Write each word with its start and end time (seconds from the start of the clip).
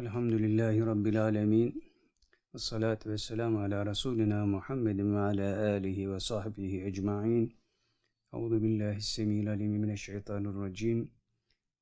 الحمد 0.00 0.34
لله 0.44 0.74
رب 0.92 1.06
العالمين 1.06 1.70
والصلاة 2.52 2.98
والسلام 3.06 3.52
على 3.64 3.78
رسولنا 3.82 4.38
محمد 4.56 5.00
وعلى 5.00 5.48
آله 5.76 5.98
وصحبه 6.12 6.72
أجمعين. 6.88 7.44
أعوذ 8.34 8.54
بالله 8.62 8.96
السميع 9.04 9.40
العليم 9.42 9.72
من 9.82 9.90
الشيطان 9.98 10.42
الرجيم. 10.46 10.98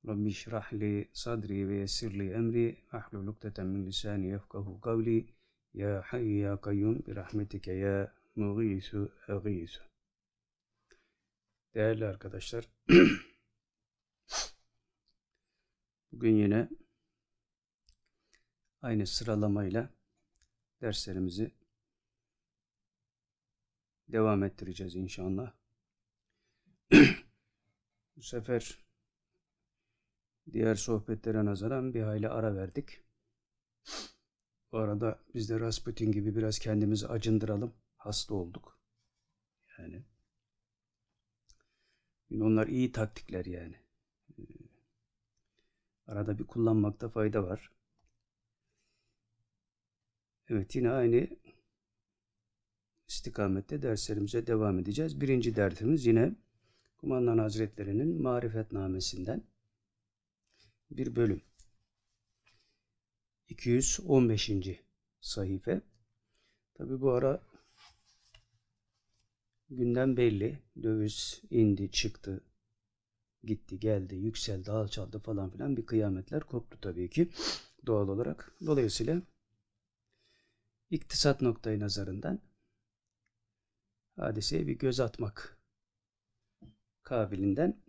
رب 0.09 0.27
اشرح 0.27 0.73
لي 0.73 1.07
صدري 1.13 1.65
ويسر 1.65 2.11
لي 2.19 2.35
أمري 2.39 2.67
واحلل 2.93 3.27
عقدة 3.29 3.63
من 3.63 3.79
لساني 3.87 4.29
يفقه 4.35 4.79
قولي. 4.81 5.19
يا 5.73 6.01
حي 6.01 6.39
يا 6.39 6.55
قيوم 6.55 6.95
برحمتك 7.07 7.67
يا 7.67 7.95
مغيث 8.35 8.95
أغيث. 9.29 9.73
Değerli 11.75 12.05
arkadaşlar, 12.05 12.63
bugün 16.11 16.35
yine 16.35 16.69
aynı 18.81 19.07
sıralamayla 19.07 19.89
derslerimizi 20.81 21.51
devam 24.07 24.43
ettireceğiz 24.43 24.95
inşallah. 24.95 25.53
Bu 28.15 28.21
sefer 28.21 28.85
diğer 30.51 30.75
sohbetlere 30.75 31.45
nazaran 31.45 31.93
bir 31.93 32.01
hayli 32.01 32.29
ara 32.29 32.55
verdik. 32.55 33.03
Bu 34.71 34.77
arada 34.77 35.19
biz 35.33 35.49
de 35.49 35.59
Rasputin 35.59 36.11
gibi 36.11 36.35
biraz 36.35 36.59
kendimizi 36.59 37.07
acındıralım. 37.07 37.73
Hasta 37.97 38.33
olduk. 38.35 38.79
Yani 39.77 40.03
onlar 42.31 42.67
iyi 42.67 42.91
taktikler 42.91 43.45
yani. 43.45 43.75
Arada 46.07 46.39
bir 46.39 46.47
kullanmakta 46.47 47.09
fayda 47.09 47.43
var. 47.43 47.71
Evet 50.49 50.75
yine 50.75 50.89
aynı 50.91 51.27
istikamette 53.07 53.81
derslerimize 53.81 54.47
devam 54.47 54.79
edeceğiz. 54.79 55.21
Birinci 55.21 55.55
dersimiz 55.55 56.05
yine 56.05 56.35
Kumandan 56.97 57.37
Hazretleri'nin 57.37 58.21
marifetnamesinden 58.21 59.43
bir 60.91 61.15
bölüm. 61.15 61.41
215. 63.49 64.51
sayfa. 65.21 65.81
Tabi 66.73 67.01
bu 67.01 67.11
ara 67.11 67.43
günden 69.69 70.17
belli. 70.17 70.59
Döviz 70.83 71.41
indi, 71.49 71.91
çıktı, 71.91 72.43
gitti, 73.43 73.79
geldi, 73.79 74.15
yükseldi, 74.15 74.71
alçaldı 74.71 75.19
falan 75.19 75.49
filan 75.49 75.77
bir 75.77 75.85
kıyametler 75.85 76.43
koptu 76.43 76.77
tabii 76.81 77.09
ki 77.09 77.29
doğal 77.85 78.07
olarak. 78.07 78.51
Dolayısıyla 78.65 79.21
iktisat 80.89 81.41
noktayı 81.41 81.79
nazarından 81.79 82.41
hadiseye 84.15 84.67
bir 84.67 84.77
göz 84.77 84.99
atmak 84.99 85.59
kabilinden 87.03 87.81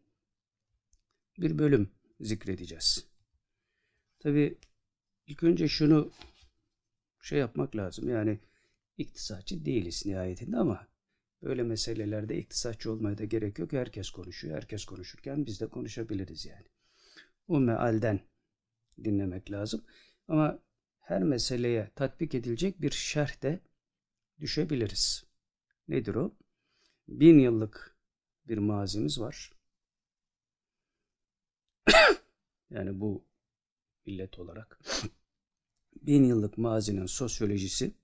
bir 1.38 1.58
bölüm 1.58 1.90
zikredeceğiz. 2.20 3.06
Tabi 4.18 4.58
ilk 5.26 5.42
önce 5.42 5.68
şunu 5.68 6.12
şey 7.22 7.38
yapmak 7.38 7.76
lazım. 7.76 8.08
Yani 8.08 8.38
iktisatçı 8.98 9.64
değiliz 9.64 10.06
nihayetinde 10.06 10.56
ama 10.56 10.86
böyle 11.42 11.62
meselelerde 11.62 12.38
iktisatçı 12.38 12.92
olmaya 12.92 13.18
da 13.18 13.24
gerek 13.24 13.58
yok. 13.58 13.72
Herkes 13.72 14.10
konuşuyor. 14.10 14.56
Herkes 14.56 14.84
konuşurken 14.84 15.46
biz 15.46 15.60
de 15.60 15.66
konuşabiliriz 15.66 16.46
yani. 16.46 16.66
O 17.48 17.60
mealden 17.60 18.20
dinlemek 19.04 19.50
lazım. 19.50 19.84
Ama 20.28 20.58
her 21.10 21.22
meseleye 21.22 21.90
tatbik 21.94 22.34
edilecek 22.34 22.82
bir 22.82 22.90
şerh 22.90 23.42
de 23.42 23.60
düşebiliriz. 24.40 25.24
Nedir 25.88 26.14
o? 26.14 26.34
Bin 27.08 27.38
yıllık 27.38 27.96
bir 28.48 28.58
mazimiz 28.58 29.20
var. 29.20 29.52
yani 32.70 33.00
bu 33.00 33.24
millet 34.06 34.38
olarak. 34.38 34.80
Bin 36.02 36.24
yıllık 36.24 36.58
mazinin 36.58 37.06
sosyolojisi 37.06 37.94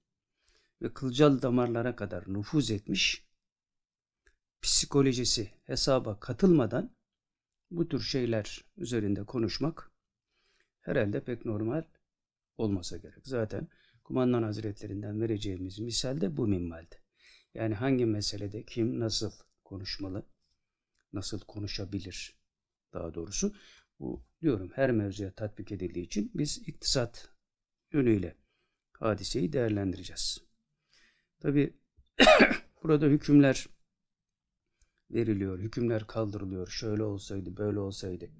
ve 0.82 0.94
kılcal 0.94 1.42
damarlara 1.42 1.96
kadar 1.96 2.24
nüfuz 2.26 2.70
etmiş 2.70 3.26
psikolojisi 4.62 5.50
hesaba 5.64 6.20
katılmadan 6.20 6.90
bu 7.70 7.88
tür 7.88 8.00
şeyler 8.00 8.64
üzerinde 8.76 9.24
konuşmak 9.24 9.90
herhalde 10.80 11.24
pek 11.24 11.44
normal 11.44 11.84
olmasa 12.58 12.96
gerek. 12.96 13.26
Zaten 13.26 13.68
kumandan 14.04 14.42
hazretlerinden 14.42 15.20
vereceğimiz 15.20 15.78
misal 15.78 16.20
de 16.20 16.36
bu 16.36 16.46
minvalde. 16.46 16.94
Yani 17.54 17.74
hangi 17.74 18.06
meselede 18.06 18.62
kim 18.64 19.00
nasıl 19.00 19.30
konuşmalı, 19.64 20.26
nasıl 21.12 21.40
konuşabilir 21.40 22.40
daha 22.92 23.14
doğrusu. 23.14 23.54
Bu 24.00 24.26
diyorum 24.42 24.70
her 24.74 24.90
mevzuya 24.90 25.32
tatbik 25.34 25.72
edildiği 25.72 26.06
için 26.06 26.30
biz 26.34 26.68
iktisat 26.68 27.28
yönüyle 27.92 28.36
hadiseyi 28.92 29.52
değerlendireceğiz. 29.52 30.38
Tabi 31.40 31.76
burada 32.82 33.06
hükümler 33.06 33.66
veriliyor, 35.10 35.58
hükümler 35.58 36.06
kaldırılıyor. 36.06 36.68
Şöyle 36.68 37.02
olsaydı, 37.02 37.56
böyle 37.56 37.78
olsaydı. 37.78 38.30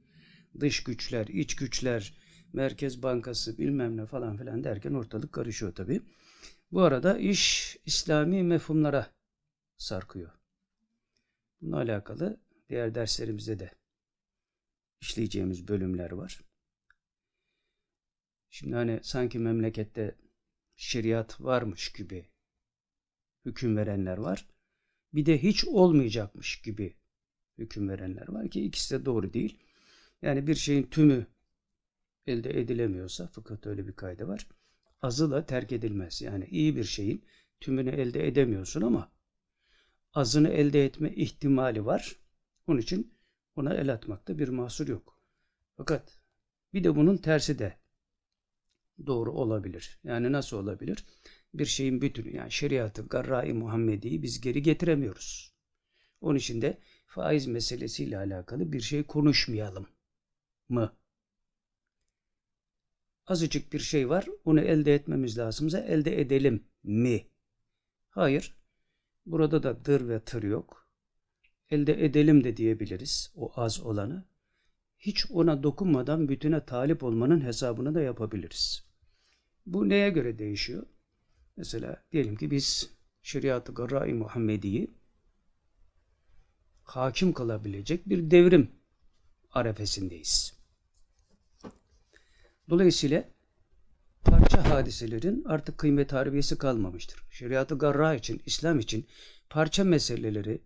Dış 0.60 0.84
güçler, 0.84 1.26
iç 1.26 1.56
güçler, 1.56 2.18
Merkez 2.52 3.02
Bankası 3.02 3.58
bilmem 3.58 3.96
ne 3.96 4.06
falan 4.06 4.36
filan 4.36 4.64
derken 4.64 4.94
ortalık 4.94 5.32
karışıyor 5.32 5.74
tabi. 5.74 6.02
Bu 6.72 6.82
arada 6.82 7.18
iş 7.18 7.76
İslami 7.86 8.42
mefhumlara 8.42 9.14
sarkıyor. 9.76 10.30
Bununla 11.60 11.76
alakalı 11.76 12.40
diğer 12.68 12.94
derslerimizde 12.94 13.58
de 13.58 13.70
işleyeceğimiz 15.00 15.68
bölümler 15.68 16.10
var. 16.10 16.40
Şimdi 18.50 18.74
hani 18.74 19.00
sanki 19.02 19.38
memlekette 19.38 20.16
şeriat 20.76 21.40
varmış 21.40 21.92
gibi 21.92 22.30
hüküm 23.44 23.76
verenler 23.76 24.18
var. 24.18 24.48
Bir 25.14 25.26
de 25.26 25.42
hiç 25.42 25.64
olmayacakmış 25.64 26.60
gibi 26.62 26.96
hüküm 27.58 27.88
verenler 27.88 28.28
var 28.28 28.50
ki 28.50 28.64
ikisi 28.64 29.00
de 29.00 29.04
doğru 29.04 29.32
değil. 29.32 29.58
Yani 30.22 30.46
bir 30.46 30.54
şeyin 30.54 30.82
tümü 30.82 31.26
elde 32.26 32.60
edilemiyorsa 32.60 33.26
fıkıhta 33.26 33.70
öyle 33.70 33.86
bir 33.86 33.92
kaydı 33.92 34.28
var. 34.28 34.46
Azı 35.02 35.30
da 35.30 35.46
terk 35.46 35.72
edilmez. 35.72 36.22
Yani 36.22 36.46
iyi 36.50 36.76
bir 36.76 36.84
şeyin 36.84 37.24
tümünü 37.60 37.90
elde 37.90 38.28
edemiyorsun 38.28 38.82
ama 38.82 39.12
azını 40.14 40.48
elde 40.48 40.84
etme 40.84 41.14
ihtimali 41.14 41.86
var. 41.86 42.16
Onun 42.66 42.78
için 42.78 43.14
ona 43.56 43.74
el 43.74 43.92
atmakta 43.92 44.38
bir 44.38 44.48
mahsur 44.48 44.88
yok. 44.88 45.20
Fakat 45.76 46.20
bir 46.74 46.84
de 46.84 46.96
bunun 46.96 47.16
tersi 47.16 47.58
de 47.58 47.76
doğru 49.06 49.32
olabilir. 49.32 50.00
Yani 50.04 50.32
nasıl 50.32 50.56
olabilir? 50.56 51.04
Bir 51.54 51.66
şeyin 51.66 52.00
bütünü 52.00 52.36
yani 52.36 52.52
şeriatı, 52.52 53.02
garra-i 53.06 53.52
Muhammedi'yi 53.52 54.22
biz 54.22 54.40
geri 54.40 54.62
getiremiyoruz. 54.62 55.54
Onun 56.20 56.38
için 56.38 56.62
de 56.62 56.78
faiz 57.06 57.46
meselesiyle 57.46 58.18
alakalı 58.18 58.72
bir 58.72 58.80
şey 58.80 59.02
konuşmayalım 59.02 59.86
mı? 60.68 60.96
Azıcık 63.26 63.72
bir 63.72 63.78
şey 63.78 64.08
var. 64.08 64.26
Onu 64.44 64.60
elde 64.60 64.94
etmemiz 64.94 65.38
lazımsa 65.38 65.78
elde 65.78 66.20
edelim 66.20 66.64
mi? 66.82 67.26
Hayır. 68.10 68.56
Burada 69.26 69.62
da 69.62 69.84
dır 69.84 70.08
ve 70.08 70.20
tır 70.20 70.42
yok. 70.42 70.88
Elde 71.70 72.04
edelim 72.04 72.44
de 72.44 72.56
diyebiliriz 72.56 73.32
o 73.36 73.52
az 73.56 73.80
olanı. 73.80 74.24
Hiç 74.98 75.30
ona 75.30 75.62
dokunmadan 75.62 76.28
bütüne 76.28 76.64
talip 76.64 77.02
olmanın 77.02 77.40
hesabını 77.40 77.94
da 77.94 78.00
yapabiliriz. 78.00 78.84
Bu 79.66 79.88
neye 79.88 80.10
göre 80.10 80.38
değişiyor? 80.38 80.86
Mesela 81.56 82.04
diyelim 82.12 82.36
ki 82.36 82.50
biz 82.50 82.90
şeriatı 83.22 83.74
garra-i 83.74 84.14
Muhammedi'yi 84.14 84.94
hakim 86.82 87.32
kılabilecek 87.32 88.08
bir 88.08 88.30
devrim 88.30 88.70
arefesindeyiz. 89.50 90.55
Dolayısıyla 92.70 93.24
parça 94.24 94.70
hadiselerin 94.70 95.44
artık 95.44 95.78
kıymet 95.78 96.12
harbiyesi 96.12 96.58
kalmamıştır. 96.58 97.22
Şeriatı 97.30 97.78
garra 97.78 98.14
için, 98.14 98.42
İslam 98.46 98.78
için 98.78 99.06
parça 99.50 99.84
meseleleri 99.84 100.62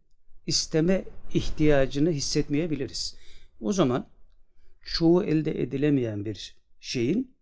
isteme 0.47 1.05
ihtiyacını 1.35 2.11
hissetmeyebiliriz. 2.11 3.17
O 3.61 3.73
zaman 3.73 4.07
çoğu 4.83 5.25
elde 5.25 5.63
edilemeyen 5.63 6.25
bir 6.25 6.57
şeyin 6.81 7.35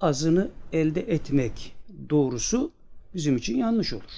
azını 0.00 0.50
elde 0.72 1.00
etmek 1.00 1.76
doğrusu 2.10 2.72
bizim 3.14 3.36
için 3.36 3.56
yanlış 3.56 3.92
olur. 3.92 4.12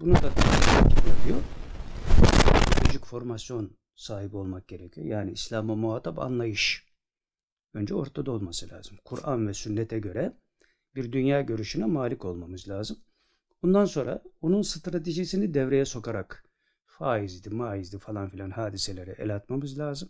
Bunu 0.00 0.14
da 0.14 0.26
yapıyor. 1.08 1.42
Psikolojik 2.24 3.04
formasyon 3.04 3.76
sahibi 3.96 4.36
olmak 4.36 4.68
gerekiyor. 4.68 5.06
Yani 5.06 5.32
İslam'a 5.32 5.74
muhatap 5.74 6.18
anlayış 6.18 6.85
önce 7.74 7.94
ortada 7.94 8.30
olması 8.30 8.68
lazım. 8.68 8.98
Kur'an 9.04 9.48
ve 9.48 9.54
sünnete 9.54 9.98
göre 9.98 10.32
bir 10.94 11.12
dünya 11.12 11.40
görüşüne 11.40 11.84
malik 11.84 12.24
olmamız 12.24 12.68
lazım. 12.68 12.98
Bundan 13.62 13.84
sonra 13.84 14.22
onun 14.40 14.62
stratejisini 14.62 15.54
devreye 15.54 15.84
sokarak 15.84 16.44
faizdi, 16.86 17.50
maizdi 17.50 17.98
falan 17.98 18.28
filan 18.28 18.50
hadiselere 18.50 19.14
el 19.18 19.34
atmamız 19.34 19.78
lazım. 19.78 20.08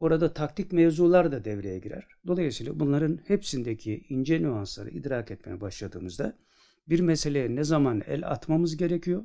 Orada 0.00 0.32
taktik 0.32 0.72
mevzular 0.72 1.32
da 1.32 1.44
devreye 1.44 1.78
girer. 1.78 2.06
Dolayısıyla 2.26 2.80
bunların 2.80 3.20
hepsindeki 3.26 4.06
ince 4.08 4.42
nüansları 4.42 4.90
idrak 4.90 5.30
etmeye 5.30 5.60
başladığımızda 5.60 6.38
bir 6.88 7.00
meseleye 7.00 7.54
ne 7.54 7.64
zaman 7.64 8.02
el 8.06 8.30
atmamız 8.30 8.76
gerekiyor, 8.76 9.24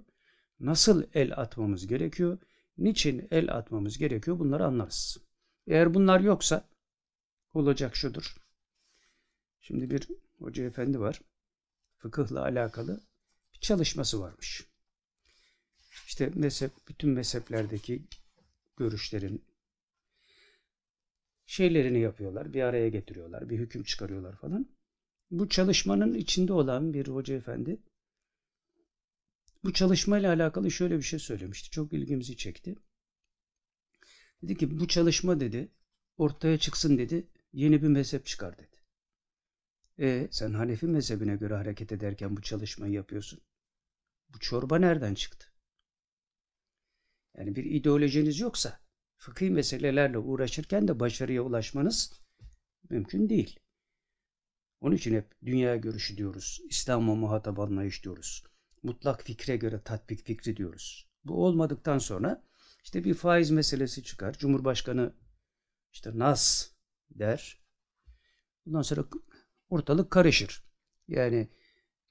nasıl 0.60 1.04
el 1.14 1.38
atmamız 1.38 1.88
gerekiyor, 1.88 2.38
niçin 2.78 3.28
el 3.32 3.54
atmamız 3.54 3.98
gerekiyor 3.98 4.40
bunları 4.40 4.66
anlarız. 4.66 5.18
Eğer 5.68 5.94
bunlar 5.94 6.20
yoksa 6.20 6.70
olacak 7.54 7.96
şudur. 7.96 8.36
Şimdi 9.62 9.90
bir 9.90 10.08
hoca 10.40 10.64
efendi 10.64 11.00
var. 11.00 11.22
Fıkıhla 11.98 12.42
alakalı 12.44 13.02
bir 13.54 13.60
çalışması 13.60 14.22
varmış. 14.22 14.68
İşte 16.08 16.32
mezhep, 16.36 16.72
bütün 16.88 17.10
mezheplerdeki 17.10 18.06
görüşlerin 18.78 19.46
şeylerini 21.46 22.00
yapıyorlar. 22.00 22.54
Bir 22.54 22.62
araya 22.62 22.90
getiriyorlar. 22.90 23.50
Bir 23.50 23.60
hüküm 23.60 23.84
çıkarıyorlar 23.84 24.36
falan. 24.36 24.70
Bu 25.32 25.50
çalışmanın 25.50 26.14
içinde 26.14 26.54
olan 26.54 26.94
bir 26.94 27.08
hoca 27.08 27.36
efendi 27.36 27.80
bu 29.64 29.74
çalışmayla 29.74 30.34
alakalı 30.34 30.72
şöyle 30.72 30.98
bir 30.98 31.04
şey 31.04 31.20
söylemişti. 31.20 31.70
Çok 31.70 31.94
ilgimizi 31.94 32.38
çekti. 32.38 32.76
Dedi 34.44 34.58
ki 34.58 34.80
bu 34.80 34.88
çalışma 34.88 35.40
dedi 35.40 35.72
ortaya 36.18 36.58
çıksın 36.58 36.98
dedi 36.98 37.28
yeni 37.54 37.82
bir 37.82 37.88
mezhep 37.88 38.26
çıkar 38.26 38.58
dedi. 38.58 38.78
E 40.00 40.28
sen 40.32 40.54
Hanefi 40.54 40.88
mezhebine 40.88 41.36
göre 41.36 41.56
hareket 41.56 41.92
ederken 41.92 42.38
bu 42.38 42.42
çalışmayı 42.42 42.94
yapıyorsun. 42.94 43.42
Bu 44.30 44.40
çorba 44.40 44.80
nereden 44.80 45.14
çıktı? 45.14 45.48
Yani 47.38 47.56
bir 47.56 47.66
ideolojiniz 47.66 48.40
yoksa 48.40 48.80
fıkhi 49.18 49.50
meselelerle 49.50 50.18
uğraşırken 50.18 50.88
de 50.88 51.00
başarıya 51.00 51.42
ulaşmanız 51.42 52.22
mümkün 52.90 53.30
değil. 53.30 53.60
Onun 54.82 54.96
için 54.96 55.16
hep 55.16 55.36
dünya 55.46 55.76
görüşü 55.76 56.18
diyoruz. 56.18 56.62
İslam'a 56.70 57.16
muhatap 57.16 57.60
anlayış 57.60 58.04
diyoruz. 58.04 58.44
Mutlak 58.84 59.24
fikre 59.24 59.58
göre 59.58 59.82
tatbik 59.84 60.26
fikri 60.26 60.58
diyoruz. 60.58 61.10
Bu 61.26 61.46
olmadıktan 61.46 61.98
sonra 61.98 62.44
işte 62.84 63.04
bir 63.04 63.14
faiz 63.14 63.52
meselesi 63.52 64.04
çıkar. 64.04 64.38
Cumhurbaşkanı 64.38 65.14
işte 65.92 66.20
nas 66.20 66.71
der. 67.16 67.62
Bundan 68.66 68.82
sonra 68.82 69.06
ortalık 69.70 70.12
karışır. 70.12 70.64
Yani 71.08 71.50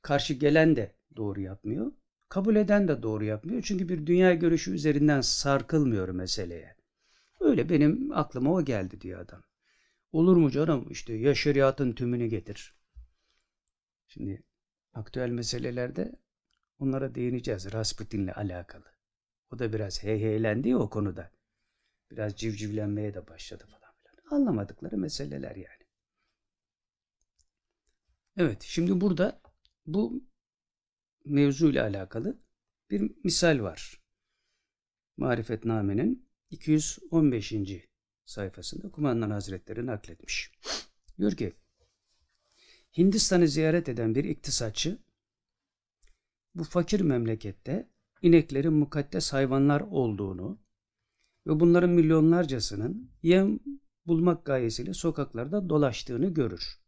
karşı 0.03 0.35
gelen 0.35 0.77
de 0.77 0.97
doğru 1.17 1.41
yapmıyor. 1.41 1.93
Kabul 2.29 2.57
eden 2.57 2.89
de 2.89 3.03
doğru 3.03 3.25
yapmıyor. 3.25 3.63
Çünkü 3.63 3.89
bir 3.89 4.07
dünya 4.07 4.35
görüşü 4.35 4.75
üzerinden 4.75 5.21
sarkılmıyor 5.21 6.09
meseleye. 6.09 6.77
Öyle 7.41 7.69
benim 7.69 8.13
aklıma 8.13 8.53
o 8.53 8.65
geldi 8.65 9.01
diyor 9.01 9.21
adam. 9.21 9.43
Olur 10.13 10.37
mu 10.37 10.51
canım 10.51 10.87
işte 10.91 11.13
ya 11.13 11.35
şeriatın 11.35 11.93
tümünü 11.93 12.27
getir. 12.27 12.75
Şimdi 14.07 14.43
aktüel 14.93 15.29
meselelerde 15.29 16.13
onlara 16.79 17.15
değineceğiz 17.15 17.73
Rasputin'le 17.73 18.33
alakalı. 18.33 18.85
O 19.53 19.59
da 19.59 19.73
biraz 19.73 20.03
heyheylendi 20.03 20.69
ya 20.69 20.79
o 20.79 20.91
konuda. 20.91 21.31
Biraz 22.11 22.37
civcivlenmeye 22.37 23.15
de 23.15 23.27
başladı 23.29 23.65
falan. 23.67 23.80
Anlamadıkları 24.31 24.99
meseleler 24.99 25.57
yani. 25.57 25.85
Evet 28.37 28.63
şimdi 28.63 29.01
burada 29.01 29.41
bu 29.87 30.25
mevzuyla 31.25 31.85
alakalı 31.85 32.39
bir 32.91 33.13
misal 33.25 33.61
var. 33.61 34.01
Marifetname'nin 35.17 36.29
215. 36.51 37.55
sayfasında 38.25 38.91
Kumandan 38.91 39.31
Hazretleri 39.31 39.87
nakletmiş. 39.87 40.53
Diyor 41.19 41.33
ki 41.33 41.53
Hindistan'ı 42.99 43.49
ziyaret 43.49 43.89
eden 43.89 44.15
bir 44.15 44.25
iktisatçı 44.25 44.99
bu 46.55 46.65
fakir 46.65 47.01
memlekette 47.01 47.91
ineklerin 48.23 48.73
mukaddes 48.73 49.33
hayvanlar 49.33 49.81
olduğunu 49.81 50.61
ve 51.47 51.61
bunların 51.61 51.91
milyonlarcasının 51.91 53.11
yem 53.23 53.61
bulmak 54.07 54.45
gayesiyle 54.45 54.95
sokaklarda 54.95 55.69
dolaştığını 55.69 56.35
görür. 56.35 56.81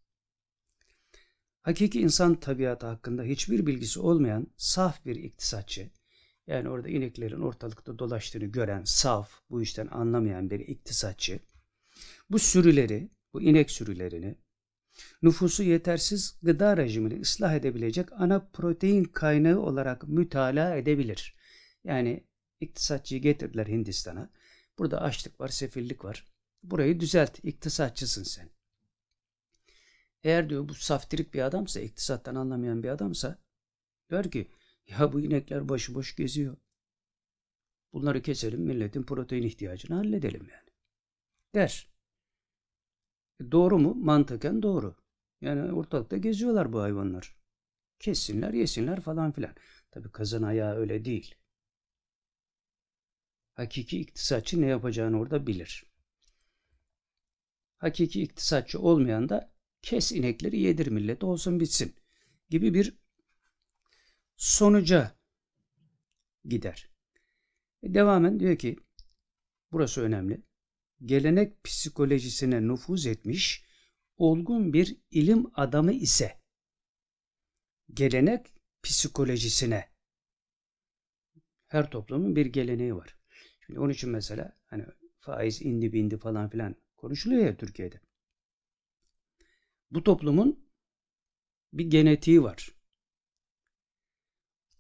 Hakiki 1.63 2.01
insan 2.01 2.41
tabiatı 2.41 2.87
hakkında 2.87 3.23
hiçbir 3.23 3.67
bilgisi 3.67 4.01
olmayan 4.01 4.47
saf 4.57 5.05
bir 5.05 5.17
iktisatçı, 5.17 5.91
yani 6.47 6.69
orada 6.69 6.89
ineklerin 6.89 7.41
ortalıkta 7.41 7.99
dolaştığını 7.99 8.45
gören, 8.45 8.85
saf, 8.85 9.41
bu 9.51 9.63
işten 9.63 9.87
anlamayan 9.87 10.51
bir 10.51 10.61
iktisatçı, 10.61 11.41
bu 12.31 12.39
sürüleri, 12.39 13.11
bu 13.33 13.43
inek 13.43 13.71
sürülerini, 13.71 14.37
nüfusu 15.23 15.63
yetersiz 15.63 16.39
gıda 16.43 16.77
rejimini 16.77 17.21
ıslah 17.21 17.55
edebilecek 17.55 18.13
ana 18.13 18.41
protein 18.53 19.05
kaynağı 19.05 19.59
olarak 19.59 20.09
mütalaa 20.09 20.77
edebilir. 20.77 21.37
Yani 21.85 22.27
iktisatçıyı 22.61 23.23
getirdiler 23.23 23.67
Hindistan'a. 23.67 24.31
Burada 24.79 25.01
açlık 25.01 25.41
var, 25.41 25.49
sefillik 25.49 26.05
var. 26.05 26.32
Burayı 26.63 27.01
düzelt, 27.01 27.45
iktisatçısın 27.45 28.23
sen. 28.23 28.51
Eğer 30.25 30.51
diyor 30.51 30.69
bu 30.69 30.75
saftirik 30.75 31.35
bir 31.35 31.43
adamsa, 31.43 31.81
iktisattan 31.81 32.35
anlamayan 32.35 32.83
bir 32.83 32.89
adamsa 32.89 33.39
der 34.11 34.31
ki 34.31 34.51
ya 34.89 35.13
bu 35.13 35.21
inekler 35.21 35.69
başıboş 35.69 36.17
geziyor. 36.17 36.57
Bunları 37.93 38.23
keselim 38.23 38.61
milletin 38.61 39.03
protein 39.03 39.43
ihtiyacını 39.43 39.97
halledelim 39.97 40.49
yani. 40.51 40.71
Der. 41.55 41.93
E 43.41 43.53
doğru 43.53 43.79
mu? 43.79 43.95
Mantıken 43.95 44.63
doğru. 44.63 44.97
Yani 45.41 45.73
ortalıkta 45.73 46.17
geziyorlar 46.17 46.73
bu 46.73 46.81
hayvanlar. 46.81 47.37
Kessinler, 47.99 48.53
yesinler 48.53 49.01
falan 49.01 49.33
filan. 49.33 49.55
Tabi 49.91 50.11
kazan 50.13 50.43
ayağı 50.43 50.77
öyle 50.77 51.05
değil. 51.05 51.35
Hakiki 53.55 54.01
iktisatçı 54.01 54.61
ne 54.61 54.67
yapacağını 54.67 55.21
orada 55.21 55.47
bilir. 55.47 55.92
Hakiki 57.83 58.23
iktisatçı 58.23 58.81
olmayan 58.81 59.29
da 59.29 59.53
kes 59.83 60.13
inekleri 60.13 60.61
yedir 60.61 60.87
millet 60.87 61.25
olsun 61.25 61.61
bitsin 61.61 61.95
gibi 62.51 62.75
bir 62.75 62.97
sonuca 64.37 65.17
gider. 66.45 66.91
E 67.83 67.95
devamen 67.95 68.41
diyor 68.41 68.57
ki 68.57 68.77
burası 69.73 70.01
önemli. 70.01 70.43
Gelenek 71.05 71.65
psikolojisine 71.65 72.69
nüfuz 72.69 73.07
etmiş 73.07 73.65
olgun 74.17 74.73
bir 74.73 74.97
ilim 75.11 75.47
adamı 75.55 75.93
ise 75.93 76.41
gelenek 77.95 78.47
psikolojisine 78.83 79.89
her 81.67 81.91
toplumun 81.91 82.37
bir 82.37 82.47
geleneği 82.47 82.97
var. 82.97 83.17
Şimdi 83.67 83.81
onun 83.81 83.91
için 83.93 84.11
mesela 84.11 84.57
hani 84.67 84.87
faiz 85.19 85.63
indi 85.63 85.93
bindi 85.93 86.19
falan 86.19 86.49
filan 86.51 86.82
konuşuluyor 87.03 87.47
ya 87.47 87.57
Türkiye'de. 87.57 88.01
Bu 89.91 90.05
toplumun 90.05 90.71
bir 91.73 91.91
genetiği 91.91 92.43
var. 92.43 92.75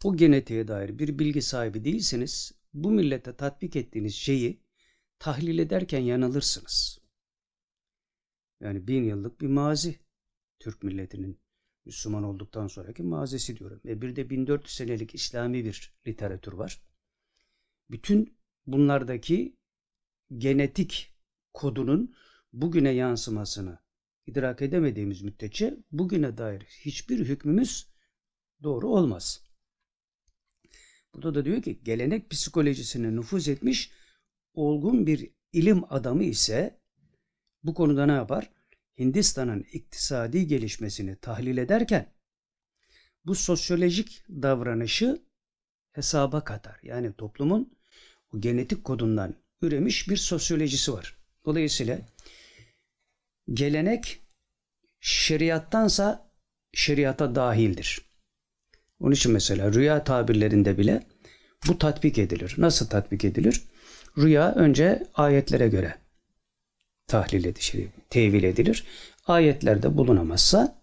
O 0.04 0.16
genetiğe 0.16 0.68
dair 0.68 0.98
bir 0.98 1.18
bilgi 1.18 1.42
sahibi 1.42 1.84
değilseniz 1.84 2.52
bu 2.74 2.90
millete 2.90 3.36
tatbik 3.36 3.76
ettiğiniz 3.76 4.14
şeyi 4.14 4.62
tahlil 5.18 5.58
ederken 5.58 5.98
yanılırsınız. 6.00 7.00
Yani 8.60 8.86
bin 8.88 9.04
yıllık 9.04 9.40
bir 9.40 9.46
mazi 9.46 9.98
Türk 10.58 10.82
milletinin 10.82 11.40
Müslüman 11.84 12.24
olduktan 12.24 12.66
sonraki 12.66 13.02
mazisi 13.02 13.56
diyorum. 13.56 13.80
Ve 13.84 14.02
bir 14.02 14.16
de 14.16 14.30
1400 14.30 14.74
senelik 14.74 15.14
İslami 15.14 15.64
bir 15.64 15.94
literatür 16.06 16.52
var. 16.52 16.82
Bütün 17.90 18.38
bunlardaki 18.66 19.56
genetik 20.38 21.11
kodunun 21.54 22.14
bugüne 22.52 22.90
yansımasını 22.90 23.78
idrak 24.26 24.62
edemediğimiz 24.62 25.22
müddetçe 25.22 25.76
bugüne 25.92 26.38
dair 26.38 26.62
hiçbir 26.62 27.18
hükmümüz 27.18 27.88
doğru 28.62 28.88
olmaz. 28.88 29.44
Burada 31.14 31.34
da 31.34 31.44
diyor 31.44 31.62
ki 31.62 31.80
gelenek 31.82 32.30
psikolojisine 32.30 33.16
nüfuz 33.16 33.48
etmiş 33.48 33.90
olgun 34.54 35.06
bir 35.06 35.30
ilim 35.52 35.82
adamı 35.92 36.24
ise 36.24 36.80
bu 37.62 37.74
konuda 37.74 38.06
ne 38.06 38.12
yapar? 38.12 38.52
Hindistan'ın 38.98 39.66
iktisadi 39.72 40.46
gelişmesini 40.46 41.16
tahlil 41.16 41.56
ederken 41.56 42.14
bu 43.24 43.34
sosyolojik 43.34 44.24
davranışı 44.28 45.22
hesaba 45.92 46.44
katar. 46.44 46.80
Yani 46.82 47.12
toplumun 47.12 47.78
o 48.34 48.40
genetik 48.40 48.84
kodundan 48.84 49.34
üremiş 49.62 50.08
bir 50.08 50.16
sosyolojisi 50.16 50.92
var. 50.92 51.21
Dolayısıyla 51.46 51.98
gelenek 53.52 54.20
şeriattansa 55.00 56.30
şeriata 56.72 57.34
dahildir. 57.34 58.00
Onun 59.00 59.12
için 59.12 59.32
mesela 59.32 59.72
rüya 59.72 60.04
tabirlerinde 60.04 60.78
bile 60.78 61.06
bu 61.68 61.78
tatbik 61.78 62.18
edilir. 62.18 62.54
Nasıl 62.58 62.86
tatbik 62.86 63.24
edilir? 63.24 63.62
Rüya 64.18 64.54
önce 64.54 65.06
ayetlere 65.14 65.68
göre 65.68 65.94
tahlil 67.06 67.44
edilir, 67.44 67.88
tevil 68.10 68.42
edilir. 68.42 68.84
Ayetlerde 69.26 69.96
bulunamazsa 69.96 70.82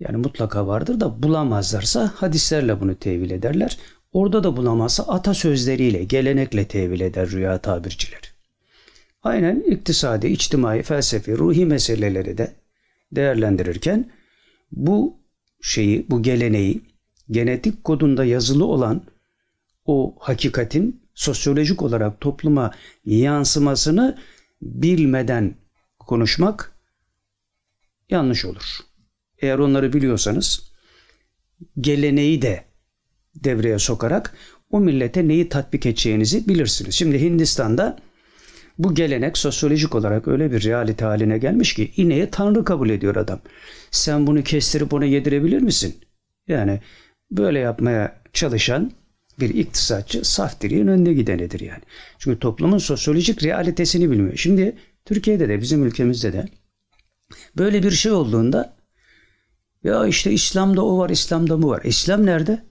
yani 0.00 0.16
mutlaka 0.16 0.66
vardır 0.66 1.00
da 1.00 1.22
bulamazlarsa 1.22 2.12
hadislerle 2.16 2.80
bunu 2.80 2.94
tevil 2.94 3.30
ederler. 3.30 3.78
Orada 4.12 4.44
da 4.44 4.56
bulamazsa 4.56 5.02
atasözleriyle, 5.02 6.04
gelenekle 6.04 6.68
tevil 6.68 7.00
eder 7.00 7.30
rüya 7.30 7.58
tabircileri. 7.58 8.35
Aynen 9.26 9.60
iktisadi, 9.60 10.26
içtimai, 10.26 10.82
felsefi, 10.82 11.38
ruhi 11.38 11.66
meseleleri 11.66 12.38
de 12.38 12.54
değerlendirirken 13.12 14.12
bu 14.72 15.20
şeyi, 15.62 16.10
bu 16.10 16.22
geleneği 16.22 16.82
genetik 17.30 17.84
kodunda 17.84 18.24
yazılı 18.24 18.64
olan 18.64 19.04
o 19.84 20.16
hakikatin 20.20 21.02
sosyolojik 21.14 21.82
olarak 21.82 22.20
topluma 22.20 22.70
yansımasını 23.04 24.18
bilmeden 24.62 25.54
konuşmak 25.98 26.72
yanlış 28.10 28.44
olur. 28.44 28.78
Eğer 29.38 29.58
onları 29.58 29.92
biliyorsanız 29.92 30.72
geleneği 31.80 32.42
de 32.42 32.64
devreye 33.34 33.78
sokarak 33.78 34.34
o 34.70 34.80
millete 34.80 35.28
neyi 35.28 35.48
tatbik 35.48 35.86
edeceğinizi 35.86 36.48
bilirsiniz. 36.48 36.94
Şimdi 36.94 37.20
Hindistan'da 37.20 37.98
bu 38.78 38.94
gelenek 38.94 39.38
sosyolojik 39.38 39.94
olarak 39.94 40.28
öyle 40.28 40.52
bir 40.52 40.64
realite 40.64 41.04
haline 41.04 41.38
gelmiş 41.38 41.74
ki 41.74 41.92
ineği 41.96 42.30
tanrı 42.30 42.64
kabul 42.64 42.90
ediyor 42.90 43.16
adam. 43.16 43.40
Sen 43.90 44.26
bunu 44.26 44.42
kestirip 44.42 44.94
ona 44.94 45.04
yedirebilir 45.04 45.62
misin? 45.62 45.96
Yani 46.48 46.80
böyle 47.30 47.58
yapmaya 47.58 48.20
çalışan 48.32 48.92
bir 49.40 49.54
iktisatçı 49.54 50.24
saf 50.24 50.60
diriğin 50.60 50.86
önde 50.86 51.14
gidenidir 51.14 51.60
yani. 51.60 51.82
Çünkü 52.18 52.38
toplumun 52.38 52.78
sosyolojik 52.78 53.44
realitesini 53.44 54.10
bilmiyor. 54.10 54.36
Şimdi 54.36 54.76
Türkiye'de 55.04 55.48
de 55.48 55.60
bizim 55.60 55.84
ülkemizde 55.84 56.32
de 56.32 56.48
böyle 57.58 57.82
bir 57.82 57.90
şey 57.90 58.12
olduğunda 58.12 58.76
ya 59.84 60.06
işte 60.06 60.32
İslam'da 60.32 60.84
o 60.84 60.98
var, 60.98 61.10
İslam'da 61.10 61.62
bu 61.62 61.68
var. 61.68 61.80
İslam 61.84 62.26
nerede? 62.26 62.64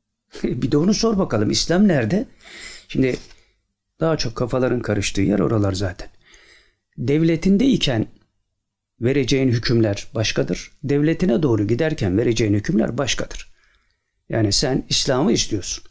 bir 0.42 0.72
de 0.72 0.76
onu 0.76 0.94
sor 0.94 1.18
bakalım. 1.18 1.50
İslam 1.50 1.88
nerede? 1.88 2.28
Şimdi 2.88 3.16
daha 4.00 4.16
çok 4.16 4.36
kafaların 4.36 4.80
karıştığı 4.80 5.22
yer 5.22 5.38
oralar 5.38 5.72
zaten. 5.72 6.08
Devletinde 6.98 7.66
iken 7.66 8.06
vereceğin 9.00 9.48
hükümler 9.48 10.08
başkadır. 10.14 10.72
Devletine 10.84 11.42
doğru 11.42 11.66
giderken 11.66 12.18
vereceğin 12.18 12.54
hükümler 12.54 12.98
başkadır. 12.98 13.50
Yani 14.28 14.52
sen 14.52 14.86
İslam'ı 14.88 15.32
istiyorsun. 15.32 15.84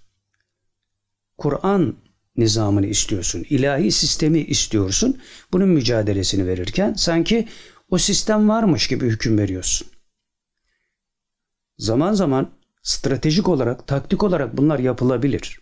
Kur'an 1.37 1.95
nizamını 2.37 2.85
istiyorsun. 2.85 3.45
ilahi 3.49 3.91
sistemi 3.91 4.39
istiyorsun. 4.39 5.21
Bunun 5.51 5.69
mücadelesini 5.69 6.47
verirken 6.47 6.93
sanki 6.93 7.47
o 7.89 7.97
sistem 7.97 8.49
varmış 8.49 8.87
gibi 8.87 9.05
hüküm 9.05 9.37
veriyorsun. 9.37 9.87
Zaman 11.77 12.13
zaman 12.13 12.51
stratejik 12.83 13.49
olarak, 13.49 13.87
taktik 13.87 14.23
olarak 14.23 14.57
bunlar 14.57 14.79
yapılabilir. 14.79 15.59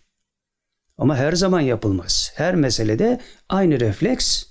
Ama 0.98 1.16
her 1.16 1.32
zaman 1.32 1.60
yapılmaz. 1.60 2.32
Her 2.34 2.54
meselede 2.54 3.20
aynı 3.48 3.80
refleks 3.80 4.44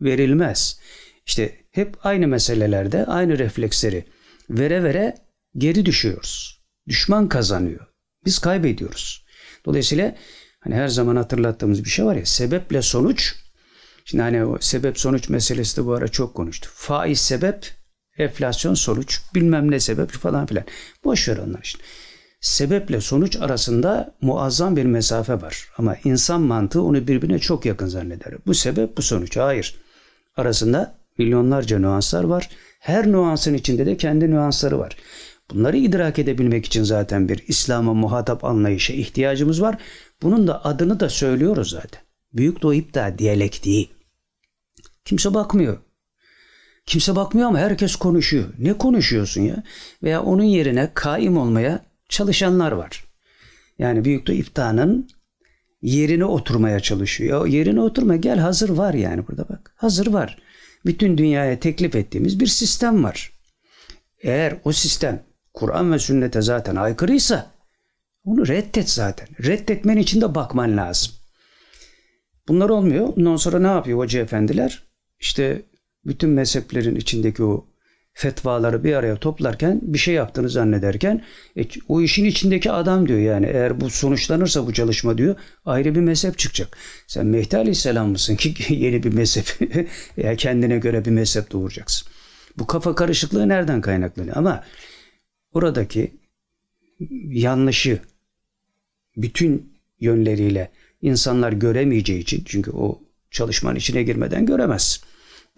verilmez. 0.00 0.80
İşte 1.26 1.56
hep 1.70 2.06
aynı 2.06 2.28
meselelerde 2.28 3.06
aynı 3.06 3.38
refleksleri 3.38 4.04
vere 4.50 4.84
vere 4.84 5.16
geri 5.56 5.86
düşüyoruz. 5.86 6.62
Düşman 6.88 7.28
kazanıyor. 7.28 7.86
Biz 8.24 8.38
kaybediyoruz. 8.38 9.24
Dolayısıyla 9.64 10.16
hani 10.60 10.74
her 10.74 10.88
zaman 10.88 11.16
hatırlattığımız 11.16 11.84
bir 11.84 11.90
şey 11.90 12.04
var 12.04 12.16
ya 12.16 12.26
sebeple 12.26 12.82
sonuç. 12.82 13.34
Şimdi 14.04 14.22
hani 14.22 14.44
o 14.44 14.58
sebep 14.60 14.98
sonuç 14.98 15.28
meselesi 15.28 15.76
de 15.76 15.86
bu 15.86 15.92
ara 15.92 16.08
çok 16.08 16.34
konuştu. 16.34 16.68
Faiz 16.74 17.20
sebep, 17.20 17.70
enflasyon 18.18 18.74
sonuç, 18.74 19.20
bilmem 19.34 19.70
ne 19.70 19.80
sebep 19.80 20.10
falan 20.10 20.46
filan. 20.46 20.64
Boş 21.04 21.28
ver 21.28 21.36
onlar 21.36 21.60
işte 21.62 21.84
sebeple 22.42 23.00
sonuç 23.00 23.36
arasında 23.36 24.14
muazzam 24.20 24.76
bir 24.76 24.84
mesafe 24.84 25.42
var. 25.42 25.68
Ama 25.78 25.96
insan 26.04 26.40
mantığı 26.40 26.82
onu 26.82 27.06
birbirine 27.06 27.38
çok 27.38 27.66
yakın 27.66 27.86
zanneder. 27.86 28.34
Bu 28.46 28.54
sebep 28.54 28.96
bu 28.96 29.02
sonuç. 29.02 29.36
Hayır. 29.36 29.74
Arasında 30.36 30.94
milyonlarca 31.18 31.78
nüanslar 31.78 32.24
var. 32.24 32.48
Her 32.80 33.06
nüansın 33.06 33.54
içinde 33.54 33.86
de 33.86 33.96
kendi 33.96 34.30
nüansları 34.30 34.78
var. 34.78 34.96
Bunları 35.50 35.76
idrak 35.76 36.18
edebilmek 36.18 36.66
için 36.66 36.82
zaten 36.82 37.28
bir 37.28 37.44
İslam'a 37.48 37.94
muhatap 37.94 38.44
anlayışa 38.44 38.92
ihtiyacımız 38.92 39.62
var. 39.62 39.78
Bunun 40.22 40.46
da 40.46 40.64
adını 40.64 41.00
da 41.00 41.08
söylüyoruz 41.08 41.70
zaten. 41.70 42.02
Büyük 42.32 42.62
Doğu 42.62 42.74
İpta 42.74 43.18
diyalektiği. 43.18 43.90
Kimse 45.04 45.34
bakmıyor. 45.34 45.78
Kimse 46.86 47.16
bakmıyor 47.16 47.48
ama 47.48 47.58
herkes 47.58 47.96
konuşuyor. 47.96 48.44
Ne 48.58 48.78
konuşuyorsun 48.78 49.40
ya? 49.40 49.62
Veya 50.02 50.22
onun 50.22 50.42
yerine 50.42 50.90
kaim 50.94 51.36
olmaya 51.36 51.91
çalışanlar 52.12 52.72
var. 52.72 53.04
Yani 53.78 54.04
Büyük 54.04 54.26
Doğu 54.26 54.36
İpta'nın 54.36 55.08
yerine 55.82 56.24
oturmaya 56.24 56.80
çalışıyor. 56.80 57.46
Yerine 57.46 57.80
oturma 57.80 58.16
gel 58.16 58.38
hazır 58.38 58.68
var 58.68 58.94
yani 58.94 59.28
burada 59.28 59.48
bak. 59.48 59.74
Hazır 59.76 60.06
var. 60.06 60.38
Bütün 60.86 61.18
dünyaya 61.18 61.60
teklif 61.60 61.96
ettiğimiz 61.96 62.40
bir 62.40 62.46
sistem 62.46 63.04
var. 63.04 63.32
Eğer 64.22 64.56
o 64.64 64.72
sistem 64.72 65.22
Kur'an 65.54 65.92
ve 65.92 65.98
sünnete 65.98 66.42
zaten 66.42 66.76
aykırıysa 66.76 67.50
onu 68.24 68.48
reddet 68.48 68.90
zaten. 68.90 69.28
Reddetmen 69.44 69.96
için 69.96 70.20
de 70.20 70.34
bakman 70.34 70.76
lazım. 70.76 71.12
Bunlar 72.48 72.68
olmuyor. 72.68 73.08
Ondan 73.16 73.36
sonra 73.36 73.58
ne 73.58 73.66
yapıyor 73.66 73.98
hoca 73.98 74.20
efendiler? 74.20 74.82
İşte 75.20 75.62
bütün 76.04 76.30
mezheplerin 76.30 76.96
içindeki 76.96 77.44
o 77.44 77.71
fetvaları 78.14 78.84
bir 78.84 78.94
araya 78.94 79.16
toplarken 79.16 79.80
bir 79.82 79.98
şey 79.98 80.14
yaptığını 80.14 80.48
zannederken 80.48 81.24
e, 81.56 81.62
o 81.88 82.00
işin 82.00 82.24
içindeki 82.24 82.70
adam 82.70 83.08
diyor 83.08 83.18
yani 83.18 83.46
eğer 83.46 83.80
bu 83.80 83.90
sonuçlanırsa 83.90 84.66
bu 84.66 84.72
çalışma 84.72 85.18
diyor 85.18 85.36
ayrı 85.64 85.94
bir 85.94 86.00
mezhep 86.00 86.38
çıkacak. 86.38 86.76
Sen 87.06 87.26
Mehdi 87.26 87.56
Aleyhisselam 87.56 88.10
mısın 88.10 88.36
ki 88.36 88.54
yeni 88.74 89.02
bir 89.02 89.12
mezhep 89.12 89.58
ya 90.16 90.36
kendine 90.36 90.78
göre 90.78 91.04
bir 91.04 91.10
mezhep 91.10 91.52
doğuracaksın. 91.52 92.08
Bu 92.58 92.66
kafa 92.66 92.94
karışıklığı 92.94 93.48
nereden 93.48 93.80
kaynaklanıyor? 93.80 94.36
Ama 94.36 94.64
oradaki 95.52 96.12
yanlışı 97.24 98.00
bütün 99.16 99.72
yönleriyle 100.00 100.70
insanlar 101.02 101.52
göremeyeceği 101.52 102.20
için 102.20 102.42
çünkü 102.46 102.70
o 102.70 103.02
çalışmanın 103.30 103.76
içine 103.76 104.02
girmeden 104.02 104.46
göremez. 104.46 105.00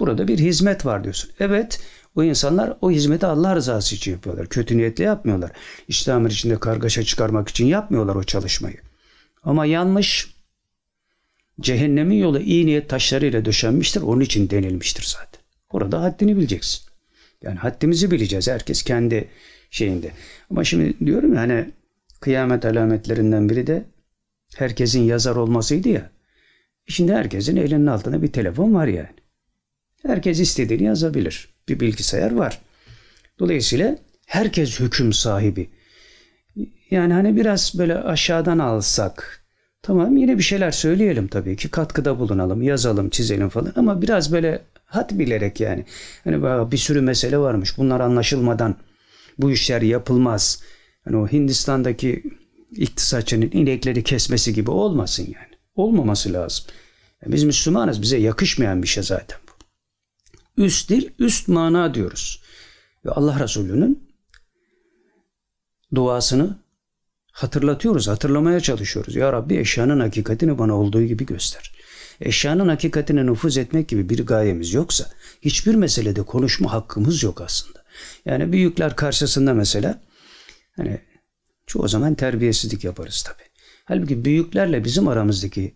Burada 0.01 0.29
bir 0.29 0.39
hizmet 0.39 0.87
var 0.87 1.05
diyorsun. 1.05 1.31
Evet 1.41 1.81
o 2.15 2.23
insanlar 2.23 2.77
o 2.81 2.91
hizmeti 2.91 3.27
Allah 3.27 3.57
rızası 3.57 3.95
için 3.95 4.13
yapıyorlar. 4.13 4.49
Kötü 4.49 4.77
niyetle 4.77 5.05
yapmıyorlar. 5.05 5.53
İslam'ın 5.89 6.29
içinde 6.29 6.61
kargaşa 6.61 7.03
çıkarmak 7.03 7.49
için 7.49 7.67
yapmıyorlar 7.67 8.15
o 8.15 8.25
çalışmayı. 8.25 8.77
Ama 9.43 9.67
yanlış 9.67 10.35
cehennemin 11.61 12.17
yolu 12.17 12.41
iyi 12.41 12.67
niyet 12.67 12.89
taşlarıyla 12.89 13.45
döşenmiştir. 13.45 14.03
Onun 14.03 14.21
için 14.21 14.51
denilmiştir 14.51 15.03
zaten. 15.03 15.41
Orada 15.71 16.03
haddini 16.03 16.37
bileceksin. 16.37 16.83
Yani 17.43 17.59
haddimizi 17.59 18.11
bileceğiz. 18.11 18.49
Herkes 18.49 18.83
kendi 18.83 19.29
şeyinde. 19.71 20.11
Ama 20.51 20.65
şimdi 20.65 21.07
diyorum 21.07 21.35
ya 21.35 21.41
hani 21.41 21.71
kıyamet 22.21 22.65
alametlerinden 22.65 23.49
biri 23.49 23.67
de 23.67 23.85
herkesin 24.57 25.03
yazar 25.03 25.37
olmasıydı 25.37 25.89
ya. 25.89 26.11
Şimdi 26.87 27.13
herkesin 27.13 27.57
elinin 27.57 27.87
altında 27.87 28.23
bir 28.23 28.33
telefon 28.33 28.75
var 28.75 28.87
yani. 28.87 29.15
Herkes 30.07 30.41
istediğini 30.41 30.85
yazabilir 30.85 31.54
bir 31.69 31.81
bilgisayar 31.81 32.35
var. 32.35 32.61
Dolayısıyla 33.39 33.99
herkes 34.27 34.81
hüküm 34.81 35.13
sahibi. 35.13 35.71
Yani 36.91 37.13
hani 37.13 37.37
biraz 37.37 37.73
böyle 37.79 37.99
aşağıdan 37.99 38.59
alsak 38.59 39.45
tamam 39.83 40.17
yine 40.17 40.39
bir 40.39 40.43
şeyler 40.43 40.71
söyleyelim 40.71 41.29
tabii 41.29 41.57
ki 41.57 41.69
katkıda 41.69 42.19
bulunalım 42.19 42.63
yazalım 42.63 43.11
çizelim 43.11 43.49
falan 43.49 43.73
ama 43.77 44.03
biraz 44.03 44.33
böyle 44.33 44.63
hat 44.85 45.13
bilerek 45.13 45.61
yani. 45.61 45.85
Hani 46.25 46.43
bir 46.73 46.77
sürü 46.77 47.01
mesele 47.01 47.39
varmış 47.39 47.79
bunlar 47.79 48.01
anlaşılmadan 48.01 48.77
bu 49.39 49.51
işler 49.51 49.83
yapılmaz. 49.83 50.63
Hani 51.05 51.17
o 51.17 51.29
Hindistan'daki 51.29 52.23
iktisatçının 52.73 53.51
inekleri 53.53 54.03
kesmesi 54.03 54.55
gibi 54.55 54.71
olmasın 54.71 55.23
yani. 55.23 55.55
Olmaması 55.75 56.33
lazım. 56.33 56.65
Yani 57.23 57.35
biz 57.35 57.45
Müslümanız 57.45 58.03
bize 58.03 58.17
yakışmayan 58.17 58.83
bir 58.83 58.89
şey 58.89 59.03
zaten 59.03 59.39
üst 60.57 60.91
dil, 60.91 61.11
üst 61.19 61.49
mana 61.49 61.95
diyoruz. 61.95 62.43
Ve 63.05 63.11
Allah 63.11 63.41
Resulü'nün 63.41 64.09
duasını 65.95 66.59
hatırlatıyoruz, 67.33 68.09
hatırlamaya 68.09 68.61
çalışıyoruz. 68.61 69.15
Ya 69.17 69.33
Rabbi 69.33 69.59
eşyanın 69.59 70.01
hakikatini 70.01 70.59
bana 70.59 70.75
olduğu 70.75 71.03
gibi 71.03 71.27
göster. 71.27 71.73
Eşyanın 72.21 72.69
hakikatine 72.69 73.27
nüfuz 73.27 73.57
etmek 73.57 73.89
gibi 73.89 74.09
bir 74.09 74.27
gayemiz 74.27 74.75
yoksa 74.75 75.11
hiçbir 75.43 75.75
meselede 75.75 76.23
konuşma 76.23 76.73
hakkımız 76.73 77.23
yok 77.23 77.41
aslında. 77.41 77.85
Yani 78.25 78.53
büyükler 78.53 78.97
karşısında 78.97 79.55
mesela 79.55 80.03
hani 80.77 81.01
çoğu 81.67 81.89
zaman 81.89 82.15
terbiyesizlik 82.15 82.85
yaparız 82.85 83.23
tabi. 83.23 83.43
Halbuki 83.85 84.25
büyüklerle 84.25 84.85
bizim 84.85 85.09
aramızdaki 85.09 85.75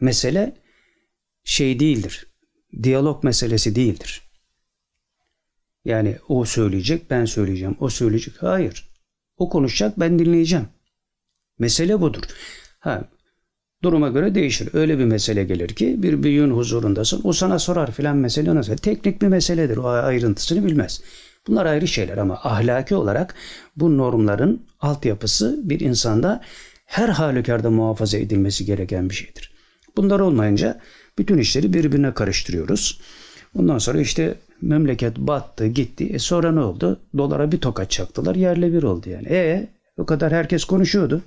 mesele 0.00 0.56
şey 1.44 1.80
değildir. 1.80 2.26
Diyalog 2.82 3.24
meselesi 3.24 3.76
değildir. 3.76 4.22
Yani 5.84 6.16
o 6.28 6.44
söyleyecek, 6.44 7.10
ben 7.10 7.24
söyleyeceğim. 7.24 7.76
O 7.80 7.88
söyleyecek. 7.88 8.34
Hayır. 8.42 8.90
O 9.36 9.48
konuşacak, 9.48 10.00
ben 10.00 10.18
dinleyeceğim. 10.18 10.68
Mesele 11.58 12.00
budur. 12.00 12.22
Ha, 12.78 13.04
duruma 13.82 14.08
göre 14.08 14.34
değişir. 14.34 14.68
Öyle 14.72 14.98
bir 14.98 15.04
mesele 15.04 15.44
gelir 15.44 15.68
ki 15.68 16.02
bir 16.02 16.22
büyüğün 16.22 16.50
huzurundasın. 16.50 17.20
O 17.24 17.32
sana 17.32 17.58
sorar 17.58 17.90
filan 17.92 18.16
mesele 18.16 18.54
nasıl? 18.54 18.76
Teknik 18.76 19.22
bir 19.22 19.28
meseledir. 19.28 19.76
O 19.76 19.88
ayrıntısını 19.88 20.64
bilmez. 20.64 21.02
Bunlar 21.46 21.66
ayrı 21.66 21.88
şeyler 21.88 22.16
ama 22.16 22.34
ahlaki 22.42 22.94
olarak 22.94 23.34
bu 23.76 23.98
normların 23.98 24.66
altyapısı 24.80 25.60
bir 25.62 25.80
insanda 25.80 26.40
her 26.84 27.08
halükarda 27.08 27.70
muhafaza 27.70 28.18
edilmesi 28.18 28.64
gereken 28.64 29.10
bir 29.10 29.14
şeydir. 29.14 29.54
Bunlar 29.96 30.20
olmayınca 30.20 30.80
bütün 31.18 31.38
işleri 31.38 31.72
birbirine 31.72 32.14
karıştırıyoruz. 32.14 33.00
Ondan 33.54 33.78
sonra 33.78 34.00
işte 34.00 34.34
memleket 34.62 35.16
battı 35.18 35.66
gitti. 35.66 36.04
E 36.04 36.18
sonra 36.18 36.52
ne 36.52 36.60
oldu? 36.60 37.00
Dolara 37.16 37.52
bir 37.52 37.60
tokat 37.60 37.90
çaktılar 37.90 38.34
yerle 38.34 38.72
bir 38.72 38.82
oldu 38.82 39.10
yani. 39.10 39.28
E 39.28 39.68
o 39.96 40.06
kadar 40.06 40.32
herkes 40.32 40.64
konuşuyordu. 40.64 41.22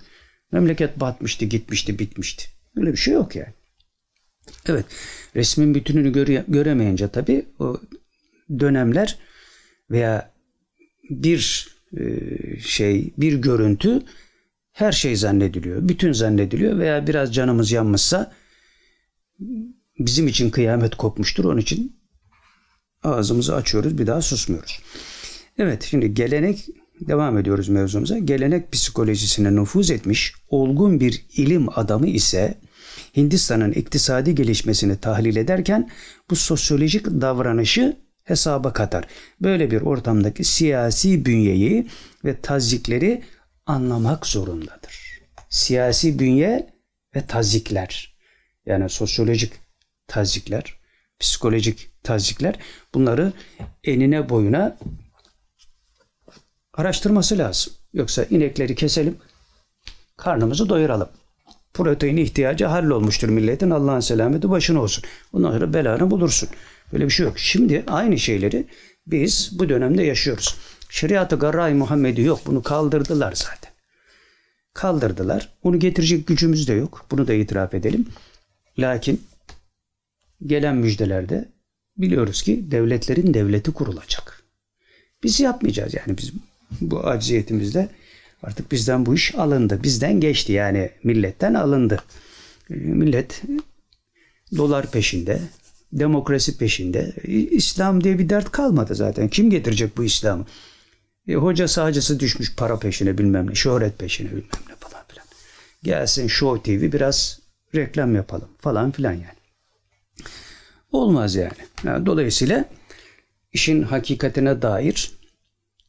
Memleket 0.52 1.00
batmıştı 1.00 1.46
gitmişti 1.46 2.00
bitmişti. 2.00 2.46
Öyle 2.76 2.92
bir 2.92 2.98
şey 2.98 3.14
yok 3.14 3.36
yani. 3.36 3.54
Evet 4.66 4.86
resmin 5.36 5.76
bütününü 5.76 6.12
göre, 6.12 6.46
göremeyince 6.48 7.08
tabii 7.08 7.46
o 7.60 7.78
dönemler 8.60 9.18
veya 9.92 10.32
bir 11.10 11.70
e, 11.98 12.04
şey 12.60 13.14
bir 13.18 13.34
görüntü 13.34 14.02
her 14.72 14.92
şey 14.92 15.16
zannediliyor. 15.16 15.90
Bütün 15.90 16.12
zannediliyor 16.12 16.78
veya 16.78 17.08
biraz 17.08 17.36
canımız 17.36 17.72
yanmışsa 17.72 18.34
bizim 20.00 20.28
için 20.28 20.50
kıyamet 20.50 20.96
kopmuştur. 20.96 21.46
Onun 21.46 21.58
için 21.58 22.00
ağzımızı 23.04 23.56
açıyoruz 23.56 23.98
bir 23.98 24.08
daha 24.08 24.22
susmuyoruz. 24.22 24.80
Evet 25.58 25.84
şimdi 25.84 26.14
gelenek 26.14 26.68
devam 27.02 27.38
ediyoruz 27.38 27.70
mevzumuza. 27.70 28.18
Gelenek 28.18 28.72
psikolojisine 28.72 29.56
nüfuz 29.56 29.92
etmiş 29.92 30.34
olgun 30.50 31.00
bir 31.00 31.26
ilim 31.38 31.80
adamı 31.80 32.08
ise 32.08 32.58
Hindistan'ın 33.18 33.72
iktisadi 33.72 34.36
gelişmesini 34.36 34.98
tahlil 34.98 35.36
ederken 35.36 35.90
bu 36.30 36.36
sosyolojik 36.36 37.06
davranışı 37.06 37.98
hesaba 38.24 38.74
katar. 38.74 39.08
Böyle 39.42 39.72
bir 39.72 39.82
ortamdaki 39.82 40.44
siyasi 40.44 41.26
bünyeyi 41.26 41.88
ve 42.26 42.42
tazikleri 42.42 43.24
anlamak 43.66 44.26
zorundadır. 44.26 45.22
Siyasi 45.50 46.20
bünye 46.20 46.70
ve 47.16 47.26
tazikler 47.26 48.18
yani 48.66 48.90
sosyolojik 48.90 49.52
tazikler, 50.08 50.76
psikolojik 51.20 51.90
tazikler 52.04 52.56
bunları 52.94 53.34
enine 53.84 54.30
boyuna 54.30 54.78
araştırması 56.74 57.38
lazım. 57.38 57.74
Yoksa 57.94 58.24
inekleri 58.24 58.76
keselim, 58.76 59.18
karnımızı 60.18 60.70
doyuralım. 60.70 61.10
Protein 61.74 62.18
ihtiyacı 62.18 62.66
hallolmuştur 62.66 63.30
milletin. 63.30 63.70
Allah'ın 63.70 64.00
selameti 64.00 64.50
başına 64.50 64.82
olsun. 64.82 65.04
Ondan 65.34 65.52
sonra 65.52 65.74
belanı 65.74 66.12
bulursun. 66.12 66.50
Böyle 66.94 67.06
bir 67.06 67.10
şey 67.10 67.26
yok. 67.26 67.40
Şimdi 67.40 67.84
aynı 67.88 68.20
şeyleri 68.20 68.68
biz 69.08 69.52
bu 69.60 69.70
dönemde 69.70 70.04
yaşıyoruz. 70.04 70.56
Şeriatı 70.90 71.36
Garra-i 71.36 71.74
Muhammedi 71.74 72.22
yok. 72.22 72.40
Bunu 72.46 72.64
kaldırdılar 72.64 73.34
zaten. 73.36 73.72
Kaldırdılar. 74.74 75.50
Onu 75.64 75.80
getirecek 75.80 76.28
gücümüz 76.28 76.68
de 76.68 76.74
yok. 76.74 77.06
Bunu 77.12 77.28
da 77.28 77.34
itiraf 77.34 77.74
edelim. 77.74 78.08
Lakin 78.80 79.22
gelen 80.46 80.76
müjdelerde 80.76 81.46
biliyoruz 81.98 82.42
ki 82.42 82.72
devletlerin 82.72 83.34
devleti 83.34 83.72
kurulacak. 83.72 84.44
Biz 85.24 85.40
yapmayacağız 85.40 85.94
yani 85.94 86.18
biz 86.18 86.34
bu 86.82 87.00
acziyetimizde 87.00 87.90
artık 88.44 88.72
bizden 88.72 89.06
bu 89.06 89.16
iş 89.16 89.36
alındı. 89.36 89.84
Bizden 89.84 90.20
geçti 90.20 90.52
yani 90.52 90.90
milletten 91.04 91.54
alındı. 91.54 92.04
Millet 92.70 93.42
dolar 94.58 94.92
peşinde, 94.92 95.42
demokrasi 95.94 96.58
peşinde. 96.58 97.14
İslam 97.52 98.04
diye 98.04 98.20
bir 98.20 98.30
dert 98.30 98.52
kalmadı 98.52 98.96
zaten. 98.96 99.28
Kim 99.28 99.50
getirecek 99.50 99.98
bu 99.98 100.04
İslam'ı? 100.04 100.46
E, 101.28 101.36
hoca 101.36 101.68
sağcısı 101.68 102.20
düşmüş 102.20 102.56
para 102.56 102.80
peşine 102.80 103.18
bilmem 103.18 103.50
ne, 103.50 103.56
şöhret 103.56 104.00
peşine 104.00 104.30
bilmem 104.30 104.64
ne 104.70 104.76
falan 104.80 105.04
filan. 105.08 105.26
Gelsin 105.84 106.28
Show 106.28 106.78
TV 106.78 106.94
biraz 106.94 107.40
reklam 107.76 108.16
yapalım 108.16 108.50
falan 108.60 108.92
filan 108.92 109.12
yani. 109.12 109.37
Olmaz 110.92 111.36
yani. 111.36 111.58
yani 111.84 112.06
dolayısıyla 112.06 112.66
işin 113.54 113.84
hakikatine 113.84 114.62
dair 114.62 115.12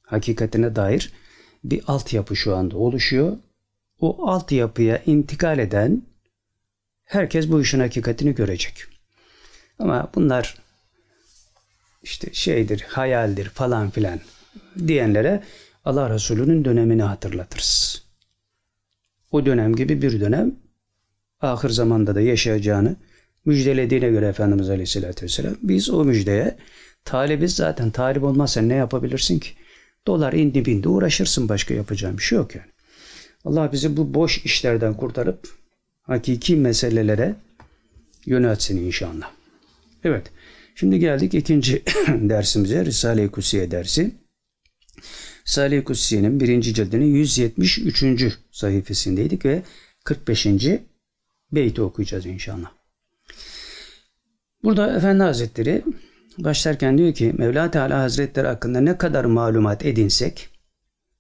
hakikatine 0.03 0.77
dair 0.77 1.13
bir 1.65 1.83
altyapı 1.87 2.37
şu 2.37 2.57
anda 2.57 2.77
oluşuyor. 2.77 3.37
O 4.01 4.29
altyapıya 4.29 5.03
intikal 5.07 5.59
eden 5.59 6.03
herkes 7.05 7.49
bu 7.49 7.61
işin 7.61 7.81
hakikatini 7.81 8.35
görecek. 8.35 8.85
Ama 9.79 10.11
bunlar 10.15 10.55
işte 12.03 12.29
şeydir, 12.33 12.81
hayaldir 12.89 13.49
falan 13.49 13.91
filan 13.91 14.21
diyenlere 14.87 15.43
Allah 15.85 16.11
Resulü'nün 16.11 16.65
dönemini 16.65 17.03
hatırlatırız. 17.03 18.03
O 19.33 19.47
dönem 19.47 19.77
gibi 19.77 20.03
bir 20.03 20.21
dönem 20.21 20.55
ahir 21.41 21.69
zamanda 21.69 22.15
da 22.15 22.21
yaşayacağını 22.21 22.97
müjdelediğine 23.45 24.09
göre 24.09 24.27
Efendimiz 24.29 24.71
Aleyhisselatü 24.71 25.25
Vesselam 25.25 25.55
biz 25.63 25.91
o 25.91 26.05
müjdeye 26.05 26.57
talibiz 27.05 27.57
zaten 27.57 27.91
talip 27.91 28.23
olmazsan 28.23 28.69
ne 28.69 28.75
yapabilirsin 28.75 29.39
ki? 29.39 29.51
Dolar 30.07 30.33
indi 30.33 30.65
bindi 30.65 30.89
uğraşırsın 30.89 31.49
başka 31.49 31.75
yapacağın 31.75 32.19
bir 32.19 32.23
şey 32.23 32.39
yok 32.39 32.55
yani. 32.55 32.71
Allah 33.45 33.73
bizi 33.73 33.97
bu 33.97 34.15
boş 34.15 34.45
işlerden 34.45 34.95
kurtarıp 34.95 35.49
hakiki 36.03 36.57
meselelere 36.57 37.35
yöneltsin 38.27 38.77
inşallah. 38.77 39.31
Evet. 40.05 40.31
Şimdi 40.75 40.99
geldik 40.99 41.35
ikinci 41.35 41.83
dersimize. 42.09 42.85
Risale-i 42.85 43.29
Kutsiye 43.29 43.71
dersi. 43.71 44.11
Risale-i 45.47 45.85
Kutsiye'nin 45.85 46.41
birinci 46.41 46.75
cildinin 46.75 47.07
173. 47.07 48.39
sayfasındaydık 48.53 49.45
ve 49.45 49.63
45. 50.05 50.47
beyti 51.53 51.83
okuyacağız 51.83 52.27
inşallah. 52.27 52.78
Burada 54.65 54.97
Efendi 54.97 55.23
Hazretleri 55.23 55.85
başlarken 56.39 56.99
diyor 56.99 57.15
ki 57.15 57.35
Mevla 57.39 57.71
Teala 57.71 58.01
Hazretleri 58.01 58.47
hakkında 58.47 58.81
ne 58.81 58.99
kadar 58.99 59.25
malumat 59.25 59.85
edinsek 59.85 60.49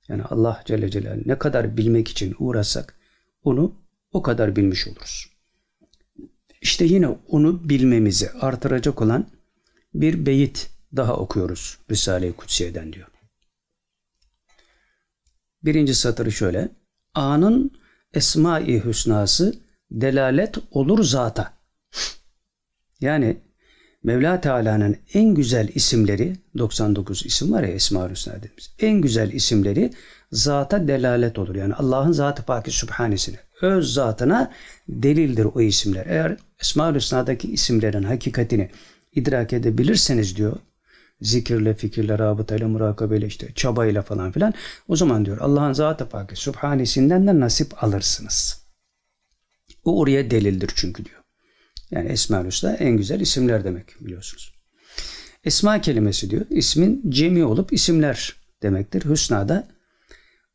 yani 0.08 0.22
Allah 0.22 0.62
Celle 0.64 0.90
Celaluhu 0.90 1.22
ne 1.28 1.38
kadar 1.38 1.76
bilmek 1.76 2.08
için 2.08 2.36
uğraşsak 2.38 2.94
onu 3.42 3.74
o 4.12 4.22
kadar 4.22 4.56
bilmiş 4.56 4.88
oluruz. 4.88 5.26
İşte 6.62 6.84
yine 6.84 7.08
onu 7.08 7.68
bilmemizi 7.68 8.30
artıracak 8.30 9.02
olan 9.02 9.30
bir 9.94 10.26
beyit 10.26 10.70
daha 10.96 11.16
okuyoruz 11.16 11.78
Risale-i 11.90 12.32
Kutsiye'den 12.32 12.92
diyor. 12.92 13.08
Birinci 15.64 15.94
satırı 15.94 16.32
şöyle. 16.32 16.68
Anın 17.14 17.70
esma-i 18.14 18.84
hüsnası 18.84 19.54
delalet 19.90 20.58
olur 20.70 21.04
zata. 21.04 21.57
Yani 23.00 23.36
Mevla 24.02 24.40
Teala'nın 24.40 24.96
en 25.14 25.34
güzel 25.34 25.68
isimleri 25.74 26.36
99 26.58 27.26
isim 27.26 27.52
var 27.52 27.62
ya 27.62 27.68
Esma-ül 27.68 28.10
Hüsna 28.10 28.34
dediğimiz. 28.36 28.70
En 28.78 29.00
güzel 29.00 29.32
isimleri 29.32 29.90
zata 30.32 30.88
delalet 30.88 31.38
olur. 31.38 31.54
Yani 31.54 31.74
Allah'ın 31.74 32.12
zatı 32.12 32.42
paki 32.42 32.70
sübhanesine. 32.70 33.36
Öz 33.60 33.94
zatına 33.94 34.52
delildir 34.88 35.46
o 35.54 35.60
isimler. 35.60 36.06
Eğer 36.06 36.36
Esma-ül 36.60 36.94
Hüsna'daki 36.94 37.52
isimlerin 37.52 38.02
hakikatini 38.02 38.70
idrak 39.14 39.52
edebilirseniz 39.52 40.36
diyor 40.36 40.56
zikirle, 41.20 41.74
fikirle, 41.74 42.18
rabıtayla, 42.18 42.68
murakabeyle 42.68 43.26
işte 43.26 43.48
çabayla 43.54 44.02
falan 44.02 44.32
filan 44.32 44.54
o 44.88 44.96
zaman 44.96 45.24
diyor 45.24 45.38
Allah'ın 45.38 45.72
zatı 45.72 46.08
paki 46.08 46.36
sübhanesinden 46.36 47.26
de 47.26 47.40
nasip 47.40 47.84
alırsınız. 47.84 48.62
O 49.84 50.00
oraya 50.00 50.30
delildir 50.30 50.70
çünkü 50.74 51.04
diyor. 51.04 51.17
Yani 51.90 52.08
Esma-ül 52.08 52.46
Hüsna 52.46 52.74
en 52.74 52.96
güzel 52.96 53.20
isimler 53.20 53.64
demek 53.64 53.94
biliyorsunuz. 54.00 54.54
Esma 55.44 55.80
kelimesi 55.80 56.30
diyor 56.30 56.46
ismin 56.50 57.02
cemi 57.08 57.44
olup 57.44 57.72
isimler 57.72 58.36
demektir. 58.62 59.04
Hüsna 59.04 59.48
da 59.48 59.68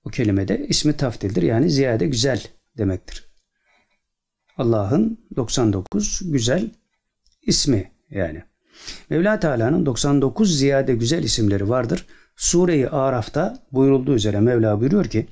O 0.06 0.10
kelime 0.10 0.48
de 0.48 0.68
ismi 0.68 0.98
taftildir. 0.98 1.42
Yani 1.42 1.70
ziyade 1.70 2.08
güzel 2.08 2.44
demektir. 2.78 3.24
Allah'ın 4.58 5.28
99 5.36 6.22
güzel 6.24 6.72
ismi 7.42 7.92
yani. 8.10 8.44
Mevla 9.10 9.40
Teala'nın 9.40 9.86
99 9.86 10.58
ziyade 10.58 10.96
güzel 10.96 11.24
isimleri 11.24 11.70
vardır. 11.70 12.06
Sure-i 12.36 12.88
Araf'ta 12.88 13.66
buyurulduğu 13.72 14.16
üzere 14.16 14.40
Mevla 14.40 14.80
buyuruyor 14.80 15.06
ki 15.06 15.28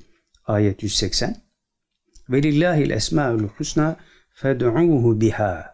ayet 0.46 0.82
180 0.82 1.36
Velillahil 2.30 2.90
esmaül 2.90 3.48
husna 3.48 3.96
fed'uhu 4.34 5.20
biha 5.20 5.71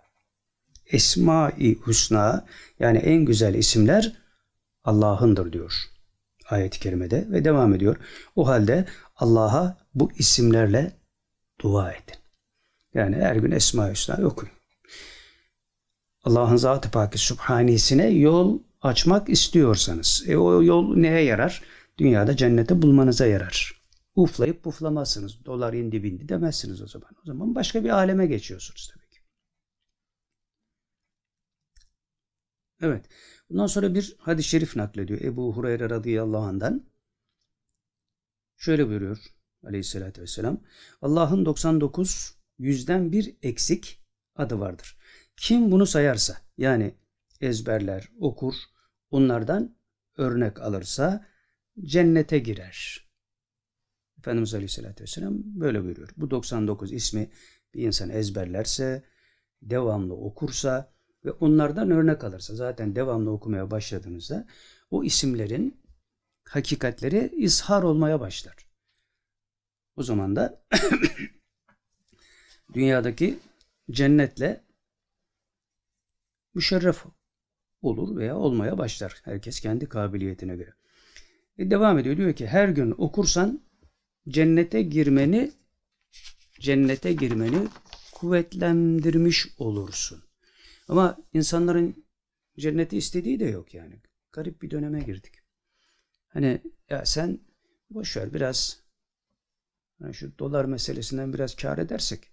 Esma-i 0.93 1.75
Husna 1.75 2.47
yani 2.81 2.99
en 2.99 3.25
güzel 3.25 3.55
isimler 3.55 4.13
Allah'ındır 4.85 5.53
diyor 5.53 5.89
ayet-i 6.51 6.81
kerimede 6.81 7.27
ve 7.31 7.45
devam 7.45 7.75
ediyor. 7.75 7.97
O 8.37 8.47
halde 8.47 8.85
Allah'a 9.17 9.79
bu 9.95 10.13
isimlerle 10.13 10.93
dua 11.61 11.93
edin. 11.93 12.17
Yani 12.95 13.17
her 13.17 13.37
gün 13.37 13.51
Esma-i 13.51 13.93
Hüsna 13.93 14.27
okuyun. 14.27 14.55
Allah'ın 16.25 16.57
Zat-ı 16.57 16.91
Pakı 16.91 17.19
Sübhanesi'ne 17.19 18.09
yol 18.09 18.59
açmak 18.83 19.29
istiyorsanız. 19.29 20.25
E 20.27 20.37
o 20.37 20.63
yol 20.63 20.97
neye 20.97 21.25
yarar? 21.25 21.63
Dünyada 21.99 22.37
cennete 22.37 22.83
bulmanıza 22.83 23.27
yarar. 23.27 23.83
Uflayıp 24.15 24.63
puflamazsınız. 24.63 25.45
Dolar 25.45 25.73
indi 25.73 26.03
bindi 26.03 26.29
demezsiniz 26.29 26.83
o 26.83 26.87
zaman. 26.87 27.11
O 27.23 27.27
zaman 27.27 27.55
başka 27.55 27.85
bir 27.85 27.91
aleme 27.91 28.27
geçiyorsunuz 28.27 28.91
tabii 28.95 29.11
ki. 29.11 29.21
Evet. 32.83 33.09
Bundan 33.51 33.67
sonra 33.67 33.95
bir 33.95 34.17
hadis-i 34.19 34.49
şerif 34.49 34.77
naklediyor 34.77 35.21
Ebu 35.21 35.57
Hureyre 35.57 35.91
radıyallahu 35.91 36.43
anh'dan. 36.43 36.91
Şöyle 38.57 38.89
buyuruyor 38.89 39.19
aleyhissalatü 39.65 40.23
vesselam. 40.23 40.61
Allah'ın 41.03 41.47
99 41.47 42.39
yüzden 42.59 43.13
bir 43.13 43.37
eksik 43.43 44.03
adı 44.35 44.61
vardır. 44.61 44.99
Kim 45.37 45.71
bunu 45.71 45.87
sayarsa 45.87 46.37
yani 46.57 46.95
ezberler, 47.41 48.09
okur, 48.21 48.55
onlardan 49.11 49.77
örnek 50.17 50.61
alırsa 50.61 51.27
cennete 51.85 52.39
girer. 52.39 53.09
Efendimiz 54.19 54.55
Aleyhisselatü 54.55 55.03
Vesselam 55.03 55.35
böyle 55.45 55.85
buyuruyor. 55.85 56.09
Bu 56.17 56.31
99 56.31 56.93
ismi 56.93 57.31
bir 57.75 57.83
insan 57.83 58.11
ezberlerse, 58.11 59.05
devamlı 59.63 60.15
okursa 60.15 60.93
ve 61.29 61.33
onlardan 61.33 61.91
örnek 61.91 62.25
alırsa 62.25 62.55
zaten 62.55 62.97
devamlı 62.97 63.31
okumaya 63.31 63.71
başladığınızda 63.71 64.47
o 64.91 65.05
isimlerin 65.05 65.81
hakikatleri 66.45 67.33
izhar 67.37 67.83
olmaya 67.83 68.21
başlar. 68.21 68.57
O 69.97 70.03
zaman 70.03 70.37
da 70.37 70.63
dünyadaki 72.75 73.39
cennetle 73.91 74.65
müşerref 76.55 77.05
olur 77.83 78.17
veya 78.17 78.37
olmaya 78.37 78.79
başlar. 78.79 79.21
Herkes 79.25 79.61
kendi 79.61 79.89
kabiliyetine 79.89 80.57
göre. 80.57 80.75
E 81.59 81.71
devam 81.71 81.99
ediyor. 81.99 82.17
Diyor 82.17 82.33
ki 82.33 82.47
her 82.47 82.69
gün 82.69 82.95
okursan 82.99 83.61
cennete 84.29 84.83
girmeni 84.83 85.53
cennete 86.61 87.13
girmeni 87.13 87.69
kuvvetlendirmiş 88.13 89.49
olursun. 89.59 90.28
Ama 90.89 91.17
insanların 91.33 92.07
cenneti 92.59 92.97
istediği 92.97 93.41
de 93.41 93.45
yok 93.45 93.75
yani. 93.75 94.03
Garip 94.33 94.63
bir 94.63 94.71
döneme 94.71 95.01
girdik. 95.01 95.35
Hani 96.29 96.63
ya 96.91 97.07
sen 97.07 97.41
boş 97.91 98.17
ver 98.17 98.35
biraz 98.35 98.83
yani 100.01 100.15
şu 100.15 100.39
dolar 100.39 100.65
meselesinden 100.65 101.33
biraz 101.33 101.57
kar 101.57 101.79
edersek 101.79 102.31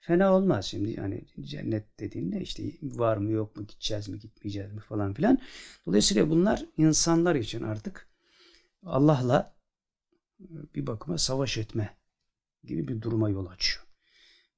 fena 0.00 0.34
olmaz 0.34 0.64
şimdi 0.64 0.90
yani 0.90 1.24
cennet 1.40 2.00
dediğinde 2.00 2.40
işte 2.40 2.62
var 2.82 3.16
mı 3.16 3.30
yok 3.30 3.56
mu 3.56 3.66
gideceğiz 3.66 4.08
mi 4.08 4.18
gitmeyeceğiz 4.18 4.72
mi 4.72 4.80
falan 4.80 5.14
filan. 5.14 5.38
Dolayısıyla 5.86 6.30
bunlar 6.30 6.64
insanlar 6.76 7.34
için 7.34 7.62
artık 7.62 8.08
Allah'la 8.82 9.54
bir 10.74 10.86
bakıma 10.86 11.18
savaş 11.18 11.58
etme 11.58 11.96
gibi 12.64 12.88
bir 12.88 13.02
duruma 13.02 13.30
yol 13.30 13.46
açıyor. 13.46 13.86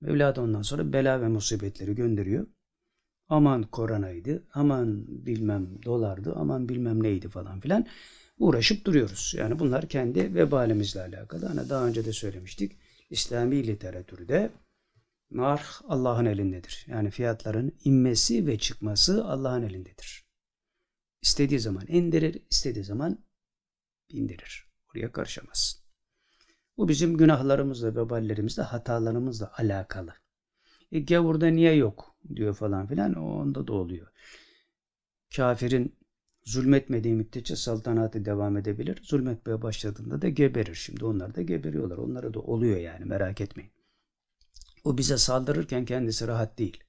Mevla 0.00 0.37
da 0.37 0.42
ondan 0.42 0.62
sonra 0.62 0.92
bela 0.92 1.20
ve 1.20 1.29
musibetleri 1.29 1.94
gönderiyor. 1.94 2.46
Aman 3.31 3.62
koronaydı, 3.62 4.43
aman 4.55 5.05
bilmem 5.27 5.83
dolardı, 5.85 6.35
aman 6.37 6.69
bilmem 6.69 7.03
neydi 7.03 7.29
falan 7.29 7.61
filan 7.61 7.87
uğraşıp 8.38 8.85
duruyoruz. 8.85 9.35
Yani 9.38 9.59
bunlar 9.59 9.88
kendi 9.88 10.35
vebalimizle 10.35 11.01
alakalı. 11.01 11.47
Hani 11.47 11.69
daha 11.69 11.87
önce 11.87 12.05
de 12.05 12.12
söylemiştik. 12.12 12.79
İslami 13.11 13.66
literatürde 13.66 14.51
Marh 15.31 15.81
Allah'ın 15.88 16.25
elindedir. 16.25 16.87
Yani 16.88 17.11
fiyatların 17.11 17.73
inmesi 17.85 18.47
ve 18.47 18.59
çıkması 18.59 19.25
Allah'ın 19.25 19.62
elindedir. 19.62 20.25
İstediği 21.23 21.61
zaman 21.61 21.85
indirir, 21.88 22.43
istediği 22.51 22.85
zaman 22.85 23.25
bindirir. 24.12 24.69
Oraya 24.90 25.12
karışamaz. 25.12 25.83
Bu 26.77 26.88
bizim 26.88 27.16
günahlarımızla, 27.16 27.97
veballerimizle, 27.97 28.62
hatalarımızla 28.62 29.53
alakalı. 29.57 30.14
E 30.93 31.01
gavurda 31.01 31.47
niye 31.47 31.75
yok 31.75 32.10
diyor 32.37 32.55
falan 32.55 32.87
filan. 32.87 33.15
O 33.15 33.41
onda 33.41 33.67
da 33.67 33.73
oluyor. 33.73 34.07
Kafirin 35.37 35.97
zulmetmediği 36.45 37.15
müddetçe 37.15 37.57
saltanatı 37.57 38.25
devam 38.25 38.57
edebilir. 38.57 39.01
Zulmetmeye 39.03 39.63
başladığında 39.63 40.23
da 40.23 40.29
geberir. 40.29 40.75
Şimdi 40.75 41.05
onlar 41.05 41.35
da 41.35 41.43
geberiyorlar. 41.43 41.99
Onlara 41.99 42.35
da 42.35 42.41
oluyor 42.41 42.77
yani 42.77 43.05
merak 43.05 43.41
etmeyin. 43.41 43.73
O 44.85 44.99
bize 44.99 45.19
saldırırken 45.19 45.85
kendisi 45.85 46.27
rahat 46.27 46.59
değil. 46.59 46.85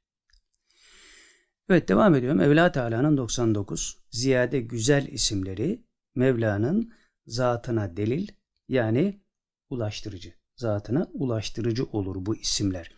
Evet 1.69 1.89
devam 1.89 2.15
ediyorum. 2.15 2.37
Mevla 2.37 2.71
Teala'nın 2.71 3.17
99 3.17 3.97
ziyade 4.09 4.59
güzel 4.59 5.07
isimleri 5.07 5.85
Mevla'nın 6.15 6.93
zatına 7.25 7.97
delil 7.97 8.27
yani 8.67 9.21
ulaştırıcı. 9.69 10.33
Zatına 10.55 11.07
ulaştırıcı 11.13 11.85
olur 11.85 12.25
bu 12.25 12.35
isimler. 12.35 12.91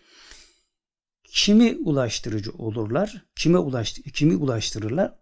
Kimi 1.33 1.75
ulaştırıcı 1.75 2.51
olurlar? 2.51 3.25
Kime 3.35 3.57
ulaştı 3.57 4.01
kimi 4.01 4.35
ulaştırırlar? 4.35 5.19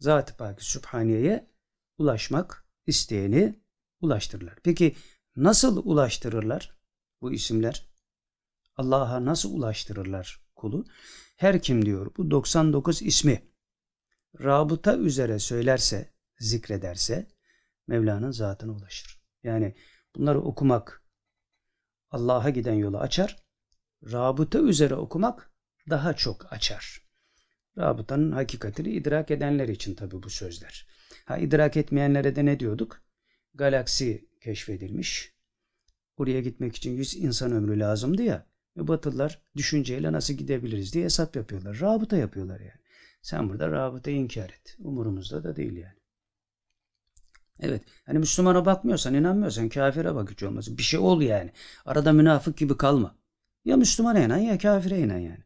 Zat-ı 0.00 0.36
Pak 0.36 0.62
Sübhaniye'ye 0.62 1.50
ulaşmak 1.98 2.66
isteyeni 2.86 3.62
ulaştırırlar. 4.00 4.58
Peki 4.62 4.96
nasıl 5.36 5.82
ulaştırırlar 5.84 6.78
bu 7.20 7.32
isimler? 7.32 7.88
Allah'a 8.76 9.24
nasıl 9.24 9.54
ulaştırırlar 9.54 10.40
kulu? 10.54 10.84
Her 11.36 11.62
kim 11.62 11.86
diyor 11.86 12.10
bu 12.16 12.30
99 12.30 13.02
ismi 13.02 13.42
rabıta 14.40 14.96
üzere 14.96 15.38
söylerse, 15.38 16.12
zikrederse 16.38 17.28
Mevla'nın 17.86 18.30
zatına 18.30 18.72
ulaşır. 18.72 19.22
Yani 19.42 19.76
bunları 20.14 20.40
okumak 20.40 21.02
Allah'a 22.10 22.50
giden 22.50 22.74
yolu 22.74 22.98
açar. 22.98 23.45
Rabıta 24.12 24.58
üzere 24.58 24.94
okumak 24.94 25.50
daha 25.90 26.14
çok 26.14 26.52
açar. 26.52 27.02
Rabıtanın 27.78 28.32
hakikatini 28.32 28.88
idrak 28.90 29.30
edenler 29.30 29.68
için 29.68 29.94
tabi 29.94 30.22
bu 30.22 30.30
sözler. 30.30 30.86
Ha 31.24 31.38
idrak 31.38 31.76
etmeyenlere 31.76 32.36
de 32.36 32.44
ne 32.44 32.60
diyorduk? 32.60 33.02
Galaksi 33.54 34.28
keşfedilmiş. 34.40 35.32
Oraya 36.16 36.40
gitmek 36.40 36.76
için 36.76 36.92
100 36.92 37.16
insan 37.16 37.52
ömrü 37.52 37.78
lazımdı 37.78 38.22
ya. 38.22 38.46
Ve 38.76 38.88
Batılılar 38.88 39.42
düşünceyle 39.56 40.12
nasıl 40.12 40.34
gidebiliriz 40.34 40.92
diye 40.94 41.04
hesap 41.04 41.36
yapıyorlar. 41.36 41.80
Rabıta 41.80 42.16
yapıyorlar 42.16 42.60
yani. 42.60 42.80
Sen 43.22 43.48
burada 43.48 43.70
rabıta 43.70 44.10
inkar 44.10 44.50
et. 44.50 44.76
Umurumuzda 44.78 45.44
da 45.44 45.56
değil 45.56 45.76
yani. 45.76 45.96
Evet. 47.60 47.82
Hani 48.06 48.18
Müslümana 48.18 48.66
bakmıyorsan, 48.66 49.14
inanmıyorsan 49.14 49.68
kafire 49.68 50.14
bak 50.14 50.42
olmaz. 50.42 50.78
Bir 50.78 50.82
şey 50.82 51.00
ol 51.00 51.20
yani. 51.20 51.52
Arada 51.84 52.12
münafık 52.12 52.56
gibi 52.56 52.76
kalma. 52.76 53.18
Ya 53.66 53.76
Müslümana 53.76 54.20
inan 54.20 54.38
ya 54.38 54.58
kafire 54.58 54.98
inan 54.98 55.18
yani. 55.18 55.38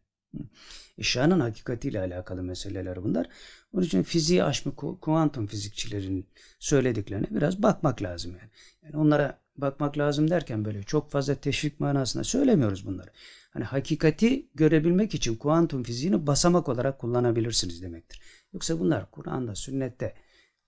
Eşyanın 0.98 1.40
hakikatiyle 1.40 2.00
alakalı 2.00 2.42
meseleler 2.42 3.02
bunlar. 3.04 3.28
Onun 3.72 3.82
için 3.82 4.02
fiziği 4.02 4.44
aşma, 4.44 4.74
kuantum 4.76 5.46
fizikçilerin 5.46 6.26
söylediklerine 6.58 7.26
biraz 7.30 7.62
bakmak 7.62 8.02
lazım 8.02 8.32
yani. 8.40 8.50
Yani 8.82 8.96
onlara 8.96 9.40
bakmak 9.56 9.98
lazım 9.98 10.30
derken 10.30 10.64
böyle 10.64 10.82
çok 10.82 11.10
fazla 11.10 11.34
teşvik 11.34 11.80
manasında 11.80 12.24
söylemiyoruz 12.24 12.86
bunları. 12.86 13.10
Hani 13.50 13.64
hakikati 13.64 14.46
görebilmek 14.54 15.14
için 15.14 15.36
kuantum 15.36 15.82
fiziğini 15.82 16.26
basamak 16.26 16.68
olarak 16.68 16.98
kullanabilirsiniz 16.98 17.82
demektir. 17.82 18.20
Yoksa 18.52 18.80
bunlar 18.80 19.10
Kur'an'da, 19.10 19.54
sünnette 19.54 20.14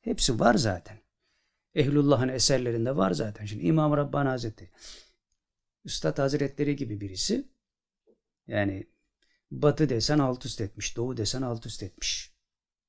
hepsi 0.01 0.41
var 0.41 0.55
zaten. 0.55 0.97
Ehlullah'ın 1.75 2.29
eserlerinde 2.29 2.97
var 2.97 3.11
zaten. 3.11 3.47
Şimdi 3.47 3.65
İmam 3.65 3.97
Rabbani 3.97 4.29
Hazretleri, 4.29 4.71
Üstad 5.85 6.19
Hazretleri 6.19 6.77
gibi 6.77 7.01
birisi 7.01 7.49
yani 8.47 8.87
batı 9.51 9.89
desen 9.89 10.19
alt 10.19 10.47
üst 10.47 10.61
etmiş, 10.61 10.97
doğu 10.97 11.17
desen 11.17 11.43
alt 11.43 11.67
üst 11.67 11.83
etmiş. 11.83 12.33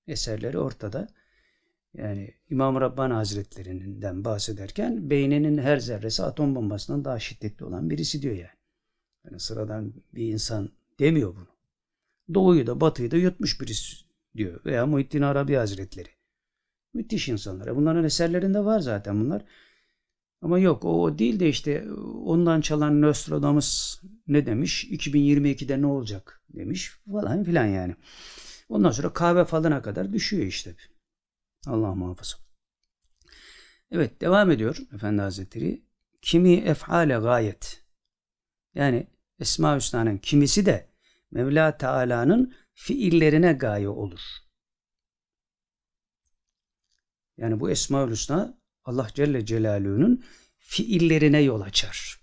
Eserleri 0.07 0.59
ortada. 0.59 1.07
Yani 1.93 2.33
İmam 2.49 2.81
Rabbani 2.81 3.13
Hazretlerinden 3.13 4.25
bahsederken 4.25 5.09
beyninin 5.09 5.57
her 5.57 5.77
zerresi 5.77 6.23
atom 6.23 6.55
bombasından 6.55 7.05
daha 7.05 7.19
şiddetli 7.19 7.65
olan 7.65 7.89
birisi 7.89 8.21
diyor 8.21 8.35
yani. 8.35 8.57
Yani 9.25 9.39
sıradan 9.39 9.93
bir 10.13 10.27
insan 10.27 10.69
demiyor 10.99 11.35
bunu. 11.35 11.47
Doğuyu 12.33 12.67
da 12.67 12.81
batıyı 12.81 13.11
da 13.11 13.17
yutmuş 13.17 13.61
birisi 13.61 13.95
diyor. 14.37 14.65
Veya 14.65 14.85
Muhittin 14.85 15.21
Arabi 15.21 15.55
Hazretleri. 15.55 16.09
Müthiş 16.93 17.29
insanlar. 17.29 17.75
Bunların 17.75 18.03
eserlerinde 18.03 18.65
var 18.65 18.79
zaten 18.79 19.21
bunlar. 19.21 19.45
Ama 20.43 20.59
yok 20.59 20.85
o, 20.85 21.17
değil 21.17 21.39
de 21.39 21.49
işte 21.49 21.91
ondan 22.25 22.61
çalan 22.61 23.01
Nostradamus 23.01 24.01
ne 24.27 24.45
demiş? 24.45 24.85
2022'de 24.85 25.81
ne 25.81 25.85
olacak 25.85 26.41
demiş 26.49 26.91
falan 27.11 27.43
filan 27.43 27.65
yani. 27.65 27.95
Ondan 28.69 28.91
sonra 28.91 29.13
kahve 29.13 29.45
falına 29.45 29.81
kadar 29.81 30.13
düşüyor 30.13 30.45
işte. 30.45 30.75
Allah 31.67 31.95
muhafaza. 31.95 32.37
Evet 33.91 34.21
devam 34.21 34.51
ediyor 34.51 34.77
Efendi 34.93 35.21
Hazretleri. 35.21 35.83
Kimi 36.21 36.53
ef'ale 36.53 37.13
gayet. 37.13 37.83
Yani 38.75 39.07
Esma 39.39 39.75
Hüsna'nın 39.75 40.17
kimisi 40.17 40.65
de 40.65 40.89
Mevla 41.31 41.77
Teala'nın 41.77 42.53
fiillerine 42.73 43.53
gaye 43.53 43.89
olur. 43.89 44.21
Yani 47.37 47.59
bu 47.59 47.69
Esma 47.69 48.09
Hüsna 48.09 48.62
Allah 48.85 49.07
Celle 49.13 49.45
Celaluhu'nun 49.45 50.23
fiillerine 50.57 51.41
yol 51.41 51.61
açar. 51.61 52.21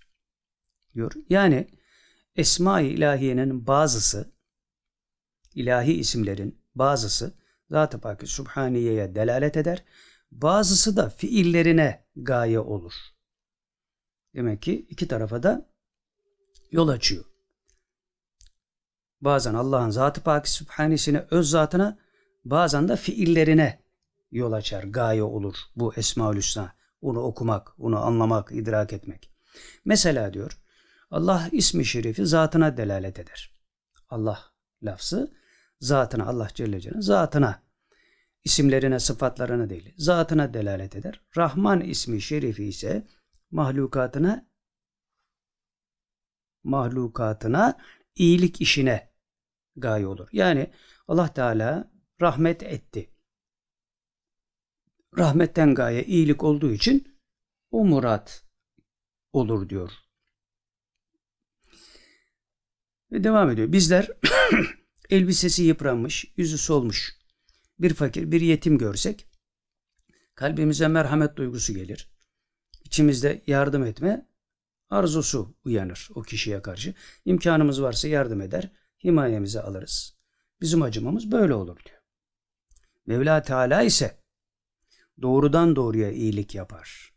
Diyor. 0.93 1.11
Yani 1.29 1.67
Esma-i 2.35 2.87
İlahiye'nin 2.87 3.67
bazısı 3.67 4.31
ilahi 5.55 5.93
isimlerin 5.93 6.61
bazısı 6.75 7.33
Zat-ı 7.69 7.99
Pak 7.99 8.27
Subhaniye'ye 8.27 9.15
delalet 9.15 9.57
eder. 9.57 9.83
Bazısı 10.31 10.97
da 10.97 11.09
fiillerine 11.09 12.05
gaye 12.15 12.59
olur. 12.59 12.93
Demek 14.35 14.61
ki 14.61 14.85
iki 14.89 15.07
tarafa 15.07 15.43
da 15.43 15.69
yol 16.71 16.87
açıyor. 16.87 17.25
Bazen 19.21 19.53
Allah'ın 19.53 19.89
Zat-ı 19.89 20.21
Pak 20.21 20.47
Subhanisine 20.47 21.25
öz 21.31 21.49
zatına 21.49 21.97
bazen 22.45 22.87
de 22.87 22.95
fiillerine 22.95 23.80
yol 24.31 24.51
açar, 24.51 24.83
gaye 24.83 25.23
olur 25.23 25.55
bu 25.75 25.93
Esmaül 25.95 26.37
Hüsna. 26.37 26.73
Onu 27.01 27.19
okumak, 27.19 27.79
onu 27.79 27.99
anlamak, 27.99 28.51
idrak 28.51 28.93
etmek. 28.93 29.31
Mesela 29.85 30.33
diyor 30.33 30.61
Allah 31.11 31.49
ismi 31.51 31.85
şerifi 31.85 32.25
zatına 32.25 32.77
delalet 32.77 33.19
eder. 33.19 33.55
Allah 34.09 34.39
lafzı 34.83 35.33
zatına 35.79 36.25
Allah 36.25 36.47
Celle 36.53 36.79
Celaluhu 36.79 37.01
zatına 37.01 37.63
isimlerine 38.43 38.99
sıfatlarına 38.99 39.69
değil 39.69 39.93
zatına 39.97 40.53
delalet 40.53 40.95
eder. 40.95 41.21
Rahman 41.37 41.81
ismi 41.81 42.21
şerifi 42.21 42.65
ise 42.65 43.07
mahlukatına 43.51 44.45
mahlukatına 46.63 47.77
iyilik 48.15 48.61
işine 48.61 49.11
gaye 49.75 50.07
olur. 50.07 50.29
Yani 50.31 50.71
Allah 51.07 51.33
Teala 51.33 51.91
rahmet 52.21 52.63
etti. 52.63 53.09
Rahmetten 55.17 55.75
gaye 55.75 56.03
iyilik 56.03 56.43
olduğu 56.43 56.71
için 56.71 57.17
o 57.71 57.85
murat 57.85 58.43
olur 59.33 59.69
diyor. 59.69 59.91
Ve 63.11 63.23
devam 63.23 63.49
ediyor. 63.49 63.71
Bizler 63.71 64.07
elbisesi 65.09 65.63
yıpranmış, 65.63 66.25
yüzü 66.37 66.57
solmuş 66.57 67.21
bir 67.79 67.93
fakir, 67.93 68.31
bir 68.31 68.41
yetim 68.41 68.77
görsek 68.77 69.27
kalbimize 70.35 70.87
merhamet 70.87 71.35
duygusu 71.35 71.73
gelir. 71.73 72.11
İçimizde 72.83 73.43
yardım 73.47 73.83
etme 73.83 74.27
arzusu 74.89 75.55
uyanır 75.65 76.09
o 76.15 76.21
kişiye 76.21 76.61
karşı. 76.61 76.93
İmkanımız 77.25 77.81
varsa 77.81 78.07
yardım 78.07 78.41
eder, 78.41 78.71
himayemize 79.03 79.61
alırız. 79.61 80.17
Bizim 80.61 80.81
acımamız 80.81 81.31
böyle 81.31 81.53
olur 81.53 81.79
diyor. 81.85 82.01
Mevla 83.05 83.41
Teala 83.41 83.81
ise 83.81 84.20
doğrudan 85.21 85.75
doğruya 85.75 86.11
iyilik 86.11 86.55
yapar. 86.55 87.13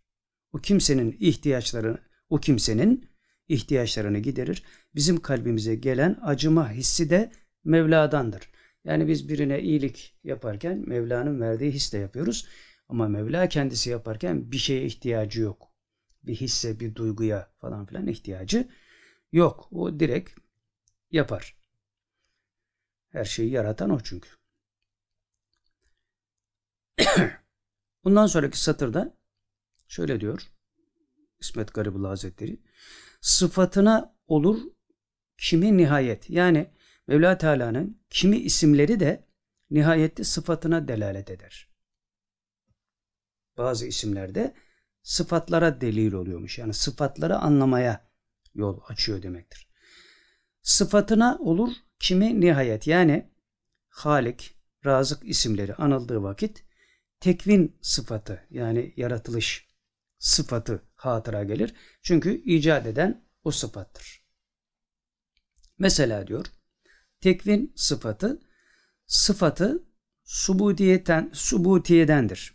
O 0.53 0.59
kimsenin 0.59 1.17
ihtiyaçlarını, 1.21 1.99
o 2.31 2.39
kimsenin 2.39 3.09
ihtiyaçlarını 3.49 4.19
giderir. 4.19 4.63
Bizim 4.95 5.21
kalbimize 5.21 5.75
gelen 5.75 6.19
acıma 6.23 6.73
hissi 6.73 7.11
de 7.11 7.33
Mevla'dandır. 7.65 8.43
Yani 8.85 9.09
biz 9.09 9.29
birine 9.29 9.61
iyilik 9.63 10.19
yaparken 10.25 10.85
Mevla'nın 10.87 11.41
verdiği 11.41 11.73
hisle 11.73 11.99
yapıyoruz. 11.99 12.49
Ama 12.89 13.09
Mevla 13.09 13.49
kendisi 13.49 13.91
yaparken 13.91 14.53
bir 14.53 14.59
şeye 14.59 14.85
ihtiyacı 14.85 15.41
yok. 15.41 15.73
Bir 16.23 16.35
hisse, 16.35 16.81
bir 16.81 16.95
duyguya 16.95 17.53
falan 17.61 17.87
filan 17.87 18.07
ihtiyacı 18.07 18.69
yok. 19.33 19.69
O 19.73 20.01
direkt 20.01 20.39
yapar. 21.11 21.57
Her 23.09 23.25
şeyi 23.25 23.51
yaratan 23.51 23.91
o 23.91 24.01
çünkü. 24.01 24.29
Bundan 28.05 28.27
sonraki 28.27 28.61
satırda 28.61 29.17
şöyle 29.89 30.21
diyor 30.21 30.51
İsmet 31.41 31.75
Garibullah 31.75 32.11
Hazretleri. 32.11 32.61
Sıfatına 33.21 34.17
olur 34.27 34.61
kimi 35.39 35.77
nihayet. 35.77 36.31
Yani 36.31 36.71
Mevla 37.07 37.39
Teala'nın 37.39 38.03
kimi 38.11 38.37
isimleri 38.37 39.01
de 39.01 39.27
nihayette 39.71 40.25
sıfatına 40.25 40.89
delalet 40.89 41.31
eder. 41.31 41.69
Bazı 43.59 43.87
isimlerde 43.87 44.55
sıfatlara 45.03 45.81
delil 45.81 46.13
oluyormuş. 46.13 46.59
Yani 46.59 46.75
sıfatları 46.75 47.37
anlamaya 47.37 48.09
yol 48.55 48.81
açıyor 48.89 49.23
demektir. 49.23 49.69
Sıfatına 50.63 51.39
olur 51.41 51.73
kimi 51.99 52.41
nihayet 52.41 52.87
yani 52.87 53.31
Halik, 53.89 54.57
Razık 54.87 55.29
isimleri 55.29 55.75
anıldığı 55.75 56.23
vakit 56.23 56.64
tekvin 57.25 57.77
sıfatı 57.81 58.47
yani 58.51 58.95
yaratılış 58.97 59.69
sıfatı 60.19 60.83
hatıra 60.95 61.45
gelir. 61.45 61.75
Çünkü 62.03 62.43
icat 62.45 62.87
eden 62.87 63.25
o 63.45 63.51
sıfattır. 63.51 64.25
Mesela 65.79 66.27
diyor 66.27 66.47
tekvin 67.21 67.73
sıfatı 67.77 68.41
sıfatı 69.07 69.85
subutiyeten, 70.25 71.31
subutiyedendir. 71.33 72.55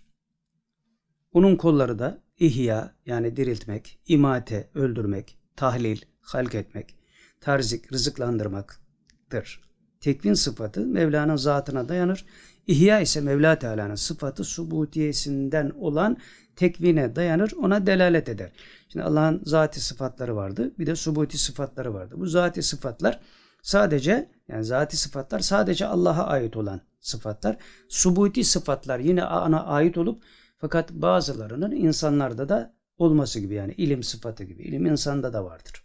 Onun 1.32 1.56
kolları 1.56 2.00
da 2.00 2.24
ihya 2.38 2.96
yani 3.06 3.36
diriltmek, 3.36 4.00
imate, 4.08 4.70
öldürmek, 4.74 5.40
tahlil, 5.56 6.02
halk 6.22 6.56
etmek, 6.56 6.96
tarzik, 7.42 7.94
rızıklandırmaktır. 7.94 9.62
Tekvin 10.00 10.34
sıfatı 10.34 10.86
Mevla'nın 10.86 11.36
zatına 11.36 11.90
dayanır. 11.90 12.26
İhya 12.70 13.00
ise 13.00 13.22
Mevla 13.22 13.60
Teala'nın 13.60 13.96
sıfatı 13.96 14.44
subutiyesinden 14.44 15.70
olan 15.70 16.18
tekvine 16.56 17.16
dayanır, 17.16 17.52
ona 17.62 17.86
delalet 17.86 18.30
eder. 18.30 18.52
Şimdi 18.90 19.06
Allah'ın 19.06 19.42
zati 19.46 19.82
sıfatları 19.82 20.36
vardı, 20.36 20.72
bir 20.80 20.88
de 20.88 20.96
subuti 20.96 21.38
sıfatları 21.38 21.94
vardı. 21.94 22.16
Bu 22.18 22.26
zati 22.26 22.64
sıfatlar 22.64 23.20
Sadece 23.62 24.32
yani 24.48 24.66
zati 24.66 24.98
sıfatlar 24.98 25.40
sadece 25.40 25.86
Allah'a 25.86 26.28
ait 26.28 26.58
olan 26.58 26.82
sıfatlar. 27.00 27.58
Subuti 27.90 28.44
sıfatlar 28.44 29.00
yine 29.00 29.24
ana 29.24 29.66
ait 29.66 29.98
olup 29.98 30.24
fakat 30.58 30.92
bazılarının 30.92 31.72
insanlarda 31.72 32.50
da 32.50 32.74
olması 32.98 33.40
gibi 33.40 33.54
yani 33.54 33.74
ilim 33.74 34.04
sıfatı 34.04 34.44
gibi. 34.44 34.64
İlim 34.64 34.86
insanda 34.86 35.34
da 35.34 35.46
vardır. 35.46 35.84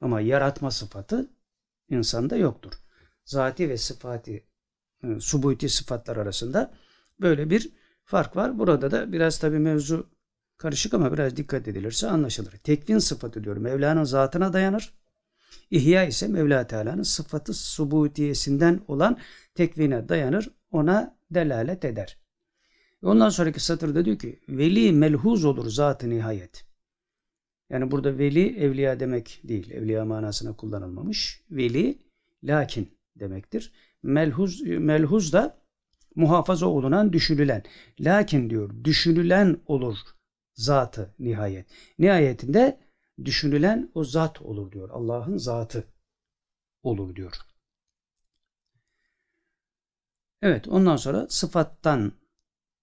Ama 0.00 0.20
yaratma 0.20 0.70
sıfatı 0.70 1.30
insanda 1.88 2.36
yoktur. 2.36 2.72
Zati 3.24 3.68
ve 3.68 3.76
sıfati 3.76 4.46
subuti 5.18 5.68
sıfatlar 5.68 6.16
arasında 6.16 6.74
böyle 7.20 7.50
bir 7.50 7.72
fark 8.04 8.36
var. 8.36 8.58
Burada 8.58 8.90
da 8.90 9.12
biraz 9.12 9.38
tabi 9.38 9.58
mevzu 9.58 10.10
karışık 10.56 10.94
ama 10.94 11.12
biraz 11.12 11.36
dikkat 11.36 11.68
edilirse 11.68 12.08
anlaşılır. 12.08 12.52
Tekvin 12.52 12.98
sıfatı 12.98 13.44
diyor 13.44 13.56
Mevla'nın 13.56 14.04
zatına 14.04 14.52
dayanır. 14.52 14.94
İhya 15.70 16.04
ise 16.04 16.28
Mevla 16.28 16.66
Teala'nın 16.66 17.02
sıfatı 17.02 17.54
subutiyesinden 17.54 18.80
olan 18.88 19.18
tekvine 19.54 20.08
dayanır, 20.08 20.50
ona 20.70 21.16
delalet 21.30 21.84
eder. 21.84 22.18
Ondan 23.02 23.28
sonraki 23.28 23.60
satırda 23.60 24.04
diyor 24.04 24.18
ki 24.18 24.40
veli 24.48 24.92
melhuz 24.92 25.44
olur 25.44 25.70
zatı 25.70 26.10
nihayet. 26.10 26.66
Yani 27.70 27.90
burada 27.90 28.18
veli 28.18 28.58
evliya 28.58 29.00
demek 29.00 29.40
değil. 29.44 29.70
Evliya 29.70 30.04
manasına 30.04 30.56
kullanılmamış. 30.56 31.42
Veli 31.50 31.98
lakin 32.44 32.98
demektir. 33.16 33.72
Melhuz, 34.04 34.62
melhuz 34.62 35.32
da 35.32 35.58
muhafaza 36.14 36.66
olunan, 36.66 37.12
düşünülen. 37.12 37.62
Lakin 38.00 38.50
diyor 38.50 38.84
düşünülen 38.84 39.60
olur 39.66 39.98
zatı 40.54 41.14
nihayet. 41.18 41.66
Nihayetinde 41.98 42.80
düşünülen 43.24 43.90
o 43.94 44.04
zat 44.04 44.42
olur 44.42 44.72
diyor. 44.72 44.90
Allah'ın 44.90 45.36
zatı 45.36 45.84
olur 46.82 47.16
diyor. 47.16 47.36
Evet 50.42 50.68
ondan 50.68 50.96
sonra 50.96 51.26
sıfattan 51.28 52.12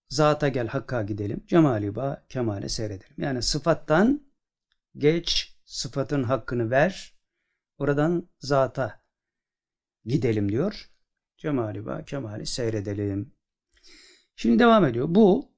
zata 0.10 0.47
gel 0.47 0.67
hakka 0.67 1.03
gidelim. 1.03 1.43
Cemali 1.47 1.95
ba 1.95 2.25
kemale 2.29 2.69
seyredelim. 2.69 3.15
Yani 3.17 3.41
sıfattan 3.41 4.31
geç 4.97 5.57
sıfatın 5.65 6.23
hakkını 6.23 6.71
ver. 6.71 7.15
Oradan 7.77 8.29
zata 8.39 9.03
gidelim 10.05 10.51
diyor. 10.51 10.90
Cemali 11.41 11.86
ba 11.86 12.06
kemali 12.06 12.45
seyredelim. 12.45 13.34
Şimdi 14.36 14.60
devam 14.60 14.86
ediyor. 14.86 15.06
Bu 15.10 15.51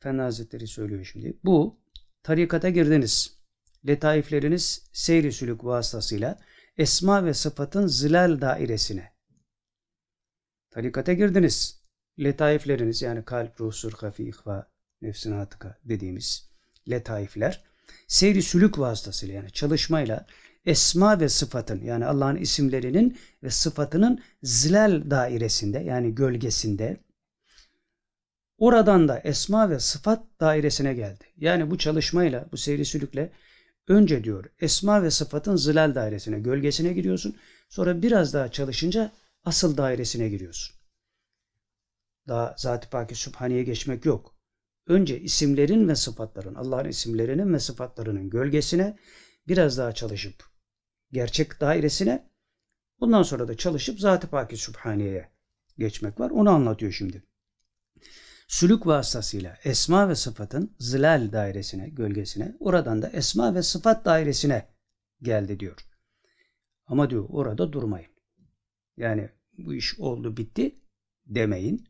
Efendi 0.00 0.22
Hazretleri 0.22 0.66
söylüyor 0.66 1.04
şimdi. 1.04 1.38
Bu 1.44 1.80
tarikata 2.22 2.68
girdiniz. 2.68 3.38
Letaifleriniz 3.86 4.90
seyri 4.92 5.32
sülük 5.32 5.64
vasıtasıyla 5.64 6.38
esma 6.76 7.24
ve 7.24 7.34
sıfatın 7.34 7.86
zilal 7.86 8.40
dairesine. 8.40 9.12
Tarikata 10.70 11.12
girdiniz. 11.12 11.82
Letaifleriniz 12.18 13.02
yani 13.02 13.24
kalp, 13.24 13.60
ruh, 13.60 13.72
sur, 13.72 13.92
hafi, 13.92 14.28
ihva, 14.28 14.70
nefsin 15.02 15.32
hatıka 15.32 15.78
dediğimiz 15.84 16.50
letaifler 16.90 17.64
seyri 18.06 18.42
sülük 18.42 18.78
vasıtasıyla 18.78 19.34
yani 19.34 19.52
çalışmayla 19.52 20.26
esma 20.66 21.20
ve 21.20 21.28
sıfatın 21.28 21.82
yani 21.82 22.06
Allah'ın 22.06 22.36
isimlerinin 22.36 23.18
ve 23.42 23.50
sıfatının 23.50 24.22
zilal 24.42 25.10
dairesinde 25.10 25.78
yani 25.78 26.14
gölgesinde 26.14 26.96
oradan 28.58 29.08
da 29.08 29.18
esma 29.18 29.70
ve 29.70 29.80
sıfat 29.80 30.24
dairesine 30.40 30.94
geldi. 30.94 31.24
Yani 31.36 31.70
bu 31.70 31.78
çalışmayla 31.78 32.48
bu 32.52 32.56
seyri 32.56 32.84
sülükle 32.84 33.32
önce 33.88 34.24
diyor 34.24 34.44
esma 34.60 35.02
ve 35.02 35.10
sıfatın 35.10 35.56
zilal 35.56 35.94
dairesine 35.94 36.40
gölgesine 36.40 36.92
giriyorsun. 36.92 37.36
Sonra 37.68 38.02
biraz 38.02 38.34
daha 38.34 38.50
çalışınca 38.50 39.12
asıl 39.44 39.76
dairesine 39.76 40.28
giriyorsun. 40.28 40.76
Daha 42.28 42.54
Zat-ı 42.58 42.90
Paki 42.90 43.14
Sübhane'ye 43.14 43.62
geçmek 43.62 44.04
yok. 44.04 44.34
Önce 44.86 45.20
isimlerin 45.20 45.88
ve 45.88 45.94
sıfatların, 45.94 46.54
Allah'ın 46.54 46.88
isimlerinin 46.88 47.54
ve 47.54 47.58
sıfatlarının 47.58 48.30
gölgesine 48.30 48.98
biraz 49.48 49.78
daha 49.78 49.92
çalışıp 49.92 50.51
gerçek 51.12 51.60
dairesine 51.60 52.30
bundan 53.00 53.22
sonra 53.22 53.48
da 53.48 53.56
çalışıp 53.56 54.00
Zat-ı 54.00 54.26
Paki 54.26 54.56
Sübhane'ye 54.56 55.32
geçmek 55.78 56.20
var. 56.20 56.30
Onu 56.30 56.50
anlatıyor 56.50 56.92
şimdi. 56.92 57.22
Sülük 58.48 58.86
vasıtasıyla 58.86 59.58
esma 59.64 60.08
ve 60.08 60.14
sıfatın 60.14 60.76
zilal 60.78 61.32
dairesine, 61.32 61.88
gölgesine, 61.88 62.56
oradan 62.60 63.02
da 63.02 63.08
esma 63.08 63.54
ve 63.54 63.62
sıfat 63.62 64.04
dairesine 64.04 64.68
geldi 65.22 65.60
diyor. 65.60 65.86
Ama 66.86 67.10
diyor 67.10 67.26
orada 67.28 67.72
durmayın. 67.72 68.10
Yani 68.96 69.28
bu 69.58 69.74
iş 69.74 69.98
oldu 69.98 70.36
bitti 70.36 70.74
demeyin. 71.26 71.88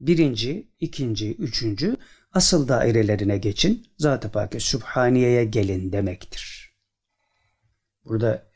Birinci, 0.00 0.72
ikinci, 0.80 1.34
üçüncü 1.34 1.96
asıl 2.32 2.68
dairelerine 2.68 3.38
geçin. 3.38 3.86
Zat-ı 3.98 4.30
Pâke 4.30 4.60
Sübhaniye'ye 4.60 5.44
gelin 5.44 5.92
demektir. 5.92 6.65
Burada 8.06 8.46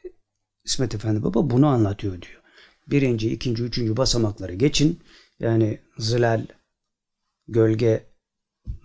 İsmet 0.64 0.94
Efendi 0.94 1.22
Baba 1.22 1.50
bunu 1.50 1.66
anlatıyor 1.66 2.22
diyor. 2.22 2.40
Birinci, 2.86 3.32
ikinci, 3.32 3.62
üçüncü 3.62 3.96
basamakları 3.96 4.54
geçin. 4.54 5.00
Yani 5.40 5.80
zilal, 5.98 6.46
gölge 7.48 8.06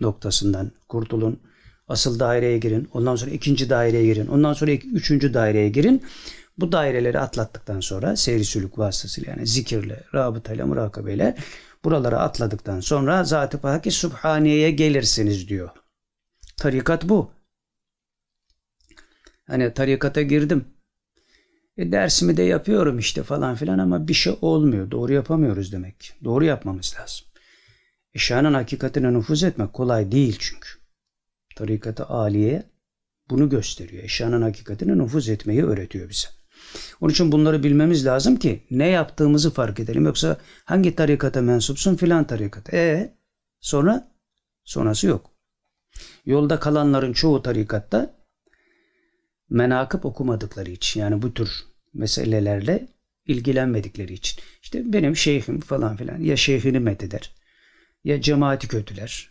noktasından 0.00 0.72
kurtulun. 0.88 1.40
Asıl 1.88 2.18
daireye 2.18 2.58
girin. 2.58 2.88
Ondan 2.92 3.16
sonra 3.16 3.30
ikinci 3.30 3.70
daireye 3.70 4.06
girin. 4.06 4.26
Ondan 4.26 4.52
sonra 4.52 4.70
üçüncü 4.70 5.34
daireye 5.34 5.68
girin. 5.68 6.02
Bu 6.58 6.72
daireleri 6.72 7.18
atlattıktan 7.18 7.80
sonra 7.80 8.16
seyri 8.16 8.44
sülük 8.44 8.78
vasıtasıyla 8.78 9.30
yani 9.30 9.46
zikirle, 9.46 10.04
rabıtayla, 10.14 10.66
murakabeyle 10.66 11.36
buraları 11.84 12.18
atladıktan 12.18 12.80
sonra 12.80 13.24
Zat-ı 13.24 13.58
Paki 13.58 13.90
Subhaniye'ye 13.90 14.70
gelirsiniz 14.70 15.48
diyor. 15.48 15.70
Tarikat 16.56 17.08
bu. 17.08 17.35
Hani 19.46 19.74
tarikata 19.74 20.22
girdim. 20.22 20.64
E 21.76 21.92
dersimi 21.92 22.36
de 22.36 22.42
yapıyorum 22.42 22.98
işte 22.98 23.22
falan 23.22 23.54
filan 23.54 23.78
ama 23.78 24.08
bir 24.08 24.14
şey 24.14 24.38
olmuyor. 24.40 24.90
Doğru 24.90 25.12
yapamıyoruz 25.12 25.72
demek. 25.72 26.12
Doğru 26.24 26.44
yapmamız 26.44 26.94
lazım. 27.00 27.26
Eşyanın 28.14 28.54
hakikatine 28.54 29.12
nüfuz 29.12 29.42
etmek 29.42 29.72
kolay 29.72 30.12
değil 30.12 30.36
çünkü. 30.38 30.68
Tarikatı 31.56 32.06
aliye 32.06 32.62
bunu 33.30 33.48
gösteriyor. 33.48 34.04
Eşyanın 34.04 34.42
hakikatine 34.42 34.98
nüfuz 34.98 35.28
etmeyi 35.28 35.64
öğretiyor 35.64 36.08
bize. 36.08 36.28
Onun 37.00 37.12
için 37.12 37.32
bunları 37.32 37.62
bilmemiz 37.62 38.06
lazım 38.06 38.36
ki 38.36 38.66
ne 38.70 38.88
yaptığımızı 38.88 39.50
fark 39.50 39.80
edelim. 39.80 40.04
Yoksa 40.04 40.36
hangi 40.64 40.94
tarikata 40.94 41.40
mensupsun 41.42 41.96
filan 41.96 42.26
tarikata. 42.26 42.76
E 42.76 43.14
sonra 43.60 44.12
sonrası 44.64 45.06
yok. 45.06 45.30
Yolda 46.26 46.60
kalanların 46.60 47.12
çoğu 47.12 47.42
tarikatta 47.42 48.15
menakıp 49.50 50.04
okumadıkları 50.04 50.70
için 50.70 51.00
yani 51.00 51.22
bu 51.22 51.34
tür 51.34 51.50
meselelerle 51.94 52.88
ilgilenmedikleri 53.26 54.12
için. 54.12 54.42
İşte 54.62 54.92
benim 54.92 55.16
şeyhim 55.16 55.60
falan 55.60 55.96
filan 55.96 56.20
ya 56.20 56.36
şeyhini 56.36 56.80
metheder 56.80 57.34
ya 58.04 58.20
cemaati 58.20 58.68
kötüler. 58.68 59.30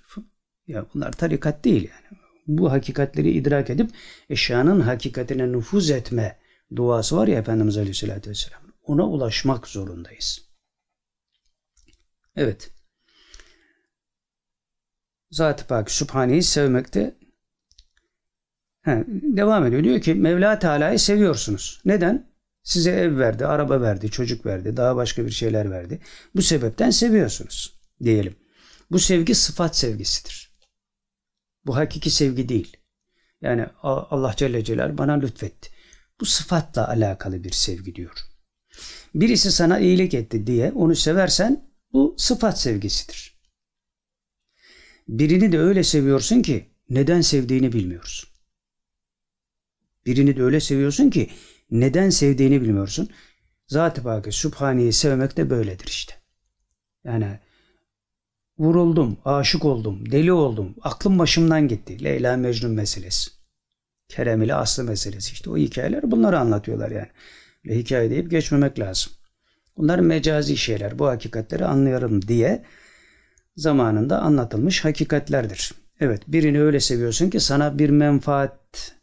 Ya 0.67 0.85
bunlar 0.93 1.11
tarikat 1.11 1.65
değil 1.65 1.89
yani. 1.89 2.19
Bu 2.47 2.71
hakikatleri 2.71 3.31
idrak 3.31 3.69
edip 3.69 3.91
eşyanın 4.29 4.79
hakikatine 4.79 5.51
nüfuz 5.51 5.89
etme 5.89 6.39
duası 6.75 7.17
var 7.17 7.27
ya 7.27 7.39
Efendimiz 7.39 7.77
Aleyhisselatü 7.77 8.29
Vesselam. 8.29 8.61
Ona 8.83 9.07
ulaşmak 9.07 9.67
zorundayız. 9.67 10.49
Evet. 12.35 12.71
Zat-ı 15.31 15.67
Pak 15.67 15.91
Sübhane'yi 15.91 16.43
sevmekte 16.43 17.15
He, 18.85 19.03
devam 19.07 19.65
ediyor. 19.65 19.83
Diyor 19.83 20.01
ki 20.01 20.13
Mevla 20.13 20.59
Teala'yı 20.59 20.99
seviyorsunuz. 20.99 21.81
Neden? 21.85 22.29
Size 22.63 22.91
ev 22.91 23.17
verdi, 23.17 23.45
araba 23.45 23.81
verdi, 23.81 24.11
çocuk 24.11 24.45
verdi, 24.45 24.77
daha 24.77 24.95
başka 24.95 25.25
bir 25.25 25.31
şeyler 25.31 25.71
verdi. 25.71 25.99
Bu 26.35 26.41
sebepten 26.41 26.89
seviyorsunuz 26.89 27.79
diyelim. 28.03 28.35
Bu 28.91 28.99
sevgi 28.99 29.35
sıfat 29.35 29.77
sevgisidir. 29.77 30.55
Bu 31.65 31.75
hakiki 31.75 32.09
sevgi 32.09 32.49
değil. 32.49 32.77
Yani 33.41 33.65
Allah 33.83 34.33
Celle 34.37 34.63
Celal 34.63 34.97
bana 34.97 35.13
lütfetti. 35.13 35.69
Bu 36.19 36.25
sıfatla 36.25 36.87
alakalı 36.89 37.43
bir 37.43 37.51
sevgi 37.51 37.95
diyor. 37.95 38.17
Birisi 39.15 39.51
sana 39.51 39.79
iyilik 39.79 40.13
etti 40.13 40.47
diye 40.47 40.71
onu 40.71 40.95
seversen 40.95 41.69
bu 41.93 42.15
sıfat 42.17 42.61
sevgisidir. 42.61 43.39
Birini 45.07 45.51
de 45.51 45.59
öyle 45.59 45.83
seviyorsun 45.83 46.41
ki 46.41 46.69
neden 46.89 47.21
sevdiğini 47.21 47.73
bilmiyorsun. 47.73 48.34
Birini 50.05 50.37
de 50.37 50.43
öyle 50.43 50.59
seviyorsun 50.59 51.09
ki 51.09 51.29
neden 51.71 52.09
sevdiğini 52.09 52.61
bilmiyorsun. 52.61 53.09
Zat-ı 53.67 54.03
Pâk'ı 54.03 54.31
Sübhane'yi 54.31 54.93
sevmek 54.93 55.37
de 55.37 55.49
böyledir 55.49 55.87
işte. 55.87 56.13
Yani 57.03 57.39
vuruldum, 58.59 59.17
aşık 59.25 59.65
oldum, 59.65 60.11
deli 60.11 60.33
oldum, 60.33 60.75
aklım 60.81 61.19
başımdan 61.19 61.67
gitti. 61.67 62.03
Leyla 62.03 62.37
Mecnun 62.37 62.71
meselesi. 62.71 63.31
Kerem 64.09 64.43
ile 64.43 64.55
Aslı 64.55 64.83
meselesi 64.83 65.33
işte 65.33 65.49
o 65.49 65.57
hikayeler 65.57 66.11
bunları 66.11 66.39
anlatıyorlar 66.39 66.91
yani. 66.91 67.09
Ve 67.65 67.77
hikaye 67.77 68.09
deyip 68.09 68.31
geçmemek 68.31 68.79
lazım. 68.79 69.13
Bunlar 69.77 69.99
mecazi 69.99 70.57
şeyler. 70.57 70.99
Bu 70.99 71.07
hakikatleri 71.07 71.65
anlayalım 71.65 72.27
diye 72.27 72.65
zamanında 73.55 74.19
anlatılmış 74.21 74.85
hakikatlerdir. 74.85 75.73
Evet 75.99 76.21
birini 76.27 76.61
öyle 76.61 76.79
seviyorsun 76.79 77.29
ki 77.29 77.39
sana 77.39 77.79
bir 77.79 77.89
menfaat 77.89 78.94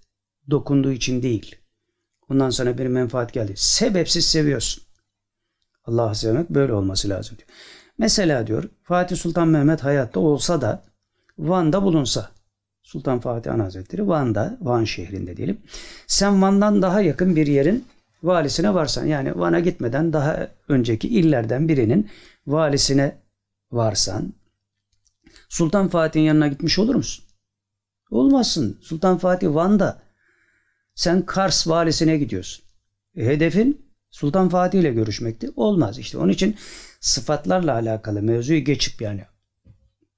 dokunduğu 0.51 0.93
için 0.93 1.23
değil. 1.23 1.57
Ondan 2.31 2.51
sonra 2.51 2.79
bir 2.79 2.87
menfaat 2.87 3.33
geldi. 3.33 3.53
Sebepsiz 3.57 4.27
seviyorsun. 4.27 4.83
Allah'ı 5.85 6.15
sevmek 6.15 6.51
böyle 6.51 6.73
olması 6.73 7.09
lazım 7.09 7.39
diyor. 7.39 7.49
Mesela 7.99 8.47
diyor 8.47 8.65
Fatih 8.83 9.17
Sultan 9.17 9.49
Mehmet 9.49 9.85
hayatta 9.85 10.21
olsa 10.21 10.61
da 10.61 10.83
Van'da 11.39 11.83
bulunsa 11.83 12.31
Sultan 12.83 13.21
Fatih 13.21 13.51
Han 13.51 13.61
Hazretleri 13.61 14.09
Van'da, 14.09 14.59
Van 14.61 14.85
şehrinde 14.85 15.37
diyelim. 15.37 15.61
Sen 16.07 16.43
Van'dan 16.43 16.83
daha 16.83 17.01
yakın 17.01 17.37
bir 17.37 17.47
yerin 17.47 17.85
valisine 18.23 18.75
varsan 18.75 19.07
yani 19.07 19.39
Van'a 19.39 19.61
gitmeden 19.61 20.13
daha 20.13 20.49
önceki 20.69 21.09
illerden 21.09 21.69
birinin 21.69 22.11
valisine 22.47 23.19
varsan 23.73 24.33
Sultan 25.49 25.89
Fatih'in 25.89 26.25
yanına 26.25 26.49
gitmiş 26.49 26.79
olur 26.79 26.95
musun? 26.95 27.25
Olmazsın. 28.11 28.79
Sultan 28.83 29.19
Fatih 29.19 29.55
Van'da. 29.55 30.03
Sen 30.95 31.27
Kars 31.27 31.69
valisine 31.69 32.17
gidiyorsun. 32.17 32.65
E, 33.17 33.25
hedefin 33.25 33.93
Sultan 34.11 34.49
Fatih 34.49 34.81
ile 34.81 34.93
görüşmekti. 34.93 35.51
Olmaz 35.57 35.99
işte. 35.99 36.19
Onun 36.19 36.33
için 36.33 36.57
sıfatlarla 37.01 37.75
alakalı 37.75 38.23
mevzuyu 38.23 38.65
geçip 38.65 39.03
yani 39.03 39.25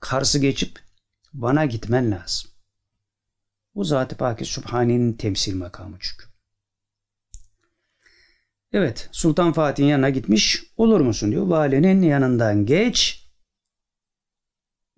Kars'ı 0.00 0.38
geçip 0.38 0.78
Van'a 1.34 1.64
gitmen 1.66 2.10
lazım. 2.10 2.50
Bu 3.74 3.84
Zat-ı 3.84 4.16
Paki 4.16 4.44
Sübhane'nin 4.44 5.12
temsil 5.12 5.56
makamı 5.56 5.96
çünkü. 6.00 6.24
Evet 8.72 9.08
Sultan 9.12 9.52
Fatih'in 9.52 9.88
yanına 9.88 10.10
gitmiş 10.10 10.64
olur 10.76 11.00
musun 11.00 11.30
diyor. 11.30 11.46
Valinin 11.46 12.02
yanından 12.02 12.66
geç 12.66 13.24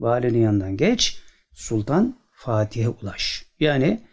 valinin 0.00 0.42
yanından 0.42 0.76
geç. 0.76 1.22
Sultan 1.52 2.18
Fatih'e 2.32 2.88
ulaş. 2.88 3.46
Yani 3.60 4.05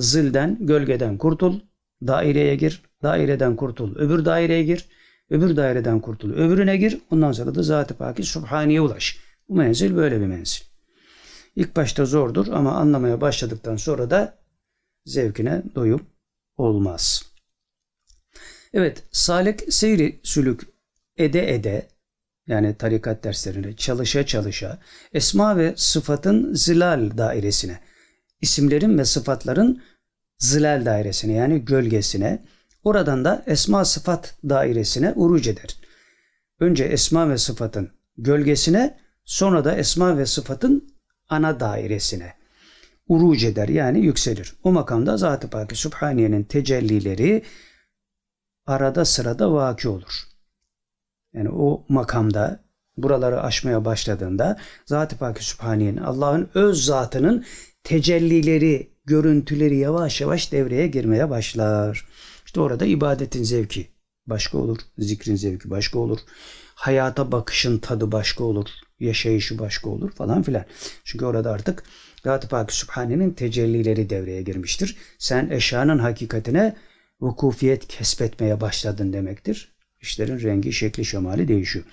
zilden, 0.00 0.58
gölgeden 0.60 1.18
kurtul. 1.18 1.60
Daireye 2.06 2.56
gir. 2.56 2.82
Daireden 3.02 3.56
kurtul. 3.56 3.96
Öbür 3.96 4.24
daireye 4.24 4.62
gir. 4.62 4.88
Öbür 5.30 5.56
daireden 5.56 6.00
kurtul. 6.00 6.32
Öbürüne 6.32 6.76
gir. 6.76 6.98
Ondan 7.10 7.32
sonra 7.32 7.54
da 7.54 7.62
Zat-ı 7.62 7.94
Paki 7.94 8.22
Subhaniye 8.22 8.80
ulaş. 8.80 9.18
Bu 9.48 9.54
menzil 9.54 9.96
böyle 9.96 10.20
bir 10.20 10.26
menzil. 10.26 10.60
İlk 11.56 11.76
başta 11.76 12.04
zordur 12.04 12.46
ama 12.48 12.72
anlamaya 12.72 13.20
başladıktan 13.20 13.76
sonra 13.76 14.10
da 14.10 14.38
zevkine 15.04 15.62
doyum 15.74 16.06
olmaz. 16.56 17.22
Evet, 18.72 19.02
salik 19.12 19.72
seyri 19.72 20.20
sülük 20.22 20.60
ede 21.16 21.54
ede 21.54 21.88
yani 22.46 22.74
tarikat 22.74 23.24
derslerinde 23.24 23.76
çalışa 23.76 24.26
çalışa 24.26 24.78
esma 25.12 25.56
ve 25.56 25.74
sıfatın 25.76 26.54
zilal 26.54 27.18
dairesine, 27.18 27.80
isimlerin 28.40 28.98
ve 28.98 29.04
sıfatların 29.04 29.82
zilal 30.40 30.84
dairesine 30.84 31.32
yani 31.32 31.64
gölgesine, 31.64 32.44
oradan 32.84 33.24
da 33.24 33.44
esma 33.46 33.84
sıfat 33.84 34.34
dairesine 34.48 35.12
uruc 35.16 35.50
eder. 35.50 35.76
Önce 36.60 36.84
esma 36.84 37.30
ve 37.30 37.38
sıfatın 37.38 37.90
gölgesine, 38.16 38.98
sonra 39.24 39.64
da 39.64 39.76
esma 39.76 40.18
ve 40.18 40.26
sıfatın 40.26 40.94
ana 41.28 41.60
dairesine 41.60 42.34
uruc 43.08 43.46
eder 43.46 43.68
yani 43.68 44.00
yükselir. 44.00 44.54
O 44.62 44.72
makamda 44.72 45.16
Zat-ı 45.16 45.50
Paki 45.50 45.76
Sübhaniye'nin 45.76 46.44
tecellileri 46.44 47.42
arada 48.66 49.04
sırada 49.04 49.52
vaki 49.52 49.88
olur. 49.88 50.24
Yani 51.32 51.50
o 51.50 51.84
makamda 51.88 52.64
buraları 52.96 53.42
aşmaya 53.42 53.84
başladığında 53.84 54.58
Zat-ı 54.86 55.18
Paki 55.18 55.44
Sübhaniye'nin 55.44 55.96
Allah'ın 55.96 56.50
öz 56.54 56.84
zatının 56.84 57.44
tecellileri, 57.84 58.92
görüntüleri 59.10 59.76
yavaş 59.76 60.20
yavaş 60.20 60.52
devreye 60.52 60.86
girmeye 60.86 61.30
başlar. 61.30 62.06
İşte 62.46 62.60
orada 62.60 62.86
ibadetin 62.86 63.42
zevki 63.42 63.88
başka 64.26 64.58
olur, 64.58 64.78
zikrin 64.98 65.36
zevki 65.36 65.70
başka 65.70 65.98
olur, 65.98 66.18
hayata 66.74 67.32
bakışın 67.32 67.78
tadı 67.78 68.12
başka 68.12 68.44
olur, 68.44 68.68
yaşayışı 69.00 69.58
başka 69.58 69.90
olur 69.90 70.10
falan 70.10 70.42
filan. 70.42 70.64
Çünkü 71.04 71.24
orada 71.24 71.50
artık 71.50 71.82
Zat-ı 72.24 72.48
Paki 72.48 72.76
Sübhane'nin 72.76 73.30
tecellileri 73.30 74.10
devreye 74.10 74.42
girmiştir. 74.42 74.96
Sen 75.18 75.50
eşyanın 75.50 75.98
hakikatine 75.98 76.76
vukufiyet 77.20 77.88
kesbetmeye 77.88 78.60
başladın 78.60 79.12
demektir. 79.12 79.72
İşlerin 80.00 80.40
rengi, 80.40 80.72
şekli, 80.72 81.04
şemali 81.04 81.48
değişiyor. 81.48 81.84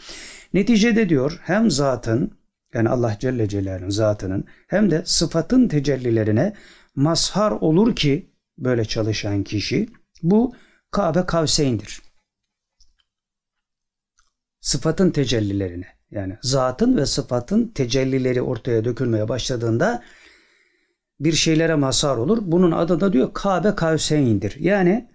Neticede 0.53 1.09
diyor 1.09 1.39
hem 1.43 1.72
zatın 1.72 2.32
yani 2.74 2.89
Allah 2.89 3.18
Celle 3.20 3.49
Celaluhu'nun 3.49 3.89
zatının 3.89 4.45
hem 4.68 4.91
de 4.91 5.01
sıfatın 5.05 5.68
tecellilerine 5.68 6.53
mazhar 6.98 7.52
olur 7.52 7.95
ki 7.95 8.32
böyle 8.58 8.86
çalışan 8.86 9.43
kişi 9.43 9.89
bu 10.24 10.56
Kabe 10.91 11.26
Kavseyn'dir. 11.26 12.02
Sıfatın 14.62 15.12
tecellilerine 15.12 15.88
yani 16.12 16.38
zatın 16.41 16.98
ve 16.98 17.06
sıfatın 17.06 17.68
tecellileri 17.68 18.41
ortaya 18.41 18.86
dökülmeye 18.86 19.30
başladığında 19.30 20.04
bir 21.20 21.34
şeylere 21.34 21.76
mazhar 21.76 22.18
olur. 22.18 22.39
Bunun 22.41 22.72
adı 22.72 23.00
da 23.00 23.14
diyor 23.14 23.34
Kabe 23.34 23.76
Kavseyn'dir. 23.76 24.56
Yani 24.60 25.12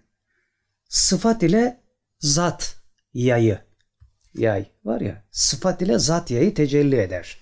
sıfat 0.88 1.42
ile 1.42 1.80
zat 2.18 2.76
yayı 3.14 3.58
yay 4.34 4.66
var 4.84 5.00
ya 5.00 5.24
sıfat 5.30 5.82
ile 5.82 5.98
zat 5.98 6.30
yayı 6.30 6.54
tecelli 6.54 6.96
eder. 6.96 7.41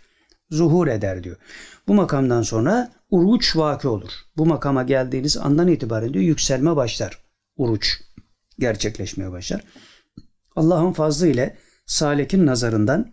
Zuhur 0.50 0.86
eder 0.86 1.24
diyor. 1.24 1.36
Bu 1.88 1.94
makamdan 1.94 2.42
sonra 2.42 2.92
uruç 3.10 3.56
vaki 3.56 3.88
olur. 3.88 4.10
Bu 4.36 4.46
makama 4.46 4.82
geldiğiniz 4.82 5.36
andan 5.36 5.68
itibaren 5.68 6.14
diyor 6.14 6.24
yükselme 6.24 6.76
başlar. 6.76 7.18
Uruç 7.56 8.00
gerçekleşmeye 8.58 9.32
başlar. 9.32 9.64
Allah'ın 10.56 10.92
fazlı 10.92 11.28
ile 11.28 11.56
salikin 11.86 12.46
nazarından 12.46 13.12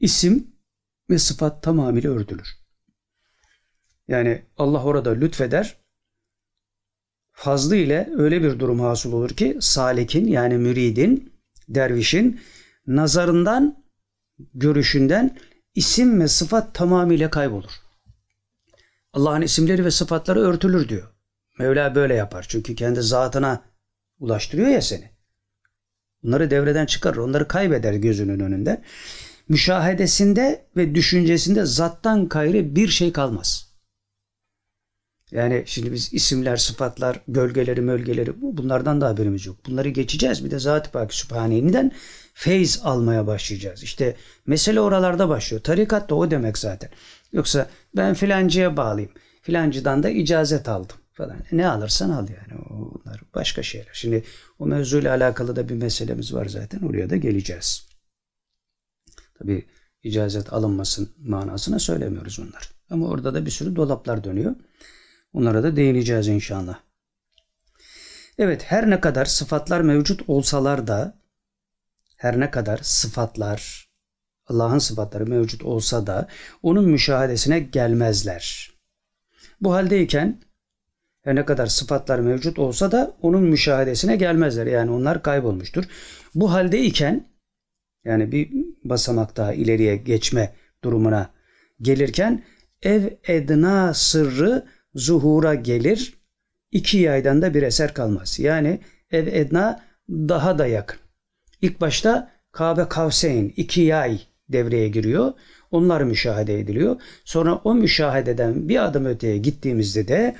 isim 0.00 0.54
ve 1.10 1.18
sıfat 1.18 1.62
tamamıyla 1.62 2.10
örtülür. 2.10 2.48
Yani 4.08 4.42
Allah 4.56 4.84
orada 4.84 5.10
lütfeder. 5.10 5.84
Fazlı 7.32 7.76
ile 7.76 8.10
öyle 8.16 8.42
bir 8.42 8.58
durum 8.58 8.80
hasıl 8.80 9.12
olur 9.12 9.30
ki 9.30 9.56
salikin 9.60 10.26
yani 10.26 10.58
müridin, 10.58 11.32
dervişin 11.68 12.40
nazarından, 12.86 13.84
görüşünden 14.54 15.38
isim 15.74 16.20
ve 16.20 16.28
sıfat 16.28 16.74
tamamıyla 16.74 17.30
kaybolur. 17.30 17.70
Allah'ın 19.12 19.42
isimleri 19.42 19.84
ve 19.84 19.90
sıfatları 19.90 20.40
örtülür 20.40 20.88
diyor. 20.88 21.08
Mevla 21.58 21.94
böyle 21.94 22.14
yapar. 22.14 22.46
Çünkü 22.48 22.74
kendi 22.74 23.02
zatına 23.02 23.62
ulaştırıyor 24.18 24.68
ya 24.68 24.82
seni. 24.82 25.10
Bunları 26.22 26.50
devreden 26.50 26.86
çıkarır. 26.86 27.16
Onları 27.16 27.48
kaybeder 27.48 27.94
gözünün 27.94 28.40
önünde. 28.40 28.82
Müşahedesinde 29.48 30.66
ve 30.76 30.94
düşüncesinde 30.94 31.64
zattan 31.64 32.28
gayrı 32.28 32.76
bir 32.76 32.88
şey 32.88 33.12
kalmaz. 33.12 33.73
Yani 35.34 35.62
şimdi 35.66 35.92
biz 35.92 36.14
isimler, 36.14 36.56
sıfatlar, 36.56 37.20
gölgeleri, 37.28 37.80
mölgeleri 37.80 38.32
bunlardan 38.42 39.00
da 39.00 39.08
haberimiz 39.08 39.46
yok. 39.46 39.56
Bunları 39.66 39.88
geçeceğiz. 39.88 40.44
Bir 40.44 40.50
de 40.50 40.58
Zat-ı 40.58 40.90
Pak 40.90 41.14
Sübhane'den 41.14 41.92
feyz 42.34 42.80
almaya 42.84 43.26
başlayacağız. 43.26 43.82
İşte 43.82 44.16
mesele 44.46 44.80
oralarda 44.80 45.28
başlıyor. 45.28 45.62
Tarikat 45.62 46.10
da 46.10 46.14
o 46.14 46.30
demek 46.30 46.58
zaten. 46.58 46.90
Yoksa 47.32 47.68
ben 47.96 48.14
filancıya 48.14 48.76
bağlıyım. 48.76 49.10
Filancıdan 49.42 50.02
da 50.02 50.10
icazet 50.10 50.68
aldım 50.68 50.96
falan. 51.12 51.36
E 51.52 51.56
ne 51.56 51.68
alırsan 51.68 52.10
al 52.10 52.28
yani. 52.28 52.60
Onlar 52.70 53.20
başka 53.34 53.62
şeyler. 53.62 53.90
Şimdi 53.92 54.24
o 54.58 54.66
mevzuyla 54.66 55.14
alakalı 55.14 55.56
da 55.56 55.68
bir 55.68 55.74
meselemiz 55.74 56.34
var 56.34 56.46
zaten. 56.46 56.80
Oraya 56.80 57.10
da 57.10 57.16
geleceğiz. 57.16 57.86
Tabi 59.38 59.66
icazet 60.02 60.52
alınmasın 60.52 61.08
manasına 61.18 61.78
söylemiyoruz 61.78 62.38
bunlar. 62.38 62.70
Ama 62.90 63.08
orada 63.08 63.34
da 63.34 63.46
bir 63.46 63.50
sürü 63.50 63.76
dolaplar 63.76 64.24
dönüyor. 64.24 64.54
Onlara 65.34 65.62
da 65.62 65.76
değineceğiz 65.76 66.28
inşallah. 66.28 66.80
Evet 68.38 68.62
her 68.66 68.90
ne 68.90 69.00
kadar 69.00 69.24
sıfatlar 69.24 69.80
mevcut 69.80 70.28
olsalar 70.28 70.86
da 70.86 71.18
her 72.16 72.40
ne 72.40 72.50
kadar 72.50 72.78
sıfatlar 72.82 73.88
Allah'ın 74.46 74.78
sıfatları 74.78 75.26
mevcut 75.26 75.62
olsa 75.62 76.06
da 76.06 76.28
onun 76.62 76.88
müşahadesine 76.88 77.58
gelmezler. 77.58 78.74
Bu 79.60 79.74
haldeyken 79.74 80.40
her 81.22 81.34
ne 81.34 81.44
kadar 81.44 81.66
sıfatlar 81.66 82.18
mevcut 82.18 82.58
olsa 82.58 82.92
da 82.92 83.16
onun 83.22 83.42
müşahadesine 83.42 84.16
gelmezler. 84.16 84.66
Yani 84.66 84.90
onlar 84.90 85.22
kaybolmuştur. 85.22 85.84
Bu 86.34 86.52
haldeyken 86.52 87.28
yani 88.04 88.32
bir 88.32 88.50
basamak 88.84 89.36
daha 89.36 89.54
ileriye 89.54 89.96
geçme 89.96 90.54
durumuna 90.84 91.30
gelirken 91.80 92.44
ev 92.82 93.10
edna 93.28 93.94
sırrı 93.94 94.66
zuhura 94.94 95.54
gelir. 95.54 96.14
İki 96.72 96.98
yaydan 96.98 97.42
da 97.42 97.54
bir 97.54 97.62
eser 97.62 97.94
kalmaz. 97.94 98.38
Yani 98.38 98.80
ev 99.10 99.26
edna 99.26 99.84
daha 100.10 100.58
da 100.58 100.66
yakın. 100.66 100.98
İlk 101.62 101.80
başta 101.80 102.30
Kabe 102.52 102.88
Kavseyn 102.88 103.52
iki 103.56 103.80
yay 103.80 104.20
devreye 104.48 104.88
giriyor. 104.88 105.32
Onlar 105.70 106.02
müşahede 106.02 106.60
ediliyor. 106.60 107.00
Sonra 107.24 107.54
o 107.54 107.74
müşahededen 107.74 108.68
bir 108.68 108.84
adım 108.84 109.04
öteye 109.06 109.38
gittiğimizde 109.38 110.08
de 110.08 110.36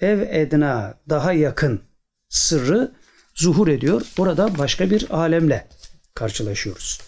ev 0.00 0.20
edna 0.20 0.94
daha 1.08 1.32
yakın 1.32 1.80
sırrı 2.28 2.92
zuhur 3.34 3.68
ediyor. 3.68 4.02
Orada 4.18 4.58
başka 4.58 4.90
bir 4.90 5.06
alemle 5.10 5.66
karşılaşıyoruz. 6.14 7.00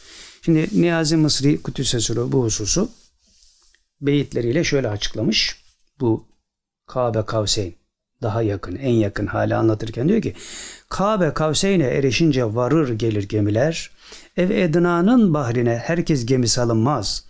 Şimdi 0.42 0.68
Niyazi 0.72 1.16
Mısri 1.16 1.62
Kutüsesuru 1.62 2.32
bu 2.32 2.44
hususu 2.44 2.90
beyitleriyle 4.00 4.64
şöyle 4.64 4.88
açıklamış. 4.88 5.56
Bu 6.00 6.29
Kabe 6.90 7.22
Kavseyn 7.22 7.74
daha 8.22 8.42
yakın, 8.42 8.76
en 8.76 8.92
yakın 8.92 9.26
hali 9.26 9.54
anlatırken 9.54 10.08
diyor 10.08 10.22
ki 10.22 10.34
Kabe 10.88 11.34
Kavseyn'e 11.34 11.84
erişince 11.84 12.54
varır 12.54 12.98
gelir 12.98 13.28
gemiler. 13.28 13.90
Ev 14.36 14.50
Edna'nın 14.50 15.34
bahrine 15.34 15.76
herkes 15.76 16.26
gemi 16.26 16.48
salınmaz. 16.48 17.26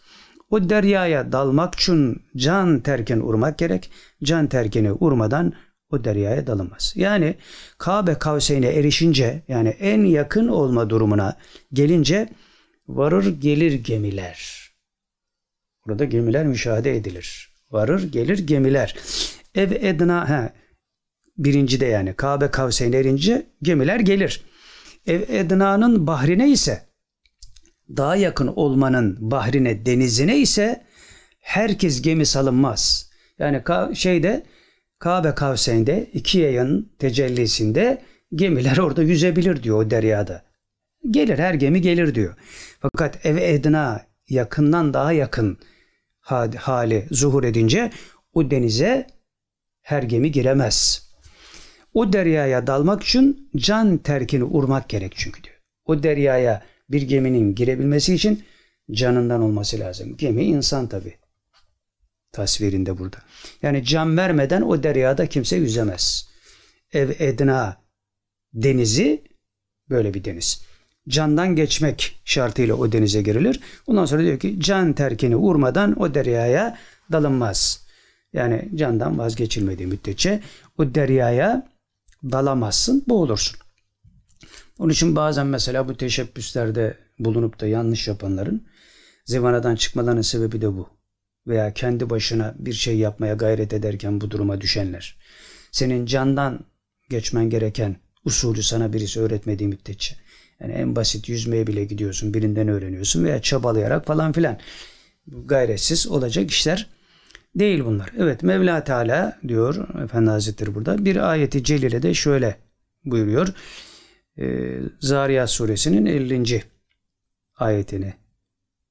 O 0.50 0.68
deryaya 0.70 1.32
dalmak 1.32 1.74
için 1.74 2.22
can 2.36 2.80
terken 2.80 3.20
urmak 3.20 3.58
gerek. 3.58 3.90
Can 4.24 4.46
terkeni 4.46 4.92
urmadan 4.92 5.52
o 5.90 6.04
deryaya 6.04 6.46
dalınmaz. 6.46 6.92
Yani 6.96 7.34
Kabe 7.78 8.14
Kavseyn'e 8.14 8.68
erişince 8.68 9.42
yani 9.48 9.68
en 9.68 10.04
yakın 10.04 10.48
olma 10.48 10.90
durumuna 10.90 11.36
gelince 11.72 12.28
varır 12.88 13.40
gelir 13.40 13.72
gemiler. 13.72 14.70
Burada 15.86 16.04
gemiler 16.04 16.46
müşahede 16.46 16.96
edilir. 16.96 17.50
Varır 17.70 18.12
gelir 18.12 18.38
gemiler. 18.38 18.94
Ev 19.54 19.70
edna 19.70 20.28
he, 20.28 20.52
birinci 21.38 21.80
de 21.80 21.86
yani 21.86 22.14
Kabe 22.14 22.50
Kavseyn 22.50 22.92
erince 22.92 23.46
gemiler 23.62 24.00
gelir. 24.00 24.44
Ev 25.06 25.20
edna'nın 25.28 26.06
bahrine 26.06 26.50
ise 26.50 26.82
daha 27.96 28.16
yakın 28.16 28.46
olmanın 28.46 29.16
bahrine 29.20 29.86
denizine 29.86 30.38
ise 30.38 30.84
herkes 31.40 32.02
gemi 32.02 32.26
salınmaz. 32.26 33.10
Yani 33.38 33.62
şeyde 33.94 34.42
Kabe 34.98 35.34
Kavseyn'de 35.34 36.10
iki 36.12 36.38
yayın 36.38 36.92
tecellisinde 36.98 38.02
gemiler 38.34 38.78
orada 38.78 39.02
yüzebilir 39.02 39.62
diyor 39.62 39.78
o 39.84 39.90
deryada. 39.90 40.42
Gelir 41.10 41.38
her 41.38 41.54
gemi 41.54 41.80
gelir 41.80 42.14
diyor. 42.14 42.34
Fakat 42.80 43.26
ev 43.26 43.36
edna 43.36 44.06
yakından 44.28 44.94
daha 44.94 45.12
yakın 45.12 45.58
hali 46.56 47.06
zuhur 47.10 47.44
edince 47.44 47.90
o 48.32 48.50
denize 48.50 49.06
her 49.82 50.02
gemi 50.02 50.32
giremez. 50.32 51.10
O 51.94 52.12
deryaya 52.12 52.66
dalmak 52.66 53.02
için 53.02 53.50
can 53.56 53.98
terkini 53.98 54.44
urmak 54.44 54.88
gerek 54.88 55.12
çünkü 55.16 55.42
diyor. 55.42 55.56
O 55.84 56.02
deryaya 56.02 56.62
bir 56.88 57.02
geminin 57.02 57.54
girebilmesi 57.54 58.14
için 58.14 58.44
canından 58.92 59.42
olması 59.42 59.80
lazım. 59.80 60.16
Gemi 60.16 60.44
insan 60.44 60.88
tabi. 60.88 61.18
Tasvirinde 62.32 62.98
burada. 62.98 63.16
Yani 63.62 63.84
can 63.84 64.16
vermeden 64.16 64.62
o 64.62 64.82
deryada 64.82 65.26
kimse 65.26 65.56
yüzemez. 65.56 66.28
Ev 66.92 67.10
edna 67.18 67.76
denizi 68.54 69.24
böyle 69.90 70.14
bir 70.14 70.24
deniz. 70.24 70.62
Candan 71.08 71.56
geçmek 71.56 72.20
şartıyla 72.24 72.74
o 72.74 72.92
denize 72.92 73.22
girilir. 73.22 73.60
Ondan 73.86 74.04
sonra 74.04 74.22
diyor 74.22 74.38
ki 74.38 74.60
can 74.60 74.92
terkini 74.92 75.36
urmadan 75.36 76.00
o 76.00 76.14
deryaya 76.14 76.78
dalınmaz. 77.12 77.86
Yani 78.32 78.68
candan 78.74 79.18
vazgeçilmediği 79.18 79.88
müddetçe 79.88 80.42
o 80.78 80.94
deryaya 80.94 81.68
dalamazsın, 82.24 83.04
boğulursun. 83.08 83.58
Onun 84.78 84.92
için 84.92 85.16
bazen 85.16 85.46
mesela 85.46 85.88
bu 85.88 85.96
teşebbüslerde 85.96 86.98
bulunup 87.18 87.60
da 87.60 87.66
yanlış 87.66 88.08
yapanların 88.08 88.66
zivanadan 89.24 89.76
çıkmalarının 89.76 90.22
sebebi 90.22 90.60
de 90.60 90.76
bu. 90.76 90.88
Veya 91.46 91.74
kendi 91.74 92.10
başına 92.10 92.54
bir 92.58 92.72
şey 92.72 92.98
yapmaya 92.98 93.34
gayret 93.34 93.72
ederken 93.72 94.20
bu 94.20 94.30
duruma 94.30 94.60
düşenler. 94.60 95.16
Senin 95.72 96.06
candan 96.06 96.60
geçmen 97.10 97.50
gereken 97.50 97.96
usulü 98.24 98.62
sana 98.62 98.92
birisi 98.92 99.20
öğretmediği 99.20 99.68
müddetçe. 99.68 100.16
Yani 100.60 100.72
en 100.72 100.96
basit 100.96 101.28
yüzmeye 101.28 101.66
bile 101.66 101.84
gidiyorsun, 101.84 102.34
birinden 102.34 102.68
öğreniyorsun 102.68 103.24
veya 103.24 103.42
çabalayarak 103.42 104.06
falan 104.06 104.32
filan. 104.32 104.58
Gayretsiz 105.26 106.06
olacak 106.06 106.50
işler 106.50 106.86
değil 107.54 107.84
bunlar. 107.84 108.12
Evet 108.18 108.42
Mevla 108.42 108.84
Teala 108.84 109.38
diyor 109.48 110.02
Efendi 110.04 110.30
Hazretleri 110.30 110.74
burada 110.74 111.04
bir 111.04 111.30
ayeti 111.30 111.64
celile 111.64 112.02
de 112.02 112.14
şöyle 112.14 112.56
buyuruyor. 113.04 113.48
Ee, 114.38 114.78
Zariyat 115.00 115.50
suresinin 115.50 116.06
50. 116.06 116.62
ayetini 117.56 118.14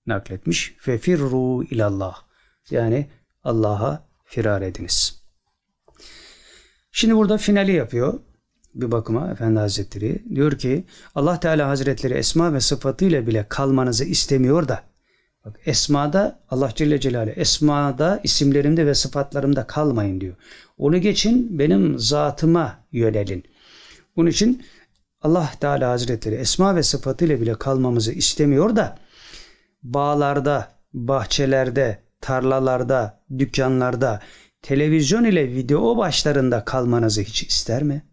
nakletmiş. 0.05 0.75
Fefirru 0.79 1.63
ilallah. 1.63 2.15
Yani 2.69 3.09
Allah'a 3.43 4.07
firar 4.25 4.61
ediniz. 4.61 5.23
Şimdi 6.91 7.15
burada 7.15 7.37
finali 7.37 7.71
yapıyor 7.71 8.19
bir 8.75 8.91
bakıma 8.91 9.31
Efendi 9.31 9.59
Hazretleri. 9.59 10.35
Diyor 10.35 10.57
ki 10.57 10.85
Allah 11.15 11.39
Teala 11.39 11.69
Hazretleri 11.69 12.13
esma 12.13 12.53
ve 12.53 12.59
sıfatıyla 12.59 13.27
bile 13.27 13.45
kalmanızı 13.49 14.05
istemiyor 14.05 14.67
da 14.67 14.88
Bak 15.49 15.59
esmada 15.65 16.39
Allah 16.49 16.71
Celle 16.75 16.99
Celaluhu 16.99 17.31
esmada 17.31 18.19
isimlerimde 18.23 18.85
ve 18.85 18.95
sıfatlarımda 18.95 19.67
kalmayın 19.67 20.21
diyor. 20.21 20.35
Onu 20.77 20.97
geçin 20.97 21.59
benim 21.59 21.99
zatıma 21.99 22.79
yönelin. 22.91 23.43
Bunun 24.15 24.29
için 24.29 24.65
Allah 25.21 25.51
Teala 25.59 25.89
Hazretleri 25.89 26.35
esma 26.35 26.75
ve 26.75 26.83
sıfatıyla 26.83 27.41
bile 27.41 27.55
kalmamızı 27.55 28.11
istemiyor 28.11 28.75
da 28.75 28.97
bağlarda, 29.83 30.71
bahçelerde, 30.93 32.03
tarlalarda, 32.21 33.23
dükkanlarda, 33.39 34.21
televizyon 34.61 35.23
ile 35.23 35.47
video 35.47 35.97
başlarında 35.97 36.65
kalmanızı 36.65 37.21
hiç 37.21 37.43
ister 37.43 37.83
mi? 37.83 38.08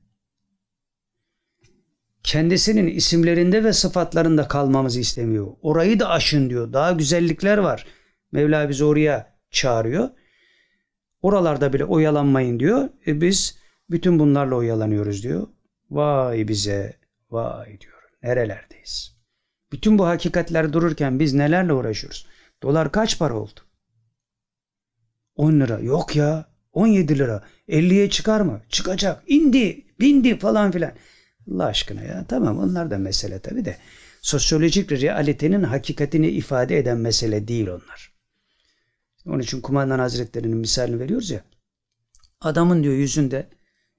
Kendisinin 2.27 2.87
isimlerinde 2.87 3.64
ve 3.64 3.72
sıfatlarında 3.72 4.49
kalmamızı 4.49 5.01
istemiyor. 5.01 5.47
Orayı 5.62 6.01
da 6.01 6.09
aşın 6.09 6.51
diyor. 6.51 6.72
Daha 6.72 6.93
güzellikler 6.93 7.59
var. 7.59 7.87
Mevla 8.33 8.68
bizi 8.68 8.85
oraya 8.85 9.37
çağırıyor. 9.51 10.09
Oralarda 11.22 11.72
bile 11.72 11.85
oyalanmayın 11.85 12.61
diyor. 12.61 12.89
E 13.07 13.20
biz 13.20 13.59
bütün 13.91 14.18
bunlarla 14.18 14.55
oyalanıyoruz 14.55 15.22
diyor. 15.22 15.47
Vay 15.91 16.49
bize, 16.49 16.97
vay 17.31 17.81
diyor. 17.81 18.03
Nerelerdeyiz? 18.22 19.16
Bütün 19.72 19.99
bu 19.99 20.07
hakikatler 20.07 20.72
dururken 20.72 21.20
biz 21.20 21.35
nelerle 21.35 21.72
uğraşıyoruz? 21.72 22.27
Dolar 22.62 22.93
kaç 22.93 23.18
para 23.18 23.35
oldu? 23.35 23.61
10 25.37 25.61
lira. 25.61 25.79
Yok 25.79 26.16
ya. 26.16 26.47
17 26.72 27.18
lira. 27.18 27.45
50'ye 27.68 28.11
çıkar 28.11 28.41
mı? 28.41 28.62
Çıkacak. 28.68 29.22
İndi, 29.27 29.87
bindi 30.01 30.39
falan 30.39 30.70
filan. 30.70 30.93
Allah 31.53 31.66
aşkına 31.66 32.03
ya. 32.03 32.24
Tamam 32.28 32.59
onlar 32.59 32.90
da 32.90 32.99
mesele 32.99 33.38
tabi 33.38 33.64
de. 33.64 33.76
Sosyolojik 34.22 34.92
realitenin 34.92 35.62
hakikatini 35.62 36.28
ifade 36.28 36.78
eden 36.78 36.99
mesele 36.99 37.49
değil 37.49 37.66
onlar. 37.66 38.12
Onun 39.26 39.38
için 39.38 39.61
kumandan 39.61 39.99
hazretlerinin 39.99 40.57
misalini 40.57 41.01
veriyoruz 41.01 41.30
ya. 41.30 41.44
Adamın 42.40 42.82
diyor 42.82 42.94
yüzünde 42.94 43.49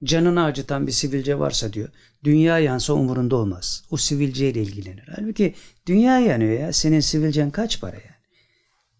canını 0.04 0.44
acıtan 0.44 0.86
bir 0.86 0.92
sivilce 0.92 1.38
varsa 1.38 1.72
diyor. 1.72 1.88
Dünya 2.24 2.58
yansa 2.58 2.92
umurunda 2.92 3.36
olmaz. 3.36 3.84
O 3.90 3.96
sivilceyle 3.96 4.62
ilgilenir. 4.62 5.08
Halbuki 5.16 5.54
dünya 5.86 6.18
yanıyor 6.18 6.60
ya. 6.60 6.72
Senin 6.72 7.00
sivilcen 7.00 7.50
kaç 7.50 7.80
para 7.80 7.96
yani? 7.96 8.18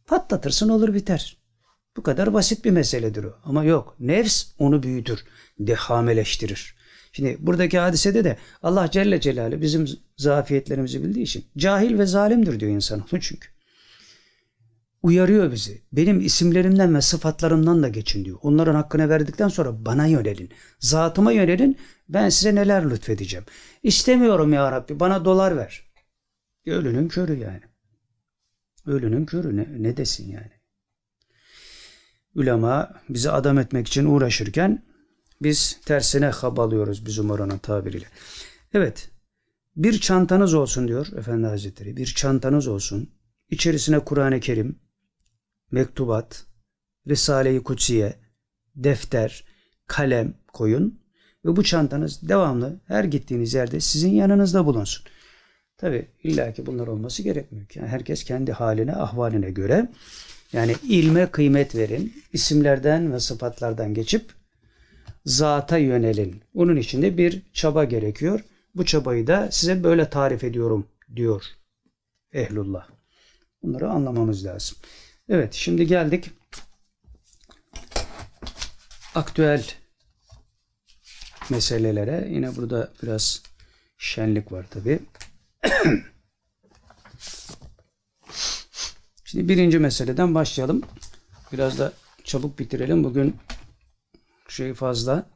Patlatırsın 0.06 0.68
olur 0.68 0.94
biter. 0.94 1.38
Bu 1.96 2.02
kadar 2.02 2.34
basit 2.34 2.64
bir 2.64 2.70
meseledir 2.70 3.24
o. 3.24 3.38
Ama 3.44 3.64
yok. 3.64 3.96
Nefs 4.00 4.46
onu 4.58 4.82
büyütür. 4.82 5.24
Dehameleştirir. 5.58 6.77
Şimdi 7.12 7.36
buradaki 7.40 7.78
hadisede 7.78 8.24
de 8.24 8.36
Allah 8.62 8.90
Celle 8.90 9.20
Celaluhu 9.20 9.60
bizim 9.60 9.86
zafiyetlerimizi 10.16 11.04
bildiği 11.04 11.22
için 11.22 11.44
cahil 11.58 11.98
ve 11.98 12.06
zalimdir 12.06 12.60
diyor 12.60 12.72
insan 12.72 13.04
onu 13.12 13.20
çünkü. 13.20 13.48
Uyarıyor 15.02 15.52
bizi. 15.52 15.82
Benim 15.92 16.20
isimlerimden 16.20 16.94
ve 16.94 17.00
sıfatlarımdan 17.00 17.82
da 17.82 17.88
geçin 17.88 18.24
diyor. 18.24 18.38
Onların 18.42 18.74
hakkını 18.74 19.08
verdikten 19.08 19.48
sonra 19.48 19.84
bana 19.84 20.06
yönelin. 20.06 20.50
Zatıma 20.80 21.32
yönelin. 21.32 21.78
Ben 22.08 22.28
size 22.28 22.54
neler 22.54 22.90
lütfedeceğim. 22.90 23.46
İstemiyorum 23.82 24.52
ya 24.52 24.72
Rabbi 24.72 25.00
bana 25.00 25.24
dolar 25.24 25.56
ver. 25.56 25.82
Ölünün 26.66 27.08
körü 27.08 27.38
yani. 27.38 27.62
Ölünün 28.86 29.26
körü 29.26 29.56
ne, 29.56 29.66
ne 29.78 29.96
desin 29.96 30.32
yani. 30.32 30.50
Ulema 32.34 33.00
bizi 33.08 33.30
adam 33.30 33.58
etmek 33.58 33.88
için 33.88 34.04
uğraşırken 34.04 34.82
biz 35.42 35.80
tersine 35.86 36.26
habalıyoruz 36.26 37.06
bizim 37.06 37.30
oranın 37.30 37.58
tabiriyle. 37.58 38.06
Evet. 38.72 39.10
Bir 39.76 40.00
çantanız 40.00 40.54
olsun 40.54 40.88
diyor 40.88 41.06
Efendi 41.16 41.46
Hazretleri. 41.46 41.96
Bir 41.96 42.06
çantanız 42.06 42.68
olsun. 42.68 43.10
İçerisine 43.50 43.98
Kur'an-ı 43.98 44.40
Kerim, 44.40 44.78
mektubat, 45.70 46.46
Risale-i 47.08 47.62
Kutsiye, 47.62 48.14
defter, 48.76 49.44
kalem 49.86 50.34
koyun 50.52 51.00
ve 51.44 51.56
bu 51.56 51.64
çantanız 51.64 52.28
devamlı 52.28 52.80
her 52.86 53.04
gittiğiniz 53.04 53.54
yerde 53.54 53.80
sizin 53.80 54.12
yanınızda 54.12 54.66
bulunsun. 54.66 55.04
Tabi 55.76 56.08
illaki 56.22 56.66
bunlar 56.66 56.86
olması 56.86 57.22
gerekmiyor. 57.22 57.66
Yani 57.74 57.88
herkes 57.88 58.24
kendi 58.24 58.52
haline, 58.52 58.96
ahvaline 58.96 59.50
göre 59.50 59.88
yani 60.52 60.74
ilme 60.82 61.30
kıymet 61.30 61.74
verin. 61.74 62.12
isimlerden 62.32 63.12
ve 63.12 63.20
sıfatlardan 63.20 63.94
geçip 63.94 64.37
zata 65.24 65.78
yönelin. 65.78 66.42
Onun 66.54 66.76
için 66.76 67.02
de 67.02 67.18
bir 67.18 67.42
çaba 67.52 67.84
gerekiyor. 67.84 68.40
Bu 68.74 68.84
çabayı 68.84 69.26
da 69.26 69.48
size 69.50 69.84
böyle 69.84 70.10
tarif 70.10 70.44
ediyorum 70.44 70.86
diyor 71.16 71.44
ehlullah. 72.32 72.88
Bunları 73.62 73.90
anlamamız 73.90 74.44
lazım. 74.44 74.76
Evet 75.28 75.54
şimdi 75.54 75.86
geldik 75.86 76.30
aktüel 79.18 79.64
meselelere. 81.50 82.28
Yine 82.30 82.56
burada 82.56 82.92
biraz 83.02 83.42
şenlik 83.98 84.52
var 84.52 84.66
tabi. 84.70 84.98
Şimdi 89.24 89.48
birinci 89.48 89.78
meseleden 89.78 90.34
başlayalım. 90.34 90.82
Biraz 91.52 91.78
da 91.78 91.92
çabuk 92.24 92.58
bitirelim. 92.58 93.04
Bugün 93.04 93.36
şey 94.52 94.74
fazla. 94.74 95.30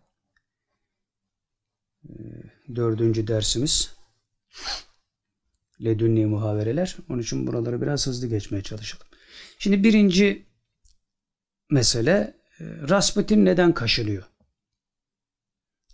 Ee, 2.08 2.12
dördüncü 2.76 3.26
dersimiz. 3.26 3.94
Ledünni 5.84 6.26
muhavereler. 6.26 6.96
Onun 7.10 7.18
için 7.18 7.46
buraları 7.46 7.82
biraz 7.82 8.06
hızlı 8.06 8.26
geçmeye 8.26 8.62
çalışalım. 8.62 9.06
Şimdi 9.58 9.84
birinci 9.84 10.46
mesele 11.70 12.34
e, 12.60 12.64
Rasputin 12.88 13.44
neden 13.44 13.74
kaşılıyor? 13.74 14.24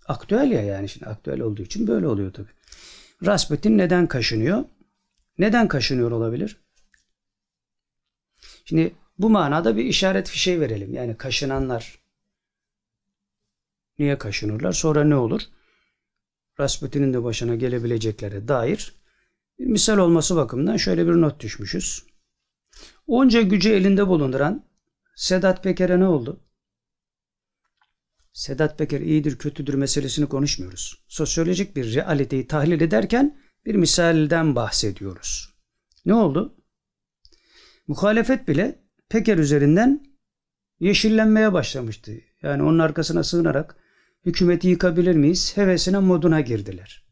Aktüel 0.07 0.51
ya 0.51 0.63
yani 0.63 0.89
şimdi 0.89 1.07
aktüel 1.07 1.41
olduğu 1.41 1.63
için 1.63 1.87
böyle 1.87 2.07
oluyor 2.07 2.33
tabi. 2.33 2.49
Rasputin 3.27 3.79
neden 3.79 4.07
kaşınıyor? 4.07 4.65
Neden 5.39 5.69
kaşınıyor 5.69 6.11
olabilir? 6.11 6.57
Şimdi 8.65 8.95
Bu 9.19 9.31
manada 9.31 9.77
bir 9.77 9.85
işaret 9.85 10.29
fişeği 10.29 10.61
verelim. 10.61 10.95
Yani 10.95 11.17
kaşınanlar 11.17 11.99
niye 13.99 14.19
kaşınırlar? 14.19 14.73
Sonra 14.73 15.05
ne 15.05 15.17
olur? 15.17 15.43
Rasputin'in 16.61 17.15
de 17.15 17.23
başına 17.25 17.55
gelebileceklere 17.55 18.49
dair 18.49 18.95
misal 19.59 19.99
olması 19.99 20.37
bakımından 20.37 20.77
şöyle 20.77 21.07
bir 21.07 21.13
not 21.13 21.41
düşmüşüz. 21.41 22.05
Onca 23.07 23.41
gücü 23.43 23.71
elinde 23.71 24.09
bulunduran 24.09 24.65
Sedat 25.17 25.65
Peker'e 25.65 26.01
ne 26.01 26.07
oldu? 26.07 26.45
Sedat 28.33 28.79
Peker 28.79 29.01
iyidir 29.01 29.39
kötüdür 29.39 29.75
meselesini 29.75 30.29
konuşmuyoruz. 30.29 31.05
Sosyolojik 31.09 31.77
bir 31.77 31.95
realiteyi 31.95 32.47
tahlil 32.47 32.81
ederken 32.81 33.41
bir 33.67 33.75
misalden 33.75 34.57
bahsediyoruz. 34.57 35.55
Ne 36.07 36.15
oldu? 36.15 36.57
Muhalefet 37.87 38.49
bile 38.49 38.85
Peker 39.09 39.39
üzerinden 39.39 40.19
yeşillenmeye 40.81 41.53
başlamıştı. 41.53 42.13
Yani 42.43 42.63
onun 42.63 42.79
arkasına 42.79 43.25
sığınarak 43.25 43.77
hükümeti 44.29 44.69
yıkabilir 44.69 45.15
miyiz? 45.15 45.57
Hevesine 45.57 45.99
moduna 45.99 46.41
girdiler. 46.41 47.07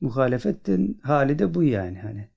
Muhalefetin 0.00 1.00
hali 1.02 1.38
de 1.38 1.54
bu 1.54 1.62
yani 1.62 1.98
hani. 1.98 2.28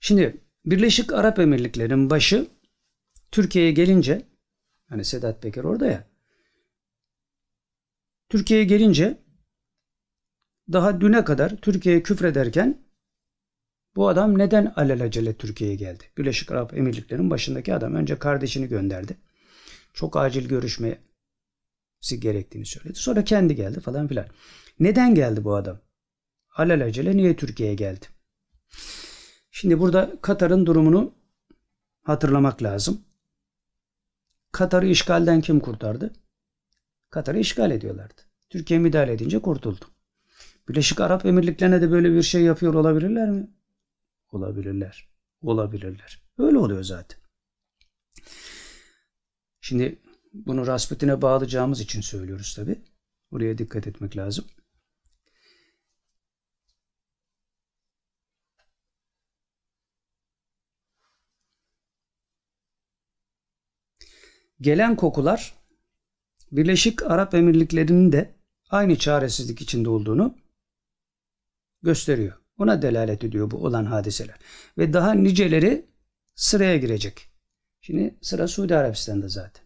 Şimdi 0.00 0.44
Birleşik 0.64 1.12
Arap 1.12 1.38
Emirlikleri'nin 1.38 2.10
başı 2.10 2.48
Türkiye'ye 3.30 3.72
gelince 3.72 4.28
hani 4.88 5.04
Sedat 5.04 5.42
Peker 5.42 5.64
orada 5.64 5.86
ya 5.86 6.10
Türkiye'ye 8.28 8.66
gelince 8.66 9.18
daha 10.72 11.00
düne 11.00 11.24
kadar 11.24 11.56
Türkiye'ye 11.56 12.02
küfrederken 12.02 12.88
bu 13.96 14.08
adam 14.08 14.38
neden 14.38 14.72
alelacele 14.76 15.36
Türkiye'ye 15.36 15.76
geldi? 15.76 16.04
Birleşik 16.18 16.52
Arap 16.52 16.74
Emirlikleri'nin 16.74 17.30
başındaki 17.30 17.74
adam 17.74 17.94
önce 17.94 18.18
kardeşini 18.18 18.68
gönderdi. 18.68 19.18
Çok 19.92 20.16
acil 20.16 20.48
görüşmesi 20.48 21.00
gerektiğini 22.18 22.66
söyledi. 22.66 22.98
Sonra 22.98 23.24
kendi 23.24 23.54
geldi 23.54 23.80
falan 23.80 24.08
filan. 24.08 24.26
Neden 24.80 25.14
geldi 25.14 25.44
bu 25.44 25.54
adam? 25.54 25.80
Alelacele 26.56 27.16
niye 27.16 27.36
Türkiye'ye 27.36 27.74
geldi? 27.74 28.06
Şimdi 29.50 29.80
burada 29.80 30.12
Katar'ın 30.22 30.66
durumunu 30.66 31.14
hatırlamak 32.02 32.62
lazım. 32.62 33.00
Katar'ı 34.52 34.86
işgalden 34.86 35.40
kim 35.40 35.60
kurtardı? 35.60 36.12
Katar'ı 37.10 37.38
işgal 37.38 37.70
ediyorlardı. 37.70 38.22
Türkiye 38.50 38.80
müdahale 38.80 39.12
edince 39.12 39.38
kurtuldu. 39.38 39.84
Birleşik 40.68 41.00
Arap 41.00 41.26
Emirlikleri'ne 41.26 41.82
de 41.82 41.90
böyle 41.90 42.12
bir 42.12 42.22
şey 42.22 42.42
yapıyor 42.42 42.74
olabilirler 42.74 43.30
mi? 43.30 43.50
Olabilirler. 44.32 45.08
Olabilirler. 45.42 46.22
Öyle 46.38 46.58
oluyor 46.58 46.82
zaten. 46.82 47.20
Şimdi 49.68 49.98
bunu 50.32 50.66
Rasputin'e 50.66 51.22
bağlayacağımız 51.22 51.80
için 51.80 52.00
söylüyoruz 52.00 52.54
tabi. 52.54 52.78
Oraya 53.30 53.58
dikkat 53.58 53.86
etmek 53.86 54.16
lazım. 54.16 54.44
Gelen 64.60 64.96
kokular 64.96 65.54
Birleşik 66.52 67.02
Arap 67.02 67.34
Emirlikleri'nin 67.34 68.12
de 68.12 68.34
aynı 68.70 68.98
çaresizlik 68.98 69.60
içinde 69.60 69.88
olduğunu 69.88 70.34
gösteriyor. 71.82 72.38
Ona 72.58 72.82
delalet 72.82 73.24
ediyor 73.24 73.50
bu 73.50 73.56
olan 73.56 73.84
hadiseler. 73.84 74.38
Ve 74.78 74.92
daha 74.92 75.14
niceleri 75.14 75.86
sıraya 76.34 76.76
girecek. 76.76 77.27
Şimdi 77.88 78.14
sıra 78.20 78.48
Suudi 78.48 78.76
Arabistan'da 78.76 79.28
zaten. 79.28 79.64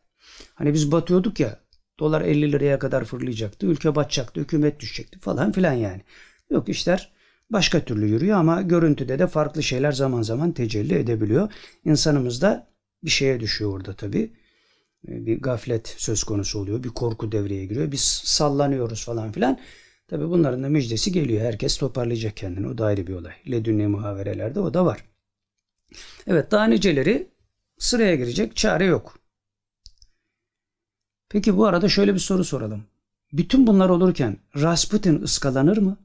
Hani 0.54 0.74
biz 0.74 0.92
batıyorduk 0.92 1.40
ya 1.40 1.58
dolar 1.98 2.22
50 2.22 2.52
liraya 2.52 2.78
kadar 2.78 3.04
fırlayacaktı. 3.04 3.66
Ülke 3.66 3.94
batacaktı. 3.94 4.40
Hükümet 4.40 4.80
düşecekti 4.80 5.18
falan 5.18 5.52
filan 5.52 5.72
yani. 5.72 6.02
Yok 6.50 6.68
işler 6.68 7.12
başka 7.50 7.84
türlü 7.84 8.06
yürüyor 8.08 8.38
ama 8.38 8.62
görüntüde 8.62 9.18
de 9.18 9.26
farklı 9.26 9.62
şeyler 9.62 9.92
zaman 9.92 10.22
zaman 10.22 10.52
tecelli 10.52 10.94
edebiliyor. 10.94 11.52
İnsanımız 11.84 12.42
da 12.42 12.68
bir 13.04 13.10
şeye 13.10 13.40
düşüyor 13.40 13.72
orada 13.72 13.92
tabii. 13.96 14.32
Ee, 15.08 15.26
bir 15.26 15.40
gaflet 15.40 15.94
söz 15.98 16.24
konusu 16.24 16.58
oluyor. 16.58 16.84
Bir 16.84 16.88
korku 16.88 17.32
devreye 17.32 17.66
giriyor. 17.66 17.92
Biz 17.92 18.00
sallanıyoruz 18.24 19.04
falan 19.04 19.32
filan. 19.32 19.58
Tabi 20.08 20.28
bunların 20.28 20.62
da 20.62 20.68
müjdesi 20.68 21.12
geliyor. 21.12 21.44
Herkes 21.44 21.76
toparlayacak 21.76 22.36
kendini. 22.36 22.68
O 22.68 22.78
da 22.78 22.84
ayrı 22.84 23.06
bir 23.06 23.14
olay. 23.14 23.34
Ledünni 23.50 23.86
muhaverelerde 23.86 24.60
o 24.60 24.74
da 24.74 24.86
var. 24.86 25.04
Evet 26.26 26.50
daha 26.50 26.64
niceleri 26.64 27.31
sıraya 27.82 28.14
girecek. 28.14 28.56
Çare 28.56 28.84
yok. 28.84 29.18
Peki 31.28 31.56
bu 31.56 31.66
arada 31.66 31.88
şöyle 31.88 32.14
bir 32.14 32.18
soru 32.18 32.44
soralım. 32.44 32.84
Bütün 33.32 33.66
bunlar 33.66 33.88
olurken 33.88 34.38
Rasputin 34.56 35.22
ıskalanır 35.22 35.76
mı? 35.76 35.98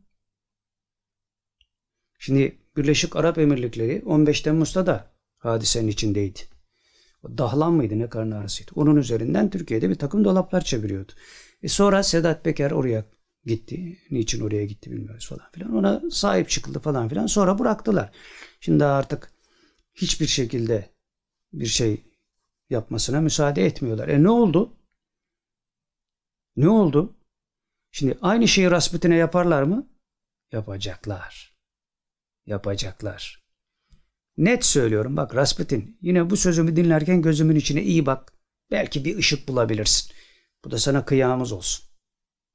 Şimdi 2.19 2.57
Birleşik 2.77 3.15
Arap 3.15 3.37
Emirlikleri 3.37 4.03
15 4.05 4.41
Temmuz'da 4.41 4.85
da 4.85 5.11
hadisenin 5.37 5.87
içindeydi. 5.87 6.39
O 7.23 7.37
dahlan 7.37 7.73
mıydı 7.73 7.99
ne 7.99 8.09
karnı 8.09 8.37
ağrısıydı. 8.37 8.71
Onun 8.75 8.95
üzerinden 8.95 9.49
Türkiye'de 9.49 9.89
bir 9.89 9.95
takım 9.95 10.25
dolaplar 10.25 10.61
çeviriyordu. 10.61 11.11
E 11.63 11.67
sonra 11.67 12.03
Sedat 12.03 12.43
Peker 12.43 12.71
oraya 12.71 13.05
gitti. 13.45 13.97
Niçin 14.11 14.41
oraya 14.41 14.65
gitti 14.65 14.91
bilmiyoruz 14.91 15.29
falan 15.29 15.51
filan. 15.51 15.75
Ona 15.75 16.01
sahip 16.11 16.49
çıkıldı 16.49 16.79
falan 16.79 17.09
filan. 17.09 17.27
Sonra 17.27 17.59
bıraktılar. 17.59 18.11
Şimdi 18.59 18.85
artık 18.85 19.31
hiçbir 19.95 20.27
şekilde 20.27 20.96
bir 21.59 21.65
şey 21.65 22.03
yapmasına 22.69 23.21
müsaade 23.21 23.65
etmiyorlar. 23.65 24.07
E 24.07 24.23
ne 24.23 24.29
oldu? 24.29 24.77
Ne 26.55 26.69
oldu? 26.69 27.15
Şimdi 27.91 28.17
aynı 28.21 28.47
şeyi 28.47 28.71
Rasputin'e 28.71 29.15
yaparlar 29.15 29.63
mı? 29.63 29.89
Yapacaklar. 30.51 31.57
Yapacaklar. 32.45 33.43
Net 34.37 34.65
söylüyorum 34.65 35.17
bak 35.17 35.35
Rasputin 35.35 35.97
yine 36.01 36.29
bu 36.29 36.37
sözümü 36.37 36.75
dinlerken 36.75 37.21
gözümün 37.21 37.55
içine 37.55 37.83
iyi 37.83 38.05
bak. 38.05 38.33
Belki 38.71 39.05
bir 39.05 39.17
ışık 39.17 39.47
bulabilirsin. 39.47 40.11
Bu 40.65 40.71
da 40.71 40.77
sana 40.77 41.05
kıyamız 41.05 41.51
olsun. 41.51 41.85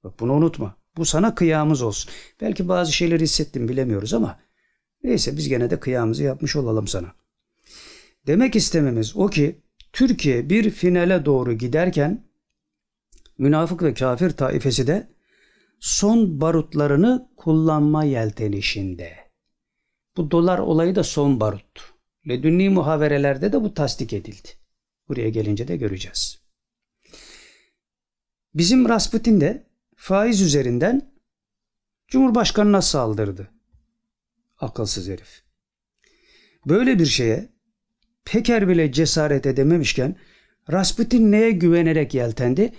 Bak 0.05 0.21
bunu 0.21 0.33
unutma. 0.33 0.77
Bu 0.97 1.05
sana 1.05 1.35
kıyamız 1.35 1.83
olsun. 1.83 2.13
Belki 2.41 2.69
bazı 2.69 2.93
şeyleri 2.93 3.23
hissettim 3.23 3.69
bilemiyoruz 3.69 4.15
ama 4.15 4.41
neyse 5.03 5.37
biz 5.37 5.49
gene 5.49 5.71
de 5.71 5.81
kıyamızı 5.81 6.23
yapmış 6.23 6.57
olalım 6.57 6.89
sana. 6.89 7.15
Demek 8.27 8.57
istememiz 8.57 9.17
o 9.17 9.27
ki 9.27 9.63
Türkiye 9.93 10.51
bir 10.51 10.71
finale 10.71 11.25
doğru 11.25 11.53
giderken 11.53 12.29
münafık 13.39 13.83
ve 13.83 13.95
kafir 13.95 14.31
taifesi 14.31 14.87
de 14.87 15.09
son 15.81 16.41
barutlarını 16.41 17.31
kullanma 17.37 18.05
yeltenişinde. 18.05 19.17
Bu 20.17 20.31
dolar 20.31 20.59
olayı 20.59 20.95
da 20.95 21.05
son 21.05 21.41
barut. 21.41 21.93
Ledünni 22.29 22.69
muhaverelerde 22.69 23.53
de 23.53 23.63
bu 23.63 23.75
tasdik 23.75 24.13
edildi. 24.13 24.49
Buraya 25.09 25.29
gelince 25.29 25.69
de 25.69 25.77
göreceğiz. 25.77 26.43
Bizim 28.55 28.89
Rasputin 28.89 29.41
de 29.41 29.67
faiz 29.97 30.41
üzerinden 30.41 31.13
Cumhurbaşkanına 32.09 32.83
saldırdı. 32.83 33.51
Akılsız 34.59 35.09
herif. 35.09 35.43
Böyle 36.67 36.99
bir 36.99 37.07
şeye 37.07 37.52
Peker 38.25 38.69
bile 38.69 38.93
cesaret 38.93 39.47
edememişken 39.47 40.17
Rasputin 40.73 41.33
neye 41.33 41.51
güvenerek 41.51 42.15
yeltendi? 42.15 42.73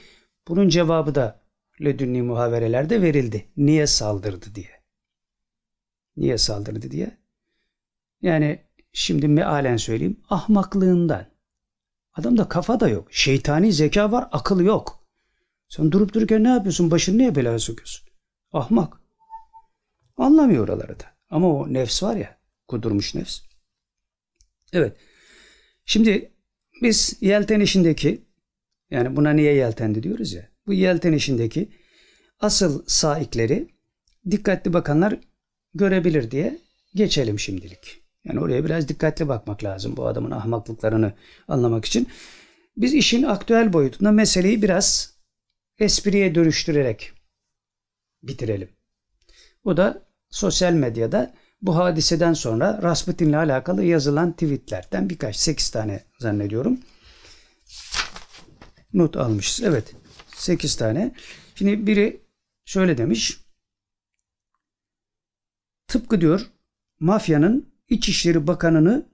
Bunun 0.47 0.69
cevabı 0.69 1.15
da 1.15 1.43
Ledünni 1.81 2.21
muhaverelerde 2.21 3.01
verildi. 3.01 3.47
Niye 3.57 3.87
saldırdı 3.87 4.55
diye. 4.55 4.83
Niye 6.17 6.37
saldırdı 6.37 6.91
diye. 6.91 7.17
Yani 8.21 8.65
şimdi 8.93 9.27
mealen 9.27 9.77
söyleyeyim 9.77 10.19
ahmaklığından. 10.29 11.25
Adamda 12.13 12.49
kafa 12.49 12.79
da 12.79 12.89
yok. 12.89 13.13
Şeytani 13.13 13.73
zeka 13.73 14.11
var, 14.11 14.27
akıl 14.31 14.61
yok. 14.61 15.07
Sen 15.69 15.91
durup 15.91 16.13
dururken 16.13 16.43
ne 16.43 16.49
yapıyorsun? 16.49 16.91
Başını 16.91 17.17
niye 17.17 17.35
belaya 17.35 17.59
sokuyorsun? 17.59 18.09
Ahmak. 18.53 19.01
Anlamıyor 20.17 20.67
oraları 20.67 20.99
da. 20.99 21.05
Ama 21.29 21.47
o 21.47 21.73
nefs 21.73 22.03
var 22.03 22.15
ya, 22.15 22.37
kudurmuş 22.67 23.15
nefs. 23.15 23.41
Evet. 24.73 24.97
Şimdi 25.85 26.31
biz 26.81 27.17
yelten 27.21 27.59
işindeki 27.59 28.21
yani 28.91 29.15
buna 29.15 29.31
niye 29.31 29.53
yeltendi 29.53 30.03
diyoruz 30.03 30.33
ya. 30.33 30.49
Bu 30.67 30.73
yelten 30.73 31.13
işindeki 31.13 31.69
asıl 32.39 32.83
saikleri 32.87 33.67
dikkatli 34.31 34.73
bakanlar 34.73 35.19
görebilir 35.73 36.31
diye 36.31 36.59
geçelim 36.95 37.39
şimdilik. 37.39 38.03
Yani 38.25 38.39
oraya 38.39 38.65
biraz 38.65 38.87
dikkatli 38.87 39.27
bakmak 39.27 39.63
lazım 39.63 39.97
bu 39.97 40.07
adamın 40.07 40.31
ahmaklıklarını 40.31 41.13
anlamak 41.47 41.85
için. 41.85 42.07
Biz 42.77 42.93
işin 42.93 43.23
aktüel 43.23 43.73
boyutunda 43.73 44.11
meseleyi 44.11 44.61
biraz 44.61 45.13
espriye 45.79 46.35
dönüştürerek 46.35 47.11
bitirelim. 48.23 48.69
Bu 49.65 49.77
da 49.77 50.05
sosyal 50.29 50.73
medyada 50.73 51.33
bu 51.63 51.75
hadiseden 51.75 52.33
sonra 52.33 52.79
Rasputin'le 52.83 53.33
alakalı 53.33 53.83
yazılan 53.83 54.31
tweetlerden 54.31 55.09
birkaç, 55.09 55.35
8 55.35 55.69
tane 55.69 56.03
zannediyorum. 56.19 56.79
Not 58.93 59.17
almışız. 59.17 59.65
Evet. 59.65 59.95
8 60.35 60.75
tane. 60.75 61.15
Şimdi 61.55 61.87
biri 61.87 62.21
şöyle 62.65 62.97
demiş. 62.97 63.39
Tıpkı 65.87 66.21
diyor 66.21 66.47
mafyanın 66.99 67.73
İçişleri 67.89 68.47
Bakanı'nı 68.47 69.09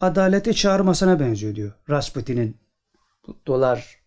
adalete 0.00 0.52
çağırmasına 0.52 1.20
benziyor 1.20 1.54
diyor. 1.54 1.72
Rasputin'in 1.90 2.56
dolar 3.46 4.00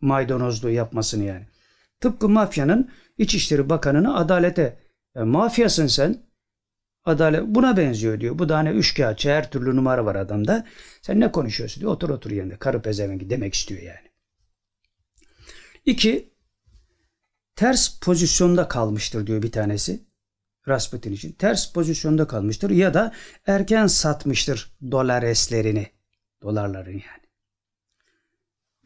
maydanozluğu 0.00 0.70
yapmasını 0.70 1.24
yani. 1.24 1.46
Tıpkı 2.00 2.28
mafyanın 2.28 2.90
İçişleri 3.18 3.70
Bakanı'nı 3.70 4.16
adalete 4.16 4.81
yani 5.14 5.30
mafyasın 5.30 5.86
sen 5.86 6.26
adalet 7.04 7.42
buna 7.46 7.76
benziyor 7.76 8.20
diyor. 8.20 8.38
Bu 8.38 8.48
da 8.48 8.56
hani 8.56 8.68
üçkağıtçı 8.68 9.30
her 9.30 9.50
türlü 9.50 9.76
numara 9.76 10.04
var 10.04 10.14
adamda. 10.14 10.66
Sen 11.02 11.20
ne 11.20 11.32
konuşuyorsun 11.32 11.80
diyor. 11.80 11.92
Otur 11.92 12.10
otur 12.10 12.30
yerinde. 12.30 12.56
Karı 12.56 12.82
pezevengi 12.82 13.30
demek 13.30 13.54
istiyor 13.54 13.82
yani. 13.82 14.12
İki, 15.86 16.34
ters 17.56 18.00
pozisyonda 18.00 18.68
kalmıştır 18.68 19.26
diyor 19.26 19.42
bir 19.42 19.52
tanesi. 19.52 20.06
Rasputin 20.68 21.12
için. 21.12 21.32
Ters 21.32 21.72
pozisyonda 21.72 22.26
kalmıştır 22.26 22.70
ya 22.70 22.94
da 22.94 23.12
erken 23.46 23.86
satmıştır 23.86 24.76
dolar 24.90 25.22
eslerini. 25.22 25.90
Dolarların 26.42 26.92
yani. 26.92 27.22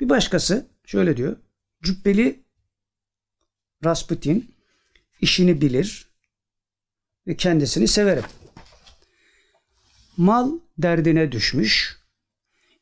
Bir 0.00 0.08
başkası 0.08 0.66
şöyle 0.84 1.16
diyor. 1.16 1.36
Cübbeli 1.82 2.44
Rasputin 3.84 4.54
işini 5.20 5.60
bilir 5.60 6.15
kendisini 7.34 7.88
severim. 7.88 8.24
Mal 10.16 10.52
derdine 10.78 11.32
düşmüş, 11.32 11.98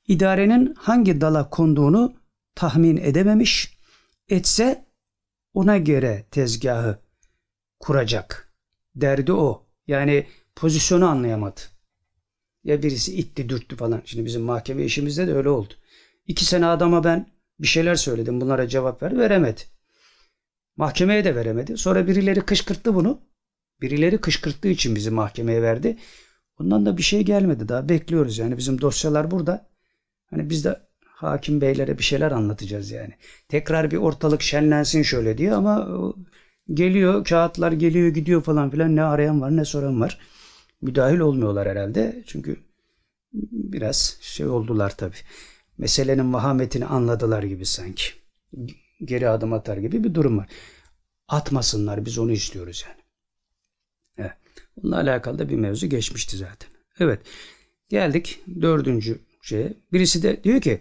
idarenin 0.09 0.74
hangi 0.78 1.20
dala 1.20 1.51
konduğunu 1.51 2.14
tahmin 2.55 2.97
edememiş, 2.97 3.78
etse 4.28 4.84
ona 5.55 5.78
göre 5.78 6.24
tezgahı 6.30 6.99
kuracak. 7.80 8.53
Derdi 8.97 9.32
o. 9.32 9.66
Yani 9.86 10.26
pozisyonu 10.57 11.09
anlayamadı. 11.09 11.61
Ya 12.64 12.82
birisi 12.82 13.16
itti 13.16 13.49
dürttü 13.49 13.76
falan. 13.76 14.03
Şimdi 14.05 14.24
bizim 14.24 14.42
mahkeme 14.42 14.84
işimizde 14.84 15.26
de 15.26 15.34
öyle 15.34 15.49
oldu. 15.49 15.74
İki 16.26 16.45
sene 16.45 16.66
adama 16.66 17.05
ben 17.05 17.26
bir 17.61 17.66
şeyler 17.66 17.95
söyledim. 17.95 18.40
Bunlara 18.40 18.68
cevap 18.68 19.03
ver. 19.03 19.18
Veremedi. 19.18 19.61
Mahkemeye 20.76 21.24
de 21.24 21.34
veremedi. 21.34 21.76
Sonra 21.76 22.07
birileri 22.07 22.40
kışkırttı 22.40 22.95
bunu. 22.95 23.20
Birileri 23.85 24.18
kışkırttığı 24.18 24.68
için 24.68 24.97
bizi 24.97 25.11
mahkemeye 25.11 25.62
verdi. 25.62 25.97
Ondan 26.61 26.87
da 26.87 26.97
bir 26.97 27.03
şey 27.03 27.22
gelmedi. 27.22 27.68
Daha 27.68 27.89
bekliyoruz 27.89 28.39
yani. 28.39 28.57
Bizim 28.57 28.80
dosyalar 28.80 29.30
burada. 29.30 29.68
Hani 30.30 30.51
biz 30.51 30.64
de 30.64 30.80
hakim 31.07 31.61
beylere 31.61 31.99
bir 31.99 32.03
şeyler 32.03 32.32
anlatacağız 32.32 32.91
yani. 32.91 33.14
Tekrar 33.49 33.91
bir 33.91 33.97
ortalık 33.97 34.43
şenlensin 34.43 35.03
şöyle 35.03 35.39
diye 35.39 35.55
ama 35.55 35.89
geliyor 36.74 37.24
kağıtlar 37.24 37.72
geliyor 37.72 38.09
gidiyor 38.09 38.43
falan 38.43 38.70
filan 38.70 38.97
ne 38.97 39.03
arayan 39.03 39.41
var 39.41 39.57
ne 39.57 39.64
soran 39.64 40.01
var. 40.01 40.18
Müdahil 40.82 41.18
olmuyorlar 41.18 41.68
herhalde. 41.68 42.24
Çünkü 42.26 42.57
biraz 43.53 44.18
şey 44.20 44.47
oldular 44.47 44.97
tabii 44.97 45.16
meselenin 45.78 46.32
vahametini 46.32 46.87
anladılar 46.87 47.43
gibi 47.43 47.66
sanki. 47.66 48.05
Geri 49.05 49.28
adım 49.28 49.53
atar 49.53 49.76
gibi 49.76 50.05
bir 50.05 50.14
durum 50.14 50.39
var. 50.39 50.49
Atmasınlar 51.28 52.05
biz 52.07 52.18
onu 52.18 52.32
istiyoruz 52.32 52.85
yani. 52.89 53.03
Bununla 54.77 54.97
alakalı 54.97 55.39
da 55.39 55.49
bir 55.49 55.57
mevzu 55.57 55.87
geçmişti 55.87 56.37
zaten. 56.37 56.70
Evet. 56.99 57.20
Geldik 57.89 58.41
dördüncü 58.62 59.18
şeye. 59.43 59.75
Birisi 59.93 60.22
de 60.22 60.45
diyor 60.45 60.61
ki 60.61 60.81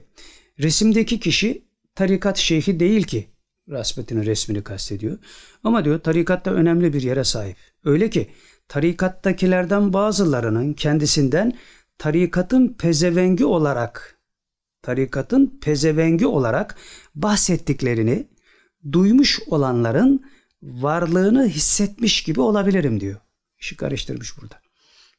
resimdeki 0.59 1.19
kişi 1.19 1.63
tarikat 1.95 2.37
şeyhi 2.37 2.79
değil 2.79 3.03
ki. 3.03 3.27
Rasputin'in 3.69 4.23
resmini 4.23 4.63
kastediyor. 4.63 5.17
Ama 5.63 5.85
diyor 5.85 5.99
tarikatta 5.99 6.51
önemli 6.51 6.93
bir 6.93 7.01
yere 7.01 7.23
sahip. 7.23 7.57
Öyle 7.83 8.09
ki 8.09 8.29
tarikattakilerden 8.67 9.93
bazılarının 9.93 10.73
kendisinden 10.73 11.53
tarikatın 11.97 12.67
pezevengi 12.67 13.45
olarak 13.45 14.19
tarikatın 14.81 15.59
pezevengi 15.61 16.25
olarak 16.25 16.75
bahsettiklerini 17.15 18.27
duymuş 18.91 19.39
olanların 19.47 20.25
varlığını 20.63 21.47
hissetmiş 21.47 22.23
gibi 22.23 22.41
olabilirim 22.41 22.99
diyor. 22.99 23.19
İşi 23.63 23.77
karıştırmış 23.77 24.37
burada. 24.41 24.61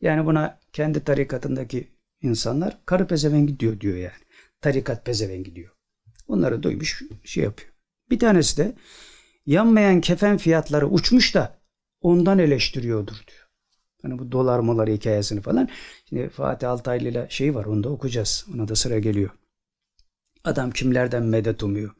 Yani 0.00 0.26
buna 0.26 0.58
kendi 0.72 1.04
tarikatındaki 1.04 1.88
insanlar 2.22 2.78
karı 2.86 3.06
pezevengi 3.06 3.60
diyor 3.60 3.80
diyor 3.80 3.96
yani. 3.96 4.22
Tarikat 4.60 5.06
pezevengi 5.06 5.56
diyor. 5.56 5.72
Onları 6.28 6.62
duymuş 6.62 7.02
şey 7.24 7.44
yapıyor. 7.44 7.72
Bir 8.10 8.18
tanesi 8.18 8.56
de 8.56 8.74
yanmayan 9.46 10.00
kefen 10.00 10.38
fiyatları 10.38 10.88
uçmuş 10.88 11.34
da 11.34 11.58
ondan 12.00 12.38
eleştiriyordur 12.38 13.24
diyor. 13.26 13.48
Hani 14.02 14.18
bu 14.18 14.32
dolar 14.32 14.58
molar 14.58 14.88
hikayesini 14.88 15.40
falan. 15.40 15.68
Şimdi 16.08 16.28
Fatih 16.28 16.70
Altaylı 16.70 17.08
ile 17.08 17.26
şey 17.30 17.54
var 17.54 17.64
onu 17.64 17.84
da 17.84 17.88
okuyacağız. 17.88 18.46
Ona 18.54 18.68
da 18.68 18.76
sıra 18.76 18.98
geliyor. 18.98 19.30
Adam 20.44 20.70
kimlerden 20.70 21.22
medet 21.22 21.62
umuyor. 21.62 21.94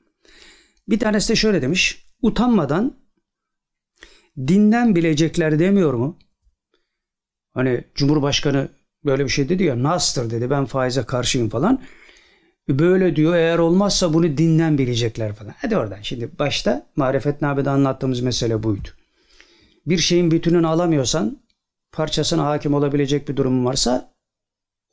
Bir 0.89 0.99
tanesi 0.99 1.29
de 1.29 1.37
şöyle 1.37 1.63
demiş. 1.63 2.07
Utanmadan 2.23 2.97
dinden 4.39 4.95
bilecekler 4.95 5.59
demiyor 5.59 5.95
mu? 5.95 6.19
Hani 7.55 7.85
Cumhurbaşkanı 7.95 8.69
böyle 9.05 9.25
bir 9.25 9.29
şey 9.29 9.49
dedi 9.49 9.65
ya 9.65 9.83
Nas'tır 9.83 10.31
dedi 10.31 10.51
ben 10.51 10.65
faize 10.65 11.03
karşıyım 11.03 11.49
falan. 11.49 11.83
Böyle 12.69 13.17
diyor 13.17 13.35
eğer 13.35 13.59
olmazsa 13.59 14.15
bunu 14.15 14.39
dinden 14.39 14.79
bilecekler 14.79 15.33
falan. 15.33 15.55
Hadi 15.59 15.77
oradan 15.77 15.99
şimdi 16.03 16.39
başta 16.39 16.87
Marifetname'de 16.97 17.71
anlattığımız 17.71 18.21
mesele 18.21 18.63
buydu. 18.63 18.89
Bir 19.87 19.99
şeyin 19.99 20.31
bütününü 20.31 20.67
alamıyorsan 20.67 21.39
parçasına 21.93 22.47
hakim 22.47 22.75
olabilecek 22.75 23.29
bir 23.29 23.37
durumun 23.37 23.65
varsa 23.65 24.13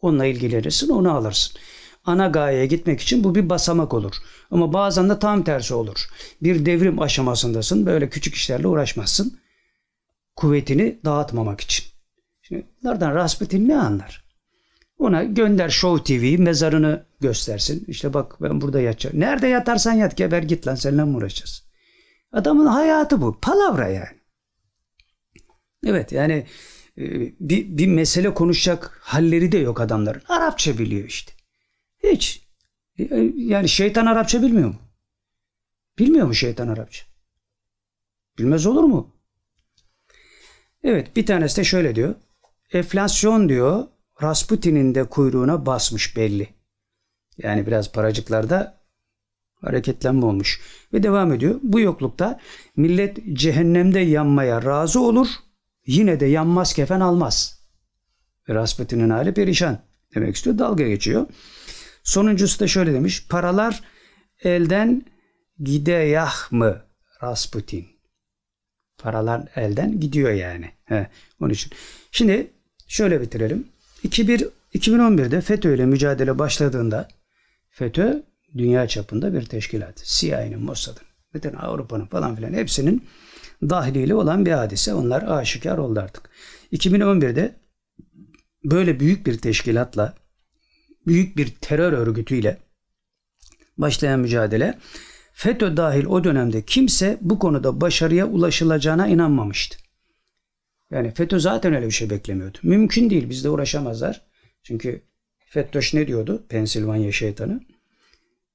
onunla 0.01 0.25
ilgilenirsin 0.25 0.89
onu 0.89 1.11
alırsın 1.13 1.59
ana 2.05 2.27
gayeye 2.27 2.65
gitmek 2.65 3.01
için 3.01 3.23
bu 3.23 3.35
bir 3.35 3.49
basamak 3.49 3.93
olur. 3.93 4.15
Ama 4.51 4.73
bazen 4.73 5.09
de 5.09 5.19
tam 5.19 5.43
tersi 5.43 5.73
olur. 5.73 6.09
Bir 6.43 6.65
devrim 6.65 7.01
aşamasındasın. 7.01 7.85
Böyle 7.85 8.09
küçük 8.09 8.35
işlerle 8.35 8.67
uğraşmazsın. 8.67 9.39
Kuvvetini 10.35 10.99
dağıtmamak 11.05 11.61
için. 11.61 11.90
Şimdi 12.51 12.67
bunlardan 12.83 13.15
Rasputin 13.15 13.67
ne 13.67 13.77
anlar? 13.77 14.25
Ona 14.97 15.23
gönder 15.23 15.69
Show 15.69 16.03
TV 16.03 16.41
mezarını 16.41 17.05
göstersin. 17.19 17.85
İşte 17.87 18.13
bak 18.13 18.41
ben 18.41 18.61
burada 18.61 18.81
yatacağım. 18.81 19.19
Nerede 19.19 19.47
yatarsan 19.47 19.93
yat 19.93 20.17
geber 20.17 20.43
git 20.43 20.67
lan 20.67 20.75
seninle 20.75 21.03
mi 21.03 21.17
uğraşacağız? 21.17 21.63
Adamın 22.31 22.65
hayatı 22.65 23.21
bu. 23.21 23.39
Palavra 23.41 23.87
yani. 23.87 24.21
Evet 25.85 26.11
yani 26.11 26.45
e, 26.97 27.03
bir, 27.39 27.77
bir 27.77 27.87
mesele 27.87 28.33
konuşacak 28.33 28.99
halleri 29.01 29.51
de 29.51 29.57
yok 29.57 29.81
adamların. 29.81 30.21
Arapça 30.27 30.77
biliyor 30.77 31.07
işte. 31.07 31.33
Hiç. 32.03 32.47
E, 32.99 33.03
e, 33.03 33.31
yani 33.35 33.69
şeytan 33.69 34.05
Arapça 34.05 34.41
bilmiyor 34.41 34.69
mu? 34.69 34.79
Bilmiyor 35.99 36.27
mu 36.27 36.35
şeytan 36.35 36.67
Arapça? 36.67 37.05
Bilmez 38.37 38.65
olur 38.65 38.83
mu? 38.83 39.15
Evet 40.83 41.15
bir 41.15 41.25
tanesi 41.25 41.57
de 41.57 41.63
şöyle 41.63 41.95
diyor. 41.95 42.15
Enflasyon 42.73 43.49
diyor 43.49 43.87
Rasputin'in 44.21 44.95
de 44.95 45.03
kuyruğuna 45.03 45.65
basmış 45.65 46.17
belli. 46.17 46.49
Yani 47.37 47.67
biraz 47.67 47.91
paracıklarda 47.91 48.81
hareketlenme 49.61 50.25
olmuş. 50.25 50.61
Ve 50.93 51.03
devam 51.03 51.33
ediyor. 51.33 51.59
Bu 51.63 51.79
yoklukta 51.79 52.39
millet 52.75 53.17
cehennemde 53.33 53.99
yanmaya 53.99 54.63
razı 54.63 54.99
olur. 54.99 55.27
Yine 55.87 56.19
de 56.19 56.25
yanmaz 56.25 56.73
kefen 56.73 56.99
almaz. 56.99 57.61
Rasputin'in 58.49 59.09
hali 59.09 59.33
perişan 59.33 59.79
demek 60.15 60.35
istiyor. 60.35 60.57
Dalga 60.57 60.87
geçiyor. 60.87 61.27
Sonuncusu 62.03 62.59
da 62.59 62.67
şöyle 62.67 62.93
demiş. 62.93 63.27
Paralar 63.27 63.83
elden 64.43 65.05
gideyah 65.59 66.51
mı 66.51 66.81
Rasputin? 67.23 67.87
Paralar 68.97 69.47
elden 69.55 69.99
gidiyor 69.99 70.31
yani. 70.31 70.71
He, 70.85 71.07
onun 71.39 71.53
için. 71.53 71.71
Şimdi 72.11 72.51
şöyle 72.91 73.21
bitirelim. 73.21 73.67
2001, 74.03 74.47
2011'de 74.75 75.41
FETÖ 75.41 75.75
ile 75.75 75.85
mücadele 75.85 76.39
başladığında 76.39 77.07
FETÖ 77.69 78.23
dünya 78.57 78.87
çapında 78.87 79.33
bir 79.33 79.45
teşkilat. 79.45 80.03
CIA'nin, 80.05 80.63
Mossad'ın, 80.63 81.03
bütün 81.33 81.53
Avrupa'nın 81.53 82.05
falan 82.05 82.35
filan 82.35 82.53
hepsinin 82.53 83.05
dahiliyle 83.61 84.15
olan 84.15 84.45
bir 84.45 84.51
hadise. 84.51 84.93
Onlar 84.93 85.23
aşikar 85.23 85.77
oldu 85.77 85.99
artık. 85.99 86.29
2011'de 86.73 87.55
böyle 88.63 88.99
büyük 88.99 89.27
bir 89.27 89.37
teşkilatla 89.37 90.13
büyük 91.07 91.37
bir 91.37 91.49
terör 91.49 91.93
örgütüyle 91.93 92.57
başlayan 93.77 94.19
mücadele 94.19 94.77
FETÖ 95.33 95.77
dahil 95.77 96.05
o 96.05 96.23
dönemde 96.23 96.61
kimse 96.61 97.17
bu 97.21 97.39
konuda 97.39 97.81
başarıya 97.81 98.25
ulaşılacağına 98.27 99.07
inanmamıştı. 99.07 99.80
Yani 100.91 101.11
FETÖ 101.11 101.39
zaten 101.39 101.73
öyle 101.73 101.85
bir 101.85 101.91
şey 101.91 102.09
beklemiyordu. 102.09 102.57
Mümkün 102.63 103.09
değil. 103.09 103.29
Bizde 103.29 103.49
uğraşamazlar. 103.49 104.21
Çünkü 104.63 105.01
FETÖ'ş 105.45 105.93
ne 105.93 106.07
diyordu? 106.07 106.45
Pensilvanya 106.49 107.11
şeytanı. 107.11 107.61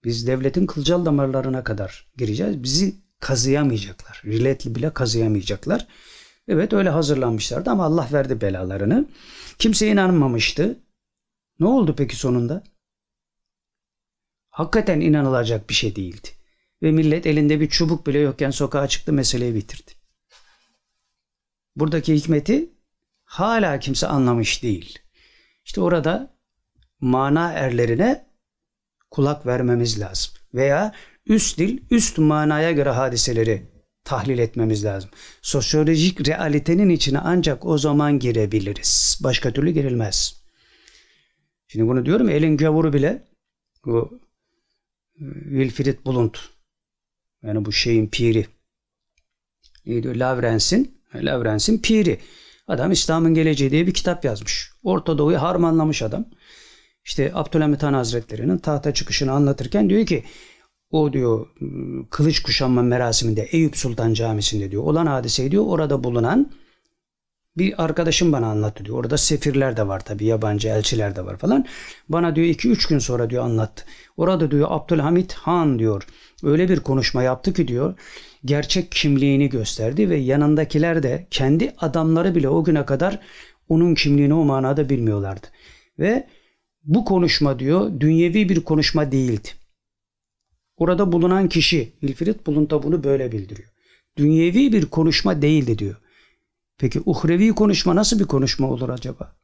Biz 0.04 0.26
devletin 0.26 0.66
kılcal 0.66 1.04
damarlarına 1.04 1.64
kadar 1.64 2.06
gireceğiz. 2.16 2.62
Bizi 2.62 2.94
kazıyamayacaklar. 3.20 4.22
Riletli 4.24 4.74
bile 4.74 4.90
kazıyamayacaklar. 4.90 5.86
Evet 6.48 6.72
öyle 6.72 6.90
hazırlanmışlardı 6.90 7.70
ama 7.70 7.84
Allah 7.84 8.08
verdi 8.12 8.40
belalarını. 8.40 9.08
Kimse 9.58 9.88
inanmamıştı. 9.88 10.78
Ne 11.60 11.66
oldu 11.66 11.94
peki 11.98 12.16
sonunda? 12.16 12.64
Hakikaten 14.48 15.00
inanılacak 15.00 15.70
bir 15.70 15.74
şey 15.74 15.96
değildi. 15.96 16.28
Ve 16.82 16.92
millet 16.92 17.26
elinde 17.26 17.60
bir 17.60 17.68
çubuk 17.68 18.06
bile 18.06 18.18
yokken 18.18 18.50
sokağa 18.50 18.88
çıktı 18.88 19.12
meseleyi 19.12 19.54
bitirdi. 19.54 19.95
Buradaki 21.76 22.14
hikmeti 22.14 22.70
hala 23.24 23.78
kimse 23.78 24.06
anlamış 24.06 24.62
değil. 24.62 24.98
İşte 25.64 25.80
orada 25.80 26.36
mana 27.00 27.52
erlerine 27.52 28.26
kulak 29.10 29.46
vermemiz 29.46 30.00
lazım. 30.00 30.32
Veya 30.54 30.94
üst 31.26 31.58
dil, 31.58 31.82
üst 31.90 32.18
manaya 32.18 32.72
göre 32.72 32.90
hadiseleri 32.90 33.62
tahlil 34.04 34.38
etmemiz 34.38 34.84
lazım. 34.84 35.10
Sosyolojik 35.42 36.28
realitenin 36.28 36.88
içine 36.88 37.18
ancak 37.18 37.66
o 37.66 37.78
zaman 37.78 38.18
girebiliriz. 38.18 39.20
Başka 39.22 39.52
türlü 39.52 39.70
girilmez. 39.70 40.42
Şimdi 41.68 41.88
bunu 41.88 42.06
diyorum 42.06 42.28
elin 42.28 42.56
gavuru 42.56 42.92
bile 42.92 43.24
bu 43.84 44.20
Wilfrid 45.44 46.06
Blunt 46.06 46.38
yani 47.42 47.64
bu 47.64 47.72
şeyin 47.72 48.08
piri 48.08 48.46
neydi 49.86 50.18
Lavrens'in 50.18 50.95
Lavrens'in 51.22 51.78
piri. 51.78 52.20
Adam 52.68 52.92
İslam'ın 52.92 53.34
Geleceği 53.34 53.70
diye 53.70 53.86
bir 53.86 53.94
kitap 53.94 54.24
yazmış. 54.24 54.70
Orta 54.82 55.18
Doğu'yu 55.18 55.42
harmanlamış 55.42 56.02
adam. 56.02 56.24
İşte 57.04 57.30
Abdülhamit 57.34 57.82
Han 57.82 57.92
Hazretleri'nin 57.92 58.58
tahta 58.58 58.94
çıkışını 58.94 59.32
anlatırken 59.32 59.90
diyor 59.90 60.06
ki 60.06 60.24
o 60.90 61.12
diyor 61.12 61.46
kılıç 62.10 62.42
kuşanma 62.42 62.82
merasiminde 62.82 63.42
Eyüp 63.42 63.76
Sultan 63.76 64.14
Camisi'nde 64.14 64.70
diyor 64.70 64.82
olan 64.82 65.06
hadiseyi 65.06 65.50
diyor 65.50 65.64
orada 65.66 66.04
bulunan 66.04 66.52
bir 67.58 67.84
arkadaşım 67.84 68.32
bana 68.32 68.46
anlattı 68.46 68.84
diyor. 68.84 68.98
Orada 68.98 69.18
sefirler 69.18 69.76
de 69.76 69.88
var 69.88 70.04
tabi 70.04 70.24
yabancı 70.24 70.68
elçiler 70.68 71.16
de 71.16 71.24
var 71.24 71.36
falan. 71.36 71.66
Bana 72.08 72.36
diyor 72.36 72.46
2-3 72.46 72.88
gün 72.88 72.98
sonra 72.98 73.30
diyor 73.30 73.44
anlattı. 73.44 73.84
Orada 74.16 74.50
diyor 74.50 74.66
Abdülhamit 74.70 75.32
Han 75.32 75.78
diyor 75.78 76.06
öyle 76.42 76.68
bir 76.68 76.80
konuşma 76.80 77.22
yaptı 77.22 77.52
ki 77.52 77.68
diyor 77.68 77.94
gerçek 78.44 78.92
kimliğini 78.92 79.48
gösterdi 79.48 80.10
ve 80.10 80.16
yanındakiler 80.16 81.02
de 81.02 81.26
kendi 81.30 81.74
adamları 81.78 82.34
bile 82.34 82.48
o 82.48 82.64
güne 82.64 82.86
kadar 82.86 83.20
onun 83.68 83.94
kimliğini 83.94 84.34
o 84.34 84.44
manada 84.44 84.88
bilmiyorlardı. 84.88 85.46
Ve 85.98 86.26
bu 86.84 87.04
konuşma 87.04 87.58
diyor 87.58 88.00
dünyevi 88.00 88.48
bir 88.48 88.60
konuşma 88.60 89.12
değildi. 89.12 89.48
Orada 90.76 91.12
bulunan 91.12 91.48
kişi 91.48 91.92
Wilfrid 92.00 92.46
Blunt'a 92.46 92.82
bunu 92.82 93.04
böyle 93.04 93.32
bildiriyor. 93.32 93.68
Dünyevi 94.16 94.72
bir 94.72 94.86
konuşma 94.86 95.42
değildi 95.42 95.78
diyor. 95.78 95.96
Peki 96.78 97.02
uhrevi 97.06 97.54
konuşma 97.54 97.96
nasıl 97.96 98.18
bir 98.18 98.24
konuşma 98.24 98.70
olur 98.70 98.88
acaba? 98.88 99.36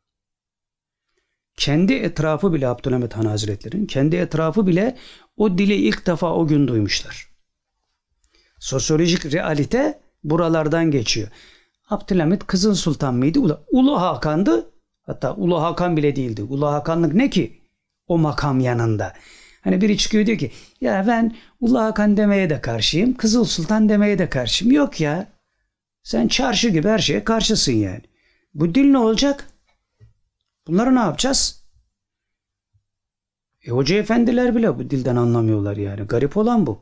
Kendi 1.56 1.92
etrafı 1.92 2.52
bile 2.52 2.68
Abdülhamit 2.68 3.12
Han 3.16 3.24
Hazretleri'nin 3.24 3.86
kendi 3.86 4.16
etrafı 4.16 4.66
bile 4.66 4.96
o 5.36 5.58
dili 5.58 5.74
ilk 5.74 6.06
defa 6.06 6.34
o 6.34 6.46
gün 6.46 6.68
duymuşlar. 6.68 7.28
Sosyolojik 8.58 9.32
realite 9.32 10.00
buralardan 10.24 10.90
geçiyor. 10.90 11.28
Abdülhamit 11.90 12.46
Kızıl 12.46 12.74
Sultan 12.74 13.14
mıydı? 13.14 13.64
Ulu 13.70 14.00
Hakan'dı. 14.00 14.70
Hatta 15.02 15.34
Ulu 15.34 15.62
Hakan 15.62 15.96
bile 15.96 16.16
değildi. 16.16 16.42
Ulu 16.42 16.66
Hakanlık 16.66 17.14
ne 17.14 17.30
ki? 17.30 17.60
O 18.06 18.18
makam 18.18 18.60
yanında. 18.60 19.12
Hani 19.60 19.80
biri 19.80 19.98
çıkıyor 19.98 20.26
diyor 20.26 20.38
ki 20.38 20.50
ya 20.80 21.04
ben 21.06 21.36
Ulu 21.60 21.80
Hakan 21.80 22.16
demeye 22.16 22.50
de 22.50 22.60
karşıyım. 22.60 23.14
Kızıl 23.16 23.44
Sultan 23.44 23.88
demeye 23.88 24.18
de 24.18 24.28
karşıyım. 24.28 24.74
Yok 24.74 25.00
ya. 25.00 25.31
Sen 26.02 26.28
çarşı 26.28 26.68
gibi 26.68 26.88
her 26.88 26.98
şeye 26.98 27.24
karşısın 27.24 27.72
yani. 27.72 28.02
Bu 28.54 28.74
dil 28.74 28.84
ne 28.84 28.98
olacak? 28.98 29.50
Bunları 30.66 30.94
ne 30.94 30.98
yapacağız? 30.98 31.62
E, 33.66 33.70
hoca 33.70 33.96
efendiler 33.96 34.56
bile 34.56 34.78
bu 34.78 34.90
dilden 34.90 35.16
anlamıyorlar 35.16 35.76
yani. 35.76 36.02
Garip 36.02 36.36
olan 36.36 36.66
bu. 36.66 36.80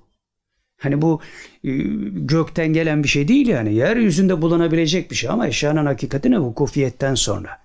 Hani 0.78 1.02
bu 1.02 1.20
e, 1.64 1.70
gökten 2.12 2.72
gelen 2.72 3.02
bir 3.02 3.08
şey 3.08 3.28
değil 3.28 3.46
yani. 3.46 3.74
Yeryüzünde 3.74 4.42
bulunabilecek 4.42 5.10
bir 5.10 5.16
şey 5.16 5.30
ama 5.30 5.46
eşyanın 5.46 5.86
hakikati 5.86 6.30
ne? 6.30 6.38
Vukufiyetten 6.38 7.14
sonra. 7.14 7.58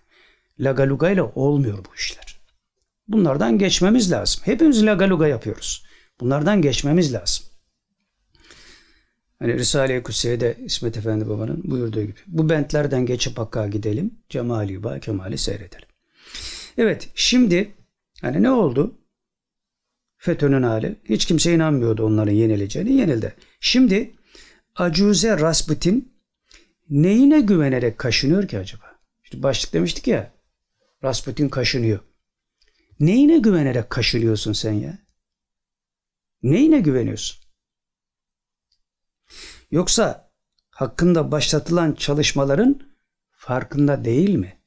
Lagaluga 0.59 1.09
ile 1.09 1.21
olmuyor 1.21 1.77
bu 1.77 1.95
işler. 1.95 2.39
Bunlardan 3.07 3.57
geçmemiz 3.57 4.11
lazım. 4.11 4.41
Hepimiz 4.45 4.85
lagaluga 4.85 5.27
yapıyoruz. 5.27 5.85
Bunlardan 6.19 6.61
geçmemiz 6.61 7.13
lazım. 7.13 7.45
Hani 9.39 9.53
Risale-i 9.53 10.03
Kutsiye'de 10.03 10.57
İsmet 10.65 10.97
Efendi 10.97 11.29
Baba'nın 11.29 11.61
buyurduğu 11.63 12.01
gibi. 12.01 12.19
Bu 12.27 12.49
bentlerden 12.49 13.05
geçip 13.05 13.37
Hakk'a 13.37 13.67
gidelim. 13.67 14.19
Cemali 14.29 14.83
ba 14.83 14.99
kemali 14.99 15.37
seyredelim. 15.37 15.87
Evet 16.77 17.09
şimdi 17.15 17.75
hani 18.21 18.43
ne 18.43 18.51
oldu? 18.51 18.97
FETÖ'nün 20.17 20.63
hali. 20.63 20.95
Hiç 21.03 21.25
kimse 21.25 21.53
inanmıyordu 21.53 22.05
onların 22.05 22.33
yenileceğini. 22.33 22.93
Yenildi. 22.93 23.35
Şimdi 23.59 24.15
Acuze 24.75 25.39
Rasputin 25.39 26.13
neyine 26.89 27.41
güvenerek 27.41 27.97
kaşınıyor 27.97 28.47
ki 28.47 28.57
acaba? 28.57 28.99
İşte 29.23 29.43
başlık 29.43 29.73
demiştik 29.73 30.07
ya. 30.07 30.33
Rasputin 31.03 31.49
kaşınıyor. 31.49 31.99
Neyine 32.99 33.37
güvenerek 33.37 33.89
kaşınıyorsun 33.89 34.53
sen 34.53 34.73
ya? 34.73 34.99
Neyine 36.43 36.79
güveniyorsun? 36.79 37.44
Yoksa 39.75 40.31
hakkında 40.69 41.31
başlatılan 41.31 41.93
çalışmaların 41.93 42.81
farkında 43.31 44.05
değil 44.05 44.29
mi? 44.29 44.57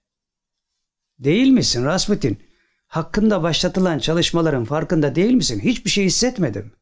Değil 1.19 1.49
misin 1.49 1.85
Rasputin? 1.85 2.39
Hakkında 2.87 3.43
başlatılan 3.43 3.99
çalışmaların 3.99 4.65
farkında 4.65 5.15
değil 5.15 5.35
misin? 5.35 5.61
Hiçbir 5.61 5.91
şey 5.91 6.05
hissetmedim. 6.05 6.73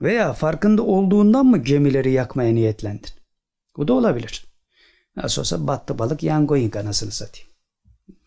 Veya 0.00 0.32
farkında 0.32 0.82
olduğundan 0.82 1.46
mı 1.46 1.58
gemileri 1.58 2.12
yakmaya 2.12 2.54
niyetlendin? 2.54 3.10
Bu 3.76 3.88
da 3.88 3.92
olabilir. 3.92 4.46
Nasıl 5.16 5.42
olsa 5.42 5.66
battı 5.66 5.98
balık 5.98 6.22
yangoyink 6.22 6.76
anasını 6.76 7.10
satayım. 7.10 7.48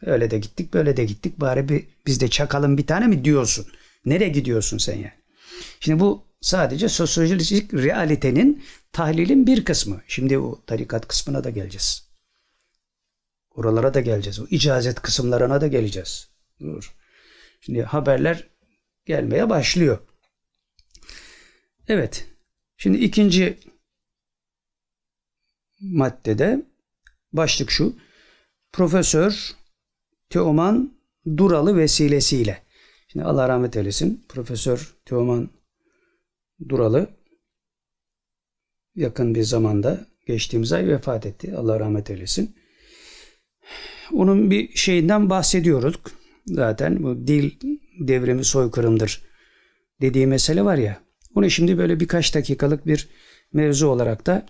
Öyle 0.02 0.32
de 0.32 0.40
gittik 0.40 0.74
böyle 0.74 0.98
de 0.98 1.06
gittik 1.06 1.40
bari 1.40 1.70
bir, 1.70 1.88
biz 2.06 2.22
de 2.22 2.28
çakalım 2.28 2.78
bir 2.78 2.88
tane 2.88 3.08
mi 3.08 3.26
diyorsun? 3.26 3.68
Nereye 4.06 4.30
gidiyorsun 4.30 4.78
sen 4.78 4.96
yani? 4.96 5.22
Şimdi 5.80 6.00
bu 6.00 6.31
sadece 6.42 6.90
sosyolojik 6.90 7.74
realitenin 7.74 8.64
tahlilin 8.92 9.48
bir 9.48 9.66
kısmı. 9.66 10.02
Şimdi 10.08 10.38
o 10.38 10.66
tarikat 10.66 11.08
kısmına 11.08 11.44
da 11.44 11.50
geleceğiz. 11.50 12.12
Oralara 13.52 13.94
da 13.94 14.02
geleceğiz. 14.02 14.40
O 14.40 14.46
icazet 14.50 15.02
kısımlarına 15.02 15.62
da 15.62 15.68
geleceğiz. 15.68 16.30
Dur. 16.60 16.96
Şimdi 17.62 17.84
haberler 17.84 18.48
gelmeye 19.06 19.50
başlıyor. 19.50 20.00
Evet. 21.88 22.28
Şimdi 22.78 22.98
ikinci 22.98 23.60
maddede 25.80 26.66
başlık 27.34 27.72
şu. 27.72 27.96
Profesör 28.72 29.52
Teoman 30.30 30.94
Duralı 31.38 31.78
vesilesiyle. 31.78 32.64
Şimdi 33.08 33.26
Allah 33.26 33.50
rahmet 33.50 33.78
eylesin. 33.78 34.26
Profesör 34.30 34.96
Teoman 35.06 35.50
Duralı 36.70 37.10
yakın 38.96 39.36
bir 39.36 39.44
zamanda 39.44 40.08
geçtiğimiz 40.28 40.74
ay 40.74 40.88
vefat 40.88 41.26
etti. 41.26 41.56
Allah 41.58 41.80
rahmet 41.80 42.10
eylesin. 42.10 42.56
Onun 44.14 44.52
bir 44.52 44.76
şeyinden 44.76 45.30
bahsediyoruz. 45.30 45.96
Zaten 46.46 47.04
bu 47.04 47.28
dil 47.28 47.52
devrimi 48.00 48.46
soykırımdır 48.46 49.22
dediği 50.02 50.28
mesele 50.28 50.66
var 50.66 50.78
ya. 50.78 51.04
Onu 51.36 51.50
şimdi 51.50 51.78
böyle 51.78 52.00
birkaç 52.00 52.36
dakikalık 52.36 52.88
bir 52.88 53.10
mevzu 53.54 53.88
olarak 53.88 54.26
da 54.26 54.46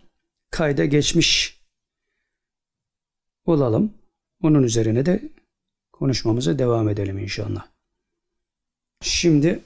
kayda 0.51 0.85
geçmiş 0.85 1.61
olalım. 3.45 3.93
Onun 4.43 4.63
üzerine 4.63 5.05
de 5.05 5.21
konuşmamıza 5.91 6.59
devam 6.59 6.89
edelim 6.89 7.17
inşallah. 7.17 7.67
Şimdi 9.01 9.59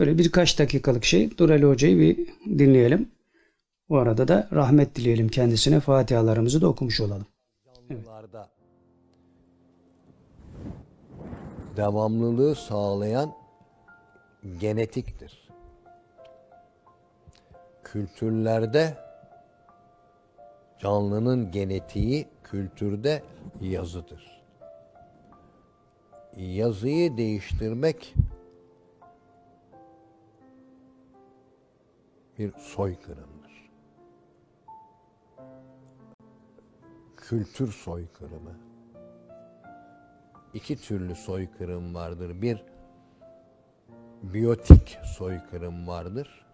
böyle 0.00 0.18
birkaç 0.18 0.58
dakikalık 0.58 1.04
şey 1.04 1.38
Durali 1.38 1.66
Hoca'yı 1.66 1.98
bir 1.98 2.28
dinleyelim. 2.58 3.10
O 3.88 3.96
arada 3.96 4.28
da 4.28 4.48
rahmet 4.52 4.96
dileyelim 4.96 5.28
kendisine. 5.28 5.80
Fatihalarımızı 5.80 6.60
da 6.60 6.68
okumuş 6.68 7.00
olalım. 7.00 7.26
Canlılarda 7.88 8.48
devamlılığı 11.76 12.54
sağlayan 12.54 13.32
genetiktir. 14.60 15.48
Kültürlerde 17.84 18.96
canlının 20.78 21.50
genetiği 21.50 22.28
kültürde 22.44 23.22
yazıdır. 23.60 24.42
Yazıyı 26.36 27.16
değiştirmek 27.16 28.14
bir 32.40 32.52
soykırımdır. 32.58 33.70
Kültür 37.16 37.72
soykırımı. 37.72 38.54
İki 40.54 40.76
türlü 40.76 41.14
soykırım 41.14 41.94
vardır. 41.94 42.42
Bir 42.42 42.64
biyotik 44.22 44.98
soykırım 45.04 45.88
vardır. 45.88 46.46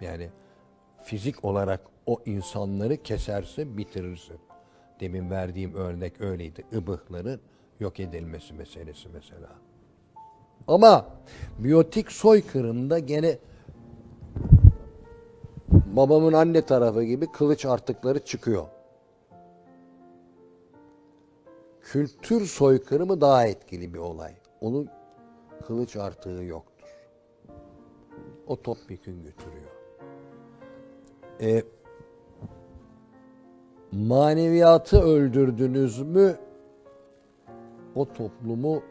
Yani 0.00 0.30
fizik 1.04 1.44
olarak 1.44 1.80
o 2.06 2.22
insanları 2.26 3.02
keserse 3.02 3.76
bitirirsin. 3.76 4.38
Demin 5.00 5.30
verdiğim 5.30 5.74
örnek 5.74 6.20
öyleydi. 6.20 6.64
Ibıkların 6.72 7.40
yok 7.80 8.00
edilmesi 8.00 8.54
meselesi 8.54 9.08
mesela. 9.08 9.50
Ama 10.68 11.06
biyotik 11.58 12.12
soykırımda 12.12 12.98
gene 12.98 13.38
babamın 15.96 16.32
anne 16.32 16.62
tarafı 16.62 17.02
gibi 17.02 17.26
kılıç 17.32 17.66
artıkları 17.66 18.24
çıkıyor. 18.24 18.66
Kültür 21.80 22.46
soykırımı 22.46 23.20
daha 23.20 23.46
etkili 23.46 23.94
bir 23.94 23.98
olay. 23.98 24.34
Onun 24.60 24.88
kılıç 25.66 25.96
artığı 25.96 26.44
yoktur. 26.44 26.88
O 28.46 28.62
topyekun 28.62 29.22
götürüyor. 29.22 29.70
E, 31.40 31.62
maneviyatı 33.92 35.00
öldürdünüz 35.00 36.02
mü 36.02 36.38
o 37.94 38.12
toplumu 38.12 38.82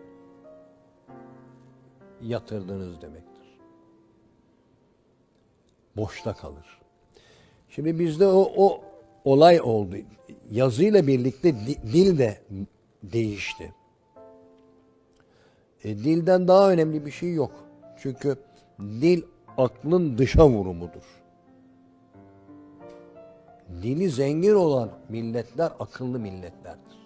yatırdınız 2.21 3.01
demektir. 3.01 3.59
Boşta 5.95 6.33
kalır. 6.33 6.82
Şimdi 7.75 7.99
bizde 7.99 8.27
o, 8.27 8.51
o 8.55 8.81
olay 9.25 9.61
oldu. 9.61 9.95
Yazıyla 10.51 11.07
birlikte 11.07 11.53
di, 11.53 11.93
dil 11.93 12.17
de 12.17 12.37
değişti. 13.03 13.73
E, 15.83 15.97
dilden 15.97 16.47
daha 16.47 16.71
önemli 16.71 17.05
bir 17.05 17.11
şey 17.11 17.33
yok. 17.33 17.51
Çünkü 17.97 18.37
dil 18.79 19.21
aklın 19.57 20.17
dışa 20.17 20.49
vurumudur. 20.49 21.23
Dili 23.81 24.09
zengin 24.09 24.53
olan 24.53 24.89
milletler 25.09 25.71
akıllı 25.79 26.19
milletlerdir. 26.19 26.97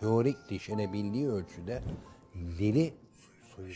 Teorik 0.00 0.36
düşünebildiği 0.50 1.28
ölçüde 1.28 1.82
dili 2.58 2.94
suyu 3.56 3.74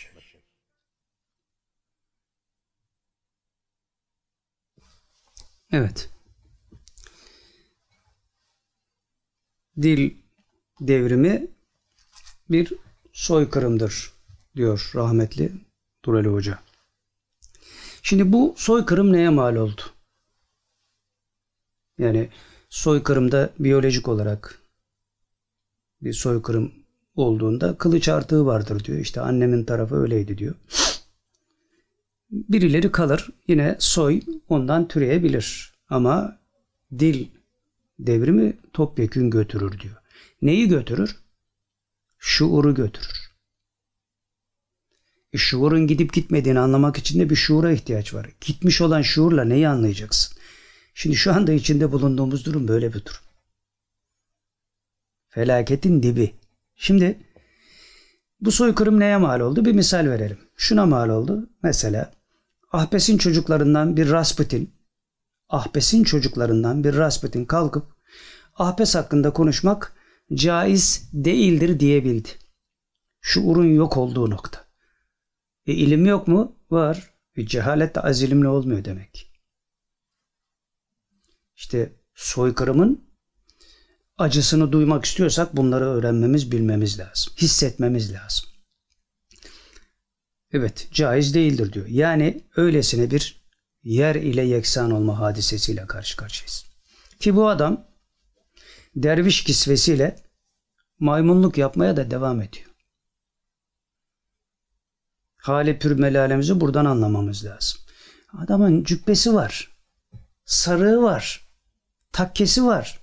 Evet. 5.75 6.11
Dil 9.83 10.15
devrimi 10.81 11.47
bir 12.51 12.73
soykırımdır 13.13 14.13
diyor 14.57 14.91
rahmetli 14.95 15.53
Durali 16.05 16.29
Hoca. 16.29 16.59
Şimdi 18.03 18.33
bu 18.33 18.55
soykırım 18.57 19.13
neye 19.13 19.29
mal 19.29 19.57
oldu? 19.57 19.83
Yani 21.99 22.29
soykırımda 22.71 23.51
biyolojik 23.59 24.09
olarak 24.09 24.59
bir 26.03 26.13
soykırım 26.13 26.73
olduğunda 27.15 27.79
kılıç 27.79 28.09
artığı 28.09 28.47
vardır 28.47 28.85
diyor. 28.85 28.99
İşte 28.99 29.21
annemin 29.21 29.65
tarafı 29.65 29.97
öyleydi 29.97 30.39
diyor. 30.39 30.55
Birileri 32.35 32.93
kalır 32.93 33.31
yine 33.49 33.77
soy 33.79 34.21
ondan 34.49 34.89
türeyebilir. 34.89 35.73
Ama 35.89 36.39
dil 36.99 37.27
devrimi 37.99 38.57
topyekün 38.73 39.31
götürür 39.31 39.81
diyor. 39.81 39.97
Neyi 40.43 40.69
götürür? 40.69 41.17
Şuuru 42.19 42.75
götürür. 42.75 43.35
E 45.33 45.39
şuurun 45.39 45.87
gidip 45.87 46.13
gitmediğini 46.13 46.59
anlamak 46.59 46.99
için 46.99 47.21
de 47.21 47.31
bir 47.31 47.37
şuura 47.37 47.73
ihtiyaç 47.73 48.15
var. 48.15 48.31
Gitmiş 48.41 48.81
olan 48.81 49.03
şuurla 49.03 49.45
neyi 49.45 49.69
anlayacaksın? 49.69 50.39
Şimdi 50.95 51.17
şu 51.17 51.33
anda 51.33 51.53
içinde 51.53 51.93
bulunduğumuz 51.93 52.47
durum 52.47 52.69
böyle 52.69 52.89
bir 52.89 53.05
durum. 53.05 53.23
Felaketin 55.29 56.03
dibi. 56.03 56.35
Şimdi 56.77 57.19
bu 58.41 58.53
soykırım 58.53 59.01
neye 59.01 59.17
mal 59.17 59.41
oldu? 59.41 59.65
Bir 59.65 59.73
misal 59.73 60.07
verelim. 60.07 60.39
Şuna 60.57 60.87
mal 60.87 61.09
oldu. 61.09 61.51
Mesela 61.63 62.13
Ahbes'in 62.75 63.19
çocuklarından 63.19 63.97
bir 63.97 64.11
Rasputin, 64.11 64.75
Ahbes'in 65.49 66.05
çocuklarından 66.05 66.85
bir 66.85 66.97
Rasputin 66.97 67.45
kalkıp 67.45 67.97
Ahbes 68.55 68.95
hakkında 68.95 69.33
konuşmak 69.33 69.97
caiz 70.35 71.11
değildir 71.13 71.81
diyebildi. 71.81 72.29
Şuurun 73.21 73.75
yok 73.75 73.97
olduğu 73.97 74.31
nokta. 74.31 74.65
E 75.67 75.73
ilim 75.73 76.07
yok 76.07 76.29
mu? 76.29 76.57
Var. 76.71 77.15
E 77.37 77.47
cehalet 77.47 77.95
de 77.95 78.01
az 78.01 78.23
ilimli 78.23 78.49
olmuyor 78.49 78.85
demek. 78.85 79.33
İşte 81.57 81.93
soykırımın 82.15 83.05
acısını 84.19 84.73
duymak 84.73 85.05
istiyorsak 85.05 85.57
bunları 85.57 85.85
öğrenmemiz, 85.85 86.53
bilmemiz 86.53 86.99
lazım. 86.99 87.33
Hissetmemiz 87.37 88.13
lazım. 88.13 88.54
Evet, 90.55 90.89
caiz 90.93 91.35
değildir 91.35 91.73
diyor. 91.73 91.87
Yani 91.87 92.41
öylesine 92.57 93.11
bir 93.11 93.45
yer 93.83 94.15
ile 94.15 94.43
yeksan 94.43 94.91
olma 94.91 95.21
hadisesiyle 95.21 95.87
karşı 95.87 96.17
karşıyayız. 96.17 96.65
Ki 97.21 97.37
bu 97.37 97.49
adam 97.49 97.87
derviş 98.97 99.45
kisvesiyle 99.45 100.17
maymunluk 100.99 101.59
yapmaya 101.59 101.97
da 101.97 102.11
devam 102.11 102.41
ediyor. 102.41 102.67
Hali 105.37 105.79
pür 105.79 105.99
melalemizi 105.99 106.61
buradan 106.61 106.85
anlamamız 106.85 107.45
lazım. 107.45 107.81
Adamın 108.39 108.85
cübbesi 108.85 109.35
var. 109.35 109.77
Sarığı 110.45 111.03
var. 111.03 111.49
Takkesi 112.13 112.65
var. 112.65 113.01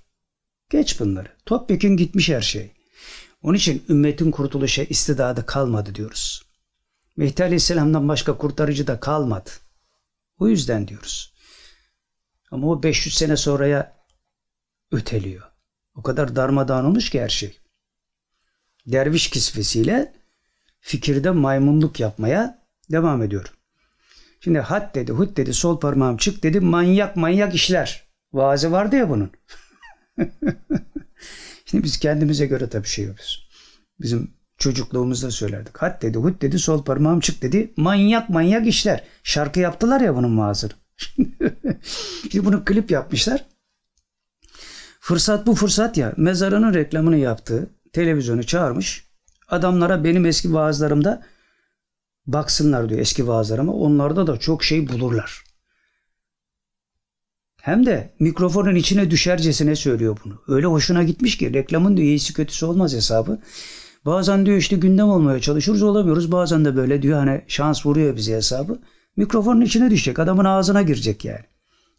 Geç 0.69 0.99
bunları. 0.99 1.29
Topyekun 1.45 1.97
gitmiş 1.97 2.29
her 2.29 2.41
şey. 2.41 2.71
Onun 3.43 3.57
için 3.57 3.83
ümmetin 3.89 4.31
kurtuluşa 4.31 4.83
istidadı 4.83 5.45
kalmadı 5.45 5.95
diyoruz. 5.95 6.50
Mehdi 7.21 7.43
Aleyhisselam'dan 7.43 8.07
başka 8.07 8.37
kurtarıcı 8.37 8.87
da 8.87 8.99
kalmadı. 8.99 9.49
O 10.39 10.47
yüzden 10.47 10.87
diyoruz. 10.87 11.33
Ama 12.51 12.67
o 12.67 12.83
500 12.83 13.15
sene 13.17 13.37
sonraya 13.37 13.95
öteliyor. 14.91 15.51
O 15.95 16.03
kadar 16.03 16.35
darmadağın 16.35 16.85
olmuş 16.85 17.09
ki 17.09 17.21
her 17.21 17.29
şey. 17.29 17.59
Derviş 18.85 19.29
kisvesiyle 19.29 20.13
fikirde 20.79 21.31
maymunluk 21.31 21.99
yapmaya 21.99 22.67
devam 22.91 23.23
ediyor. 23.23 23.53
Şimdi 24.39 24.59
hat 24.59 24.95
dedi, 24.95 25.11
hut 25.11 25.37
dedi, 25.37 25.53
sol 25.53 25.79
parmağım 25.79 26.17
çık 26.17 26.43
dedi, 26.43 26.59
manyak 26.59 27.15
manyak 27.15 27.55
işler. 27.55 28.07
Vaazı 28.33 28.71
vardı 28.71 28.95
ya 28.95 29.09
bunun. 29.09 29.31
Şimdi 31.65 31.83
biz 31.83 31.99
kendimize 31.99 32.45
göre 32.45 32.69
tabii 32.69 32.87
şey 32.87 33.05
yapıyoruz. 33.05 33.49
Bizim 33.99 34.40
çocukluğumuzda 34.61 35.31
söylerdik. 35.31 35.77
Hat 35.77 36.01
dedi, 36.01 36.17
hut 36.17 36.41
dedi, 36.41 36.59
sol 36.59 36.83
parmağım 36.83 37.19
çık 37.19 37.41
dedi. 37.41 37.73
Manyak 37.77 38.29
manyak 38.29 38.67
işler. 38.67 39.03
Şarkı 39.23 39.59
yaptılar 39.59 40.01
ya 40.01 40.15
bunun 40.15 40.37
vaazını. 40.37 40.71
Şimdi 42.31 42.45
bunu 42.45 42.65
klip 42.65 42.91
yapmışlar. 42.91 43.45
Fırsat 44.99 45.47
bu 45.47 45.55
fırsat 45.55 45.97
ya. 45.97 46.13
Mezarının 46.17 46.73
reklamını 46.73 47.17
yaptı. 47.17 47.69
Televizyonu 47.93 48.43
çağırmış. 48.43 49.07
Adamlara 49.47 50.03
benim 50.03 50.25
eski 50.25 50.53
vaazlarımda 50.53 51.23
baksınlar 52.27 52.89
diyor 52.89 53.01
eski 53.01 53.27
vaazlarıma. 53.27 53.73
Onlarda 53.73 54.27
da 54.27 54.37
çok 54.37 54.63
şey 54.63 54.87
bulurlar. 54.87 55.43
Hem 57.61 57.85
de 57.85 58.13
mikrofonun 58.19 58.75
içine 58.75 59.11
düşercesine 59.11 59.75
söylüyor 59.75 60.17
bunu. 60.25 60.41
Öyle 60.47 60.67
hoşuna 60.67 61.03
gitmiş 61.03 61.37
ki 61.37 61.53
reklamın 61.53 61.97
diyor 61.97 62.07
iyisi 62.07 62.33
kötüsü 62.33 62.65
olmaz 62.65 62.93
hesabı. 62.93 63.39
Bazen 64.05 64.45
diyor 64.45 64.57
işte 64.57 64.75
gündem 64.75 65.09
olmaya 65.09 65.39
çalışıyoruz 65.39 65.83
olamıyoruz. 65.83 66.31
Bazen 66.31 66.65
de 66.65 66.75
böyle 66.75 67.01
diyor 67.01 67.19
hani 67.19 67.41
şans 67.47 67.85
vuruyor 67.85 68.15
bize 68.15 68.35
hesabı. 68.35 68.79
Mikrofonun 69.15 69.61
içine 69.61 69.91
düşecek. 69.91 70.19
Adamın 70.19 70.45
ağzına 70.45 70.81
girecek 70.81 71.25
yani. 71.25 71.45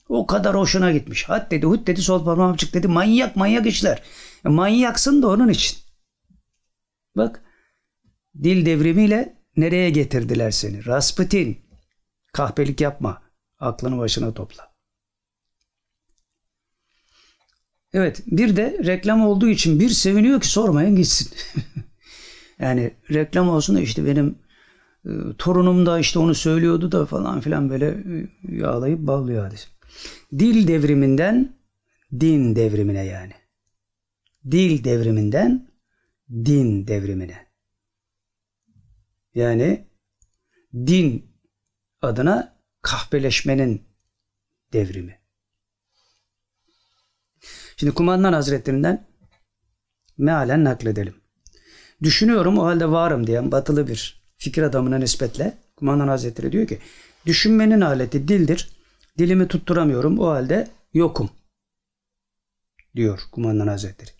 O 0.08 0.26
kadar 0.26 0.56
hoşuna 0.56 0.92
gitmiş. 0.92 1.28
Hat 1.28 1.50
dedi 1.50 1.66
hut 1.66 1.86
dedi 1.86 2.02
sol 2.02 2.24
parmağım 2.24 2.56
çık 2.56 2.74
dedi. 2.74 2.88
Manyak 2.88 3.36
manyak 3.36 3.66
işler. 3.66 4.02
E, 4.44 4.48
manyaksın 4.48 5.22
da 5.22 5.28
onun 5.28 5.48
için. 5.48 5.78
Bak 7.16 7.42
dil 8.42 8.66
devrimiyle 8.66 9.42
nereye 9.56 9.90
getirdiler 9.90 10.50
seni? 10.50 10.86
Rasputin. 10.86 11.58
Kahpelik 12.32 12.80
yapma. 12.80 13.22
Aklını 13.58 13.98
başına 13.98 14.34
topla. 14.34 14.72
Evet 17.92 18.22
bir 18.26 18.56
de 18.56 18.80
reklam 18.84 19.26
olduğu 19.26 19.48
için 19.48 19.80
bir 19.80 19.88
seviniyor 19.88 20.40
ki 20.40 20.48
sormayın 20.48 20.96
gitsin. 20.96 21.30
yani 22.58 22.94
reklam 23.10 23.48
olsun 23.48 23.76
da 23.76 23.80
işte 23.80 24.06
benim 24.06 24.38
e, 25.04 25.10
torunum 25.38 25.86
da 25.86 25.98
işte 25.98 26.18
onu 26.18 26.34
söylüyordu 26.34 26.92
da 26.92 27.06
falan 27.06 27.40
filan 27.40 27.70
böyle 27.70 27.86
e, 27.86 28.28
yağlayıp 28.56 28.98
bağlıyor 28.98 29.44
hadis. 29.44 29.68
Dil 30.38 30.68
devriminden 30.68 31.56
din 32.20 32.56
devrimine 32.56 33.04
yani. 33.04 33.32
Dil 34.50 34.84
devriminden 34.84 35.68
din 36.30 36.86
devrimine. 36.86 37.46
Yani 39.34 39.88
din 40.74 41.36
adına 42.02 42.58
kahpeleşmenin 42.82 43.82
devrimi. 44.72 45.22
Şimdi 47.76 47.94
kumandan 47.94 48.32
hazretlerinden 48.32 49.06
mealen 50.18 50.64
nakledelim. 50.64 51.21
Düşünüyorum 52.02 52.58
o 52.58 52.64
halde 52.64 52.90
varım 52.90 53.26
diyen 53.26 53.52
batılı 53.52 53.88
bir 53.88 54.22
fikir 54.36 54.62
adamına 54.62 54.98
nispetle 54.98 55.58
kumandan 55.76 56.08
hazretleri 56.08 56.52
diyor 56.52 56.66
ki 56.66 56.78
düşünmenin 57.26 57.80
aleti 57.80 58.28
dildir. 58.28 58.70
Dilimi 59.18 59.48
tutturamıyorum 59.48 60.18
o 60.18 60.26
halde 60.26 60.68
yokum 60.94 61.30
diyor 62.96 63.20
kumandan 63.32 63.66
hazretleri. 63.66 64.10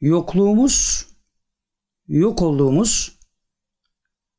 Yokluğumuz 0.00 1.06
yok 2.08 2.42
olduğumuz 2.42 3.18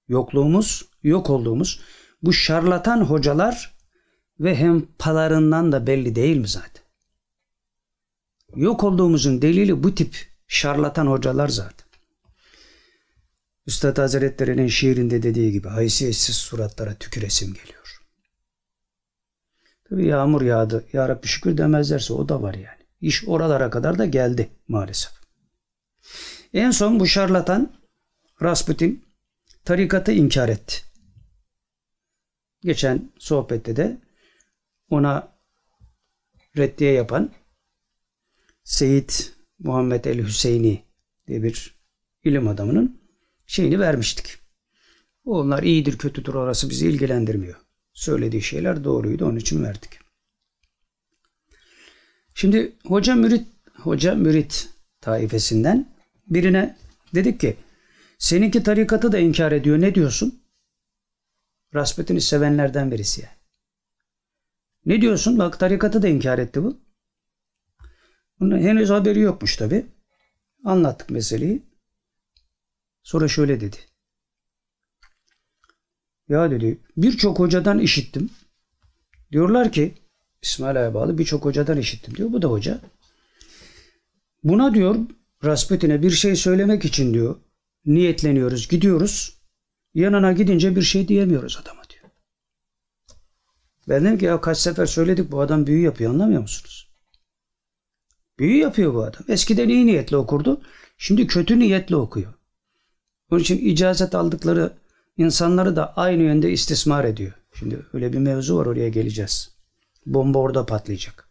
yokluğumuz 0.07 0.85
yok 1.03 1.29
olduğumuz 1.29 1.81
bu 2.23 2.33
şarlatan 2.33 3.01
hocalar 3.01 3.77
ve 4.39 4.55
hempalarından 4.55 5.71
da 5.71 5.87
belli 5.87 6.15
değil 6.15 6.37
mi 6.37 6.47
zaten? 6.47 6.83
Yok 8.55 8.83
olduğumuzun 8.83 9.41
delili 9.41 9.83
bu 9.83 9.95
tip 9.95 10.32
şarlatan 10.47 11.07
hocalar 11.07 11.47
zaten. 11.47 11.87
Üstad 13.67 13.97
Hazretleri'nin 13.97 14.67
şiirinde 14.67 15.23
dediği 15.23 15.51
gibi 15.51 15.67
haysiyetsiz 15.67 16.35
suratlara 16.35 16.93
tüküresim 16.95 17.53
geliyor. 17.53 18.01
Tabi 19.89 20.05
yağmur 20.05 20.41
yağdı. 20.41 20.85
Ya 20.93 21.09
Rabbi 21.09 21.27
şükür 21.27 21.57
demezlerse 21.57 22.13
o 22.13 22.29
da 22.29 22.41
var 22.41 22.53
yani. 22.53 22.83
İş 23.01 23.27
oralara 23.27 23.69
kadar 23.69 23.97
da 23.97 24.05
geldi 24.05 24.49
maalesef. 24.67 25.11
En 26.53 26.71
son 26.71 26.99
bu 26.99 27.07
şarlatan 27.07 27.73
Rasputin 28.41 29.05
tarikatı 29.65 30.11
inkar 30.11 30.49
etti. 30.49 30.75
Geçen 32.61 33.11
sohbette 33.17 33.75
de 33.75 33.97
ona 34.89 35.37
reddiye 36.57 36.91
yapan 36.91 37.31
Seyit 38.63 39.32
Muhammed 39.63 40.05
el 40.05 40.25
Hüseyini 40.25 40.83
diye 41.27 41.43
bir 41.43 41.75
ilim 42.23 42.47
adamının 42.47 43.01
şeyini 43.45 43.79
vermiştik. 43.79 44.37
Onlar 45.25 45.63
iyidir 45.63 45.97
kötüdür 45.97 46.33
orası 46.33 46.69
bizi 46.69 46.87
ilgilendirmiyor. 46.87 47.55
Söylediği 47.93 48.41
şeyler 48.41 48.83
doğruydu 48.83 49.25
onun 49.25 49.35
için 49.35 49.63
verdik. 49.63 49.99
Şimdi 52.33 52.73
hoca 52.85 53.15
mürit 53.15 53.47
hoca 53.73 54.15
mürit 54.15 54.69
taifesinden 55.01 55.95
birine 56.27 56.77
dedik 57.15 57.39
ki 57.39 57.57
seninki 58.17 58.63
tarikatı 58.63 59.11
da 59.11 59.19
inkar 59.19 59.51
ediyor 59.51 59.81
ne 59.81 59.95
diyorsun? 59.95 60.43
Rasputin'i 61.75 62.21
sevenlerden 62.21 62.91
birisi 62.91 63.21
yani. 63.21 63.33
Ne 64.85 65.01
diyorsun? 65.01 65.39
Bak 65.39 65.59
tarikatı 65.59 66.01
da 66.01 66.07
inkar 66.07 66.39
etti 66.39 66.63
bu. 66.63 66.82
Bunun 68.39 68.59
henüz 68.59 68.89
haberi 68.89 69.19
yokmuş 69.19 69.57
tabi. 69.57 69.85
Anlattık 70.63 71.09
meseleyi. 71.09 71.63
Sonra 73.03 73.27
şöyle 73.27 73.61
dedi. 73.61 73.77
Ya 76.29 76.51
dedi 76.51 76.79
birçok 76.97 77.39
hocadan 77.39 77.79
işittim. 77.79 78.29
Diyorlar 79.31 79.71
ki 79.71 79.93
İsmail 80.41 80.93
bağlı 80.93 81.17
birçok 81.17 81.45
hocadan 81.45 81.77
işittim 81.77 82.15
diyor. 82.15 82.31
Bu 82.31 82.41
da 82.41 82.47
hoca. 82.47 82.81
Buna 84.43 84.73
diyor 84.73 84.95
Rasputin'e 85.43 86.01
bir 86.01 86.11
şey 86.11 86.35
söylemek 86.35 86.85
için 86.85 87.13
diyor 87.13 87.35
niyetleniyoruz 87.85 88.67
gidiyoruz. 88.67 89.37
Yanına 89.93 90.31
gidince 90.31 90.75
bir 90.75 90.81
şey 90.81 91.07
diyemiyoruz 91.07 91.59
adama 91.61 91.81
diyor. 91.89 92.03
Ben 93.89 94.05
dedim 94.05 94.17
ki 94.17 94.25
ya 94.25 94.41
kaç 94.41 94.57
sefer 94.57 94.85
söyledik 94.85 95.31
bu 95.31 95.41
adam 95.41 95.67
büyü 95.67 95.81
yapıyor 95.81 96.11
anlamıyor 96.11 96.41
musunuz? 96.41 96.92
Büyü 98.43 98.57
yapıyor 98.57 98.93
bu 98.93 99.03
adam. 99.03 99.23
Eskiden 99.27 99.69
iyi 99.69 99.85
niyetle 99.85 100.17
okurdu. 100.17 100.61
Şimdi 100.97 101.27
kötü 101.27 101.59
niyetle 101.59 101.95
okuyor. 101.95 102.33
Onun 103.31 103.41
için 103.41 103.65
icazet 103.65 104.15
aldıkları 104.15 104.73
insanları 105.17 105.75
da 105.75 105.93
aynı 105.95 106.23
yönde 106.23 106.51
istismar 106.51 107.05
ediyor. 107.05 107.33
Şimdi 107.53 107.85
öyle 107.93 108.13
bir 108.13 108.17
mevzu 108.17 108.57
var 108.57 108.65
oraya 108.65 108.89
geleceğiz. 108.89 109.49
Bomba 110.05 110.39
orada 110.39 110.65
patlayacak. 110.65 111.29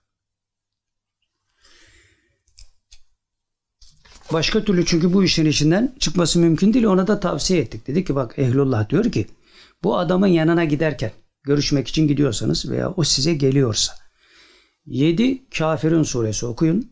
Başka 4.32 4.64
türlü 4.64 4.86
çünkü 4.86 5.12
bu 5.12 5.24
işin 5.24 5.46
içinden 5.46 5.94
çıkması 5.98 6.38
mümkün 6.38 6.74
değil. 6.74 6.84
Ona 6.84 7.06
da 7.06 7.20
tavsiye 7.20 7.60
ettik. 7.60 7.86
Dedi 7.86 8.04
ki 8.04 8.14
bak 8.14 8.34
Ehlullah 8.38 8.90
diyor 8.90 9.12
ki 9.12 9.26
bu 9.82 9.98
adamın 9.98 10.26
yanına 10.26 10.64
giderken 10.64 11.12
görüşmek 11.42 11.88
için 11.88 12.08
gidiyorsanız 12.08 12.70
veya 12.70 12.90
o 12.90 13.04
size 13.04 13.34
geliyorsa 13.34 13.92
7 14.86 15.50
kafirin 15.50 16.02
suresi 16.02 16.46
okuyun. 16.46 16.91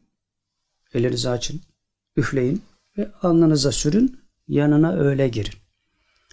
Elinizi 0.95 1.29
açın. 1.29 1.61
Üfleyin 2.17 2.63
ve 2.99 3.13
alnınıza 3.23 3.73
sürün. 3.73 4.21
Yanına 4.49 4.93
öyle 4.93 5.29
girin. 5.29 5.55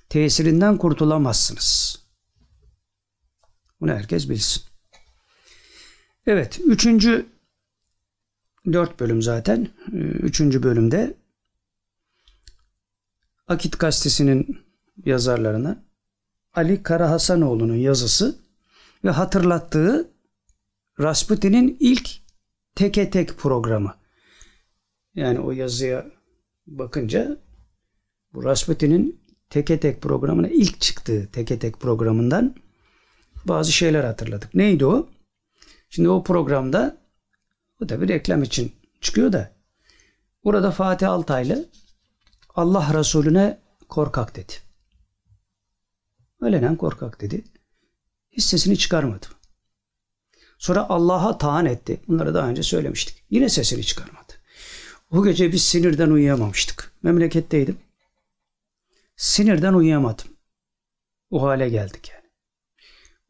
Tesirinden 0.10 0.78
kurtulamazsınız. 0.78 2.00
Bunu 3.82 3.92
herkes 3.92 4.30
bilsin. 4.30 4.64
Evet. 6.26 6.60
Üçüncü 6.66 7.26
dört 8.66 9.00
bölüm 9.00 9.22
zaten. 9.22 9.68
Üçüncü 10.22 10.64
bölümde 10.64 11.18
Akit 13.48 13.80
Gazetesi'nin 13.80 14.60
yazarlarına 15.06 15.84
Ali 16.54 16.84
Karahasanoğlu'nun 16.84 17.76
yazısı 17.76 18.40
ve 19.04 19.10
hatırlattığı 19.10 20.12
Rasputin'in 21.00 21.78
ilk 21.80 22.10
teke 22.76 23.10
tek 23.10 23.38
programı. 23.38 23.96
Yani 25.18 25.40
o 25.40 25.52
yazıya 25.52 26.06
bakınca 26.68 27.38
bu 28.34 28.44
Rasputin'in 28.44 29.22
teke 29.50 29.80
tek 29.80 30.02
programına 30.02 30.48
ilk 30.48 30.82
çıktığı 30.82 31.32
teke 31.32 31.60
tek 31.60 31.80
programından 31.80 32.56
bazı 33.46 33.72
şeyler 33.72 34.04
hatırladık. 34.04 34.54
Neydi 34.54 34.86
o? 34.86 35.10
Şimdi 35.90 36.10
o 36.10 36.24
programda 36.24 36.98
bu 37.80 37.90
da 37.90 38.02
bir 38.02 38.08
reklam 38.08 38.44
için 38.44 38.76
çıkıyor 39.02 39.34
da 39.34 39.52
burada 40.44 40.72
Fatih 40.72 41.10
Altaylı 41.10 41.70
Allah 42.56 43.00
Resulüne 43.00 43.60
korkak 43.90 44.36
dedi. 44.36 44.54
Ölenen 46.42 46.76
korkak 46.76 47.22
dedi. 47.22 47.44
Hissesini 48.38 48.78
çıkarmadı. 48.78 49.26
Sonra 50.58 50.90
Allah'a 50.90 51.38
taan 51.38 51.66
etti. 51.66 52.02
Bunları 52.08 52.34
daha 52.34 52.50
önce 52.50 52.64
söylemiştik. 52.64 53.24
Yine 53.30 53.50
sesini 53.50 53.84
çıkarmadı. 53.84 54.27
O 55.12 55.24
gece 55.24 55.52
biz 55.52 55.66
sinirden 55.66 56.10
uyuyamamıştık. 56.10 56.92
Memleketteydim. 57.04 57.78
Sinirden 59.16 59.74
uyuyamadım. 59.74 60.28
O 61.30 61.44
hale 61.44 61.70
geldik 61.70 62.10
yani. 62.10 62.30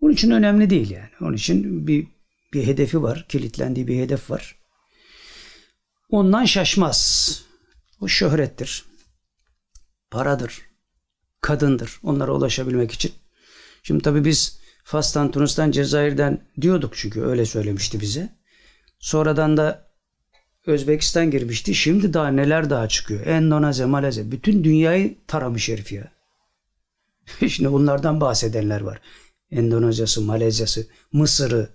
Onun 0.02 0.14
için 0.14 0.32
önemli 0.32 0.70
değil 0.70 0.90
yani. 0.90 1.10
Onun 1.22 1.34
için 1.34 1.88
bir 1.88 2.08
bir 2.54 2.68
hedefi 2.68 3.04
var. 3.04 3.26
Kilitlendiği 3.30 3.88
bir 3.88 4.00
hedef 4.00 4.32
var. 4.32 4.60
Ondan 6.10 6.46
şaşmaz. 6.46 7.44
O 8.02 8.08
şöhrettir. 8.08 8.86
Paradır. 10.12 10.62
Kadındır. 11.42 12.00
Onlara 12.04 12.32
ulaşabilmek 12.32 12.92
için. 12.92 13.12
Şimdi 13.84 14.04
tabii 14.04 14.26
biz 14.26 14.60
Fas'tan, 14.84 15.32
Tunus'tan, 15.32 15.72
Cezayir'den 15.72 16.48
diyorduk 16.62 16.98
çünkü 16.98 17.22
öyle 17.22 17.46
söylemişti 17.46 18.02
bize. 18.02 18.38
Sonradan 19.00 19.58
da 19.58 19.87
Özbekistan 20.68 21.32
girmişti. 21.32 21.76
Şimdi 21.76 22.14
daha 22.14 22.28
neler 22.28 22.70
daha 22.70 22.88
çıkıyor. 22.88 23.26
Endonezya, 23.26 23.88
Malezya. 23.88 24.32
Bütün 24.32 24.64
dünyayı 24.64 25.16
taramış 25.28 25.70
herif 25.70 25.92
ya. 25.92 26.12
Şimdi 27.48 27.72
bunlardan 27.72 28.22
bahsedenler 28.22 28.82
var. 28.82 29.02
Endonezya'sı, 29.52 30.22
Malezya'sı, 30.22 30.88
Mısır'ı. 31.12 31.70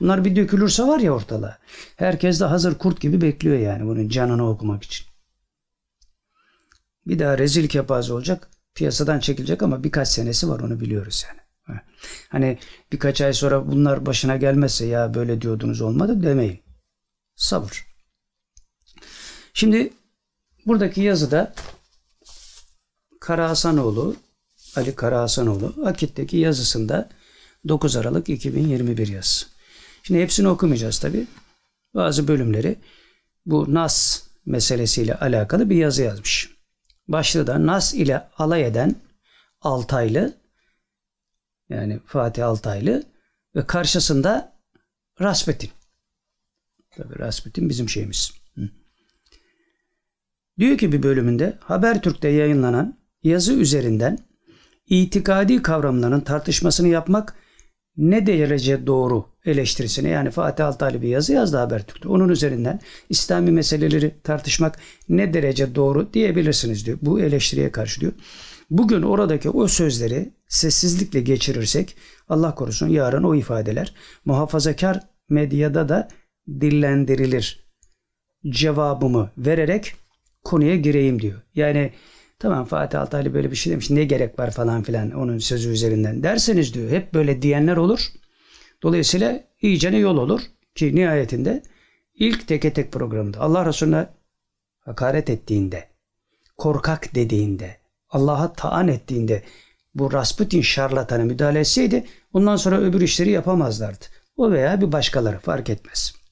Bunlar 0.00 0.24
bir 0.24 0.36
dökülürse 0.36 0.82
var 0.82 0.98
ya 0.98 1.12
ortalığa. 1.12 1.58
Herkes 1.96 2.40
de 2.40 2.44
hazır 2.44 2.74
kurt 2.74 3.00
gibi 3.00 3.20
bekliyor 3.20 3.58
yani 3.58 3.86
bunun 3.86 4.08
canını 4.08 4.48
okumak 4.48 4.82
için. 4.82 5.06
Bir 7.06 7.18
daha 7.18 7.38
rezil 7.38 7.68
kepaze 7.68 8.12
olacak. 8.12 8.50
Piyasadan 8.74 9.18
çekilecek 9.20 9.62
ama 9.62 9.84
birkaç 9.84 10.08
senesi 10.08 10.48
var 10.48 10.60
onu 10.60 10.80
biliyoruz 10.80 11.24
yani. 11.28 11.40
Hani 12.28 12.58
birkaç 12.92 13.20
ay 13.20 13.32
sonra 13.32 13.68
bunlar 13.68 14.06
başına 14.06 14.36
gelmezse 14.36 14.86
ya 14.86 15.14
böyle 15.14 15.40
diyordunuz 15.40 15.80
olmadı 15.80 16.22
demeyin. 16.22 16.63
Sabır. 17.36 17.86
Şimdi 19.54 19.92
buradaki 20.66 21.00
yazıda 21.00 21.54
Kara 23.20 23.48
Hasanoğlu, 23.48 24.16
Ali 24.76 24.94
Kara 24.94 25.20
Hasanoğlu 25.20 25.86
Akit'teki 25.86 26.36
yazısında 26.36 27.08
9 27.68 27.96
Aralık 27.96 28.28
2021 28.28 29.08
yazısı. 29.08 29.46
Şimdi 30.02 30.20
hepsini 30.20 30.48
okumayacağız 30.48 30.98
tabi. 30.98 31.26
Bazı 31.94 32.28
bölümleri 32.28 32.76
bu 33.46 33.74
Nas 33.74 34.22
meselesiyle 34.46 35.14
alakalı 35.14 35.70
bir 35.70 35.76
yazı 35.76 36.02
yazmış. 36.02 36.50
Başlığı 37.08 37.46
da 37.46 37.66
Nas 37.66 37.94
ile 37.94 38.28
alay 38.38 38.64
eden 38.66 38.96
Altaylı 39.60 40.34
yani 41.68 42.00
Fatih 42.06 42.46
Altaylı 42.46 43.02
ve 43.56 43.66
karşısında 43.66 44.56
Rasputin. 45.20 45.70
Tabi 46.96 47.18
Rasputin 47.18 47.68
bizim 47.68 47.88
şeyimiz. 47.88 48.32
Diyor 50.58 50.78
ki 50.78 50.92
bir 50.92 51.02
bölümünde 51.02 51.58
Habertürk'te 51.60 52.28
yayınlanan 52.28 52.98
yazı 53.22 53.52
üzerinden 53.52 54.18
itikadi 54.86 55.62
kavramların 55.62 56.20
tartışmasını 56.20 56.88
yapmak 56.88 57.34
ne 57.96 58.26
derece 58.26 58.86
doğru 58.86 59.24
eleştirisine 59.44 60.08
yani 60.08 60.30
Fatih 60.30 60.66
Altaylı 60.66 61.02
bir 61.02 61.08
yazı 61.08 61.32
yazdı 61.32 61.56
Habertürk'te. 61.56 62.08
Onun 62.08 62.28
üzerinden 62.28 62.80
İslami 63.10 63.50
meseleleri 63.50 64.14
tartışmak 64.22 64.78
ne 65.08 65.34
derece 65.34 65.74
doğru 65.74 66.12
diyebilirsiniz 66.12 66.86
diyor. 66.86 66.98
Bu 67.02 67.20
eleştiriye 67.20 67.72
karşı 67.72 68.00
diyor. 68.00 68.12
Bugün 68.70 69.02
oradaki 69.02 69.50
o 69.50 69.68
sözleri 69.68 70.32
sessizlikle 70.48 71.20
geçirirsek 71.20 71.96
Allah 72.28 72.54
korusun 72.54 72.88
yarın 72.88 73.22
o 73.22 73.34
ifadeler 73.34 73.94
muhafazakar 74.24 75.00
medyada 75.28 75.88
da 75.88 76.08
dillendirilir 76.48 77.64
cevabımı 78.48 79.30
vererek 79.38 79.94
konuya 80.44 80.76
gireyim 80.76 81.22
diyor. 81.22 81.42
Yani 81.54 81.92
tamam 82.38 82.64
Fatih 82.64 83.00
Altaylı 83.00 83.34
böyle 83.34 83.50
bir 83.50 83.56
şey 83.56 83.72
demiş 83.72 83.90
ne 83.90 84.04
gerek 84.04 84.38
var 84.38 84.50
falan 84.50 84.82
filan 84.82 85.10
onun 85.10 85.38
sözü 85.38 85.70
üzerinden 85.70 86.22
derseniz 86.22 86.74
diyor 86.74 86.90
hep 86.90 87.14
böyle 87.14 87.42
diyenler 87.42 87.76
olur. 87.76 88.08
Dolayısıyla 88.82 89.40
iyicene 89.62 89.98
yol 89.98 90.16
olur 90.16 90.40
ki 90.74 90.94
nihayetinde 90.94 91.62
ilk 92.14 92.48
teke 92.48 92.72
tek 92.72 92.92
programda 92.92 93.40
Allah 93.40 93.66
Resulüne 93.66 94.06
hakaret 94.80 95.30
ettiğinde, 95.30 95.88
korkak 96.56 97.14
dediğinde, 97.14 97.76
Allah'a 98.08 98.52
taan 98.52 98.88
ettiğinde 98.88 99.42
bu 99.94 100.12
Rasputin 100.12 100.60
şarlatanı 100.60 101.24
müdahale 101.24 101.60
etseydi 101.60 102.04
ondan 102.32 102.56
sonra 102.56 102.80
öbür 102.80 103.00
işleri 103.00 103.30
yapamazlardı. 103.30 104.04
O 104.36 104.50
veya 104.50 104.80
bir 104.80 104.92
başkaları 104.92 105.38
fark 105.38 105.70
etmez. 105.70 106.23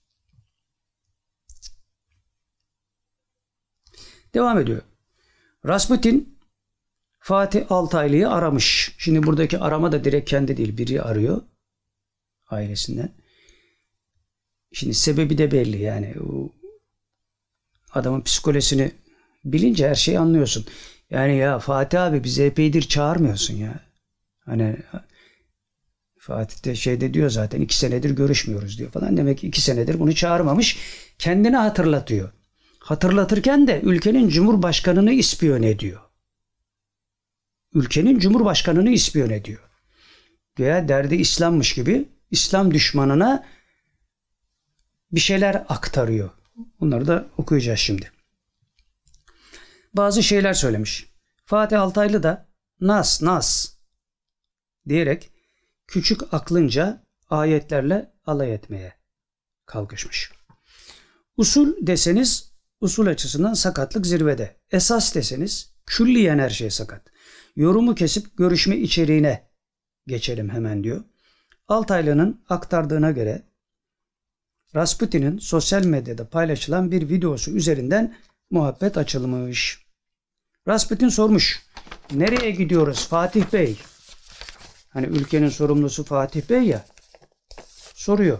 Devam 4.34 4.58
ediyor. 4.58 4.82
Rasputin 5.66 6.38
Fatih 7.18 7.72
Altaylı'yı 7.72 8.28
aramış. 8.28 8.94
Şimdi 8.98 9.22
buradaki 9.22 9.58
arama 9.58 9.92
da 9.92 10.04
direkt 10.04 10.30
kendi 10.30 10.56
değil. 10.56 10.76
Biri 10.76 11.02
arıyor 11.02 11.42
ailesinden. 12.50 13.12
Şimdi 14.72 14.94
sebebi 14.94 15.38
de 15.38 15.52
belli 15.52 15.82
yani. 15.82 16.14
O 16.20 16.52
adamın 17.92 18.20
psikolojisini 18.20 18.92
bilince 19.44 19.88
her 19.88 19.94
şeyi 19.94 20.18
anlıyorsun. 20.18 20.66
Yani 21.10 21.36
ya 21.36 21.58
Fatih 21.58 22.02
abi 22.02 22.24
bizi 22.24 22.42
epeydir 22.42 22.82
çağırmıyorsun 22.82 23.54
ya. 23.54 23.80
Hani 24.44 24.76
Fatih 26.18 26.64
de 26.64 26.74
şeyde 26.74 27.14
diyor 27.14 27.30
zaten 27.30 27.60
iki 27.60 27.76
senedir 27.76 28.10
görüşmüyoruz 28.10 28.78
diyor 28.78 28.90
falan. 28.90 29.16
Demek 29.16 29.38
ki 29.38 29.46
iki 29.46 29.60
senedir 29.60 30.00
bunu 30.00 30.14
çağırmamış. 30.14 30.78
Kendini 31.18 31.56
hatırlatıyor. 31.56 32.32
Hatırlatırken 32.82 33.66
de 33.66 33.80
ülkenin 33.80 34.28
cumhurbaşkanını 34.28 35.12
ispiyon 35.12 35.62
ediyor. 35.62 36.00
Ülkenin 37.74 38.18
cumhurbaşkanını 38.18 38.90
ispiyon 38.90 39.30
ediyor. 39.30 39.60
Veya 40.58 40.88
derdi 40.88 41.14
İslam'mış 41.14 41.74
gibi 41.74 42.08
İslam 42.30 42.74
düşmanına 42.74 43.46
bir 45.12 45.20
şeyler 45.20 45.54
aktarıyor. 45.68 46.30
Bunları 46.80 47.06
da 47.06 47.26
okuyacağız 47.36 47.80
şimdi 47.80 48.12
bazı 49.94 50.22
şeyler 50.22 50.54
söylemiş. 50.54 51.12
Fatih 51.44 51.80
Altaylı 51.80 52.22
da 52.22 52.48
nas 52.80 53.22
nas 53.22 53.76
diyerek 54.88 55.30
küçük 55.86 56.34
aklınca 56.34 57.06
ayetlerle 57.30 58.12
alay 58.26 58.54
etmeye 58.54 58.94
kalkışmış. 59.66 60.32
Usul 61.36 61.74
deseniz 61.80 62.51
usul 62.82 63.06
açısından 63.06 63.54
sakatlık 63.54 64.06
zirvede. 64.06 64.56
Esas 64.70 65.14
deseniz 65.14 65.72
külliyen 65.86 66.38
her 66.38 66.50
şey 66.50 66.70
sakat. 66.70 67.02
Yorumu 67.56 67.94
kesip 67.94 68.36
görüşme 68.36 68.76
içeriğine 68.76 69.50
geçelim 70.06 70.50
hemen 70.50 70.84
diyor. 70.84 71.04
Altaylı'nın 71.68 72.44
aktardığına 72.48 73.10
göre 73.10 73.42
Rasputin'in 74.74 75.38
sosyal 75.38 75.84
medyada 75.84 76.28
paylaşılan 76.28 76.90
bir 76.90 77.08
videosu 77.08 77.50
üzerinden 77.50 78.16
muhabbet 78.50 78.96
açılmış. 78.96 79.86
Rasputin 80.68 81.08
sormuş. 81.08 81.66
Nereye 82.12 82.50
gidiyoruz 82.50 83.08
Fatih 83.08 83.52
Bey? 83.52 83.78
Hani 84.88 85.06
ülkenin 85.06 85.48
sorumlusu 85.48 86.04
Fatih 86.04 86.50
Bey 86.50 86.62
ya. 86.62 86.86
Soruyor. 87.94 88.38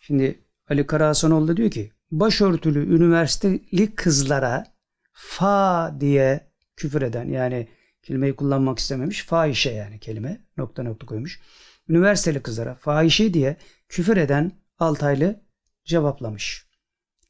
Şimdi 0.00 0.44
Ali 0.68 0.86
Karahasanoğlu 0.86 1.48
da 1.48 1.56
diyor 1.56 1.70
ki 1.70 1.92
başörtülü 2.10 2.96
üniversiteli 2.96 3.94
kızlara 3.94 4.66
fa 5.12 5.96
diye 6.00 6.50
küfür 6.76 7.02
eden 7.02 7.28
yani 7.28 7.68
kelimeyi 8.02 8.36
kullanmak 8.36 8.78
istememiş. 8.78 9.24
Fahişe 9.24 9.70
yani 9.70 9.98
kelime 10.00 10.44
nokta 10.56 10.82
nokta 10.82 11.06
koymuş. 11.06 11.40
Üniversiteli 11.88 12.42
kızlara 12.42 12.74
fahişe 12.74 13.34
diye 13.34 13.56
küfür 13.88 14.16
eden 14.16 14.52
Altaylı 14.78 15.40
cevaplamış. 15.84 16.66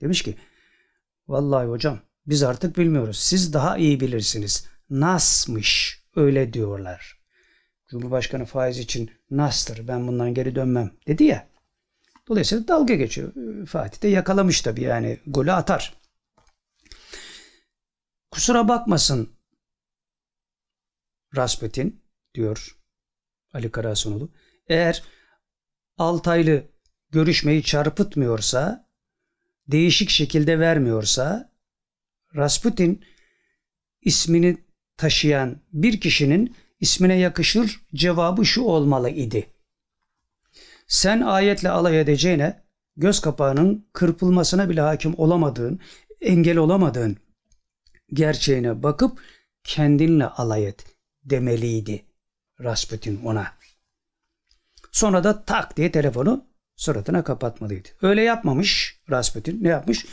Demiş 0.00 0.22
ki 0.22 0.34
vallahi 1.28 1.66
hocam 1.66 1.98
biz 2.26 2.42
artık 2.42 2.78
bilmiyoruz. 2.78 3.18
Siz 3.18 3.52
daha 3.52 3.76
iyi 3.76 4.00
bilirsiniz. 4.00 4.66
Nas'mış 4.90 6.02
öyle 6.16 6.52
diyorlar. 6.52 7.20
Cumhurbaşkanı 7.88 8.44
faiz 8.44 8.78
için 8.78 9.10
Nas'tır 9.30 9.88
ben 9.88 10.08
bundan 10.08 10.34
geri 10.34 10.54
dönmem 10.54 10.90
dedi 11.06 11.24
ya. 11.24 11.49
Dolayısıyla 12.30 12.68
dalga 12.68 12.94
geçiyor. 12.94 13.32
Fatih 13.66 14.02
de 14.02 14.08
yakalamış 14.08 14.60
tabii 14.60 14.82
yani 14.82 15.20
golü 15.26 15.52
atar. 15.52 15.94
Kusura 18.30 18.68
bakmasın 18.68 19.30
Rasputin 21.36 22.02
diyor 22.34 22.76
Ali 23.54 23.70
Karasunoğlu. 23.70 24.30
Eğer 24.68 25.02
Altaylı 25.98 26.64
görüşmeyi 27.10 27.62
çarpıtmıyorsa, 27.62 28.88
değişik 29.68 30.10
şekilde 30.10 30.58
vermiyorsa 30.58 31.52
Rasputin 32.36 33.04
ismini 34.02 34.58
taşıyan 34.96 35.60
bir 35.72 36.00
kişinin 36.00 36.56
ismine 36.80 37.18
yakışır 37.18 37.80
cevabı 37.94 38.46
şu 38.46 38.62
olmalı 38.62 39.10
idi. 39.10 39.50
Sen 40.90 41.20
ayetle 41.20 41.70
alay 41.70 42.00
edeceğine 42.00 42.62
göz 42.96 43.20
kapağının 43.20 43.88
kırpılmasına 43.92 44.68
bile 44.68 44.80
hakim 44.80 45.14
olamadığın, 45.16 45.80
engel 46.20 46.56
olamadığın 46.56 47.16
gerçeğine 48.12 48.82
bakıp 48.82 49.20
kendinle 49.64 50.26
alay 50.26 50.66
et 50.66 50.84
demeliydi 51.24 52.04
Rasputin 52.60 53.24
ona. 53.24 53.46
Sonra 54.92 55.24
da 55.24 55.44
tak 55.44 55.76
diye 55.76 55.92
telefonu 55.92 56.44
suratına 56.76 57.24
kapatmalıydı. 57.24 57.88
Öyle 58.02 58.22
yapmamış 58.22 59.00
Rasputin. 59.10 59.64
Ne 59.64 59.68
yapmış? 59.68 60.06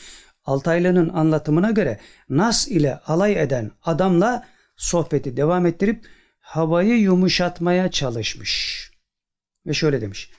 Altaylı'nın 0.46 1.10
anlatımına 1.10 1.72
göre 1.72 2.00
Nas 2.30 2.68
ile 2.68 2.98
alay 2.98 3.42
eden 3.42 3.72
adamla 3.84 4.48
sohbeti 4.76 5.38
devam 5.38 5.66
ettirip 5.66 6.08
havayı 6.40 6.98
yumuşatmaya 6.98 7.92
çalışmış. 7.92 8.92
Ve 9.66 9.74
şöyle 9.74 10.02
demiş. 10.02 10.32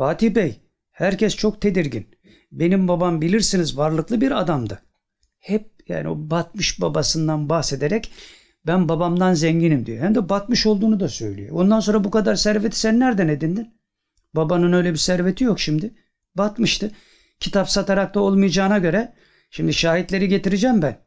Fatih 0.00 0.34
Bey, 0.34 0.60
herkes 0.90 1.36
çok 1.36 1.60
tedirgin. 1.60 2.08
Benim 2.52 2.88
babam 2.88 3.20
bilirsiniz 3.20 3.76
varlıklı 3.76 4.20
bir 4.20 4.40
adamdı. 4.40 4.82
Hep 5.38 5.70
yani 5.88 6.08
o 6.08 6.30
batmış 6.30 6.80
babasından 6.80 7.48
bahsederek 7.48 8.12
ben 8.66 8.88
babamdan 8.88 9.34
zenginim 9.34 9.86
diyor. 9.86 10.02
Hem 10.02 10.14
de 10.14 10.28
batmış 10.28 10.66
olduğunu 10.66 11.00
da 11.00 11.08
söylüyor. 11.08 11.50
Ondan 11.52 11.80
sonra 11.80 12.04
bu 12.04 12.10
kadar 12.10 12.34
serveti 12.34 12.78
sen 12.78 13.00
nereden 13.00 13.28
edindin? 13.28 13.74
Babanın 14.34 14.72
öyle 14.72 14.92
bir 14.92 14.98
serveti 14.98 15.44
yok 15.44 15.60
şimdi. 15.60 15.94
Batmıştı. 16.34 16.90
Kitap 17.40 17.70
satarak 17.70 18.14
da 18.14 18.20
olmayacağına 18.20 18.78
göre 18.78 19.14
Şimdi 19.50 19.74
şahitleri 19.74 20.28
getireceğim 20.28 20.82
ben. 20.82 20.98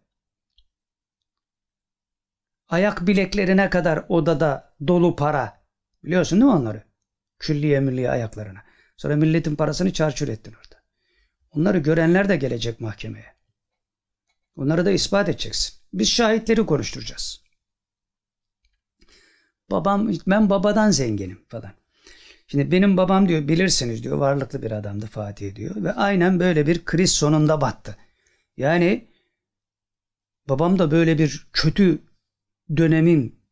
Ayak 2.68 3.08
bileklerine 3.08 3.70
kadar 3.70 4.06
odada 4.10 4.76
dolu 4.88 5.16
para. 5.16 5.64
Biliyorsun 6.04 6.42
değil 6.42 6.52
mi 6.52 6.58
onları? 6.58 6.84
Külliye 7.40 7.80
milliye 7.80 8.10
ayaklarına. 8.10 8.63
Sonra 8.98 9.16
milletin 9.16 9.56
parasını 9.56 9.94
çarçur 9.94 10.28
ettin 10.28 10.52
orada. 10.54 10.84
Onları 11.52 11.78
görenler 11.78 12.30
de 12.30 12.38
gelecek 12.38 12.80
mahkemeye. 12.80 13.36
Onları 14.56 14.86
da 14.86 14.92
ispat 14.92 15.30
edeceksin. 15.30 15.76
Biz 15.94 16.10
şahitleri 16.10 16.66
konuşturacağız. 16.66 17.44
Babam, 19.72 20.12
ben 20.28 20.50
babadan 20.50 20.92
zenginim 20.92 21.46
falan. 21.48 21.72
Şimdi 22.48 22.72
benim 22.72 22.98
babam 22.98 23.30
diyor 23.30 23.48
bilirsiniz 23.48 24.04
diyor 24.04 24.18
varlıklı 24.18 24.62
bir 24.62 24.72
adamdı 24.72 25.06
Fatih 25.06 25.56
diyor. 25.56 25.76
Ve 25.76 25.92
aynen 25.92 26.40
böyle 26.40 26.68
bir 26.68 26.86
kriz 26.86 27.12
sonunda 27.12 27.62
battı. 27.62 27.98
Yani 28.58 29.08
babam 30.50 30.80
da 30.80 30.92
böyle 30.92 31.18
bir 31.18 31.48
kötü 31.54 32.00
dönemin 32.78 33.44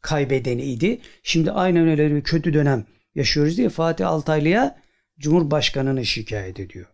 kaybedeniydi. 0.00 1.00
Şimdi 1.22 1.52
aynen 1.52 1.88
öyle 1.88 2.14
bir 2.14 2.22
kötü 2.22 2.54
dönem 2.54 2.86
yaşıyoruz 3.14 3.56
diye 3.56 3.68
Fatih 3.68 4.08
Altaylı'ya 4.08 4.82
Cumhurbaşkanı'nı 5.18 6.06
şikayet 6.06 6.60
ediyor. 6.60 6.86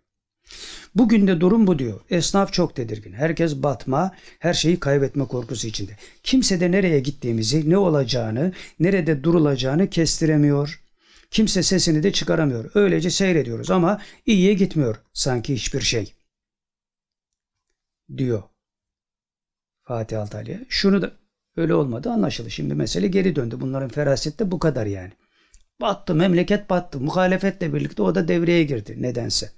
Bugün 0.95 1.27
de 1.27 1.41
durum 1.41 1.67
bu 1.67 1.79
diyor. 1.79 2.01
Esnaf 2.11 2.53
çok 2.53 2.77
tedirgin. 2.77 3.13
Herkes 3.13 3.57
batma, 3.57 4.15
her 4.39 4.55
şeyi 4.55 4.81
kaybetme 4.81 5.25
korkusu 5.25 5.67
içinde. 5.67 5.97
Kimse 6.23 6.61
de 6.61 6.71
nereye 6.71 7.01
gittiğimizi, 7.01 7.71
ne 7.71 7.79
olacağını, 7.79 8.53
nerede 8.81 9.25
durulacağını 9.25 9.91
kestiremiyor. 9.91 10.83
Kimse 11.31 11.63
sesini 11.63 12.03
de 12.03 12.13
çıkaramıyor. 12.13 12.71
Öylece 12.75 13.11
seyrediyoruz 13.11 13.71
ama 13.71 14.01
iyiye 14.27 14.55
gitmiyor 14.55 14.97
sanki 15.13 15.55
hiçbir 15.55 15.81
şey. 15.81 16.15
Diyor 18.17 18.43
Fatih 19.83 20.21
Altaylı'ya. 20.21 20.61
Şunu 20.69 21.03
da 21.03 21.13
öyle 21.57 21.75
olmadı 21.75 22.11
anlaşıldı. 22.11 22.51
Şimdi 22.51 22.75
mesele 22.75 23.07
geri 23.07 23.37
döndü. 23.37 23.57
Bunların 23.61 23.89
ferasette 23.89 24.51
bu 24.51 24.59
kadar 24.59 24.87
yani. 24.87 25.13
Battı, 25.83 26.15
memleket 26.15 26.71
battı. 26.71 27.01
Muhalefetle 27.01 27.75
birlikte 27.75 28.03
o 28.03 28.15
da 28.15 28.29
devreye 28.29 28.65
girdi 28.65 28.97
nedense. 28.99 29.51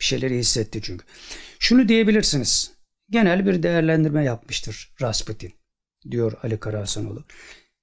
Bir 0.00 0.04
şeyleri 0.04 0.38
hissetti 0.38 0.80
çünkü. 0.82 1.04
Şunu 1.58 1.88
diyebilirsiniz. 1.88 2.72
Genel 3.10 3.46
bir 3.46 3.62
değerlendirme 3.62 4.24
yapmıştır 4.24 4.94
Rasputin 5.02 5.52
diyor 6.10 6.32
Ali 6.42 6.60
Karahasanoğlu. 6.60 7.24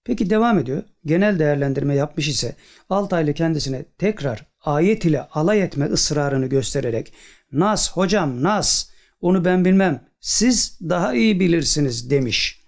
Peki 0.03 0.29
devam 0.29 0.59
ediyor. 0.59 0.83
Genel 1.05 1.39
değerlendirme 1.39 1.95
yapmış 1.95 2.27
ise 2.27 2.55
Altaylı 2.89 3.33
kendisine 3.33 3.85
tekrar 3.97 4.45
ayet 4.61 5.05
ile 5.05 5.21
alay 5.21 5.61
etme 5.61 5.85
ısrarını 5.85 6.47
göstererek 6.47 7.13
Nas 7.51 7.91
hocam 7.91 8.43
Nas 8.43 8.89
onu 9.21 9.45
ben 9.45 9.65
bilmem 9.65 10.07
siz 10.19 10.79
daha 10.81 11.13
iyi 11.13 11.39
bilirsiniz 11.39 12.09
demiş. 12.09 12.61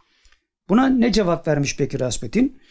Buna 0.70 0.90
ne 0.90 1.12
cevap 1.12 1.48
vermiş 1.48 1.78
peki 1.78 2.00
Rasputin? 2.00 2.62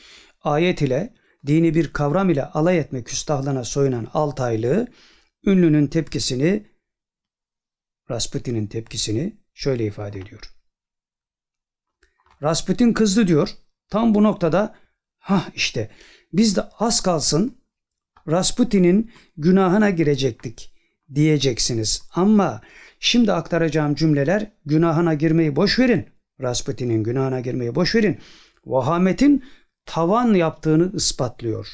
Ayet 0.42 0.82
ile 0.82 1.14
dini 1.46 1.74
bir 1.74 1.92
kavram 1.92 2.30
ile 2.30 2.44
alay 2.44 2.78
etme 2.78 3.04
küstahlığına 3.04 3.64
soyunan 3.64 4.08
Altaylı 4.14 4.88
ünlünün 5.46 5.86
tepkisini 5.86 6.66
Rasputin'in 8.10 8.66
tepkisini 8.66 9.36
şöyle 9.54 9.86
ifade 9.86 10.18
ediyor. 10.18 10.40
Rasputin 12.42 12.92
kızdı 12.92 13.28
diyor. 13.28 13.48
Tam 13.88 14.14
bu 14.14 14.22
noktada 14.22 14.74
ha 15.18 15.46
işte 15.54 15.90
biz 16.32 16.56
de 16.56 16.62
az 16.78 17.00
kalsın 17.00 17.58
Rasputin'in 18.28 19.12
günahına 19.36 19.90
girecektik 19.90 20.74
diyeceksiniz. 21.14 22.02
Ama 22.12 22.60
şimdi 23.00 23.32
aktaracağım 23.32 23.94
cümleler 23.94 24.52
günahına 24.66 25.14
girmeyi 25.14 25.56
boş 25.56 25.78
verin. 25.78 26.06
Rasputin'in 26.40 27.02
günahına 27.02 27.40
girmeyi 27.40 27.74
boş 27.74 27.94
verin. 27.94 28.18
Vahametin 28.66 29.44
tavan 29.86 30.34
yaptığını 30.34 30.92
ispatlıyor. 30.96 31.68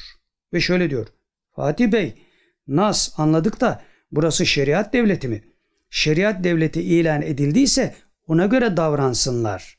Ve 0.53 0.61
şöyle 0.61 0.89
diyor. 0.89 1.07
Fatih 1.55 1.91
Bey, 1.91 2.15
Nas 2.67 3.19
anladık 3.19 3.61
da 3.61 3.81
burası 4.11 4.45
şeriat 4.45 4.93
devleti 4.93 5.27
mi? 5.27 5.43
Şeriat 5.89 6.43
devleti 6.43 6.81
ilan 6.81 7.21
edildiyse 7.21 7.95
ona 8.27 8.45
göre 8.45 8.77
davransınlar. 8.77 9.77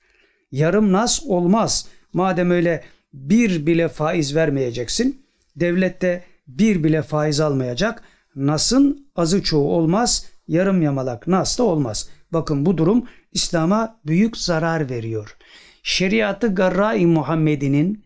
Yarım 0.53 0.93
nas 0.93 1.23
olmaz. 1.27 1.89
Madem 2.13 2.51
öyle 2.51 2.85
bir 3.13 3.67
bile 3.67 3.89
faiz 3.89 4.35
vermeyeceksin, 4.35 5.27
devlette 5.57 6.25
bir 6.47 6.85
bile 6.85 7.03
faiz 7.03 7.41
almayacak, 7.41 8.03
nasın 8.37 9.11
azı 9.17 9.43
çoğu 9.43 9.71
olmaz, 9.71 10.27
yarım 10.49 10.83
yamalak 10.83 11.27
nas 11.27 11.59
da 11.59 11.63
olmaz. 11.63 12.09
Bakın 12.33 12.67
bu 12.67 12.79
durum 12.79 13.09
İslam'a 13.33 14.01
büyük 14.07 14.37
zarar 14.37 14.91
veriyor. 14.91 15.37
Şeriatı 15.83 16.55
Garra-i 16.55 17.07
Muhammedi'nin 17.07 18.04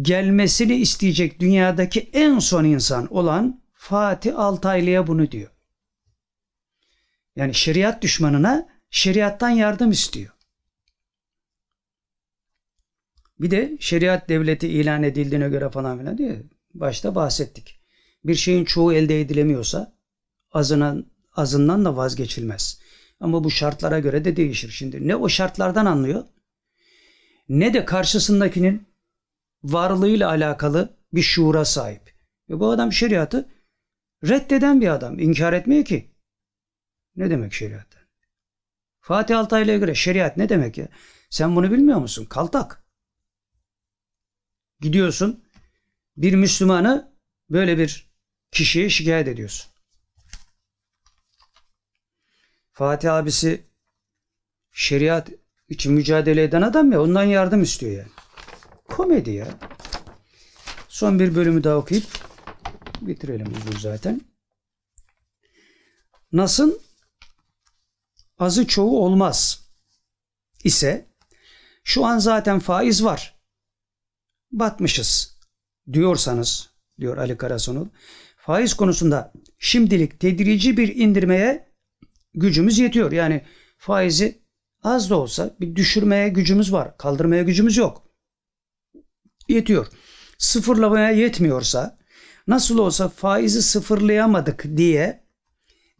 gelmesini 0.00 0.74
isteyecek 0.74 1.40
dünyadaki 1.40 2.10
en 2.12 2.38
son 2.38 2.64
insan 2.64 3.14
olan 3.14 3.62
Fatih 3.72 4.38
Altaylı'ya 4.38 5.06
bunu 5.06 5.30
diyor. 5.30 5.50
Yani 7.36 7.54
şeriat 7.54 8.02
düşmanına 8.02 8.68
şeriattan 8.90 9.50
yardım 9.50 9.90
istiyor. 9.90 10.32
Bir 13.40 13.50
de 13.50 13.76
şeriat 13.80 14.28
devleti 14.28 14.68
ilan 14.68 15.02
edildiğine 15.02 15.48
göre 15.48 15.70
falan 15.70 15.98
filan 15.98 16.18
diye 16.18 16.42
başta 16.74 17.14
bahsettik. 17.14 17.80
Bir 18.24 18.34
şeyin 18.34 18.64
çoğu 18.64 18.92
elde 18.92 19.20
edilemiyorsa 19.20 19.96
azından, 20.52 21.06
azından 21.32 21.84
da 21.84 21.96
vazgeçilmez. 21.96 22.80
Ama 23.20 23.44
bu 23.44 23.50
şartlara 23.50 23.98
göre 23.98 24.24
de 24.24 24.36
değişir. 24.36 24.70
Şimdi 24.70 25.08
ne 25.08 25.16
o 25.16 25.28
şartlardan 25.28 25.86
anlıyor 25.86 26.24
ne 27.48 27.74
de 27.74 27.84
karşısındakinin 27.84 28.86
varlığıyla 29.64 30.28
alakalı 30.28 30.96
bir 31.12 31.22
şuura 31.22 31.64
sahip. 31.64 32.14
Ve 32.50 32.60
bu 32.60 32.70
adam 32.70 32.92
şeriatı 32.92 33.48
reddeden 34.24 34.80
bir 34.80 34.88
adam. 34.88 35.18
İnkar 35.18 35.52
etmiyor 35.52 35.84
ki. 35.84 36.14
Ne 37.16 37.30
demek 37.30 37.52
şeriat? 37.52 37.86
Fatih 39.00 39.38
Altaylı'ya 39.38 39.78
göre 39.78 39.94
şeriat 39.94 40.36
ne 40.36 40.48
demek 40.48 40.78
ya? 40.78 40.88
Sen 41.30 41.56
bunu 41.56 41.70
bilmiyor 41.70 41.98
musun? 41.98 42.24
Kaltak. 42.24 42.84
Gidiyorsun 44.80 45.44
bir 46.16 46.34
Müslümanı 46.34 47.12
böyle 47.50 47.78
bir 47.78 48.12
kişiye 48.50 48.90
şikayet 48.90 49.28
ediyorsun. 49.28 49.72
Fatih 52.72 53.14
abisi 53.14 53.66
şeriat 54.72 55.30
için 55.68 55.92
mücadele 55.92 56.42
eden 56.42 56.62
adam 56.62 56.92
ya 56.92 57.02
ondan 57.02 57.24
yardım 57.24 57.62
istiyor 57.62 57.92
yani. 57.92 58.21
Komedi 58.96 59.30
ya. 59.30 59.48
Son 60.88 61.18
bir 61.18 61.34
bölümü 61.34 61.64
daha 61.64 61.76
okuyup 61.76 62.04
bitirelim 63.00 63.46
uzun 63.46 63.78
zaten. 63.80 64.20
Nas'ın 66.32 66.80
azı 68.38 68.66
çoğu 68.66 69.04
olmaz 69.04 69.68
ise 70.64 71.06
şu 71.84 72.04
an 72.04 72.18
zaten 72.18 72.58
faiz 72.58 73.04
var. 73.04 73.40
Batmışız 74.50 75.38
diyorsanız 75.92 76.70
diyor 77.00 77.16
Ali 77.16 77.36
Karasonul. 77.36 77.86
Faiz 78.36 78.74
konusunda 78.74 79.32
şimdilik 79.58 80.20
tedrici 80.20 80.76
bir 80.76 80.96
indirmeye 80.96 81.72
gücümüz 82.34 82.78
yetiyor. 82.78 83.12
Yani 83.12 83.44
faizi 83.78 84.42
az 84.82 85.10
da 85.10 85.16
olsa 85.16 85.56
bir 85.60 85.76
düşürmeye 85.76 86.28
gücümüz 86.28 86.72
var. 86.72 86.98
Kaldırmaya 86.98 87.42
gücümüz 87.42 87.76
yok. 87.76 88.11
Yetiyor. 89.48 89.86
Sıfırlamaya 90.38 91.10
yetmiyorsa 91.10 91.98
nasıl 92.46 92.78
olsa 92.78 93.08
faizi 93.08 93.62
sıfırlayamadık 93.62 94.64
diye 94.76 95.24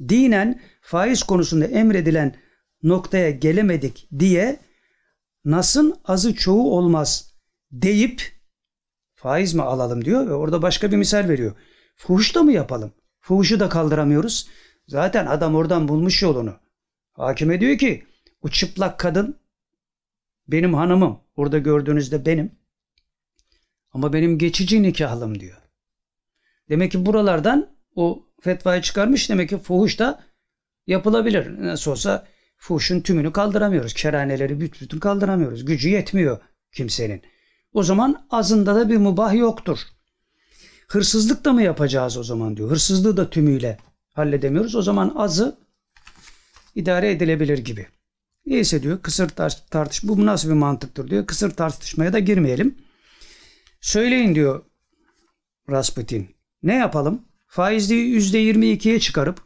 dinen 0.09 0.60
faiz 0.81 1.23
konusunda 1.23 1.66
emredilen 1.66 2.36
noktaya 2.82 3.31
gelemedik 3.31 4.09
diye 4.19 4.60
nasın 5.44 5.94
azı 6.05 6.35
çoğu 6.35 6.77
olmaz 6.77 7.35
deyip 7.73 8.23
faiz 9.14 9.55
mi 9.55 9.62
alalım 9.62 10.05
diyor 10.05 10.27
ve 10.27 10.35
orada 10.35 10.62
başka 10.62 10.93
bir 10.93 10.97
misal 10.97 11.28
veriyor. 11.28 11.56
Fuhuş 11.97 12.35
da 12.35 12.43
mı 12.43 12.52
yapalım? 12.52 12.93
Fuhuşu 13.20 13.60
da 13.60 13.69
kaldıramıyoruz. 13.69 14.48
Zaten 14.89 15.27
adam 15.27 15.55
oradan 15.55 15.89
bulmuş 15.89 16.23
yolunu. 16.23 16.56
Hakime 17.12 17.60
diyor 17.60 17.78
ki 17.78 18.05
o 18.43 18.48
çıplak 18.48 18.98
kadın 18.98 19.36
benim 20.48 20.74
hanımım. 20.74 21.20
Orada 21.36 21.59
gördüğünüzde 21.59 22.27
benim. 22.27 22.61
Ama 23.93 24.12
benim 24.12 24.39
geçici 24.39 24.82
nikahlım 24.82 25.40
diyor. 25.40 25.59
Demek 26.69 26.93
ki 26.93 27.06
buralardan 27.06 27.69
o 27.94 28.27
fetvayı 28.40 28.82
çıkarmış. 28.82 29.31
Demek 29.31 29.48
ki 29.48 29.59
fuhuş 29.59 29.98
da 29.98 30.24
yapılabilir. 30.86 31.62
Nasıl 31.62 31.90
olsa 31.90 32.27
fuhuşun 32.56 33.01
tümünü 33.01 33.32
kaldıramıyoruz. 33.32 33.94
Keraneleri 33.94 34.60
bütün 34.60 34.98
kaldıramıyoruz. 34.98 35.64
Gücü 35.64 35.89
yetmiyor 35.89 36.40
kimsenin. 36.73 37.23
O 37.73 37.82
zaman 37.82 38.27
azında 38.31 38.74
da 38.74 38.89
bir 38.89 38.97
mubah 38.97 39.35
yoktur. 39.35 39.78
Hırsızlık 40.89 41.44
da 41.44 41.52
mı 41.52 41.62
yapacağız 41.62 42.16
o 42.16 42.24
zaman 42.24 42.56
diyor. 42.56 42.70
Hırsızlığı 42.70 43.16
da 43.16 43.31
tümüyle 43.31 43.78
halledemiyoruz. 44.12 44.74
O 44.74 44.82
zaman 44.82 45.12
azı 45.16 45.59
idare 46.74 47.10
edilebilir 47.10 47.59
gibi. 47.59 47.86
Neyse 48.47 48.82
diyor 48.82 49.02
kısır 49.02 49.28
tartış 49.70 50.05
bu 50.05 50.27
nasıl 50.27 50.48
bir 50.48 50.55
mantıktır 50.55 51.10
diyor. 51.10 51.27
Kısır 51.27 51.51
tartışmaya 51.51 52.12
da 52.12 52.19
girmeyelim. 52.19 52.74
Söyleyin 53.82 54.34
diyor 54.34 54.64
Rasputin. 55.70 56.36
Ne 56.62 56.74
yapalım? 56.74 57.22
Faizli 57.46 57.94
%22'ye 57.94 59.00
çıkarıp 59.00 59.42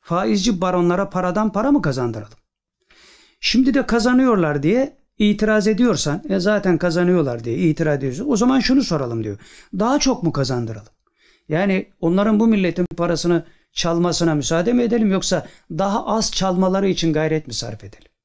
faizci 0.00 0.60
baronlara 0.60 1.10
paradan 1.10 1.52
para 1.52 1.72
mı 1.72 1.82
kazandıralım? 1.82 2.38
Şimdi 3.40 3.74
de 3.74 3.86
kazanıyorlar 3.86 4.62
diye 4.62 4.96
itiraz 5.18 5.66
ediyorsan, 5.68 6.22
e 6.28 6.40
zaten 6.40 6.78
kazanıyorlar 6.78 7.44
diye 7.44 7.56
itiraz 7.56 7.98
ediyorsun. 7.98 8.26
O 8.28 8.36
zaman 8.36 8.60
şunu 8.60 8.82
soralım 8.82 9.24
diyor. 9.24 9.38
Daha 9.78 9.98
çok 9.98 10.22
mu 10.22 10.32
kazandıralım? 10.32 10.92
Yani 11.48 11.92
onların 12.00 12.40
bu 12.40 12.46
milletin 12.46 12.86
parasını 12.96 13.46
çalmasına 13.72 14.34
müsaade 14.34 14.72
mi 14.72 14.82
edelim 14.82 15.10
yoksa 15.10 15.46
daha 15.70 16.06
az 16.06 16.32
çalmaları 16.32 16.88
için 16.88 17.12
gayret 17.12 17.46
mi 17.46 17.54
sarf 17.54 17.84
edelim? 17.84 18.15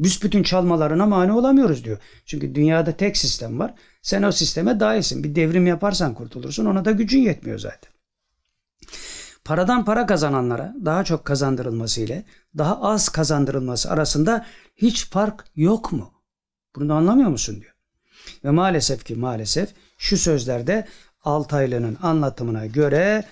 Büsbütün 0.00 0.42
çalmalarına 0.42 1.06
mani 1.06 1.32
olamıyoruz 1.32 1.84
diyor. 1.84 1.98
Çünkü 2.26 2.54
dünyada 2.54 2.92
tek 2.92 3.16
sistem 3.16 3.58
var. 3.58 3.74
Sen 4.02 4.22
o 4.22 4.32
sisteme 4.32 4.80
dahilsin. 4.80 5.24
Bir 5.24 5.34
devrim 5.34 5.66
yaparsan 5.66 6.14
kurtulursun. 6.14 6.66
Ona 6.66 6.84
da 6.84 6.90
gücün 6.90 7.22
yetmiyor 7.22 7.58
zaten. 7.58 7.92
Paradan 9.44 9.84
para 9.84 10.06
kazananlara 10.06 10.74
daha 10.84 11.04
çok 11.04 11.24
kazandırılması 11.24 12.00
ile 12.00 12.24
daha 12.58 12.82
az 12.82 13.08
kazandırılması 13.08 13.90
arasında 13.90 14.46
hiç 14.76 15.10
fark 15.10 15.44
yok 15.56 15.92
mu? 15.92 16.12
Bunu 16.76 16.94
anlamıyor 16.94 17.30
musun 17.30 17.60
diyor. 17.60 17.74
Ve 18.44 18.50
maalesef 18.50 19.04
ki 19.04 19.14
maalesef 19.14 19.70
şu 19.98 20.16
sözlerde 20.16 20.86
Altaylı'nın 21.24 21.98
anlatımına 22.02 22.66
göre 22.66 23.24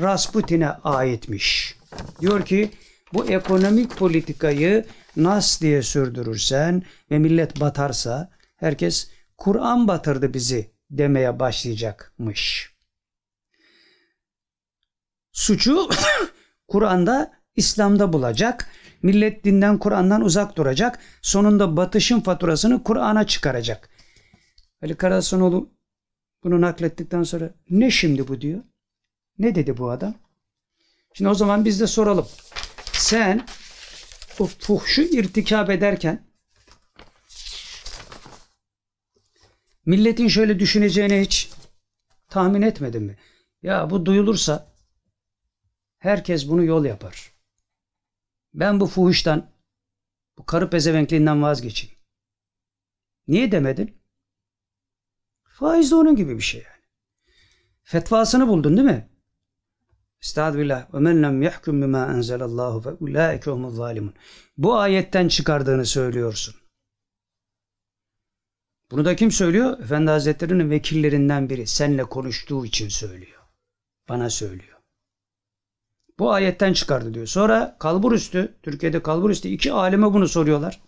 Rasputin'e 0.00 0.68
aitmiş. 0.68 1.76
Diyor 2.20 2.44
ki 2.44 2.70
bu 3.12 3.26
ekonomik 3.26 3.96
politikayı 3.96 4.84
nas 5.16 5.60
diye 5.60 5.82
sürdürürsen 5.82 6.82
ve 7.10 7.18
millet 7.18 7.60
batarsa 7.60 8.30
herkes 8.56 9.10
Kur'an 9.36 9.88
batırdı 9.88 10.34
bizi 10.34 10.70
demeye 10.90 11.40
başlayacakmış. 11.40 12.72
Suçu 15.32 15.88
Kur'an'da, 16.68 17.32
İslam'da 17.56 18.12
bulacak. 18.12 18.70
Millet 19.02 19.44
dinden, 19.44 19.78
Kur'an'dan 19.78 20.22
uzak 20.22 20.56
duracak. 20.56 20.98
Sonunda 21.22 21.76
batışın 21.76 22.20
faturasını 22.20 22.82
Kur'an'a 22.82 23.26
çıkaracak. 23.26 23.88
Ali 24.82 24.94
Karasanoğlu 24.94 25.70
bunu 26.44 26.60
naklettikten 26.60 27.22
sonra 27.22 27.50
ne 27.70 27.90
şimdi 27.90 28.28
bu 28.28 28.40
diyor. 28.40 28.62
Ne 29.38 29.54
dedi 29.54 29.76
bu 29.76 29.90
adam? 29.90 30.14
Şimdi 31.14 31.30
o 31.30 31.34
zaman 31.34 31.64
biz 31.64 31.80
de 31.80 31.86
soralım. 31.86 32.26
Sen 32.92 33.46
o 34.40 34.46
fuhşu 34.46 35.02
irtikap 35.02 35.70
ederken 35.70 36.26
milletin 39.86 40.28
şöyle 40.28 40.58
düşüneceğini 40.58 41.20
hiç 41.20 41.50
tahmin 42.28 42.62
etmedin 42.62 43.02
mi? 43.02 43.18
Ya 43.62 43.90
bu 43.90 44.06
duyulursa 44.06 44.72
herkes 45.98 46.48
bunu 46.48 46.64
yol 46.64 46.84
yapar. 46.84 47.32
Ben 48.54 48.80
bu 48.80 48.86
fuhuştan, 48.86 49.50
bu 50.38 50.46
karı 50.46 50.70
pezevenkliğinden 50.70 51.42
vazgeçeyim. 51.42 51.96
Niye 53.28 53.52
demedin? 53.52 54.02
Faiz 55.44 55.90
de 55.90 55.94
onun 55.94 56.16
gibi 56.16 56.36
bir 56.36 56.42
şey 56.42 56.62
yani. 56.62 56.84
Fetvasını 57.82 58.48
buldun 58.48 58.76
değil 58.76 58.88
mi? 58.88 59.08
Estağfirullah. 60.22 60.94
Ve 60.94 60.98
men 60.98 61.22
lem 61.22 61.42
yahkum 61.42 61.82
bima 61.82 62.06
enzelallahu 62.06 62.80
fe 62.80 62.90
ulaike 62.90 63.50
humuz. 63.50 63.78
Bu 64.56 64.76
ayetten 64.76 65.28
çıkardığını 65.28 65.86
söylüyorsun. 65.86 66.54
Bunu 68.90 69.04
da 69.04 69.16
kim 69.16 69.30
söylüyor? 69.30 69.78
Efendi 69.80 70.10
Hazretleri'nin 70.10 70.70
vekillerinden 70.70 71.50
biri. 71.50 71.66
Seninle 71.66 72.04
konuştuğu 72.04 72.66
için 72.66 72.88
söylüyor. 72.88 73.42
Bana 74.08 74.30
söylüyor. 74.30 74.78
Bu 76.18 76.32
ayetten 76.32 76.72
çıkardı 76.72 77.14
diyor. 77.14 77.26
Sonra 77.26 77.76
kalbur 77.78 78.12
üstü, 78.12 78.54
Türkiye'de 78.62 79.02
kalbur 79.02 79.30
üstü 79.30 79.48
iki 79.48 79.72
alime 79.72 80.12
bunu 80.12 80.28
soruyorlar. 80.28 80.80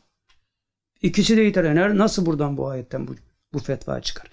İkisi 1.02 1.36
de 1.36 1.48
itiraz 1.48 1.94
Nasıl 1.94 2.27
buradan 2.27 2.57
bu 2.57 2.69
ayetten 2.69 3.09
bu, 3.09 3.15
bu 3.52 3.59
fetva 3.59 4.01
çıkar? 4.01 4.31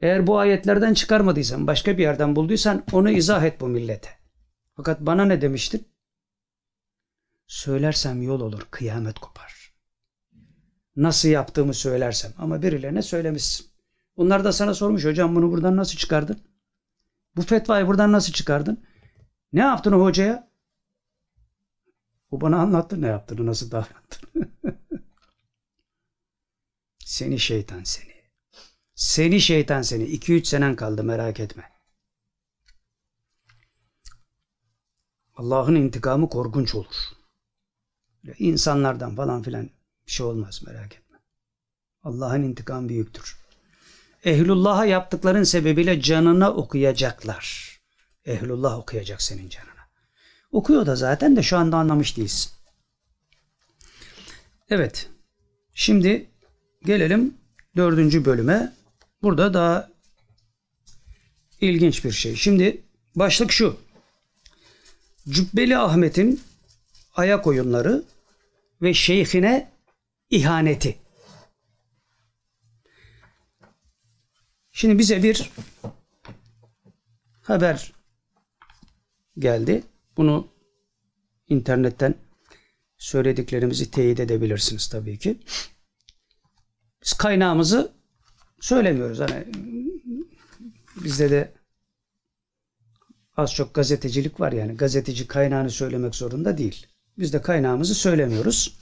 Eğer 0.00 0.26
bu 0.26 0.38
ayetlerden 0.38 0.94
çıkarmadıysan, 0.94 1.66
başka 1.66 1.98
bir 1.98 2.02
yerden 2.02 2.36
bulduysan 2.36 2.84
onu 2.92 3.10
izah 3.10 3.44
et 3.44 3.60
bu 3.60 3.68
millete. 3.68 4.08
Fakat 4.76 5.00
bana 5.00 5.24
ne 5.24 5.40
demiştin? 5.40 5.88
Söylersem 7.46 8.22
yol 8.22 8.40
olur, 8.40 8.66
kıyamet 8.70 9.18
kopar. 9.18 9.74
Nasıl 10.96 11.28
yaptığımı 11.28 11.74
söylersem 11.74 12.32
ama 12.38 12.62
birilerine 12.62 13.02
söylemişsin. 13.02 13.66
Onlar 14.16 14.44
da 14.44 14.52
sana 14.52 14.74
sormuş 14.74 15.04
hocam 15.04 15.36
bunu 15.36 15.50
buradan 15.50 15.76
nasıl 15.76 15.96
çıkardın? 15.96 16.40
Bu 17.36 17.42
fetvayı 17.42 17.86
buradan 17.86 18.12
nasıl 18.12 18.32
çıkardın? 18.32 18.84
Ne 19.52 19.60
yaptın 19.60 19.92
o 19.92 20.02
hocaya? 20.02 20.50
O 22.30 22.40
bana 22.40 22.58
anlattı 22.60 23.02
ne 23.02 23.06
yaptığını, 23.06 23.46
nasıl 23.46 23.70
davrandığını. 23.70 24.48
seni 27.04 27.38
şeytan 27.38 27.84
seni. 27.84 28.13
Seni 28.94 29.40
şeytan 29.40 29.82
seni. 29.82 30.04
2-3 30.04 30.44
senen 30.44 30.76
kaldı 30.76 31.04
merak 31.04 31.40
etme. 31.40 31.70
Allah'ın 35.36 35.74
intikamı 35.74 36.28
korkunç 36.28 36.74
olur. 36.74 36.94
İnsanlardan 38.38 39.16
falan 39.16 39.42
filan 39.42 39.70
bir 40.06 40.12
şey 40.12 40.26
olmaz 40.26 40.62
merak 40.66 40.92
etme. 40.92 41.18
Allah'ın 42.02 42.42
intikamı 42.42 42.88
büyüktür. 42.88 43.36
Ehlullah'a 44.24 44.84
yaptıkların 44.84 45.42
sebebiyle 45.42 46.00
canına 46.00 46.52
okuyacaklar. 46.52 47.74
Ehlullah 48.24 48.78
okuyacak 48.78 49.22
senin 49.22 49.48
canına. 49.48 49.88
Okuyor 50.52 50.86
da 50.86 50.96
zaten 50.96 51.36
de 51.36 51.42
şu 51.42 51.56
anda 51.56 51.76
anlamış 51.76 52.16
değilsin. 52.16 52.52
Evet. 54.70 55.10
Şimdi 55.74 56.30
gelelim 56.84 57.34
dördüncü 57.76 58.24
bölüme. 58.24 58.72
Burada 59.24 59.54
daha 59.54 59.90
ilginç 61.60 62.04
bir 62.04 62.10
şey. 62.10 62.36
Şimdi 62.36 62.82
başlık 63.14 63.52
şu. 63.52 63.80
Cübbeli 65.28 65.78
Ahmet'in 65.78 66.42
ayak 67.14 67.46
oyunları 67.46 68.04
ve 68.82 68.94
şeyhine 68.94 69.72
ihaneti. 70.30 70.98
Şimdi 74.72 74.98
bize 74.98 75.22
bir 75.22 75.50
haber 77.42 77.92
geldi. 79.38 79.82
Bunu 80.16 80.48
internetten 81.48 82.14
söylediklerimizi 82.98 83.90
teyit 83.90 84.20
edebilirsiniz 84.20 84.88
tabii 84.88 85.18
ki. 85.18 85.38
Biz 87.04 87.12
kaynağımızı 87.12 88.03
söylemiyoruz. 88.60 89.20
Hani 89.20 89.44
bizde 91.04 91.30
de 91.30 91.52
az 93.36 93.54
çok 93.54 93.74
gazetecilik 93.74 94.40
var 94.40 94.52
yani. 94.52 94.76
Gazeteci 94.76 95.26
kaynağını 95.26 95.70
söylemek 95.70 96.14
zorunda 96.14 96.58
değil. 96.58 96.86
Biz 97.18 97.32
de 97.32 97.42
kaynağımızı 97.42 97.94
söylemiyoruz. 97.94 98.78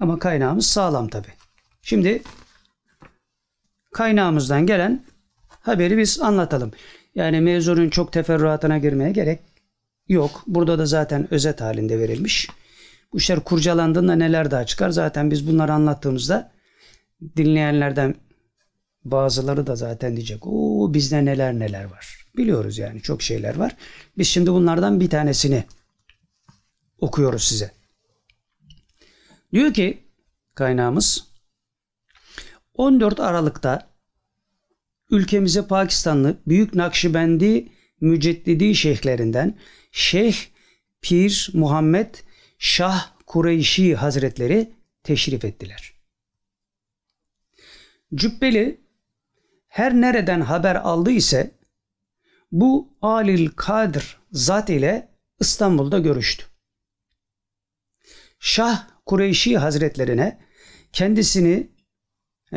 Ama 0.00 0.18
kaynağımız 0.18 0.66
sağlam 0.66 1.08
tabi. 1.08 1.26
Şimdi 1.82 2.22
kaynağımızdan 3.92 4.66
gelen 4.66 5.04
haberi 5.48 5.98
biz 5.98 6.20
anlatalım. 6.20 6.72
Yani 7.14 7.40
mevzunun 7.40 7.90
çok 7.90 8.12
teferruatına 8.12 8.78
girmeye 8.78 9.12
gerek 9.12 9.40
yok. 10.08 10.42
Burada 10.46 10.78
da 10.78 10.86
zaten 10.86 11.34
özet 11.34 11.60
halinde 11.60 11.98
verilmiş. 11.98 12.48
Bu 13.12 13.18
işler 13.18 13.40
kurcalandığında 13.40 14.14
neler 14.14 14.50
daha 14.50 14.66
çıkar? 14.66 14.90
Zaten 14.90 15.30
biz 15.30 15.48
bunları 15.48 15.72
anlattığımızda 15.72 16.52
dinleyenlerden 17.36 18.14
bazıları 19.04 19.66
da 19.66 19.76
zaten 19.76 20.16
diyecek 20.16 20.46
o 20.46 20.94
bizde 20.94 21.24
neler 21.24 21.54
neler 21.54 21.84
var. 21.84 22.26
Biliyoruz 22.36 22.78
yani 22.78 23.02
çok 23.02 23.22
şeyler 23.22 23.56
var. 23.56 23.76
Biz 24.18 24.28
şimdi 24.28 24.52
bunlardan 24.52 25.00
bir 25.00 25.10
tanesini 25.10 25.64
okuyoruz 26.98 27.42
size. 27.42 27.70
Diyor 29.52 29.74
ki 29.74 29.98
kaynağımız 30.54 31.26
14 32.74 33.20
Aralık'ta 33.20 33.90
ülkemize 35.10 35.66
Pakistanlı 35.66 36.36
Büyük 36.46 36.74
Nakşibendi 36.74 37.68
Müceddidi 38.00 38.74
şeyhlerinden 38.74 39.58
Şeyh 39.92 40.36
Pir 41.00 41.50
Muhammed 41.54 42.14
Şah 42.58 43.12
Kureyşi 43.26 43.94
Hazretleri 43.94 44.72
teşrif 45.02 45.44
ettiler. 45.44 45.95
Cübbeli 48.14 48.80
her 49.68 49.94
nereden 49.94 50.40
haber 50.40 50.74
aldı 50.74 51.10
ise 51.10 51.50
bu 52.52 52.96
Alil 53.02 53.48
Kadir 53.56 54.18
zat 54.32 54.70
ile 54.70 55.08
İstanbul'da 55.40 55.98
görüştü. 55.98 56.44
Şah 58.38 58.88
Kureyşi 59.06 59.58
Hazretlerine 59.58 60.38
kendisini 60.92 61.70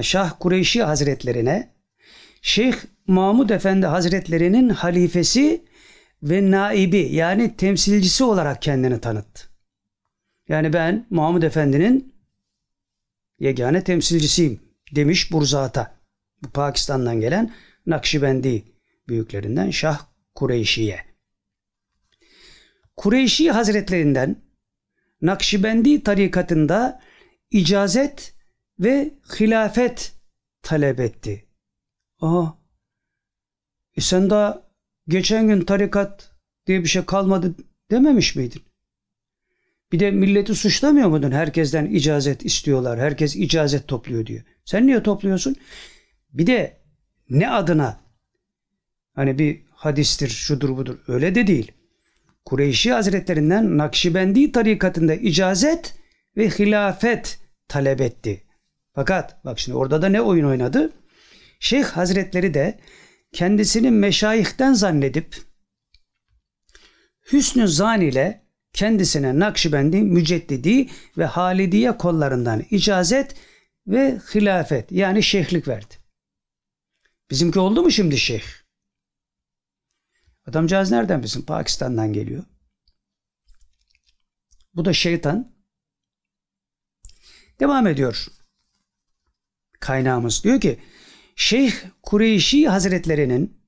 Şah 0.01 0.39
Kureyşi 0.39 0.83
Hazretlerine 0.83 1.75
Şeyh 2.41 2.75
Mahmud 3.07 3.49
Efendi 3.49 3.85
Hazretlerinin 3.85 4.69
halifesi 4.69 5.65
ve 6.23 6.51
naibi 6.51 6.97
yani 6.97 7.55
temsilcisi 7.55 8.23
olarak 8.23 8.61
kendini 8.61 9.01
tanıttı. 9.01 9.49
Yani 10.47 10.73
ben 10.73 11.07
Mahmud 11.09 11.43
Efendi'nin 11.43 12.15
yegane 13.39 13.83
temsilcisiyim 13.83 14.68
demiş 14.95 15.31
Burzat'a. 15.31 15.99
Bu 16.43 16.49
Pakistan'dan 16.49 17.21
gelen 17.21 17.53
Nakşibendi 17.85 18.63
büyüklerinden 19.07 19.69
Şah 19.71 20.05
Kureyşi'ye. 20.35 21.05
Kureyşi 22.97 23.51
Hazretlerinden 23.51 24.35
Nakşibendi 25.21 26.03
tarikatında 26.03 27.01
icazet 27.51 28.35
ve 28.79 29.13
hilafet 29.39 30.13
talep 30.61 30.99
etti. 30.99 31.45
Aha. 32.19 32.57
E 33.97 34.01
sen 34.01 34.29
daha 34.29 34.71
geçen 35.07 35.47
gün 35.47 35.61
tarikat 35.61 36.31
diye 36.67 36.83
bir 36.83 36.87
şey 36.87 37.05
kalmadı 37.05 37.55
dememiş 37.91 38.35
miydin? 38.35 38.61
Bir 39.91 39.99
de 39.99 40.11
milleti 40.11 40.55
suçlamıyor 40.55 41.09
muydun? 41.09 41.31
Herkesten 41.31 41.85
icazet 41.85 42.45
istiyorlar. 42.45 42.99
Herkes 42.99 43.35
icazet 43.35 43.87
topluyor 43.87 44.25
diyor. 44.25 44.43
Sen 44.65 44.87
niye 44.87 45.03
topluyorsun? 45.03 45.55
Bir 46.33 46.47
de 46.47 46.77
ne 47.29 47.49
adına? 47.49 47.99
Hani 49.15 49.39
bir 49.39 49.61
hadistir, 49.71 50.29
şudur 50.29 50.77
budur. 50.77 50.99
Öyle 51.07 51.35
de 51.35 51.47
değil. 51.47 51.71
Kureyşi 52.45 52.93
Hazretlerinden 52.93 53.77
Nakşibendi 53.77 54.51
tarikatında 54.51 55.15
icazet 55.15 55.95
ve 56.37 56.49
hilafet 56.49 57.39
talep 57.67 58.01
etti. 58.01 58.43
Fakat 58.95 59.45
bak 59.45 59.59
şimdi 59.59 59.77
orada 59.77 60.01
da 60.01 60.09
ne 60.09 60.21
oyun 60.21 60.45
oynadı? 60.45 60.93
Şeyh 61.59 61.83
Hazretleri 61.83 62.53
de 62.53 62.79
kendisini 63.33 63.91
meşayihten 63.91 64.73
zannedip 64.73 65.37
hüsnü 67.31 67.67
zan 67.67 68.01
ile 68.01 68.48
kendisine 68.73 69.39
Nakşibendi, 69.39 70.01
Müceddidi 70.01 70.89
ve 71.17 71.25
Halidiye 71.25 71.97
kollarından 71.97 72.65
icazet 72.69 73.35
ve 73.87 74.19
hilafet 74.35 74.91
yani 74.91 75.23
şeyhlik 75.23 75.67
verdi. 75.67 75.95
Bizimki 77.31 77.59
oldu 77.59 77.81
mu 77.81 77.91
şimdi 77.91 78.17
şeyh? 78.17 78.43
Adamcağız 80.45 80.91
nereden 80.91 81.23
bizim? 81.23 81.45
Pakistan'dan 81.45 82.13
geliyor. 82.13 82.43
Bu 84.73 84.85
da 84.85 84.93
şeytan. 84.93 85.55
Devam 87.59 87.87
ediyor. 87.87 88.27
Kaynağımız 89.79 90.43
diyor 90.43 90.61
ki 90.61 90.79
Şeyh 91.35 91.73
Kureyşi 92.03 92.69
Hazretlerinin 92.69 93.63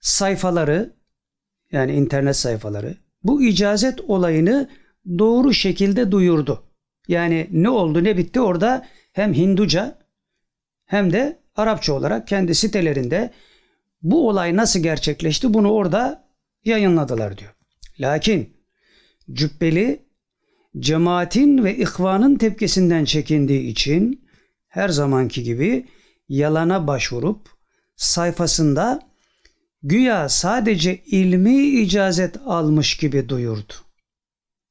sayfaları 0.00 0.96
yani 1.72 1.94
internet 1.94 2.36
sayfaları 2.36 3.01
bu 3.24 3.42
icazet 3.42 4.00
olayını 4.00 4.68
doğru 5.18 5.54
şekilde 5.54 6.12
duyurdu. 6.12 6.62
Yani 7.08 7.48
ne 7.50 7.68
oldu 7.68 8.04
ne 8.04 8.16
bitti 8.16 8.40
orada 8.40 8.86
hem 9.12 9.34
Hinduca 9.34 9.98
hem 10.84 11.12
de 11.12 11.42
Arapça 11.56 11.92
olarak 11.92 12.28
kendi 12.28 12.54
sitelerinde 12.54 13.30
bu 14.02 14.28
olay 14.28 14.56
nasıl 14.56 14.80
gerçekleşti 14.80 15.54
bunu 15.54 15.72
orada 15.72 16.28
yayınladılar 16.64 17.38
diyor. 17.38 17.54
Lakin 18.00 18.56
cübbeli 19.32 20.06
cemaatin 20.78 21.64
ve 21.64 21.76
ihvanın 21.76 22.36
tepkisinden 22.36 23.04
çekindiği 23.04 23.70
için 23.70 24.24
her 24.68 24.88
zamanki 24.88 25.42
gibi 25.42 25.86
yalana 26.28 26.86
başvurup 26.86 27.48
sayfasında 27.96 29.11
güya 29.82 30.28
sadece 30.28 30.96
ilmi 30.96 31.80
icazet 31.80 32.36
almış 32.46 32.96
gibi 32.96 33.28
duyurdu. 33.28 33.72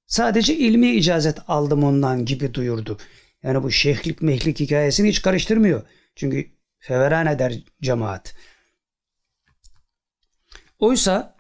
Sadece 0.05 0.55
ilmi 0.55 0.91
icazet 0.91 1.38
aldım 1.47 1.83
ondan 1.83 2.25
gibi 2.25 2.53
duyurdu. 2.53 2.97
Yani 3.43 3.63
bu 3.63 3.71
şeyhlik 3.71 4.21
mehlik 4.21 4.59
hikayesini 4.59 5.09
hiç 5.09 5.21
karıştırmıyor. 5.21 5.83
Çünkü 6.15 6.51
feveran 6.79 7.27
eder 7.27 7.63
cemaat. 7.81 8.35
Oysa 10.79 11.35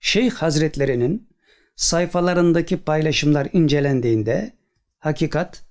Şeyh 0.00 0.32
Hazretlerinin 0.32 1.28
sayfalarındaki 1.76 2.76
paylaşımlar 2.76 3.48
incelendiğinde 3.52 4.56
hakikat 4.98 5.62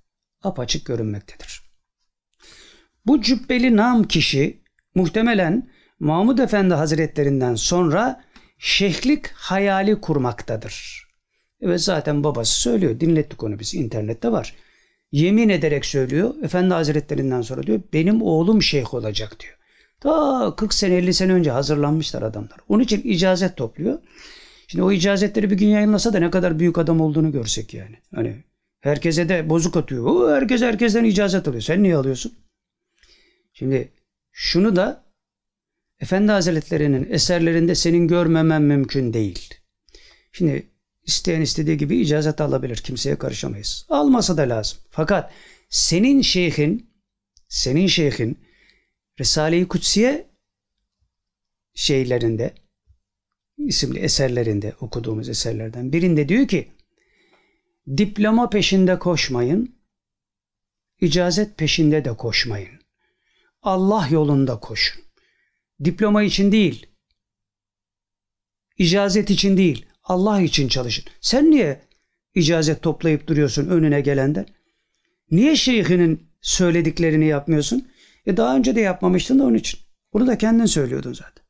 apaçık 0.43 0.85
görünmektedir. 0.85 1.61
Bu 3.05 3.21
cübbeli 3.21 3.75
nam 3.75 4.03
kişi 4.03 4.63
muhtemelen 4.95 5.69
Mahmud 5.99 6.37
Efendi 6.37 6.73
Hazretlerinden 6.73 7.55
sonra 7.55 8.23
şeyhlik 8.57 9.27
hayali 9.27 10.01
kurmaktadır. 10.01 11.07
Evet 11.61 11.81
zaten 11.81 12.23
babası 12.23 12.59
söylüyor. 12.59 12.99
Dinlettik 12.99 13.43
onu 13.43 13.59
biz. 13.59 13.75
internette 13.75 14.31
var. 14.31 14.55
Yemin 15.11 15.49
ederek 15.49 15.85
söylüyor. 15.85 16.35
Efendi 16.43 16.73
Hazretlerinden 16.73 17.41
sonra 17.41 17.63
diyor 17.63 17.81
benim 17.93 18.21
oğlum 18.21 18.61
şeyh 18.61 18.93
olacak 18.93 19.39
diyor. 19.39 19.57
Ta 19.99 20.53
40 20.57 20.73
sene 20.73 20.95
50 20.95 21.13
sene 21.13 21.33
önce 21.33 21.51
hazırlanmışlar 21.51 22.21
adamlar. 22.21 22.57
Onun 22.69 22.83
için 22.83 23.01
icazet 23.03 23.57
topluyor. 23.57 23.99
Şimdi 24.67 24.83
o 24.83 24.91
icazetleri 24.91 25.51
bir 25.51 25.57
gün 25.57 25.67
yayınlasa 25.67 26.13
da 26.13 26.19
ne 26.19 26.31
kadar 26.31 26.59
büyük 26.59 26.77
adam 26.77 27.01
olduğunu 27.01 27.31
görsek 27.31 27.73
yani. 27.73 27.95
Hani 28.15 28.43
herkese 28.79 29.29
de 29.29 29.49
bozuk 29.49 29.77
atıyor. 29.77 30.05
O 30.05 30.31
herkes 30.31 30.61
herkesten 30.61 31.03
icazet 31.03 31.47
alıyor. 31.47 31.61
Sen 31.61 31.83
niye 31.83 31.95
alıyorsun? 31.95 32.33
Şimdi 33.53 33.91
şunu 34.31 34.75
da 34.75 35.08
Efendi 35.99 36.31
Hazretleri'nin 36.31 37.07
eserlerinde 37.11 37.75
senin 37.75 38.07
görmemen 38.07 38.61
mümkün 38.61 39.13
değil. 39.13 39.53
Şimdi 40.31 40.67
isteyen 41.03 41.41
istediği 41.41 41.77
gibi 41.77 41.97
icazet 41.97 42.41
alabilir. 42.41 42.77
Kimseye 42.77 43.17
karışamayız. 43.17 43.85
Almasa 43.89 44.37
da 44.37 44.41
lazım. 44.41 44.79
Fakat 44.89 45.31
senin 45.69 46.21
şeyhin 46.21 46.89
senin 47.47 47.87
şeyhin 47.87 48.39
Risale-i 49.19 49.67
Kutsiye 49.67 50.29
şeylerinde 51.73 52.53
isimli 53.57 53.99
eserlerinde 53.99 54.75
okuduğumuz 54.81 55.29
eserlerden 55.29 55.93
birinde 55.93 56.29
diyor 56.29 56.47
ki 56.47 56.71
diploma 57.97 58.49
peşinde 58.49 58.99
koşmayın 58.99 59.79
icazet 61.01 61.57
peşinde 61.57 62.05
de 62.05 62.17
koşmayın. 62.17 62.79
Allah 63.61 64.07
yolunda 64.11 64.59
koşun. 64.59 65.08
Diploma 65.83 66.23
için 66.23 66.51
değil, 66.51 66.87
icazet 68.77 69.29
için 69.29 69.57
değil, 69.57 69.85
Allah 70.03 70.41
için 70.41 70.67
çalışın. 70.67 71.05
Sen 71.21 71.51
niye 71.51 71.81
icazet 72.35 72.81
toplayıp 72.81 73.27
duruyorsun 73.27 73.67
önüne 73.67 74.01
gelenden? 74.01 74.45
Niye 75.31 75.55
şeyhinin 75.55 76.29
söylediklerini 76.41 77.25
yapmıyorsun? 77.25 77.87
E 78.25 78.37
daha 78.37 78.55
önce 78.55 78.75
de 78.75 78.81
yapmamıştın 78.81 79.39
da 79.39 79.43
onun 79.43 79.55
için. 79.55 79.79
Bunu 80.13 80.27
da 80.27 80.37
kendin 80.37 80.65
söylüyordun 80.65 81.13
zaten. 81.13 81.45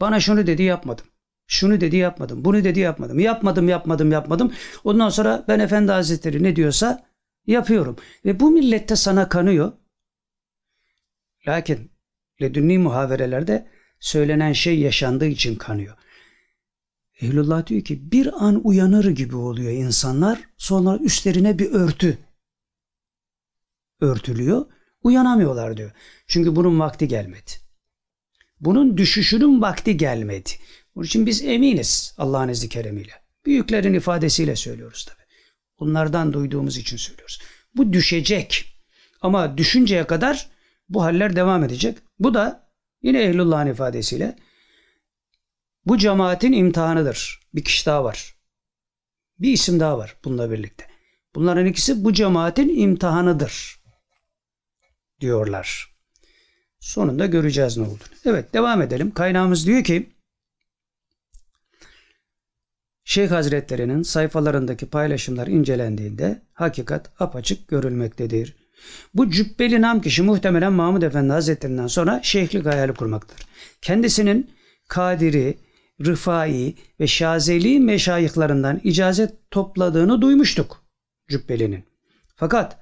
Bana 0.00 0.20
şunu 0.20 0.46
dedi 0.46 0.62
yapmadım. 0.62 1.06
Şunu 1.46 1.80
dedi 1.80 1.96
yapmadım. 1.96 2.44
Bunu 2.44 2.64
dedi 2.64 2.80
yapmadım. 2.80 3.18
Yapmadım 3.18 3.68
yapmadım 3.68 4.12
yapmadım. 4.12 4.52
Ondan 4.84 5.08
sonra 5.08 5.44
ben 5.48 5.58
Efendi 5.58 5.92
Hazretleri 5.92 6.42
ne 6.42 6.56
diyorsa 6.56 7.06
yapıyorum. 7.46 7.96
Ve 8.24 8.40
bu 8.40 8.50
millette 8.50 8.96
sana 8.96 9.28
kanıyor. 9.28 9.72
Lakin 11.48 11.89
ledünni 12.42 12.78
muhaverelerde 12.78 13.66
söylenen 14.00 14.52
şey 14.52 14.78
yaşandığı 14.78 15.26
için 15.26 15.56
kanıyor. 15.56 15.96
Ehlullah 17.20 17.66
diyor 17.66 17.84
ki 17.84 18.12
bir 18.12 18.44
an 18.46 18.60
uyanır 18.64 19.04
gibi 19.04 19.36
oluyor 19.36 19.72
insanlar 19.72 20.40
sonra 20.56 20.98
üstlerine 20.98 21.58
bir 21.58 21.70
örtü 21.70 22.18
örtülüyor. 24.00 24.66
Uyanamıyorlar 25.02 25.76
diyor. 25.76 25.90
Çünkü 26.26 26.56
bunun 26.56 26.80
vakti 26.80 27.08
gelmedi. 27.08 27.50
Bunun 28.60 28.96
düşüşünün 28.96 29.62
vakti 29.62 29.96
gelmedi. 29.96 30.50
Bunun 30.94 31.06
için 31.06 31.26
biz 31.26 31.42
eminiz 31.44 32.14
Allah'ın 32.18 32.48
izni 32.48 32.68
keremiyle. 32.68 33.12
Büyüklerin 33.46 33.94
ifadesiyle 33.94 34.56
söylüyoruz 34.56 35.04
tabi. 35.04 35.20
Onlardan 35.78 36.32
duyduğumuz 36.32 36.76
için 36.76 36.96
söylüyoruz. 36.96 37.40
Bu 37.76 37.92
düşecek. 37.92 38.66
Ama 39.20 39.58
düşünceye 39.58 40.06
kadar 40.06 40.50
bu 40.88 41.02
haller 41.02 41.36
devam 41.36 41.64
edecek. 41.64 41.98
Bu 42.20 42.34
da 42.34 42.72
yine 43.02 43.22
Ehlullah'ın 43.22 43.66
ifadesiyle 43.66 44.36
bu 45.86 45.98
cemaatin 45.98 46.52
imtihanıdır. 46.52 47.40
Bir 47.54 47.64
kişi 47.64 47.86
daha 47.86 48.04
var. 48.04 48.34
Bir 49.38 49.52
isim 49.52 49.80
daha 49.80 49.98
var 49.98 50.16
bununla 50.24 50.50
birlikte. 50.50 50.86
Bunların 51.34 51.66
ikisi 51.66 52.04
bu 52.04 52.12
cemaatin 52.12 52.68
imtihanıdır 52.68 53.80
diyorlar. 55.20 55.96
Sonunda 56.80 57.26
göreceğiz 57.26 57.76
ne 57.76 57.82
olduğunu. 57.82 57.98
Evet 58.24 58.54
devam 58.54 58.82
edelim. 58.82 59.10
Kaynağımız 59.10 59.66
diyor 59.66 59.84
ki 59.84 60.10
Şeyh 63.04 63.30
Hazretleri'nin 63.30 64.02
sayfalarındaki 64.02 64.86
paylaşımlar 64.86 65.46
incelendiğinde 65.46 66.42
hakikat 66.52 67.20
apaçık 67.20 67.68
görülmektedir. 67.68 68.59
Bu 69.14 69.30
cübbeli 69.30 69.80
nam 69.80 70.00
kişi 70.00 70.22
muhtemelen 70.22 70.72
Mahmud 70.72 71.02
Efendi 71.02 71.32
Hazretlerinden 71.32 71.86
sonra 71.86 72.20
şeyhlik 72.22 72.66
hayali 72.66 72.92
kurmaktadır. 72.92 73.46
Kendisinin 73.82 74.50
Kadiri, 74.88 75.58
Rıfai 76.06 76.74
ve 77.00 77.06
Şazeli 77.06 77.80
meşayihlarından 77.80 78.80
icazet 78.84 79.50
topladığını 79.50 80.22
duymuştuk 80.22 80.84
Cübbeli'nin. 81.28 81.84
Fakat 82.36 82.78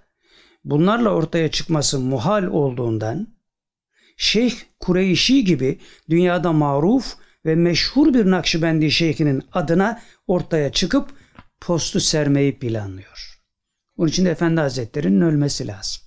bunlarla 0.64 1.10
ortaya 1.10 1.50
çıkması 1.50 2.00
muhal 2.00 2.44
olduğundan 2.44 3.38
Şeyh 4.16 4.54
Kureyşi 4.80 5.44
gibi 5.44 5.78
dünyada 6.10 6.52
maruf 6.52 7.14
ve 7.46 7.54
meşhur 7.54 8.14
bir 8.14 8.30
Nakşibendi 8.30 8.90
şeyhinin 8.90 9.42
adına 9.52 10.00
ortaya 10.26 10.72
çıkıp 10.72 11.08
postu 11.60 12.00
sermeyi 12.00 12.58
planlıyor. 12.58 13.37
Onun 13.98 14.08
için 14.08 14.24
de 14.24 14.30
Efendi 14.30 14.60
Hazretleri'nin 14.60 15.20
ölmesi 15.20 15.66
lazım. 15.66 16.02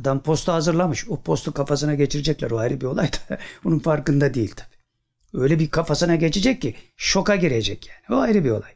Adam 0.00 0.22
postu 0.22 0.52
hazırlamış. 0.52 1.08
O 1.08 1.22
postu 1.22 1.52
kafasına 1.52 1.94
geçirecekler. 1.94 2.50
O 2.50 2.58
ayrı 2.58 2.80
bir 2.80 2.86
olay 2.86 3.12
da 3.12 3.38
onun 3.64 3.78
farkında 3.78 4.34
değil 4.34 4.54
tabi. 4.56 4.76
Öyle 5.34 5.58
bir 5.58 5.70
kafasına 5.70 6.16
geçecek 6.16 6.62
ki 6.62 6.76
şoka 6.96 7.36
girecek 7.36 7.88
yani. 7.88 8.18
O 8.18 8.22
ayrı 8.22 8.44
bir 8.44 8.50
olay. 8.50 8.74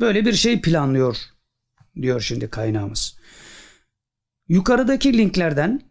Böyle 0.00 0.24
bir 0.24 0.32
şey 0.32 0.60
planlıyor 0.60 1.16
diyor 2.02 2.20
şimdi 2.20 2.50
kaynağımız. 2.50 3.18
Yukarıdaki 4.48 5.18
linklerden 5.18 5.82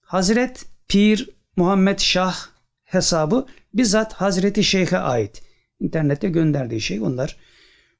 Hazret 0.00 0.66
Pir 0.88 1.30
Muhammed 1.56 1.98
Şah 1.98 2.36
hesabı 2.84 3.46
bizzat 3.74 4.12
Hazreti 4.12 4.64
Şeyh'e 4.64 4.98
ait. 4.98 5.42
İnternette 5.80 6.28
gönderdiği 6.28 6.80
şey 6.80 7.00
onlar 7.00 7.36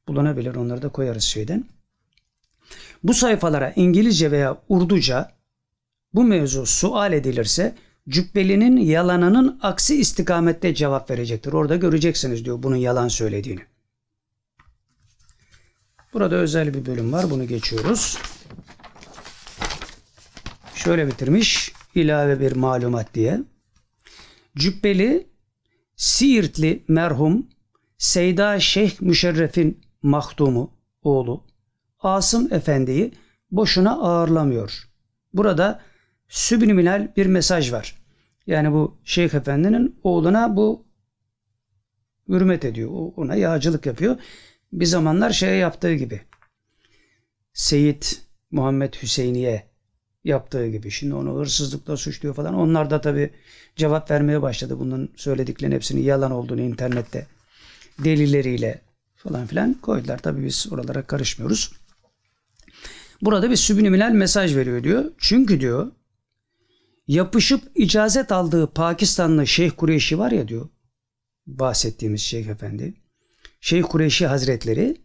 bulunabilir. 0.09 0.55
Onları 0.55 0.83
da 0.83 0.89
koyarız 0.89 1.23
şeyden. 1.23 1.65
Bu 3.05 3.15
sayfalara 3.15 3.73
İngilizce 3.77 4.31
veya 4.31 4.57
Urduca 4.69 5.33
bu 6.15 6.25
mevzu 6.25 6.67
sual 6.67 7.13
edilirse 7.13 7.75
Cübbeli'nin 8.09 8.77
yalanının 8.77 9.59
aksi 9.63 9.97
istikamette 9.97 10.75
cevap 10.75 11.11
verecektir. 11.11 11.53
Orada 11.53 11.77
göreceksiniz 11.77 12.45
diyor 12.45 12.63
bunun 12.63 12.77
yalan 12.77 13.09
söylediğini. 13.09 13.61
Burada 16.13 16.35
özel 16.35 16.75
bir 16.75 16.87
bölüm 16.87 17.13
var. 17.13 17.31
Bunu 17.31 17.47
geçiyoruz. 17.47 18.19
Şöyle 20.75 21.07
bitirmiş. 21.07 21.73
ilave 21.95 22.41
bir 22.41 22.53
malumat 22.53 23.15
diye. 23.15 23.41
Cübbeli 24.57 25.27
Siirtli 25.97 26.85
merhum 26.89 27.47
Seyda 27.99 28.61
Şeyh 28.61 29.01
Müşerref'in 29.01 29.86
mahdumu 30.03 30.71
oğlu 31.03 31.45
Asım 32.01 32.55
Efendi'yi 32.55 33.13
boşuna 33.51 33.93
ağırlamıyor. 33.93 34.89
Burada 35.35 35.81
sübliminal 36.29 37.17
bir 37.17 37.27
mesaj 37.27 37.73
var. 37.73 37.95
Yani 38.47 38.73
bu 38.73 38.99
Şeyh 39.05 39.35
Efendi'nin 39.35 40.01
oğluna 40.03 40.57
bu 40.57 40.85
hürmet 42.29 42.65
ediyor. 42.65 42.91
Ona 43.17 43.35
yağcılık 43.35 43.87
yapıyor. 43.87 44.17
Bir 44.73 44.87
zamanlar 44.87 45.31
şeye 45.31 45.57
yaptığı 45.57 45.95
gibi. 45.95 46.21
Seyit 47.53 48.23
Muhammed 48.51 48.95
Hüseyin'iye 48.95 49.67
yaptığı 50.25 50.69
gibi. 50.69 50.91
Şimdi 50.91 51.15
onu 51.15 51.35
hırsızlıkla 51.35 51.97
suçluyor 51.97 52.35
falan. 52.35 52.55
Onlar 52.55 52.91
da 52.91 53.01
tabi 53.01 53.31
cevap 53.77 54.11
vermeye 54.11 54.43
başladı. 54.43 54.79
Bunun 54.79 55.13
söylediklerinin 55.17 55.77
hepsinin 55.77 56.03
yalan 56.03 56.31
olduğunu 56.31 56.61
internette 56.61 57.27
delilleriyle 57.99 58.81
falan 59.29 59.47
filan 59.47 59.75
koydular. 59.75 60.19
Tabi 60.19 60.45
biz 60.45 60.67
oralara 60.71 61.07
karışmıyoruz. 61.07 61.73
Burada 63.23 63.51
bir 63.51 63.57
subliminal 63.57 64.11
mesaj 64.11 64.57
veriyor 64.57 64.85
diyor. 64.85 65.05
Çünkü 65.19 65.61
diyor 65.61 65.93
yapışıp 67.09 67.63
icazet 67.75 68.33
aldığı 68.33 68.67
Pakistanlı 68.67 69.47
Şeyh 69.47 69.71
Kureyşi 69.77 70.19
var 70.19 70.31
ya 70.31 70.49
diyor. 70.49 70.69
Bahsettiğimiz 71.47 72.21
Şeyh 72.21 72.47
Efendi. 72.47 72.95
Şeyh 73.61 73.83
Kureyşi 73.83 74.27
Hazretleri 74.27 74.97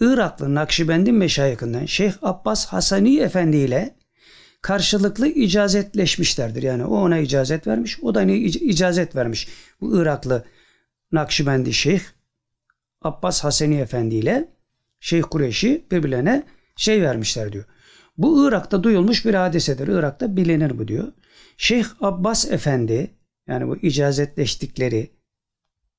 Iraklı 0.00 0.54
Nakşibendi 0.54 1.12
meşayikinden 1.12 1.86
Şeyh 1.86 2.12
Abbas 2.22 2.66
Hasani 2.66 3.18
Efendi 3.18 3.56
ile 3.56 3.94
karşılıklı 4.62 5.28
icazetleşmişlerdir. 5.28 6.62
Yani 6.62 6.84
o 6.84 6.96
ona 6.96 7.18
icazet 7.18 7.66
vermiş, 7.66 7.98
o 8.02 8.14
da 8.14 8.20
ona 8.20 8.32
icazet 8.32 9.16
vermiş. 9.16 9.48
Bu 9.80 10.02
Iraklı 10.02 10.44
Nakşibendi 11.12 11.72
Şeyh 11.72 12.00
Abbas 13.02 13.44
Hasani 13.44 13.76
Efendi 13.76 14.14
ile 14.14 14.48
Şeyh 15.00 15.22
Kureyşi 15.30 15.86
birbirlerine 15.90 16.42
şey 16.76 17.02
vermişler 17.02 17.52
diyor. 17.52 17.64
Bu 18.18 18.48
Irak'ta 18.48 18.82
duyulmuş 18.82 19.24
bir 19.24 19.34
hadisedir. 19.34 19.88
Irak'ta 19.88 20.36
bilinir 20.36 20.78
bu 20.78 20.88
diyor. 20.88 21.12
Şeyh 21.56 21.86
Abbas 22.00 22.50
Efendi 22.50 23.10
yani 23.46 23.68
bu 23.68 23.76
icazetleştikleri 23.76 25.10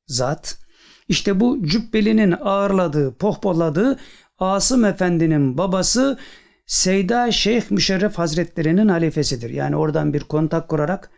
zat 0.07 0.57
işte 1.07 1.39
bu 1.39 1.67
Cübbeli'nin 1.67 2.31
ağırladığı, 2.31 3.17
pohpolladığı 3.17 3.99
Asım 4.37 4.85
Efendi'nin 4.85 5.57
babası 5.57 6.19
Seyda 6.65 7.31
Şeyh 7.31 7.71
Müşerref 7.71 8.17
Hazretleri'nin 8.17 8.87
halifesidir. 8.87 9.49
Yani 9.49 9.75
oradan 9.75 10.13
bir 10.13 10.19
kontak 10.19 10.69
kurarak 10.69 11.09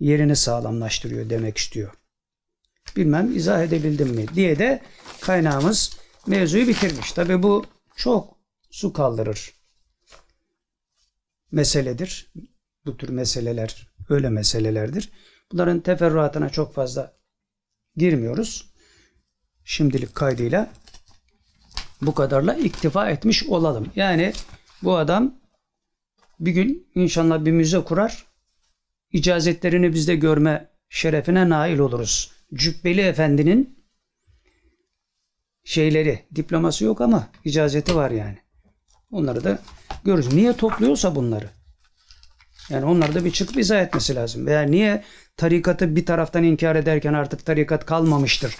yerini 0.00 0.36
sağlamlaştırıyor 0.36 1.30
demek 1.30 1.58
istiyor. 1.58 1.92
Bilmem 2.96 3.36
izah 3.36 3.62
edebildim 3.62 4.08
mi 4.08 4.26
diye 4.34 4.58
de 4.58 4.80
kaynağımız 5.20 5.96
mevzuyu 6.26 6.68
bitirmiş. 6.68 7.12
Tabi 7.12 7.42
bu 7.42 7.66
çok 7.96 8.34
su 8.70 8.92
kaldırır 8.92 9.58
meseledir. 11.52 12.32
Bu 12.86 12.96
tür 12.96 13.08
meseleler 13.08 13.88
öyle 14.08 14.28
meselelerdir. 14.28 15.10
Bunların 15.52 15.80
teferruatına 15.80 16.50
çok 16.50 16.74
fazla 16.74 17.16
girmiyoruz. 17.96 18.72
Şimdilik 19.64 20.14
kaydıyla 20.14 20.70
bu 22.02 22.14
kadarla 22.14 22.54
iktifa 22.54 23.10
etmiş 23.10 23.44
olalım. 23.44 23.92
Yani 23.96 24.32
bu 24.82 24.96
adam 24.96 25.34
bir 26.40 26.52
gün 26.52 26.88
inşallah 26.94 27.44
bir 27.44 27.52
müze 27.52 27.84
kurar. 27.84 28.26
İcazetlerini 29.12 29.92
bizde 29.92 30.16
görme 30.16 30.70
şerefine 30.88 31.48
nail 31.48 31.78
oluruz. 31.78 32.32
Cübbeli 32.54 33.00
Efendi'nin 33.00 33.77
şeyleri, 35.68 36.24
diploması 36.34 36.84
yok 36.84 37.00
ama 37.00 37.28
icazeti 37.44 37.94
var 37.94 38.10
yani. 38.10 38.38
Onları 39.10 39.44
da 39.44 39.58
görürüz. 40.04 40.32
Niye 40.32 40.52
topluyorsa 40.52 41.14
bunları. 41.14 41.50
Yani 42.70 42.84
onları 42.84 43.14
da 43.14 43.24
bir 43.24 43.30
çıkıp 43.30 43.56
izah 43.56 43.82
etmesi 43.82 44.14
lazım. 44.14 44.46
Veya 44.46 44.62
niye 44.62 45.04
tarikatı 45.36 45.96
bir 45.96 46.06
taraftan 46.06 46.42
inkar 46.42 46.76
ederken 46.76 47.12
artık 47.12 47.46
tarikat 47.46 47.86
kalmamıştır. 47.86 48.56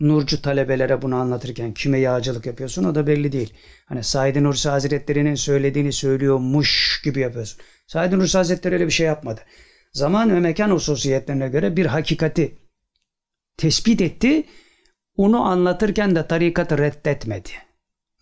Nurcu 0.00 0.42
talebelere 0.42 1.02
bunu 1.02 1.14
anlatırken 1.14 1.74
kime 1.74 1.98
yağcılık 1.98 2.46
yapıyorsun 2.46 2.84
o 2.84 2.94
da 2.94 3.06
belli 3.06 3.32
değil. 3.32 3.54
Hani 3.86 4.04
Said 4.04 4.36
Nursi 4.36 4.68
Hazretleri'nin 4.68 5.34
söylediğini 5.34 5.92
söylüyormuş 5.92 7.02
gibi 7.04 7.20
yapıyorsun. 7.20 7.60
Said 7.86 8.12
Nursi 8.12 8.38
Hazretleri 8.38 8.74
öyle 8.74 8.86
bir 8.86 8.92
şey 8.92 9.06
yapmadı. 9.06 9.40
Zaman 9.92 10.34
ve 10.34 10.40
mekan 10.40 10.70
hususiyetlerine 10.70 11.48
göre 11.48 11.76
bir 11.76 11.86
hakikati 11.86 12.58
tespit 13.56 14.00
etti. 14.00 14.44
Onu 15.16 15.40
anlatırken 15.40 16.16
de 16.16 16.26
tarikatı 16.26 16.78
reddetmedi 16.78 17.50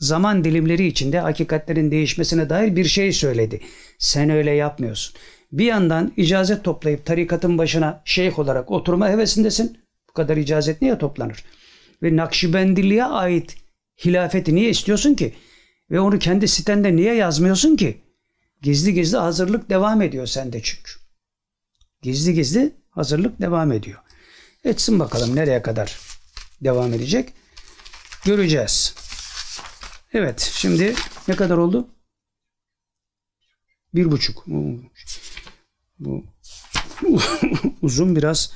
zaman 0.03 0.45
dilimleri 0.45 0.87
içinde 0.87 1.21
hakikatlerin 1.21 1.91
değişmesine 1.91 2.51
dair 2.51 2.77
bir 2.77 2.85
şey 2.85 3.13
söyledi. 3.13 3.61
Sen 3.99 4.31
öyle 4.31 4.51
yapmıyorsun. 4.51 5.15
Bir 5.53 5.65
yandan 5.65 6.13
icazet 6.17 6.65
toplayıp 6.65 7.07
tarikatın 7.07 7.59
başına 7.59 8.03
şeyh 8.05 8.39
olarak 8.39 8.71
oturma 8.71 9.09
hevesindesin. 9.09 9.79
Bu 10.09 10.13
kadar 10.13 10.37
icazet 10.37 10.83
niye 10.83 10.99
toplanır? 10.99 11.45
Ve 12.03 12.17
Nakşibendiliğe 12.17 13.05
ait 13.05 13.57
hilafeti 14.05 14.55
niye 14.55 14.71
istiyorsun 14.71 15.15
ki? 15.15 15.35
Ve 15.91 16.01
onu 16.01 16.19
kendi 16.19 16.49
sitende 16.49 16.97
niye 16.97 17.15
yazmıyorsun 17.15 17.77
ki? 17.77 18.01
Gizli 18.63 18.95
gizli 18.95 19.17
hazırlık 19.17 19.71
devam 19.71 20.03
ediyor 20.03 20.27
sende 20.27 20.63
çünkü. 20.63 20.93
Gizli 22.03 22.35
gizli 22.35 22.73
hazırlık 22.91 23.41
devam 23.41 23.73
ediyor. 23.73 23.99
Etsin 24.65 24.99
bakalım 24.99 25.37
nereye 25.37 25.63
kadar 25.63 25.99
devam 26.65 26.95
edecek. 26.95 27.33
Göreceğiz. 28.25 28.95
Evet 30.13 30.41
şimdi 30.55 30.95
ne 31.29 31.37
kadar 31.37 31.57
oldu? 31.57 31.89
Bir 33.95 34.11
buçuk. 34.11 34.45
Bu 35.99 36.25
uzun 37.83 38.17
biraz 38.17 38.53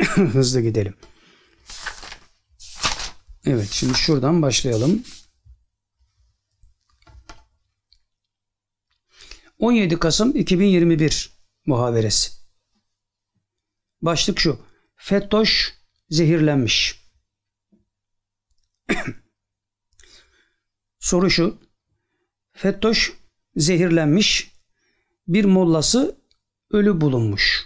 hızlı 0.14 0.60
gidelim. 0.60 0.94
Evet 3.44 3.68
şimdi 3.70 3.94
şuradan 3.94 4.42
başlayalım. 4.42 5.04
17 9.58 9.98
Kasım 9.98 10.36
2021 10.36 11.30
muhaberesi. 11.66 12.32
Başlık 14.02 14.40
şu. 14.40 14.60
Fettoş 14.96 15.74
zehirlenmiş. 16.10 17.05
Soru 20.98 21.30
şu. 21.30 21.58
Fettoş 22.52 23.12
zehirlenmiş. 23.56 24.52
Bir 25.28 25.44
mollası 25.44 26.20
ölü 26.70 27.00
bulunmuş. 27.00 27.64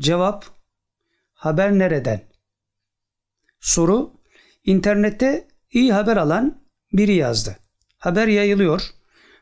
Cevap 0.00 0.46
haber 1.32 1.78
nereden? 1.78 2.20
Soru 3.60 4.12
internette 4.64 5.48
iyi 5.72 5.92
haber 5.92 6.16
alan 6.16 6.64
biri 6.92 7.14
yazdı. 7.14 7.56
Haber 7.98 8.28
yayılıyor. 8.28 8.90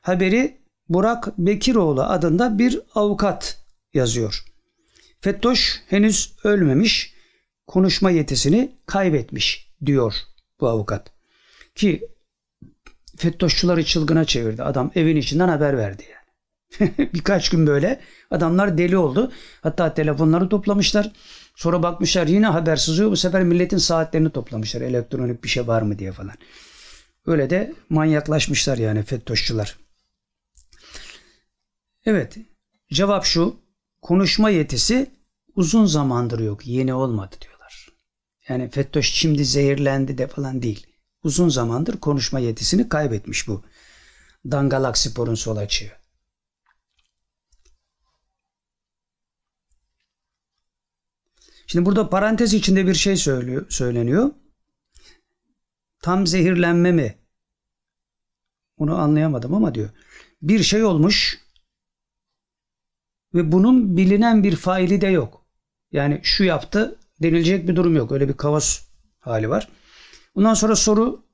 Haberi 0.01 0.65
Burak 0.89 1.39
Bekiroğlu 1.39 2.03
adında 2.03 2.59
bir 2.59 2.81
avukat 2.95 3.65
yazıyor. 3.95 4.45
Fettoş 5.21 5.83
henüz 5.89 6.37
ölmemiş, 6.45 7.15
konuşma 7.67 8.11
yetisini 8.11 8.79
kaybetmiş 8.87 9.75
diyor 9.87 10.15
bu 10.65 10.69
avukat. 10.69 11.13
Ki 11.75 12.09
Fettoşçuları 13.17 13.85
çılgına 13.85 14.25
çevirdi. 14.25 14.63
Adam 14.63 14.91
evin 14.95 15.17
içinden 15.17 15.49
haber 15.49 15.79
verdi 15.79 16.05
yani. 16.11 16.25
Birkaç 17.15 17.49
gün 17.49 17.67
böyle 17.67 18.01
adamlar 18.31 18.79
deli 18.79 18.97
oldu. 18.97 19.33
Hatta 19.61 19.95
telefonları 19.95 20.49
toplamışlar. 20.49 21.13
Sonra 21.57 21.83
bakmışlar 21.83 22.27
yine 22.27 22.47
haber 22.47 22.77
sızıyor. 22.77 23.11
Bu 23.11 23.17
sefer 23.17 23.43
milletin 23.43 23.79
saatlerini 23.79 24.31
toplamışlar. 24.31 24.81
Elektronik 24.81 25.45
bir 25.45 25.49
şey 25.49 25.67
var 25.67 25.83
mı 25.83 25.99
diye 25.99 26.13
falan. 26.13 26.35
Öyle 27.27 27.51
de 27.51 27.75
manyaklaşmışlar 27.89 28.79
yani 28.79 29.03
FETÖ'şçüler. 29.03 29.77
Evet. 32.07 32.37
Cevap 32.93 33.25
şu. 33.25 33.57
Konuşma 34.03 34.51
yetisi 34.51 35.11
uzun 35.57 35.85
zamandır 35.87 36.41
yok. 36.41 36.67
Yeni 36.67 36.95
olmadı 36.95 37.37
diyorlar. 37.41 37.54
Yani 38.49 38.71
FETÖ'ş 38.71 39.13
şimdi 39.13 39.45
zehirlendi 39.45 40.19
de 40.19 40.27
falan 40.29 40.63
değil. 40.63 40.87
Uzun 41.23 41.49
zamandır 41.49 42.01
konuşma 42.01 42.39
yetisini 42.39 42.89
kaybetmiş 42.89 43.49
bu. 43.49 43.65
Dangalak 44.51 44.99
Spor'un 44.99 45.35
sol 45.35 45.57
açığı. 45.57 45.93
Şimdi 51.67 51.87
burada 51.87 52.11
parantez 52.11 52.55
içinde 52.55 52.87
bir 52.87 52.95
şey 52.95 53.17
söylüyor, 53.17 53.67
söyleniyor. 53.71 54.31
Tam 56.03 56.27
zehirlenme 56.27 56.93
mi? 56.93 57.19
Onu 58.77 58.99
anlayamadım 58.99 59.55
ama 59.55 59.75
diyor. 59.75 59.91
Bir 60.43 60.63
şey 60.63 60.85
olmuş 60.85 61.41
ve 63.35 63.53
bunun 63.53 63.97
bilinen 63.97 64.45
bir 64.45 64.57
faili 64.57 65.01
de 65.01 65.07
yok. 65.07 65.47
Yani 65.93 66.21
şu 66.23 66.45
yaptı 66.45 66.99
denilecek 67.23 67.69
bir 67.69 67.77
durum 67.77 67.97
yok. 67.97 68.13
Öyle 68.13 68.29
bir 68.29 68.37
kaos 68.37 68.81
hali 69.19 69.49
var. 69.49 69.69
Ondan 70.35 70.55
sonra 70.55 70.77
soru 70.77 71.27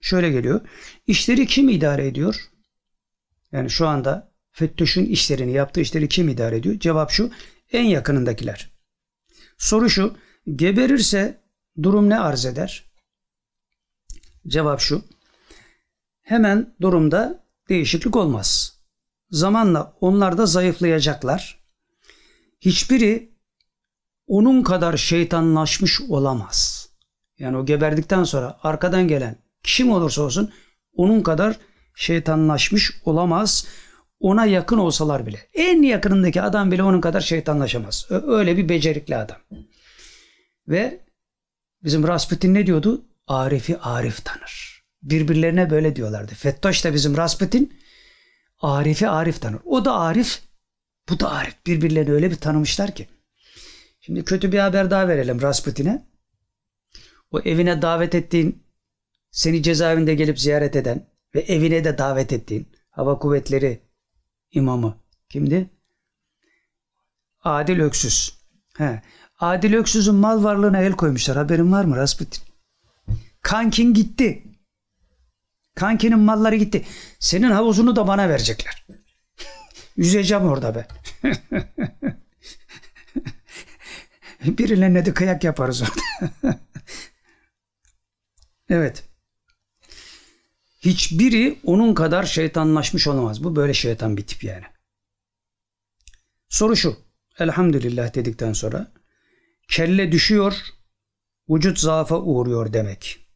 şöyle 0.00 0.30
geliyor. 0.30 0.60
İşleri 1.06 1.46
kim 1.46 1.68
idare 1.68 2.06
ediyor? 2.06 2.50
Yani 3.52 3.70
şu 3.70 3.86
anda 3.86 4.32
FETÖ'şün 4.50 5.06
işlerini, 5.06 5.52
yaptığı 5.52 5.80
işleri 5.80 6.08
kim 6.08 6.28
idare 6.28 6.56
ediyor? 6.56 6.78
Cevap 6.78 7.10
şu. 7.10 7.30
En 7.72 7.84
yakınındakiler. 7.84 8.70
Soru 9.58 9.90
şu. 9.90 10.16
Geberirse 10.56 11.40
durum 11.82 12.08
ne 12.08 12.18
arz 12.18 12.46
eder? 12.46 12.84
Cevap 14.46 14.80
şu. 14.80 15.04
Hemen 16.22 16.74
durumda 16.80 17.44
değişiklik 17.68 18.16
olmaz. 18.16 18.78
Zamanla 19.30 19.96
onlar 20.00 20.38
da 20.38 20.46
zayıflayacaklar. 20.46 21.58
Hiçbiri 22.60 23.37
onun 24.28 24.62
kadar 24.62 24.96
şeytanlaşmış 24.96 26.00
olamaz. 26.00 26.88
Yani 27.38 27.56
o 27.56 27.66
geberdikten 27.66 28.24
sonra 28.24 28.58
arkadan 28.62 29.08
gelen 29.08 29.36
kim 29.62 29.90
olursa 29.90 30.22
olsun 30.22 30.52
onun 30.92 31.22
kadar 31.22 31.56
şeytanlaşmış 31.94 32.92
olamaz. 33.04 33.66
Ona 34.20 34.46
yakın 34.46 34.78
olsalar 34.78 35.26
bile. 35.26 35.38
En 35.54 35.82
yakınındaki 35.82 36.42
adam 36.42 36.72
bile 36.72 36.82
onun 36.82 37.00
kadar 37.00 37.20
şeytanlaşamaz. 37.20 38.06
Öyle 38.10 38.56
bir 38.56 38.68
becerikli 38.68 39.16
adam. 39.16 39.36
Ve 40.68 41.00
bizim 41.84 42.08
Rasputin 42.08 42.54
ne 42.54 42.66
diyordu? 42.66 43.04
Arif'i 43.26 43.78
Arif 43.78 44.24
tanır. 44.24 44.84
Birbirlerine 45.02 45.70
böyle 45.70 45.96
diyorlardı. 45.96 46.34
Fettoş 46.34 46.84
da 46.84 46.94
bizim 46.94 47.16
Rasputin 47.16 47.78
Arif'i 48.60 49.08
Arif 49.08 49.40
tanır. 49.40 49.60
O 49.64 49.84
da 49.84 49.96
Arif, 49.96 50.42
bu 51.08 51.20
da 51.20 51.30
Arif. 51.30 51.66
Birbirlerini 51.66 52.12
öyle 52.12 52.30
bir 52.30 52.36
tanımışlar 52.36 52.94
ki. 52.94 53.08
Şimdi 54.08 54.24
kötü 54.24 54.52
bir 54.52 54.58
haber 54.58 54.90
daha 54.90 55.08
verelim 55.08 55.42
Rasputin'e. 55.42 56.06
O 57.30 57.40
evine 57.40 57.82
davet 57.82 58.14
ettiğin, 58.14 58.62
seni 59.30 59.62
cezaevinde 59.62 60.14
gelip 60.14 60.40
ziyaret 60.40 60.76
eden 60.76 61.06
ve 61.34 61.40
evine 61.40 61.84
de 61.84 61.98
davet 61.98 62.32
ettiğin 62.32 62.68
hava 62.90 63.18
kuvvetleri 63.18 63.80
imamı 64.50 64.96
kimdi? 65.28 65.70
Adil 67.40 67.80
Öksüz. 67.80 68.38
He. 68.76 69.02
Adil 69.38 69.74
Öksüz'ün 69.74 70.14
mal 70.14 70.44
varlığına 70.44 70.80
el 70.80 70.92
koymuşlar. 70.92 71.36
Haberin 71.36 71.72
var 71.72 71.84
mı 71.84 71.96
Rasputin? 71.96 72.44
Kankin 73.42 73.94
gitti. 73.94 74.42
Kankinin 75.74 76.18
malları 76.18 76.56
gitti. 76.56 76.84
Senin 77.18 77.50
havuzunu 77.50 77.96
da 77.96 78.06
bana 78.06 78.28
verecekler. 78.28 78.86
Yüzeceğim 79.96 80.44
orada 80.44 80.74
ben. 80.74 80.86
Birilerine 84.44 85.06
de 85.06 85.14
kıyak 85.14 85.44
yaparız 85.44 85.82
orada. 85.82 86.52
evet. 88.68 89.04
Hiçbiri 90.80 91.58
onun 91.64 91.94
kadar 91.94 92.22
şeytanlaşmış 92.22 93.06
olamaz. 93.06 93.44
Bu 93.44 93.56
böyle 93.56 93.74
şeytan 93.74 94.16
bir 94.16 94.26
tip 94.26 94.44
yani. 94.44 94.64
Soru 96.48 96.76
şu. 96.76 96.96
Elhamdülillah 97.38 98.14
dedikten 98.14 98.52
sonra 98.52 98.92
kelle 99.68 100.12
düşüyor, 100.12 100.54
vücut 101.50 101.78
zaafa 101.78 102.20
uğruyor 102.20 102.72
demek. 102.72 103.28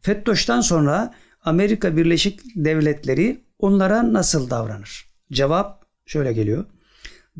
Fettoş'tan 0.00 0.60
sonra 0.60 1.14
Amerika 1.42 1.96
Birleşik 1.96 2.40
Devletleri 2.56 3.44
onlara 3.58 4.12
nasıl 4.12 4.50
davranır? 4.50 5.10
Cevap 5.32 5.84
şöyle 6.06 6.32
geliyor. 6.32 6.64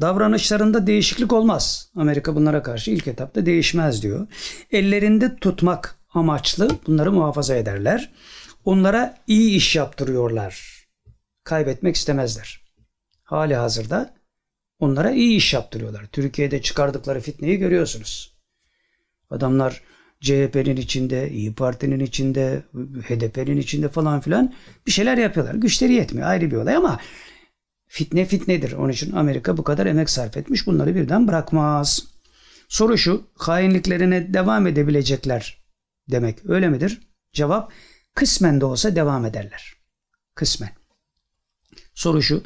Davranışlarında 0.01 0.87
değişiklik 0.87 1.33
olmaz. 1.33 1.91
Amerika 1.97 2.37
bunlara 2.37 2.63
karşı 2.63 2.91
ilk 2.91 3.07
etapta 3.07 3.47
değişmez 3.47 4.03
diyor. 4.03 4.27
Ellerinde 4.73 5.37
tutmak 5.37 5.99
amaçlı 6.15 6.71
bunları 6.87 7.13
muhafaza 7.13 7.55
ederler. 7.57 8.13
Onlara 8.65 9.19
iyi 9.27 9.57
iş 9.57 9.77
yaptırıyorlar. 9.77 10.87
Kaybetmek 11.45 11.97
istemezler. 11.97 12.61
Hali 13.23 13.55
hazırda 13.55 14.15
onlara 14.79 15.11
iyi 15.11 15.37
iş 15.37 15.55
yaptırıyorlar. 15.55 16.07
Türkiye'de 16.13 16.63
çıkardıkları 16.63 17.21
fitneyi 17.21 17.59
görüyorsunuz. 17.59 18.35
Adamlar 19.31 19.83
CHP'nin 20.21 20.77
içinde, 20.77 21.31
İyi 21.31 21.55
Parti'nin 21.55 22.01
içinde, 22.01 22.63
HDP'nin 23.09 23.57
içinde 23.57 23.89
falan 23.89 24.21
filan 24.21 24.55
bir 24.87 24.93
şeyler 24.93 25.19
yapıyorlar. 25.19 25.55
Güçleri 25.55 25.93
yetmiyor 25.93 26.29
ayrı 26.29 26.51
bir 26.51 26.57
olay 26.57 26.77
ama 26.77 27.01
fitne 27.91 28.25
fitnedir. 28.25 28.73
Onun 28.73 28.93
için 28.93 29.13
Amerika 29.13 29.57
bu 29.57 29.65
kadar 29.65 29.87
emek 29.87 30.11
sarf 30.11 30.37
etmiş. 30.37 30.67
Bunları 30.67 30.95
birden 30.95 31.29
bırakmaz. 31.29 32.07
Soru 32.69 32.99
şu, 32.99 33.27
hainliklerine 33.35 34.35
devam 34.35 34.67
edebilecekler 34.67 35.65
demek 36.11 36.39
öyle 36.51 36.69
midir? 36.69 37.01
Cevap, 37.33 37.73
kısmen 38.15 38.61
de 38.61 38.65
olsa 38.65 38.97
devam 38.97 39.25
ederler. 39.25 39.75
Kısmen. 40.35 40.71
Soru 41.95 42.23
şu, 42.23 42.43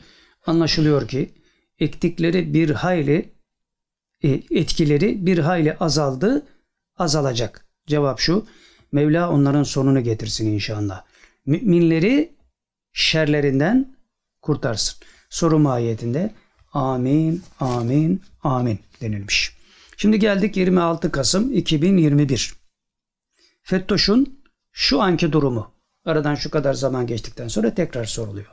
anlaşılıyor 0.46 1.08
ki 1.08 1.34
ektikleri 1.78 2.54
bir 2.54 2.70
hayli 2.70 3.32
e, 4.22 4.28
etkileri 4.50 5.26
bir 5.26 5.38
hayli 5.38 5.76
azaldı, 5.76 6.46
azalacak. 6.96 7.66
Cevap 7.86 8.20
şu. 8.20 8.46
Mevla 8.92 9.30
onların 9.30 9.62
sonunu 9.62 10.00
getirsin 10.00 10.52
inşallah. 10.52 11.04
Müminleri 11.46 12.36
şerlerinden 12.92 13.96
kurtarsın. 14.42 15.04
Soru 15.34 15.58
mahiyetinde 15.58 16.34
amin, 16.72 17.42
amin, 17.60 18.22
amin 18.42 18.78
denilmiş. 19.00 19.56
Şimdi 19.96 20.18
geldik 20.18 20.56
26 20.56 21.12
Kasım 21.12 21.52
2021. 21.52 22.54
Fettoş'un 23.62 24.38
şu 24.72 25.02
anki 25.02 25.32
durumu. 25.32 25.72
Aradan 26.04 26.34
şu 26.34 26.50
kadar 26.50 26.74
zaman 26.74 27.06
geçtikten 27.06 27.48
sonra 27.48 27.74
tekrar 27.74 28.04
soruluyor. 28.04 28.46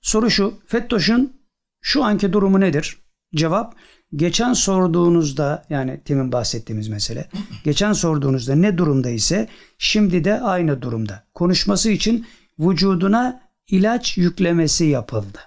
Soru 0.00 0.30
şu. 0.30 0.54
Fettoş'un 0.66 1.32
şu 1.80 2.04
anki 2.04 2.32
durumu 2.32 2.60
nedir? 2.60 2.98
Cevap 3.34 3.74
geçen 4.16 4.52
sorduğunuzda 4.52 5.64
yani 5.70 6.00
timin 6.04 6.32
bahsettiğimiz 6.32 6.88
mesele 6.88 7.28
geçen 7.64 7.92
sorduğunuzda 7.92 8.54
ne 8.54 8.78
durumda 8.78 9.10
ise 9.10 9.48
şimdi 9.78 10.24
de 10.24 10.40
aynı 10.40 10.82
durumda. 10.82 11.24
Konuşması 11.34 11.90
için 11.90 12.26
vücuduna 12.58 13.43
ilaç 13.68 14.18
yüklemesi 14.18 14.84
yapıldı. 14.84 15.38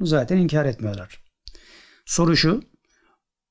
Zaten 0.00 0.36
inkar 0.36 0.64
etmiyorlar. 0.64 1.24
Soru 2.06 2.36
şu. 2.36 2.64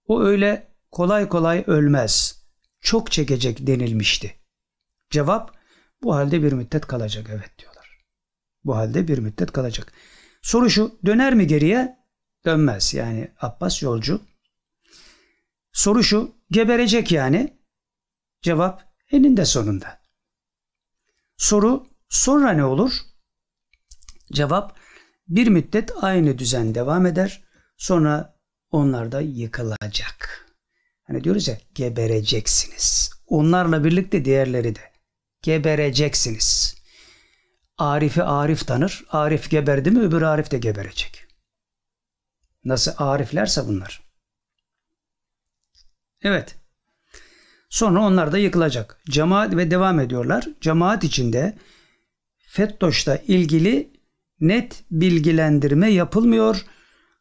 O 0.07 0.22
öyle 0.22 0.76
kolay 0.91 1.30
kolay 1.30 1.63
ölmez. 1.68 2.41
Çok 2.81 3.11
çekecek 3.11 3.68
denilmişti. 3.68 4.35
Cevap 5.09 5.57
bu 6.03 6.15
halde 6.15 6.43
bir 6.43 6.51
müddet 6.51 6.88
kalacak 6.88 7.27
evet 7.30 7.57
diyorlar. 7.59 8.05
Bu 8.63 8.76
halde 8.76 9.07
bir 9.07 9.18
müddet 9.18 9.51
kalacak. 9.51 9.93
Soru 10.41 10.69
şu 10.69 10.99
döner 11.05 11.34
mi 11.34 11.47
geriye? 11.47 11.97
Dönmez. 12.45 12.93
Yani 12.93 13.31
Abbas 13.41 13.81
yolcu. 13.81 14.22
Soru 15.72 16.03
şu 16.03 16.35
geberecek 16.51 17.11
yani. 17.11 17.61
Cevap 18.41 18.93
eninde 19.11 19.45
sonunda. 19.45 20.01
Soru 21.38 21.88
sonra 22.09 22.51
ne 22.51 22.65
olur? 22.65 23.11
Cevap 24.32 24.78
bir 25.28 25.48
müddet 25.48 25.91
aynı 26.02 26.38
düzen 26.38 26.76
devam 26.76 27.06
eder. 27.06 27.44
Sonra 27.78 28.36
onlar 28.72 29.12
da 29.12 29.22
yıkılacak. 29.22 30.48
Hani 31.03 31.24
diyoruz 31.24 31.48
ya 31.48 31.58
gebereceksiniz. 31.76 33.12
Onlarla 33.28 33.84
birlikte 33.84 34.26
diğerleri 34.26 34.76
de 34.76 34.91
gebereceksiniz. 35.41 36.76
Arif'i 37.78 38.24
Arif 38.24 38.68
tanır. 38.68 39.06
Arif 39.10 39.49
geberdi 39.49 39.91
mi 39.91 39.99
öbür 39.99 40.22
Arif 40.22 40.52
de 40.52 40.58
geberecek. 40.58 41.26
Nasıl 42.64 42.91
Ariflerse 42.98 43.68
bunlar. 43.68 44.03
Evet. 46.22 46.56
Sonra 47.70 47.99
onlar 48.02 48.32
da 48.32 48.38
yıkılacak. 48.38 49.02
Cemaat 49.10 49.56
ve 49.56 49.72
devam 49.72 49.99
ediyorlar. 49.99 50.48
Cemaat 50.62 51.03
içinde 51.03 51.58
Fettoş'ta 52.38 53.16
ilgili 53.16 53.90
net 54.41 54.84
bilgilendirme 54.91 55.91
yapılmıyor. 55.91 56.65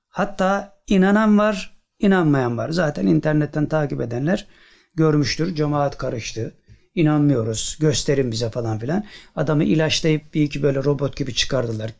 Hatta 0.09 0.79
inanan 0.87 1.39
var, 1.39 1.77
inanmayan 1.99 2.59
var. 2.59 2.71
Zaten 2.71 3.07
internetten 3.07 3.67
takip 3.67 4.01
edenler 4.01 4.47
görmüştür. 4.95 5.55
Cemaat 5.55 5.99
karıştı. 5.99 6.55
İnanmıyoruz. 6.95 7.77
Gösterin 7.81 8.33
bize 8.33 8.51
falan 8.51 8.79
filan. 8.79 9.05
Adamı 9.37 9.65
ilaçlayıp 9.65 10.35
bir 10.35 10.43
iki 10.43 10.63
böyle 10.63 10.85
robot 10.85 11.17
gibi 11.17 11.35
çıkardılar. 11.35 11.91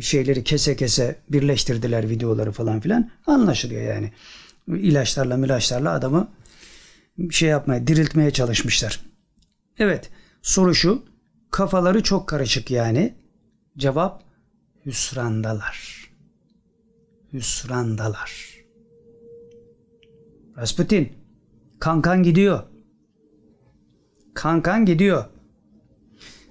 Şeyleri 0.00 0.44
kese 0.44 0.76
kese 0.76 1.16
birleştirdiler 1.28 2.08
videoları 2.10 2.52
falan 2.52 2.80
filan. 2.80 3.10
Anlaşılıyor 3.26 3.82
yani. 3.82 4.12
İlaçlarla 4.68 5.36
milaçlarla 5.36 5.92
adamı 5.92 6.28
şey 7.30 7.48
yapmaya, 7.48 7.86
diriltmeye 7.86 8.30
çalışmışlar. 8.30 9.00
Evet, 9.78 10.10
soru 10.42 10.74
şu. 10.74 11.02
Kafaları 11.50 12.02
çok 12.02 12.28
karışık 12.28 12.70
yani. 12.70 13.14
Cevap 13.78 14.23
hüsrandalar. 14.86 16.10
Hüsrandalar. 17.32 18.54
Rasputin, 20.56 21.12
kankan 21.78 22.22
gidiyor. 22.22 22.62
Kankan 24.34 24.86
gidiyor. 24.86 25.24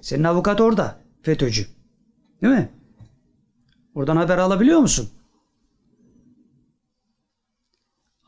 Senin 0.00 0.24
avukat 0.24 0.60
orada, 0.60 1.00
FETÖ'cü. 1.22 1.66
Değil 2.42 2.54
mi? 2.54 2.70
Oradan 3.94 4.16
haber 4.16 4.38
alabiliyor 4.38 4.78
musun? 4.78 5.10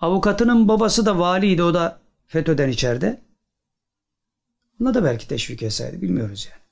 Avukatının 0.01 0.69
babası 0.69 1.07
da 1.07 1.19
valiydi, 1.19 1.63
o 1.63 1.75
da 1.75 2.01
FETÖ'den 2.27 2.69
içeride. 2.69 3.23
Ona 4.81 4.95
da 4.95 5.05
belki 5.05 5.29
teşvik 5.29 5.63
etseydi, 5.63 6.03
bilmiyoruz 6.03 6.49
yani. 6.51 6.63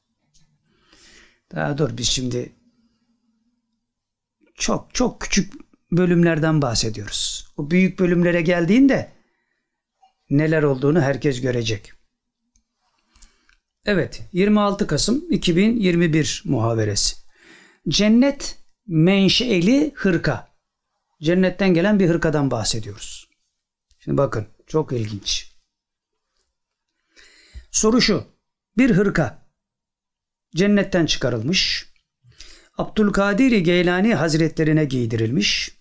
Daha 1.54 1.78
dur 1.78 1.96
biz 1.96 2.08
şimdi 2.08 2.52
çok 4.54 4.94
çok 4.94 5.20
küçük 5.20 5.52
bölümlerden 5.92 6.62
bahsediyoruz. 6.62 7.46
O 7.56 7.70
büyük 7.70 7.98
bölümlere 7.98 8.42
geldiğinde 8.42 9.12
neler 10.30 10.62
olduğunu 10.62 11.00
herkes 11.00 11.40
görecek. 11.40 11.92
Evet 13.84 14.22
26 14.32 14.86
Kasım 14.86 15.24
2021 15.30 16.42
muhaberesi. 16.44 17.16
Cennet 17.88 18.58
menşeli 18.86 19.92
hırka. 19.94 20.54
Cennetten 21.22 21.74
gelen 21.74 21.98
bir 21.98 22.08
hırkadan 22.08 22.50
bahsediyoruz. 22.50 23.28
Şimdi 23.98 24.18
bakın 24.18 24.46
çok 24.66 24.92
ilginç. 24.92 25.52
Soru 27.70 28.00
şu. 28.00 28.24
Bir 28.78 28.90
hırka 28.90 29.48
cennetten 30.56 31.06
çıkarılmış. 31.06 31.93
Abdülkadir 32.78 33.52
Geylani 33.58 34.14
Hazretlerine 34.14 34.84
giydirilmiş. 34.84 35.78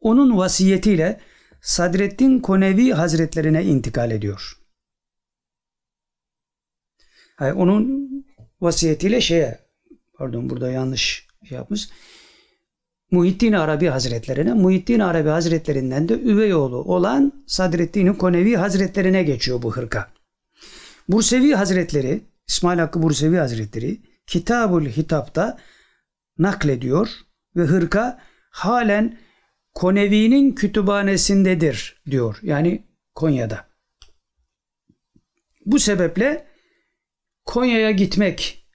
Onun 0.00 0.38
vasiyetiyle 0.38 1.20
Sadreddin 1.60 2.38
Konevi 2.38 2.90
Hazretlerine 2.90 3.64
intikal 3.64 4.10
ediyor. 4.10 4.58
Hayır, 7.36 7.54
onun 7.54 8.08
vasiyetiyle 8.60 9.20
şeye 9.20 9.58
pardon 10.14 10.50
burada 10.50 10.70
yanlış 10.70 11.26
şey 11.48 11.56
yapmış. 11.56 11.88
Muhittin 13.10 13.52
Arabi 13.52 13.86
Hazretlerine, 13.86 14.52
Muhittin 14.52 15.00
Arabi 15.00 15.28
Hazretlerinden 15.28 16.08
de 16.08 16.14
üvey 16.14 16.54
oğlu 16.54 16.76
olan 16.76 17.44
Sadreddin 17.46 18.14
Konevi 18.14 18.56
Hazretlerine 18.56 19.22
geçiyor 19.22 19.62
bu 19.62 19.76
hırka. 19.76 20.10
Bursevi 21.08 21.54
Hazretleri, 21.54 22.20
İsmail 22.48 22.78
Hakkı 22.78 23.02
Bursevi 23.02 23.36
Hazretleri 23.36 24.00
Kitabul 24.26 24.86
Hitap'ta 24.86 25.58
naklediyor 26.38 27.10
ve 27.56 27.62
hırka 27.62 28.20
halen 28.50 29.18
Konevi'nin 29.74 30.54
kütüphanesindedir 30.54 32.02
diyor. 32.10 32.38
Yani 32.42 32.86
Konya'da. 33.14 33.68
Bu 35.66 35.78
sebeple 35.78 36.46
Konya'ya 37.44 37.90
gitmek 37.90 38.68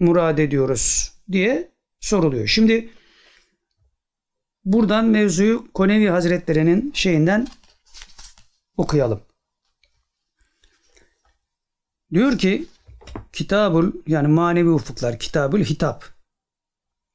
murad 0.00 0.38
ediyoruz 0.38 1.12
diye 1.32 1.72
soruluyor. 2.00 2.46
Şimdi 2.46 2.90
buradan 4.64 5.04
mevzuyu 5.04 5.72
Konevi 5.72 6.08
Hazretleri'nin 6.08 6.92
şeyinden 6.92 7.46
okuyalım. 8.76 9.22
Diyor 12.12 12.38
ki 12.38 12.66
Kitabul 13.32 13.92
yani 14.06 14.28
manevi 14.28 14.68
ufuklar 14.68 15.18
Kitabul 15.18 15.60
Hitap 15.60 16.17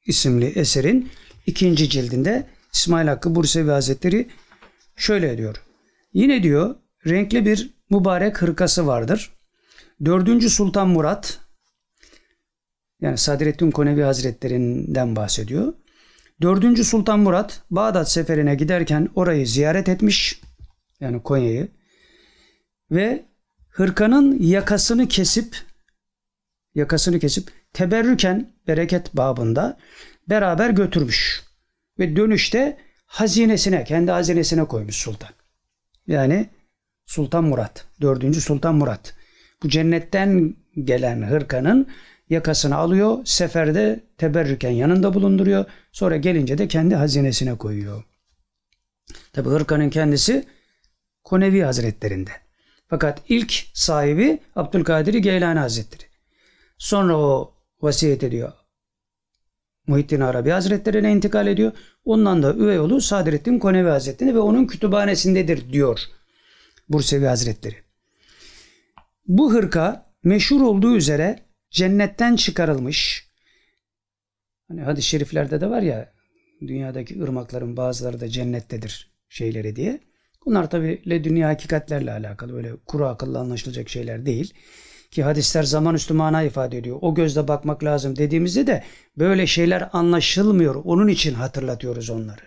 isimli 0.06 0.46
eserin 0.46 1.10
ikinci 1.46 1.90
cildinde 1.90 2.48
İsmail 2.74 3.08
Hakkı 3.08 3.36
Bursevi 3.36 3.72
Hazretleri 3.72 4.28
şöyle 4.96 5.38
diyor. 5.38 5.56
Yine 6.14 6.44
diyor 6.44 6.76
renkli 7.08 7.46
bir 7.46 7.74
mübarek 7.90 8.42
hırkası 8.42 8.88
vardır. 8.88 9.34
Dördüncü 10.06 10.50
Sultan 10.50 10.88
Murat 10.88 11.40
yani 13.02 13.18
Sadrettin 13.18 13.72
Konevi 13.72 14.02
Hazretlerinden 14.02 15.16
bahsediyor. 15.16 15.74
Dördüncü 16.42 16.84
Sultan 16.84 17.20
Murat 17.20 17.62
Bağdat 17.72 18.12
seferine 18.12 18.56
giderken 18.56 19.10
orayı 19.16 19.48
ziyaret 19.48 19.90
etmiş. 19.90 20.42
Yani 21.00 21.24
Konya'yı. 21.24 21.68
Ve 22.92 23.26
hırkanın 23.70 24.40
yakasını 24.40 25.08
kesip 25.08 25.58
yakasını 26.76 27.20
kesip 27.20 27.63
teberrüken 27.74 28.54
bereket 28.68 29.14
babında 29.14 29.78
beraber 30.30 30.70
götürmüş. 30.70 31.44
Ve 32.00 32.16
dönüşte 32.16 32.78
hazinesine, 33.06 33.84
kendi 33.84 34.12
hazinesine 34.12 34.66
koymuş 34.66 34.96
sultan. 34.96 35.30
Yani 36.08 36.50
Sultan 37.06 37.44
Murat, 37.44 37.86
dördüncü 38.02 38.42
Sultan 38.42 38.76
Murat. 38.76 39.16
Bu 39.64 39.70
cennetten 39.70 40.56
gelen 40.84 41.22
hırkanın 41.22 41.88
yakasını 42.30 42.76
alıyor, 42.76 43.18
seferde 43.26 44.00
teberrüken 44.18 44.72
yanında 44.72 45.14
bulunduruyor. 45.14 45.66
Sonra 45.92 46.18
gelince 46.18 46.58
de 46.58 46.68
kendi 46.68 46.96
hazinesine 46.96 47.58
koyuyor. 47.58 48.04
Tabi 49.34 49.50
hırkanın 49.50 49.90
kendisi 49.90 50.46
Konevi 51.24 51.62
Hazretlerinde. 51.62 52.32
Fakat 52.88 53.22
ilk 53.30 53.66
sahibi 53.74 54.40
Abdülkadir 54.56 55.14
Geylani 55.14 55.60
Hazretleri. 55.60 56.04
Sonra 56.78 57.18
o 57.18 57.53
vasiyet 57.84 58.24
ediyor. 58.24 58.52
Muhittin 59.88 60.20
Arabi 60.20 60.50
Hazretlerine 60.50 61.12
intikal 61.12 61.48
ediyor. 61.48 61.72
Ondan 62.06 62.44
da 62.44 62.54
üvey 62.54 62.80
oğlu 62.80 63.02
Sadrettin 63.02 63.60
Konevi 63.60 63.90
Hazretleri 63.90 64.36
ve 64.36 64.40
onun 64.40 64.66
kütüphanesindedir 64.66 65.74
diyor 65.74 66.00
Bursevi 66.90 67.26
Hazretleri. 67.26 67.76
Bu 69.28 69.54
hırka 69.54 70.14
meşhur 70.24 70.62
olduğu 70.62 70.96
üzere 70.96 71.40
cennetten 71.70 72.36
çıkarılmış. 72.36 73.28
Hani 74.68 74.82
hadis-i 74.82 75.08
şeriflerde 75.08 75.62
de 75.62 75.70
var 75.70 75.82
ya 75.82 76.14
dünyadaki 76.62 77.24
ırmakların 77.24 77.78
bazıları 77.78 78.22
da 78.22 78.30
cennettedir 78.30 79.12
şeyleri 79.30 79.76
diye. 79.76 80.00
Bunlar 80.46 80.70
tabi 80.70 81.02
dünya 81.06 81.50
hakikatlerle 81.50 82.12
alakalı 82.12 82.54
böyle 82.54 82.76
kuru 82.86 83.06
akıllı 83.06 83.40
anlaşılacak 83.40 83.90
şeyler 83.90 84.26
değil. 84.26 84.54
Ki 85.14 85.24
hadisler 85.24 85.64
zaman 85.64 85.96
üstü 85.96 86.14
mana 86.14 86.44
ifade 86.44 86.78
ediyor. 86.78 86.98
O 87.02 87.16
gözle 87.16 87.48
bakmak 87.48 87.84
lazım 87.84 88.16
dediğimizde 88.16 88.68
de 88.68 88.84
böyle 89.18 89.48
şeyler 89.48 89.90
anlaşılmıyor. 89.94 90.76
Onun 90.76 91.08
için 91.08 91.34
hatırlatıyoruz 91.34 92.10
onları. 92.10 92.42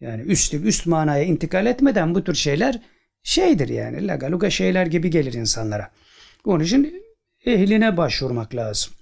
Yani 0.00 0.22
üst, 0.22 0.54
üst 0.54 0.86
manaya 0.86 1.24
intikal 1.24 1.66
etmeden 1.66 2.14
bu 2.14 2.24
tür 2.24 2.34
şeyler 2.34 2.80
şeydir 3.22 3.68
yani. 3.68 4.06
Lagaluga 4.06 4.50
şeyler 4.50 4.86
gibi 4.86 5.10
gelir 5.10 5.32
insanlara. 5.32 5.90
Onun 6.44 6.64
için 6.64 7.02
ehline 7.44 7.96
başvurmak 7.96 8.54
lazım. 8.54 8.92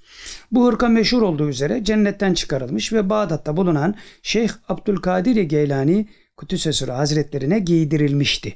Bu 0.53 0.67
hırka 0.67 0.89
meşhur 0.89 1.23
olduğu 1.23 1.49
üzere 1.49 1.85
cennetten 1.85 2.35
çıkarılmış 2.35 2.93
ve 2.93 3.11
Bağdat'ta 3.11 3.57
bulunan 3.57 3.95
Şeyh 4.23 4.51
Abdülkadir 4.69 5.37
Geylani 5.37 6.09
Kudüs'e 6.37 6.87
Hazretlerine 6.87 7.59
giydirilmişti. 7.59 8.55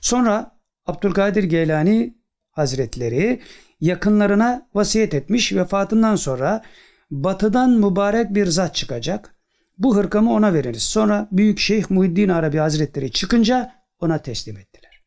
Sonra 0.00 0.60
Abdülkadir 0.86 1.44
Geylani 1.44 2.19
Hazretleri 2.60 3.40
yakınlarına 3.80 4.68
vasiyet 4.74 5.14
etmiş 5.14 5.52
vefatından 5.52 6.16
sonra 6.16 6.62
batıdan 7.10 7.70
mübarek 7.70 8.34
bir 8.34 8.46
zat 8.46 8.74
çıkacak. 8.74 9.34
Bu 9.78 9.96
hırkamı 9.96 10.32
ona 10.32 10.54
veririz. 10.54 10.82
Sonra 10.82 11.28
Büyük 11.32 11.58
Şeyh 11.58 11.90
Muhiddin 11.90 12.28
Arabi 12.28 12.58
Hazretleri 12.58 13.12
çıkınca 13.12 13.72
ona 14.00 14.18
teslim 14.18 14.56
ettiler. 14.56 15.02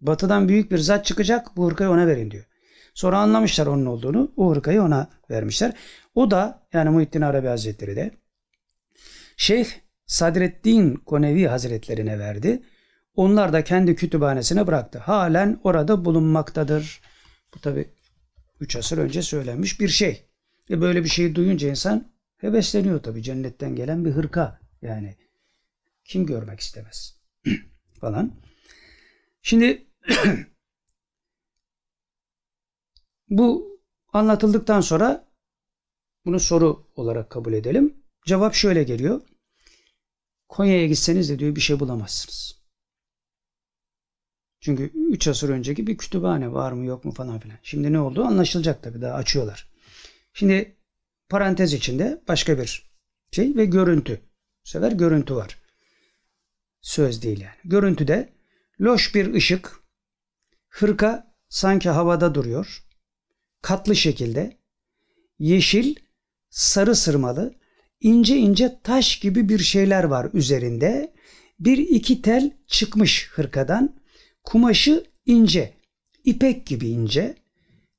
Batıdan 0.00 0.48
büyük 0.48 0.70
bir 0.70 0.78
zat 0.78 1.04
çıkacak 1.04 1.56
bu 1.56 1.70
hırkayı 1.70 1.90
ona 1.90 2.06
verin 2.06 2.30
diyor. 2.30 2.44
Sonra 2.94 3.18
anlamışlar 3.18 3.66
onun 3.66 3.86
olduğunu. 3.86 4.32
O 4.36 4.54
hırkayı 4.54 4.82
ona 4.82 5.10
vermişler. 5.30 5.72
O 6.14 6.30
da 6.30 6.66
yani 6.72 6.90
Muhittin 6.90 7.20
Arabi 7.20 7.46
Hazretleri 7.46 7.96
de 7.96 8.10
Şeyh 9.36 9.66
Sadreddin 10.06 10.94
Konevi 10.94 11.46
Hazretlerine 11.46 12.18
verdi. 12.18 12.62
Onlar 13.16 13.52
da 13.52 13.64
kendi 13.64 13.96
kütüphanesine 13.96 14.66
bıraktı. 14.66 14.98
Halen 14.98 15.60
orada 15.64 16.04
bulunmaktadır. 16.04 17.00
Bu 17.54 17.60
tabi 17.60 17.90
3 18.60 18.76
asır 18.76 18.98
önce 18.98 19.22
söylenmiş 19.22 19.80
bir 19.80 19.88
şey. 19.88 20.28
E 20.70 20.80
böyle 20.80 21.04
bir 21.04 21.08
şeyi 21.08 21.34
duyunca 21.34 21.68
insan 21.68 22.12
hevesleniyor 22.36 23.02
tabi. 23.02 23.22
Cennetten 23.22 23.76
gelen 23.76 24.04
bir 24.04 24.10
hırka. 24.10 24.60
Yani 24.82 25.16
kim 26.04 26.26
görmek 26.26 26.60
istemez 26.60 27.20
falan. 28.00 28.32
Şimdi 29.42 29.86
bu 33.28 33.80
anlatıldıktan 34.12 34.80
sonra 34.80 35.28
bunu 36.24 36.40
soru 36.40 36.86
olarak 36.94 37.30
kabul 37.30 37.52
edelim. 37.52 37.96
Cevap 38.26 38.54
şöyle 38.54 38.82
geliyor. 38.82 39.20
Konya'ya 40.48 40.86
gitseniz 40.86 41.30
de 41.30 41.38
diyor 41.38 41.56
bir 41.56 41.60
şey 41.60 41.80
bulamazsınız. 41.80 42.59
Çünkü 44.60 44.92
3 44.94 45.28
asır 45.28 45.48
önceki 45.48 45.86
bir 45.86 45.98
kütüphane 45.98 46.52
var 46.52 46.72
mı 46.72 46.86
yok 46.86 47.04
mu 47.04 47.12
falan 47.12 47.38
filan. 47.38 47.58
Şimdi 47.62 47.92
ne 47.92 48.00
oldu 48.00 48.24
anlaşılacak 48.24 48.82
tabii 48.82 49.00
daha 49.00 49.14
açıyorlar. 49.14 49.70
Şimdi 50.32 50.76
parantez 51.28 51.72
içinde 51.72 52.22
başka 52.28 52.58
bir 52.58 52.90
şey 53.32 53.56
ve 53.56 53.64
görüntü. 53.64 54.20
Bu 54.64 54.68
sefer 54.68 54.92
görüntü 54.92 55.34
var. 55.34 55.58
Söz 56.80 57.22
değil 57.22 57.40
yani. 57.40 57.54
Görüntüde 57.64 58.32
loş 58.80 59.14
bir 59.14 59.34
ışık, 59.34 59.80
hırka 60.68 61.34
sanki 61.48 61.88
havada 61.88 62.34
duruyor. 62.34 62.84
Katlı 63.62 63.96
şekilde 63.96 64.56
yeşil, 65.38 65.94
sarı 66.50 66.96
sırmalı, 66.96 67.54
ince 68.00 68.36
ince 68.36 68.80
taş 68.82 69.18
gibi 69.18 69.48
bir 69.48 69.58
şeyler 69.58 70.04
var 70.04 70.30
üzerinde. 70.32 71.14
Bir 71.60 71.78
iki 71.78 72.22
tel 72.22 72.52
çıkmış 72.66 73.30
hırkadan. 73.30 73.99
Kumaşı 74.44 75.04
ince, 75.26 75.74
ipek 76.24 76.66
gibi 76.66 76.88
ince. 76.88 77.36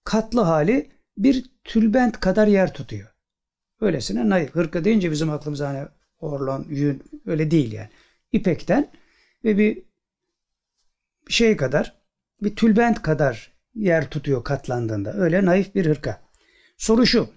Katlı 0.04 0.42
hali 0.42 0.92
bir 1.18 1.46
tülbent 1.64 2.20
kadar 2.20 2.48
yer 2.48 2.74
tutuyor. 2.74 3.08
Öylesine 3.82 4.30
naif. 4.30 4.56
Hırka 4.56 4.84
deyince 4.84 5.12
bizim 5.12 5.30
aklımıza 5.30 5.70
hani 5.70 5.88
orlon, 6.20 6.66
yün 6.70 7.04
öyle 7.26 7.52
değil 7.52 7.72
yani. 7.72 7.90
İpekten 8.32 8.92
ve 9.44 9.58
bir 9.58 9.84
şey 11.30 11.58
kadar, 11.58 12.02
bir 12.42 12.56
tülbent 12.56 13.02
kadar 13.02 13.52
yer 13.76 14.10
tutuyor 14.10 14.44
katlandığında. 14.44 15.14
Öyle 15.14 15.46
naif 15.46 15.76
bir 15.76 15.86
hırka. 15.86 16.22
Soru 16.78 17.06
şu. 17.06 17.30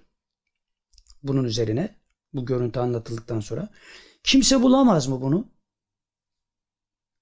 Bunun 1.22 1.44
üzerine 1.44 1.94
bu 2.32 2.46
görüntü 2.46 2.80
anlatıldıktan 2.80 3.40
sonra 3.40 3.68
kimse 4.24 4.62
bulamaz 4.62 5.06
mı 5.06 5.20
bunu? 5.20 5.48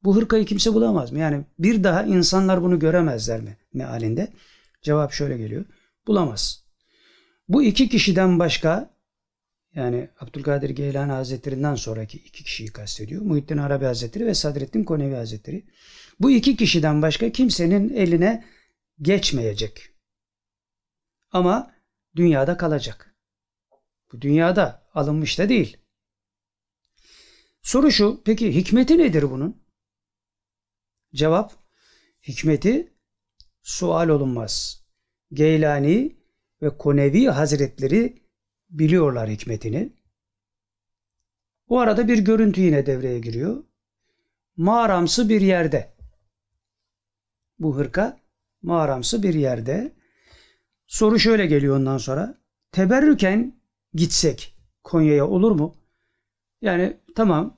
Bu 0.05 0.17
hırkayı 0.17 0.45
kimse 0.45 0.75
bulamaz 0.75 1.13
mı? 1.13 1.19
Yani 1.19 1.45
bir 1.59 1.85
daha 1.85 2.03
insanlar 2.03 2.63
bunu 2.63 2.79
göremezler 2.79 3.41
mi 3.41 3.57
mealinde? 3.75 4.33
Cevap 4.83 5.13
şöyle 5.13 5.39
geliyor. 5.39 5.65
Bulamaz. 6.07 6.65
Bu 7.49 7.63
iki 7.63 7.89
kişiden 7.89 8.39
başka 8.39 8.95
yani 9.75 10.09
Abdülkadir 10.21 10.71
Geylani 10.71 11.13
Hazretlerinden 11.13 11.75
sonraki 11.75 12.19
iki 12.19 12.45
kişiyi 12.45 12.73
kastediyor. 12.73 13.23
Muhittin 13.23 13.59
Arabi 13.59 13.85
Hazretleri 13.85 14.27
ve 14.27 14.35
Sadrettin 14.35 14.85
Konevi 14.85 15.15
Hazretleri. 15.15 15.65
Bu 16.21 16.31
iki 16.31 16.57
kişiden 16.57 17.03
başka 17.03 17.33
kimsenin 17.33 17.89
eline 17.89 18.45
geçmeyecek. 19.01 19.89
Ama 21.31 21.75
dünyada 22.17 22.57
kalacak. 22.57 23.15
Bu 24.13 24.21
dünyada 24.21 24.83
alınmış 24.95 25.39
da 25.39 25.49
değil. 25.49 25.77
Soru 27.63 27.93
şu, 27.93 28.23
peki 28.25 28.55
hikmeti 28.55 28.99
nedir 28.99 29.31
bunun? 29.31 29.62
Cevap, 31.15 31.53
hikmeti 32.23 32.93
sual 33.63 34.09
olunmaz. 34.09 34.85
Geylani 35.33 36.17
ve 36.63 36.79
Konevi 36.79 37.27
Hazretleri 37.27 38.23
biliyorlar 38.71 39.31
hikmetini. 39.31 39.93
O 41.69 41.79
arada 41.79 42.09
bir 42.09 42.19
görüntü 42.19 42.61
yine 42.61 42.87
devreye 42.87 43.21
giriyor. 43.21 43.65
Mağaramsı 44.57 45.29
bir 45.29 45.41
yerde. 45.41 45.95
Bu 47.59 47.77
hırka 47.77 48.21
mağaramsı 48.63 49.23
bir 49.23 49.35
yerde. 49.35 49.93
Soru 50.87 51.19
şöyle 51.19 51.47
geliyor 51.47 51.77
ondan 51.77 51.99
sonra. 51.99 52.39
Teberrüken 52.73 53.61
gitsek 53.95 54.57
Konya'ya 54.85 55.29
olur 55.29 55.53
mu? 55.53 55.77
Yani 56.63 57.01
tamam 57.15 57.57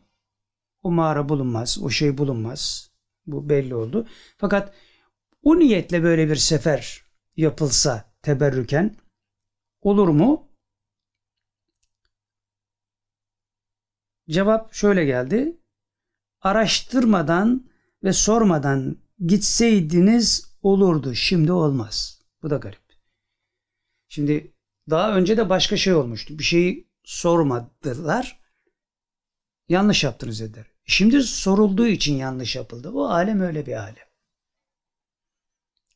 o 0.83 0.91
mağara 0.91 1.29
bulunmaz, 1.29 1.79
o 1.83 1.91
şey 1.91 2.19
bulunmaz. 2.19 2.94
Bu 3.27 3.49
belli 3.49 3.75
oldu. 3.75 4.09
Fakat 4.37 4.75
o 5.43 5.59
niyetle 5.59 6.03
böyle 6.03 6.31
bir 6.31 6.37
sefer 6.37 7.05
yapılsa 7.37 8.15
teberrüken 8.23 8.97
olur 9.81 10.09
mu? 10.09 10.49
Cevap 14.29 14.75
şöyle 14.75 15.05
geldi. 15.05 15.61
Araştırmadan 16.41 17.71
ve 18.05 18.13
sormadan 18.13 18.99
gitseydiniz 19.27 20.57
olurdu. 20.63 21.15
Şimdi 21.15 21.53
olmaz. 21.53 22.23
Bu 22.43 22.51
da 22.51 22.57
garip. 22.57 22.85
Şimdi 24.09 24.55
daha 24.91 25.17
önce 25.17 25.37
de 25.37 25.49
başka 25.49 25.77
şey 25.77 25.95
olmuştu. 25.95 26.39
Bir 26.39 26.45
şeyi 26.45 26.89
sormadılar. 27.05 28.41
Yanlış 29.69 30.05
yaptınız 30.05 30.41
dediler. 30.41 30.74
Şimdi 30.87 31.23
sorulduğu 31.23 31.87
için 31.87 32.17
yanlış 32.17 32.57
yapıldı. 32.57 32.91
O 32.91 33.05
alem 33.05 33.41
öyle 33.41 33.67
bir 33.67 33.73
alem. 33.73 34.07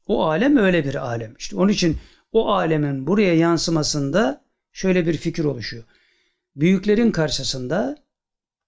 O 0.07 0.25
alem 0.27 0.57
öyle 0.57 0.85
bir 0.85 0.95
alem. 1.07 1.35
İşte 1.39 1.57
onun 1.57 1.73
için 1.73 1.99
o 2.33 2.49
alemin 2.53 3.07
buraya 3.07 3.35
yansımasında 3.35 4.45
şöyle 4.73 5.07
bir 5.07 5.17
fikir 5.17 5.45
oluşuyor. 5.45 5.85
Büyüklerin 6.57 7.11
karşısında 7.11 7.97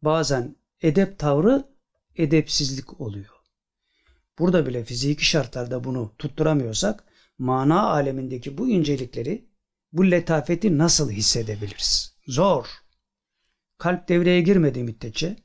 bazen 0.02 0.56
edep 0.80 1.18
tavrı 1.18 1.64
edepsizlik 2.16 3.00
oluyor. 3.00 3.34
Burada 4.38 4.66
bile 4.66 4.84
fiziki 4.84 5.24
şartlarda 5.24 5.84
bunu 5.84 6.14
tutturamıyorsak 6.18 7.04
mana 7.38 7.90
alemindeki 7.90 8.58
bu 8.58 8.68
incelikleri, 8.68 9.48
bu 9.92 10.10
letafeti 10.10 10.78
nasıl 10.78 11.10
hissedebiliriz? 11.10 12.16
Zor. 12.26 12.66
Kalp 13.78 14.08
devreye 14.08 14.40
girmediği 14.40 14.84
müddetçe, 14.84 15.36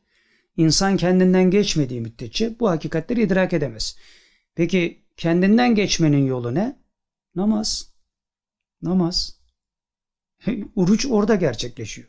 insan 0.57 0.97
kendinden 0.97 1.51
geçmediği 1.51 2.01
müddetçe 2.01 2.59
bu 2.59 2.69
hakikatleri 2.69 3.21
idrak 3.21 3.53
edemez. 3.53 3.97
Peki 4.55 5.05
kendinden 5.17 5.75
geçmenin 5.75 6.25
yolu 6.25 6.55
ne? 6.55 6.79
Namaz. 7.35 7.93
Namaz. 8.81 9.39
Uruç 10.75 11.05
orada 11.05 11.35
gerçekleşiyor. 11.35 12.07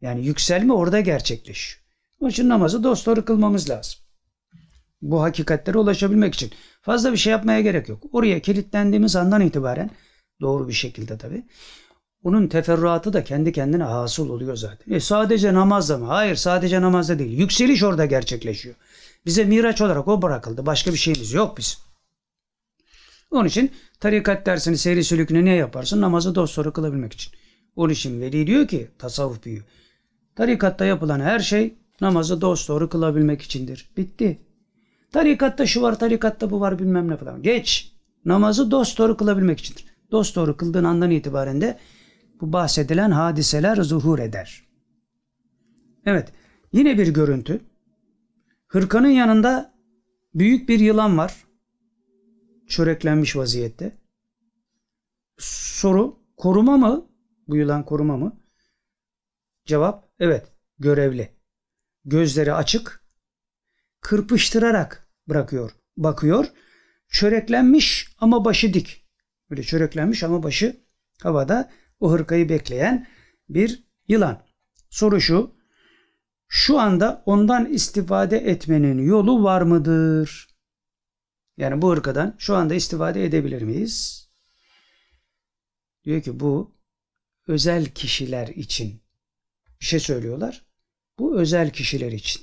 Yani 0.00 0.26
yükselme 0.26 0.72
orada 0.72 1.00
gerçekleşiyor. 1.00 1.82
Onun 2.20 2.30
için 2.30 2.48
namazı 2.48 2.84
dosdoğru 2.84 3.24
kılmamız 3.24 3.70
lazım. 3.70 4.00
Bu 5.02 5.22
hakikatlere 5.22 5.78
ulaşabilmek 5.78 6.34
için. 6.34 6.50
Fazla 6.82 7.12
bir 7.12 7.16
şey 7.16 7.30
yapmaya 7.30 7.60
gerek 7.60 7.88
yok. 7.88 8.04
Oraya 8.12 8.40
kilitlendiğimiz 8.40 9.16
andan 9.16 9.40
itibaren 9.40 9.90
doğru 10.40 10.68
bir 10.68 10.72
şekilde 10.72 11.18
tabi. 11.18 11.42
Onun 12.26 12.48
teferruatı 12.48 13.12
da 13.12 13.24
kendi 13.24 13.52
kendine 13.52 13.82
hasıl 13.82 14.28
oluyor 14.28 14.56
zaten. 14.56 14.94
E 14.94 15.00
sadece 15.00 15.54
namazda 15.54 15.98
mı? 15.98 16.06
Hayır 16.06 16.36
sadece 16.36 16.80
namazda 16.80 17.18
değil. 17.18 17.38
Yükseliş 17.38 17.82
orada 17.82 18.06
gerçekleşiyor. 18.06 18.74
Bize 19.26 19.44
miraç 19.44 19.80
olarak 19.80 20.08
o 20.08 20.22
bırakıldı. 20.22 20.66
Başka 20.66 20.92
bir 20.92 20.96
şeyimiz 20.96 21.32
yok 21.32 21.58
biz. 21.58 21.78
Onun 23.30 23.48
için 23.48 23.72
tarikat 24.00 24.46
dersini 24.46 24.78
seyri 24.78 25.04
sülükünü 25.04 25.44
ne 25.44 25.54
yaparsın? 25.54 26.00
Namazı 26.00 26.34
dosdoğru 26.34 26.72
kılabilmek 26.72 27.12
için. 27.12 27.32
Onun 27.76 27.92
için 27.92 28.20
veli 28.20 28.46
diyor 28.46 28.68
ki 28.68 28.88
tasavvuf 28.98 29.44
büyüğü. 29.44 29.64
Tarikatta 30.36 30.84
yapılan 30.84 31.20
her 31.20 31.38
şey 31.38 31.74
namazı 32.00 32.40
dosdoğru 32.40 32.88
kılabilmek 32.88 33.42
içindir. 33.42 33.90
Bitti. 33.96 34.38
Tarikatta 35.12 35.66
şu 35.66 35.82
var, 35.82 35.98
tarikatta 35.98 36.50
bu 36.50 36.60
var 36.60 36.78
bilmem 36.78 37.10
ne 37.10 37.16
falan. 37.16 37.42
Geç. 37.42 37.92
Namazı 38.24 38.70
dosdoğru 38.70 39.16
kılabilmek 39.16 39.60
içindir. 39.60 39.84
Dosdoğru 40.10 40.56
kıldığın 40.56 40.84
andan 40.84 41.10
itibaren 41.10 41.60
de 41.60 41.78
bu 42.40 42.52
bahsedilen 42.52 43.10
hadiseler 43.10 43.76
zuhur 43.76 44.18
eder. 44.18 44.66
Evet, 46.04 46.32
yine 46.72 46.98
bir 46.98 47.08
görüntü. 47.08 47.60
Hırkanın 48.68 49.08
yanında 49.08 49.74
büyük 50.34 50.68
bir 50.68 50.80
yılan 50.80 51.18
var. 51.18 51.46
Çöreklenmiş 52.68 53.36
vaziyette. 53.36 53.98
Soru, 55.38 56.18
koruma 56.36 56.76
mı? 56.76 57.06
Bu 57.48 57.56
yılan 57.56 57.84
koruma 57.84 58.16
mı? 58.16 58.40
Cevap, 59.64 60.08
evet, 60.18 60.52
görevli. 60.78 61.36
Gözleri 62.04 62.52
açık, 62.52 63.04
kırpıştırarak 64.00 65.08
bırakıyor, 65.28 65.70
bakıyor. 65.96 66.46
Çöreklenmiş 67.08 68.14
ama 68.18 68.44
başı 68.44 68.74
dik. 68.74 69.06
Böyle 69.50 69.62
çöreklenmiş 69.62 70.22
ama 70.22 70.42
başı 70.42 70.76
havada 71.22 71.70
o 72.00 72.12
hırkayı 72.12 72.48
bekleyen 72.48 73.06
bir 73.48 73.84
yılan. 74.08 74.46
Soru 74.90 75.20
şu. 75.20 75.56
Şu 76.48 76.78
anda 76.78 77.22
ondan 77.26 77.66
istifade 77.66 78.38
etmenin 78.38 78.98
yolu 78.98 79.42
var 79.42 79.62
mıdır? 79.62 80.48
Yani 81.56 81.82
bu 81.82 81.90
hırkadan 81.90 82.34
şu 82.38 82.56
anda 82.56 82.74
istifade 82.74 83.24
edebilir 83.24 83.62
miyiz? 83.62 84.26
Diyor 86.04 86.22
ki 86.22 86.40
bu 86.40 86.76
özel 87.46 87.86
kişiler 87.86 88.48
için 88.48 89.02
bir 89.80 89.84
şey 89.86 90.00
söylüyorlar. 90.00 90.66
Bu 91.18 91.40
özel 91.40 91.70
kişiler 91.70 92.12
için. 92.12 92.42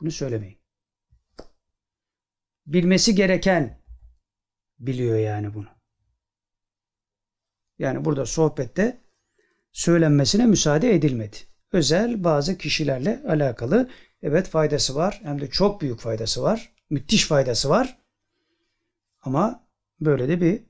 Bunu 0.00 0.10
söylemeyin. 0.10 0.58
Bilmesi 2.66 3.14
gereken 3.14 3.82
biliyor 4.78 5.18
yani 5.18 5.54
bunu. 5.54 5.73
Yani 7.78 8.04
burada 8.04 8.26
sohbette 8.26 9.00
söylenmesine 9.72 10.46
müsaade 10.46 10.94
edilmedi. 10.94 11.36
Özel 11.72 12.24
bazı 12.24 12.58
kişilerle 12.58 13.22
alakalı 13.28 13.90
evet 14.22 14.48
faydası 14.48 14.94
var 14.94 15.20
hem 15.24 15.40
de 15.40 15.50
çok 15.50 15.80
büyük 15.80 16.00
faydası 16.00 16.42
var. 16.42 16.72
Müthiş 16.90 17.26
faydası 17.26 17.68
var. 17.68 17.98
Ama 19.20 19.68
böyle 20.00 20.28
de 20.28 20.40
bir 20.40 20.62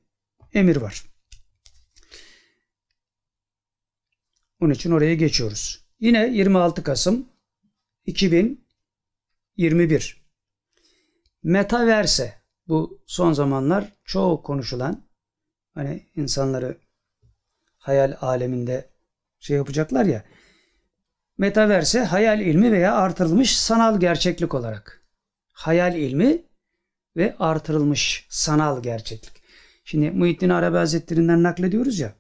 emir 0.55 0.77
var. 0.77 1.05
Onun 4.61 4.73
için 4.73 4.91
oraya 4.91 5.15
geçiyoruz. 5.15 5.85
Yine 6.01 6.29
26 6.29 6.83
Kasım 6.83 7.29
2021 8.07 10.25
Metaverse 11.43 12.35
bu 12.69 13.03
son 13.07 13.33
zamanlar 13.33 13.93
çok 14.05 14.45
konuşulan 14.45 15.05
hani 15.75 16.07
insanları 16.17 16.84
hayal 17.85 18.17
aleminde 18.21 18.89
şey 19.39 19.57
yapacaklar 19.57 20.05
ya. 20.05 20.25
Metaverse 21.39 22.05
hayal 22.05 22.41
ilmi 22.41 22.73
veya 22.73 22.95
artırılmış 22.95 23.57
sanal 23.57 24.01
gerçeklik 24.01 24.55
olarak. 24.55 25.03
Hayal 25.53 25.95
ilmi 25.95 26.43
ve 27.17 27.35
artırılmış 27.39 28.27
sanal 28.31 28.83
gerçeklik. 28.83 29.43
Şimdi 29.85 30.11
Muhittin 30.11 30.49
Arabi 30.49 30.77
Hazretlerinden 30.77 31.43
naklediyoruz 31.43 31.99
ya. 31.99 32.15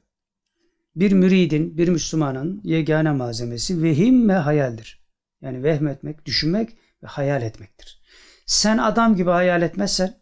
Bir 0.96 1.12
müridin, 1.12 1.78
bir 1.78 1.88
Müslümanın 1.88 2.60
yegane 2.64 3.12
malzemesi 3.12 3.82
vehim 3.82 4.28
ve 4.28 4.34
hayaldir. 4.34 5.04
Yani 5.40 5.62
vehmetmek, 5.62 6.26
düşünmek 6.26 6.70
ve 7.02 7.06
hayal 7.06 7.42
etmektir. 7.42 8.02
Sen 8.46 8.78
adam 8.78 9.16
gibi 9.16 9.30
hayal 9.30 9.62
etmezsen 9.62 10.14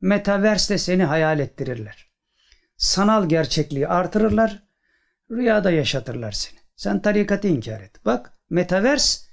metaverse 0.00 0.78
seni 0.78 1.04
hayal 1.04 1.38
ettirirler. 1.38 2.08
Sanal 2.76 3.28
gerçekliği 3.28 3.88
artırırlar, 3.88 4.67
rüyada 5.30 5.70
yaşatırlar 5.70 6.32
seni. 6.32 6.58
Sen 6.76 7.02
tarikatı 7.02 7.48
inkar 7.48 7.80
et. 7.80 8.04
Bak 8.04 8.32
metavers 8.50 9.24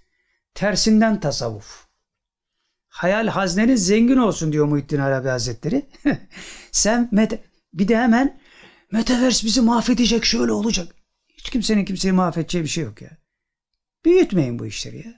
tersinden 0.53 1.19
tasavvuf. 1.19 1.85
Hayal 2.87 3.27
haznenin 3.27 3.75
zengin 3.75 4.17
olsun 4.17 4.51
diyor 4.51 4.65
Muhittin 4.65 4.99
Arabi 4.99 5.27
Hazretleri. 5.27 5.89
Sen 6.71 7.09
meta 7.11 7.37
bir 7.73 7.87
de 7.87 7.97
hemen 7.97 8.39
Metaverse 8.91 9.47
bizi 9.47 9.61
mahvedecek 9.61 10.25
şöyle 10.25 10.51
olacak. 10.51 10.95
Hiç 11.37 11.49
kimsenin 11.49 11.85
kimseyi 11.85 12.11
mahvedeceği 12.11 12.63
bir 12.63 12.69
şey 12.69 12.83
yok 12.83 13.01
ya. 13.01 13.17
Büyütmeyin 14.05 14.59
bu 14.59 14.65
işleri 14.65 14.97
ya. 14.97 15.13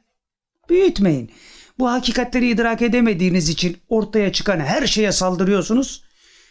Büyütmeyin. 0.69 1.31
Bu 1.79 1.89
hakikatleri 1.89 2.49
idrak 2.49 2.81
edemediğiniz 2.81 3.49
için 3.49 3.77
ortaya 3.89 4.31
çıkan 4.31 4.59
her 4.59 4.87
şeye 4.87 5.11
saldırıyorsunuz 5.11 6.03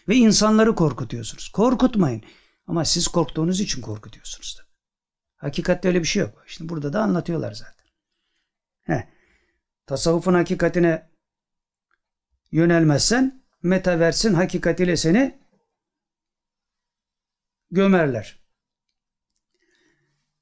ve 0.09 0.17
insanları 0.17 0.75
korkutuyorsunuz. 0.75 1.49
Korkutmayın. 1.49 2.23
Ama 2.67 2.85
siz 2.85 3.09
korktuğunuz 3.09 3.61
için 3.61 3.83
korkutuyorsunuz. 3.83 4.59
da. 4.59 4.67
Hakikatte 5.37 5.89
öyle 5.89 6.01
bir 6.01 6.07
şey 6.07 6.23
yok. 6.23 6.45
Şimdi 6.47 6.69
burada 6.69 6.93
da 6.93 7.01
anlatıyorlar 7.01 7.53
zaten. 7.53 7.87
Heh. 8.83 9.03
Tasavvufun 9.87 10.35
hakikatine 10.35 11.11
yönelmezsen 12.53 13.43
metaversin 13.63 14.35
hakikatiyle 14.35 14.97
seni 14.97 15.39
gömerler. 17.71 18.39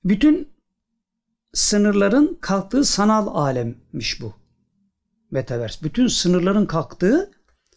Bütün 0.04 0.54
sınırların 1.52 2.38
kalktığı 2.40 2.84
sanal 2.84 3.26
alemmiş 3.26 4.20
bu. 4.20 4.34
Metaverse. 5.30 5.84
Bütün 5.84 6.06
sınırların 6.06 6.66
kalktığı 6.66 7.30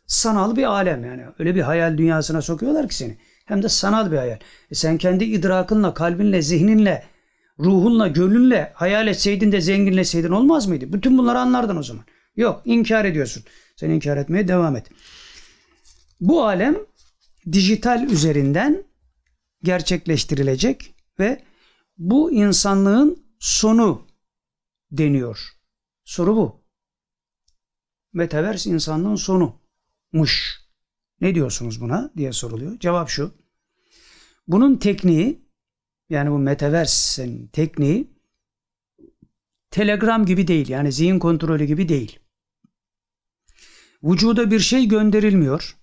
sanal 0.08 0.56
bir 0.56 0.64
alem 0.64 1.06
yani. 1.06 1.26
Öyle 1.40 1.56
bir 1.56 1.62
hayal 1.62 1.98
dünyasına 1.98 2.42
sokuyorlar 2.42 2.90
ki 2.90 2.96
seni. 2.96 3.18
Hem 3.48 3.64
de 3.64 3.70
sanal 3.70 4.12
bir 4.12 4.18
hayal. 4.18 4.40
E 4.72 4.76
sen 4.76 4.98
kendi 4.98 5.24
idrakınla, 5.24 5.94
kalbinle, 5.94 6.42
zihninle, 6.42 7.04
ruhunla, 7.60 8.08
gönlünle 8.08 8.72
hayal 8.76 9.08
etseydin 9.08 9.52
de 9.52 9.62
zenginleseydin 9.62 10.32
olmaz 10.32 10.68
mıydı? 10.68 10.94
Bütün 10.94 11.18
bunları 11.18 11.40
anlardın 11.40 11.78
o 11.78 11.84
zaman. 11.84 12.06
Yok, 12.36 12.62
inkar 12.66 13.06
ediyorsun. 13.06 13.44
Sen 13.76 13.90
inkar 13.90 14.18
etmeye 14.18 14.48
devam 14.48 14.76
et. 14.76 14.90
Bu 16.22 16.46
alem 16.46 16.78
dijital 17.52 18.04
üzerinden 18.04 18.84
gerçekleştirilecek 19.64 20.96
ve 21.20 21.44
bu 21.98 22.32
insanlığın 22.32 23.26
sonu 23.40 24.08
deniyor. 24.92 25.50
Soru 26.04 26.36
bu. 26.36 26.64
Metaverse 28.14 28.70
insanlığın 28.70 29.16
sonumuş. 29.16 30.67
Ne 31.22 31.36
diyorsunuz 31.36 31.82
buna 31.82 32.12
diye 32.18 32.32
soruluyor. 32.32 32.80
Cevap 32.80 33.10
şu. 33.10 33.34
Bunun 34.48 34.76
tekniği 34.76 35.42
yani 36.10 36.32
bu 36.32 36.40
Metaverse'in 36.40 37.48
tekniği 37.48 38.18
Telegram 39.72 40.26
gibi 40.26 40.48
değil. 40.48 40.70
Yani 40.70 40.92
zihin 40.92 41.20
kontrolü 41.20 41.66
gibi 41.66 41.90
değil. 41.90 42.20
Vücuda 44.04 44.52
bir 44.52 44.60
şey 44.60 44.88
gönderilmiyor. 44.88 45.78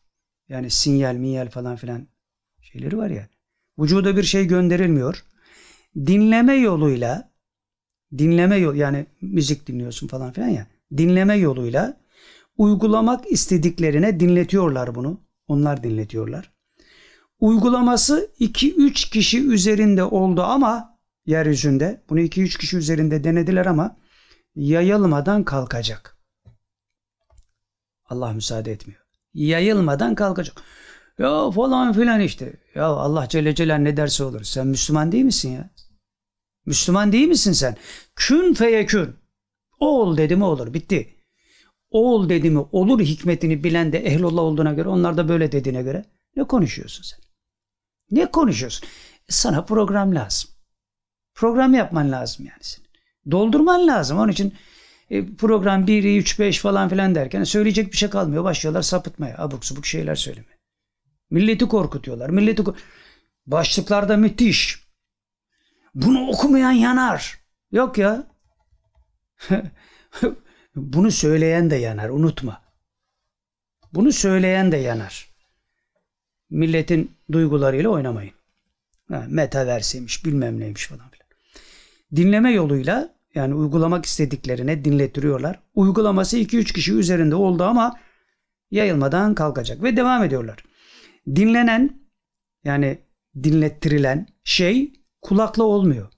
Yani 0.48 0.70
sinyal, 0.70 1.15
minyal 1.15 1.51
falan 1.51 1.77
filan 1.77 2.09
şeyleri 2.61 2.98
var 2.98 3.11
ya. 3.11 3.28
Vücuda 3.78 4.16
bir 4.16 4.23
şey 4.23 4.47
gönderilmiyor. 4.47 5.24
Dinleme 5.97 6.55
yoluyla 6.55 7.35
dinleme 8.19 8.56
yol 8.56 8.74
yani 8.74 9.06
müzik 9.20 9.66
dinliyorsun 9.66 10.09
falan 10.09 10.32
filan 10.32 10.48
ya. 10.48 10.66
Dinleme 10.97 11.35
yoluyla 11.35 12.01
uygulamak 12.59 13.32
istediklerine 13.32 14.20
dinletiyorlar 14.20 14.94
bunu. 14.94 15.23
Onlar 15.48 15.82
dinletiyorlar. 15.82 16.52
Uygulaması 17.40 18.30
2-3 18.40 19.10
kişi 19.10 19.46
üzerinde 19.48 20.04
oldu 20.04 20.42
ama 20.42 20.98
yeryüzünde 21.26 22.04
bunu 22.08 22.20
2-3 22.20 22.58
kişi 22.58 22.76
üzerinde 22.76 23.24
denediler 23.24 23.66
ama 23.66 23.96
yayılmadan 24.54 25.44
kalkacak. 25.44 26.18
Allah 28.06 28.32
müsaade 28.32 28.72
etmiyor. 28.72 29.00
Yayılmadan 29.34 30.14
kalkacak. 30.14 30.62
Ya 31.18 31.50
falan 31.50 31.92
filan 31.92 32.20
işte. 32.20 32.52
Ya 32.74 32.86
Allah 32.86 33.28
Celle 33.28 33.54
Celal 33.54 33.76
ne 33.76 33.96
derse 33.96 34.24
olur. 34.24 34.42
Sen 34.44 34.66
Müslüman 34.66 35.12
değil 35.12 35.24
misin 35.24 35.50
ya? 35.50 35.70
Müslüman 36.66 37.12
değil 37.12 37.28
misin 37.28 37.52
sen? 37.52 37.76
Kün 38.16 38.54
feyekün. 38.54 39.16
Ol 39.80 40.16
dedi 40.16 40.36
mi 40.36 40.44
olur. 40.44 40.74
Bitti. 40.74 41.14
Ol 41.94 42.28
dedi 42.28 42.50
mi 42.50 42.58
olur 42.72 43.00
hikmetini 43.00 43.64
bilen 43.64 43.92
de 43.92 43.98
ehlullah 43.98 44.42
olduğuna 44.42 44.72
göre 44.72 44.88
onlar 44.88 45.16
da 45.16 45.28
böyle 45.28 45.52
dediğine 45.52 45.82
göre 45.82 46.04
ne 46.36 46.44
konuşuyorsun 46.44 47.02
sen? 47.02 47.20
Ne 48.10 48.30
konuşuyorsun? 48.30 48.88
Sana 49.28 49.64
program 49.64 50.14
lazım. 50.14 50.50
Program 51.34 51.74
yapman 51.74 52.12
lazım 52.12 52.46
yani 52.46 52.58
senin. 52.60 52.88
Doldurman 53.30 53.86
lazım. 53.86 54.18
Onun 54.18 54.32
için 54.32 54.54
e, 55.10 55.26
program 55.36 55.86
1, 55.86 56.18
3, 56.18 56.38
5 56.38 56.58
falan 56.58 56.88
filan 56.88 57.14
derken 57.14 57.44
söyleyecek 57.44 57.92
bir 57.92 57.96
şey 57.96 58.10
kalmıyor. 58.10 58.44
Başlıyorlar 58.44 58.82
sapıtmaya. 58.82 59.38
Abuk 59.38 59.64
subuk 59.64 59.86
şeyler 59.86 60.14
söylemeye. 60.14 60.58
Milleti 61.30 61.68
korkutuyorlar. 61.68 62.30
Milleti 62.30 62.62
Başlıklarda 63.46 64.16
müthiş. 64.16 64.84
Bunu 65.94 66.28
okumayan 66.28 66.72
yanar. 66.72 67.38
Yok 67.72 67.98
ya. 67.98 68.26
Bunu 70.76 71.10
söyleyen 71.10 71.70
de 71.70 71.76
yanar. 71.76 72.09
Unutma. 72.09 72.62
Bunu 73.92 74.12
söyleyen 74.12 74.72
de 74.72 74.76
yanar. 74.76 75.28
Milletin 76.51 77.10
duygularıyla 77.32 77.90
oynamayın. 77.90 78.32
Ha, 79.09 79.24
metaverseymiş 79.28 80.24
bilmem 80.24 80.60
neymiş 80.60 80.86
falan 80.86 81.09
filan. 81.10 81.28
Dinleme 82.16 82.52
yoluyla 82.52 83.14
yani 83.34 83.55
uygulamak 83.55 84.05
istediklerine 84.05 84.84
dinlettiriyorlar. 84.84 85.60
Uygulaması 85.74 86.38
2-3 86.38 86.72
kişi 86.72 86.94
üzerinde 86.94 87.34
oldu 87.34 87.64
ama 87.64 88.01
yayılmadan 88.70 89.34
kalkacak 89.34 89.82
ve 89.82 89.96
devam 89.96 90.24
ediyorlar. 90.24 90.64
Dinlenen 91.26 92.01
yani 92.64 92.98
dinlettirilen 93.42 94.26
şey 94.44 94.92
kulakla 95.22 95.62
olmuyor. 95.62 96.12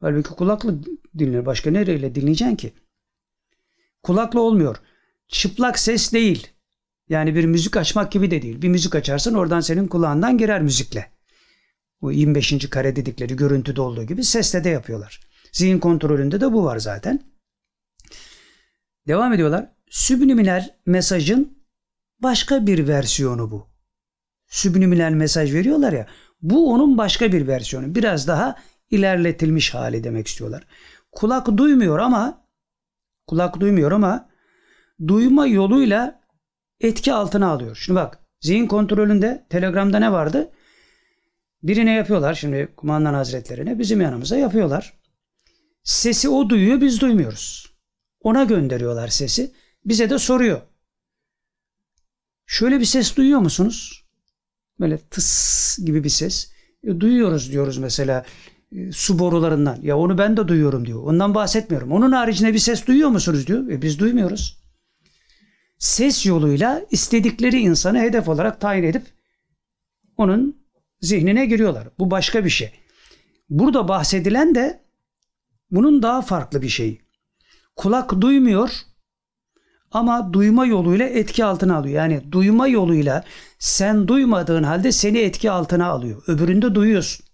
Halbuki 0.00 0.30
kulakla 0.30 0.72
dinlenir. 1.18 1.46
Başka 1.46 1.70
nereyle 1.70 2.14
dinleyeceksin 2.14 2.56
ki? 2.56 2.72
Kulakla 4.02 4.40
olmuyor. 4.40 4.76
Çıplak 5.28 5.78
ses 5.78 6.12
değil. 6.12 6.48
Yani 7.08 7.34
bir 7.34 7.44
müzik 7.44 7.76
açmak 7.76 8.12
gibi 8.12 8.30
de 8.30 8.42
değil. 8.42 8.62
Bir 8.62 8.68
müzik 8.68 8.94
açarsın 8.94 9.34
oradan 9.34 9.60
senin 9.60 9.88
kulağından 9.88 10.38
girer 10.38 10.62
müzikle. 10.62 11.10
Bu 12.02 12.12
25. 12.12 12.70
kare 12.70 12.96
dedikleri 12.96 13.36
görüntüde 13.36 13.80
olduğu 13.80 14.04
gibi 14.04 14.24
sesle 14.24 14.64
de 14.64 14.68
yapıyorlar. 14.68 15.20
Zihin 15.52 15.78
kontrolünde 15.78 16.40
de 16.40 16.52
bu 16.52 16.64
var 16.64 16.78
zaten. 16.78 17.22
Devam 19.06 19.32
ediyorlar. 19.32 19.72
Sübliminal 19.90 20.68
mesajın 20.86 21.58
başka 22.18 22.66
bir 22.66 22.88
versiyonu 22.88 23.50
bu. 23.50 23.70
Sübliminal 24.48 25.12
mesaj 25.12 25.54
veriyorlar 25.54 25.92
ya. 25.92 26.06
Bu 26.42 26.72
onun 26.72 26.98
başka 26.98 27.32
bir 27.32 27.46
versiyonu. 27.46 27.94
Biraz 27.94 28.28
daha 28.28 28.56
ilerletilmiş 28.90 29.74
hali 29.74 30.04
demek 30.04 30.26
istiyorlar. 30.26 30.66
Kulak 31.12 31.56
duymuyor 31.56 31.98
ama 31.98 32.39
kulak 33.30 33.60
duymuyor 33.60 33.92
ama 33.92 34.28
duyma 35.08 35.46
yoluyla 35.46 36.20
etki 36.80 37.12
altına 37.12 37.48
alıyor. 37.48 37.76
Şimdi 37.76 37.96
bak 37.96 38.18
zihin 38.40 38.66
kontrolünde 38.66 39.46
Telegram'da 39.50 39.98
ne 39.98 40.12
vardı? 40.12 40.50
Birine 41.62 41.92
yapıyorlar 41.92 42.34
şimdi 42.34 42.72
kumandan 42.76 43.14
hazretlerine 43.14 43.78
bizim 43.78 44.00
yanımıza 44.00 44.36
yapıyorlar. 44.36 45.00
Sesi 45.82 46.28
o 46.28 46.48
duyuyor 46.50 46.80
biz 46.80 47.00
duymuyoruz. 47.00 47.74
Ona 48.20 48.44
gönderiyorlar 48.44 49.08
sesi. 49.08 49.52
Bize 49.84 50.10
de 50.10 50.18
soruyor. 50.18 50.60
Şöyle 52.46 52.80
bir 52.80 52.84
ses 52.84 53.16
duyuyor 53.16 53.40
musunuz? 53.40 54.06
Böyle 54.80 54.98
tıs 54.98 55.78
gibi 55.78 56.04
bir 56.04 56.08
ses. 56.08 56.52
E, 56.84 57.00
duyuyoruz 57.00 57.52
diyoruz 57.52 57.78
mesela 57.78 58.24
e, 58.72 58.92
su 58.92 59.18
borularından. 59.18 59.78
Ya 59.82 59.98
onu 59.98 60.18
ben 60.18 60.36
de 60.36 60.48
duyuyorum 60.48 60.86
diyor. 60.86 61.02
Ondan 61.02 61.34
bahsetmiyorum. 61.34 61.92
Onun 61.92 62.12
haricinde 62.12 62.52
bir 62.52 62.58
ses 62.58 62.86
duyuyor 62.86 63.08
musunuz 63.08 63.46
diyor. 63.46 63.68
E, 63.68 63.82
biz 63.82 63.98
duymuyoruz. 63.98 64.60
Ses 65.78 66.26
yoluyla 66.26 66.82
istedikleri 66.90 67.58
insanı 67.60 68.00
hedef 68.00 68.28
olarak 68.28 68.60
tayin 68.60 68.82
edip 68.84 69.02
onun 70.16 70.60
zihnine 71.00 71.46
giriyorlar. 71.46 71.88
Bu 71.98 72.10
başka 72.10 72.44
bir 72.44 72.50
şey. 72.50 72.72
Burada 73.50 73.88
bahsedilen 73.88 74.54
de 74.54 74.84
bunun 75.70 76.02
daha 76.02 76.22
farklı 76.22 76.62
bir 76.62 76.68
şeyi. 76.68 77.00
Kulak 77.76 78.20
duymuyor 78.20 78.70
ama 79.90 80.32
duyma 80.32 80.66
yoluyla 80.66 81.06
etki 81.06 81.44
altına 81.44 81.76
alıyor. 81.76 81.94
Yani 81.94 82.32
duyma 82.32 82.68
yoluyla 82.68 83.24
sen 83.58 84.08
duymadığın 84.08 84.62
halde 84.62 84.92
seni 84.92 85.18
etki 85.18 85.50
altına 85.50 85.86
alıyor. 85.86 86.22
Öbüründe 86.26 86.74
duyuyorsun. 86.74 87.29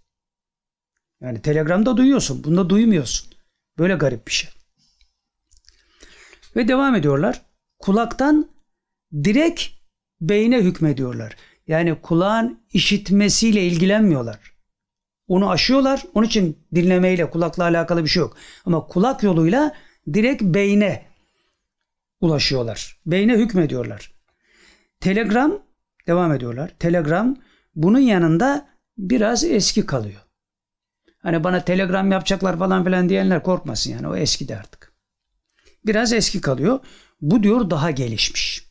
Yani 1.21 1.43
Telegram'da 1.43 1.97
duyuyorsun. 1.97 2.45
Bunda 2.45 2.71
duymuyorsun. 2.71 3.29
Böyle 3.79 3.95
garip 3.95 4.27
bir 4.27 4.33
şey. 4.33 4.51
Ve 6.57 6.69
devam 6.69 6.95
ediyorlar. 6.95 7.43
Kulaktan 7.79 8.51
direkt 9.25 9.63
beyne 10.21 10.63
hükmediyorlar. 10.63 11.37
Yani 11.67 12.01
kulağın 12.03 12.61
işitmesiyle 12.73 13.67
ilgilenmiyorlar. 13.67 14.57
Onu 15.29 15.51
aşıyorlar. 15.51 16.05
Onun 16.15 16.27
için 16.27 16.59
dinlemeyle, 16.75 17.31
kulakla 17.31 17.65
alakalı 17.65 18.05
bir 18.05 18.09
şey 18.09 18.21
yok. 18.21 18.37
Ama 18.65 18.87
kulak 18.87 19.23
yoluyla 19.23 19.75
direkt 20.13 20.43
beyne 20.43 21.07
ulaşıyorlar. 22.21 23.01
Beyne 23.07 23.37
hükmediyorlar. 23.37 24.13
Telegram 25.01 25.59
devam 26.07 26.33
ediyorlar. 26.33 26.71
Telegram 26.79 27.37
bunun 27.75 27.99
yanında 27.99 28.69
biraz 28.99 29.45
eski 29.45 29.87
kalıyor. 29.87 30.26
Hani 31.27 31.45
bana 31.45 31.65
telegram 31.65 32.13
yapacaklar 32.13 32.59
falan 32.59 32.85
filan 32.85 33.09
diyenler 33.09 33.43
korkmasın 33.43 33.91
yani 33.91 34.09
o 34.09 34.17
eski 34.17 34.49
de 34.49 34.59
artık. 34.59 34.93
Biraz 35.87 36.13
eski 36.13 36.41
kalıyor. 36.41 36.81
Bu 37.21 37.43
diyor 37.43 37.71
daha 37.71 37.91
gelişmiş. 37.91 38.67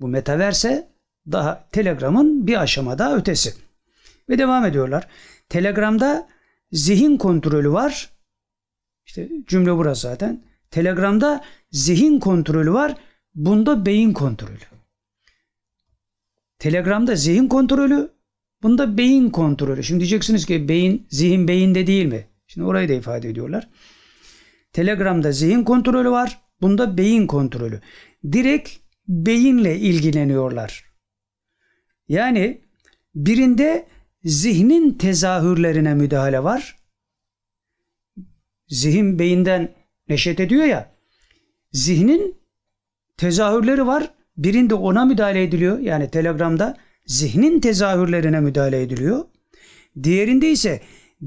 Bu 0.00 0.08
metaverse 0.08 0.92
daha 1.32 1.68
Telegram'ın 1.72 2.46
bir 2.46 2.60
aşama 2.60 2.98
daha 2.98 3.16
ötesi. 3.16 3.54
Ve 4.28 4.38
devam 4.38 4.64
ediyorlar. 4.64 5.08
Telegram'da 5.48 6.28
zihin 6.72 7.16
kontrolü 7.16 7.72
var. 7.72 8.10
İşte 9.06 9.28
cümle 9.46 9.76
burası 9.76 10.00
zaten. 10.00 10.44
Telegram'da 10.70 11.44
zihin 11.70 12.20
kontrolü 12.20 12.72
var. 12.72 12.94
Bunda 13.34 13.86
beyin 13.86 14.12
kontrolü. 14.12 14.58
Telegram'da 16.58 17.16
zihin 17.16 17.48
kontrolü, 17.48 18.12
bunda 18.62 18.98
beyin 18.98 19.30
kontrolü. 19.30 19.84
Şimdi 19.84 20.00
diyeceksiniz 20.00 20.46
ki 20.46 20.68
beyin, 20.68 21.06
zihin 21.10 21.48
beyinde 21.48 21.86
değil 21.86 22.06
mi? 22.06 22.26
Şimdi 22.46 22.66
orayı 22.66 22.88
da 22.88 22.92
ifade 22.92 23.28
ediyorlar. 23.28 23.68
Telegram'da 24.72 25.32
zihin 25.32 25.64
kontrolü 25.64 26.10
var. 26.10 26.40
Bunda 26.60 26.96
beyin 26.96 27.26
kontrolü. 27.26 27.80
Direkt 28.32 28.70
beyinle 29.08 29.78
ilgileniyorlar. 29.78 30.84
Yani 32.08 32.60
birinde 33.14 33.86
zihnin 34.24 34.92
tezahürlerine 34.98 35.94
müdahale 35.94 36.44
var. 36.44 36.76
Zihin 38.68 39.18
beyinden 39.18 39.74
neşet 40.08 40.40
ediyor 40.40 40.64
ya. 40.64 40.94
Zihnin 41.72 42.42
tezahürleri 43.16 43.86
var. 43.86 44.14
Birinde 44.36 44.74
ona 44.74 45.04
müdahale 45.04 45.42
ediliyor. 45.42 45.78
Yani 45.78 46.10
telegramda 46.10 46.76
zihnin 47.06 47.60
tezahürlerine 47.60 48.40
müdahale 48.40 48.82
ediliyor. 48.82 49.24
Diğerinde 50.02 50.50
ise 50.50 50.82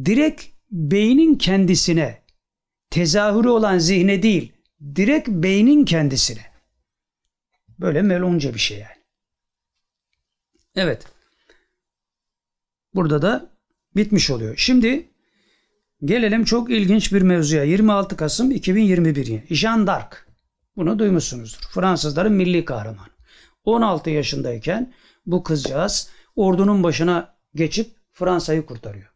direkt 0.05 0.45
beynin 0.71 1.35
kendisine 1.35 2.21
tezahürü 2.89 3.47
olan 3.47 3.77
zihne 3.77 4.23
değil, 4.23 4.53
direkt 4.95 5.27
beynin 5.29 5.85
kendisine. 5.85 6.45
Böyle 7.79 8.01
melonca 8.01 8.53
bir 8.53 8.59
şey 8.59 8.77
yani. 8.77 9.05
Evet. 10.75 11.07
Burada 12.95 13.21
da 13.21 13.49
bitmiş 13.95 14.29
oluyor. 14.29 14.57
Şimdi 14.57 15.09
gelelim 16.05 16.45
çok 16.45 16.71
ilginç 16.71 17.13
bir 17.13 17.21
mevzuya. 17.21 17.63
26 17.63 18.17
Kasım 18.17 18.51
2021. 18.51 19.55
Jean 19.55 19.87
d'Arc. 19.87 20.17
Bunu 20.77 20.99
duymuşsunuzdur. 20.99 21.67
Fransızların 21.73 22.33
milli 22.33 22.65
kahramanı. 22.65 23.15
16 23.63 24.09
yaşındayken 24.09 24.93
bu 25.25 25.43
kızcağız 25.43 26.09
ordunun 26.35 26.83
başına 26.83 27.35
geçip 27.55 27.95
Fransa'yı 28.11 28.65
kurtarıyor. 28.65 29.09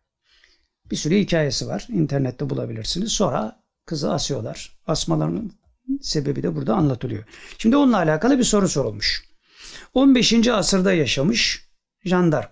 Bir 0.91 0.95
sürü 0.95 1.15
hikayesi 1.17 1.67
var. 1.67 1.87
İnternette 1.89 2.49
bulabilirsiniz. 2.49 3.11
Sonra 3.11 3.63
kızı 3.85 4.11
asıyorlar. 4.13 4.79
Asmalarının 4.87 5.53
sebebi 6.01 6.43
de 6.43 6.55
burada 6.55 6.75
anlatılıyor. 6.75 7.23
Şimdi 7.57 7.75
onunla 7.77 7.97
alakalı 7.97 8.37
bir 8.37 8.43
soru 8.43 8.69
sorulmuş. 8.69 9.23
15. 9.93 10.47
asırda 10.47 10.93
yaşamış 10.93 11.69
Jean 12.05 12.31
d'Arc. 12.31 12.49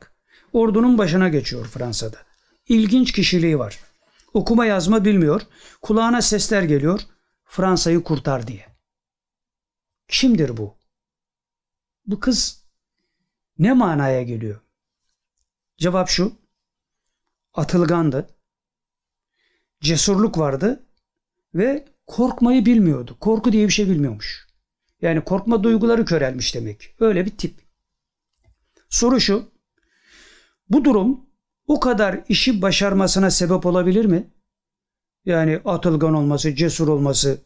Ordunun 0.53 0.97
başına 0.97 1.29
geçiyor 1.29 1.65
Fransa'da. 1.67 2.17
İlginç 2.67 3.11
kişiliği 3.11 3.59
var. 3.59 3.79
Okuma 4.33 4.65
yazma 4.65 5.05
bilmiyor. 5.05 5.41
Kulağına 5.81 6.21
sesler 6.21 6.63
geliyor. 6.63 7.01
Fransa'yı 7.45 8.03
kurtar 8.03 8.47
diye. 8.47 8.65
Kimdir 10.07 10.57
bu? 10.57 10.75
Bu 12.05 12.19
kız 12.19 12.66
ne 13.59 13.73
manaya 13.73 14.23
geliyor? 14.23 14.61
Cevap 15.77 16.09
şu. 16.09 16.31
Atılgandı. 17.53 18.29
Cesurluk 19.81 20.37
vardı 20.37 20.85
ve 21.55 21.85
korkmayı 22.07 22.65
bilmiyordu. 22.65 23.17
Korku 23.19 23.51
diye 23.51 23.67
bir 23.67 23.73
şey 23.73 23.89
bilmiyormuş. 23.89 24.47
Yani 25.01 25.23
korkma 25.23 25.63
duyguları 25.63 26.05
körelmiş 26.05 26.55
demek. 26.55 26.95
Öyle 26.99 27.25
bir 27.25 27.37
tip. 27.37 27.59
Soru 28.89 29.19
şu. 29.19 29.51
Bu 30.69 30.85
durum 30.85 31.25
o 31.67 31.79
kadar 31.79 32.23
işi 32.29 32.61
başarmasına 32.61 33.31
sebep 33.31 33.65
olabilir 33.65 34.05
mi? 34.05 34.27
Yani 35.25 35.61
atılgan 35.65 36.13
olması, 36.13 36.55
cesur 36.55 36.87
olması, 36.87 37.41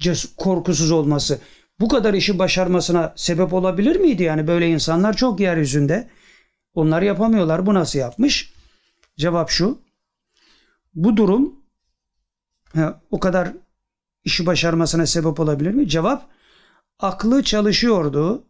cesur, 0.00 0.28
korkusuz 0.36 0.90
olması 0.90 1.40
bu 1.80 1.88
kadar 1.88 2.14
işi 2.14 2.38
başarmasına 2.38 3.12
sebep 3.16 3.52
olabilir 3.52 3.96
miydi? 3.96 4.22
Yani 4.22 4.46
böyle 4.46 4.68
insanlar 4.68 5.16
çok 5.16 5.40
yeryüzünde. 5.40 6.08
Onlar 6.74 7.02
yapamıyorlar. 7.02 7.66
Bu 7.66 7.74
nasıl 7.74 7.98
yapmış? 7.98 8.52
Cevap 9.16 9.50
şu. 9.50 9.78
Bu 10.94 11.16
durum 11.16 11.54
o 13.10 13.20
kadar 13.20 13.52
işi 14.24 14.46
başarmasına 14.46 15.06
sebep 15.06 15.40
olabilir 15.40 15.70
mi? 15.70 15.88
Cevap 15.88 16.28
aklı 16.98 17.42
çalışıyordu. 17.42 18.44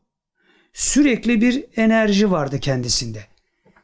Sürekli 0.72 1.40
bir 1.40 1.64
enerji 1.76 2.30
vardı 2.30 2.60
kendisinde. 2.60 3.24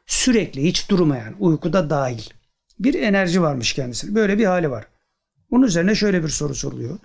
Sürekli 0.06 0.62
hiç 0.62 0.90
durmayan, 0.90 1.34
uykuda 1.38 1.90
dahil 1.90 2.22
bir 2.78 2.94
enerji 2.94 3.42
varmış 3.42 3.72
kendisine. 3.72 4.14
Böyle 4.14 4.38
bir 4.38 4.44
hali 4.44 4.70
var. 4.70 4.86
Onun 5.50 5.66
üzerine 5.66 5.94
şöyle 5.94 6.22
bir 6.22 6.28
soru 6.28 6.54
soruluyor. 6.54 6.98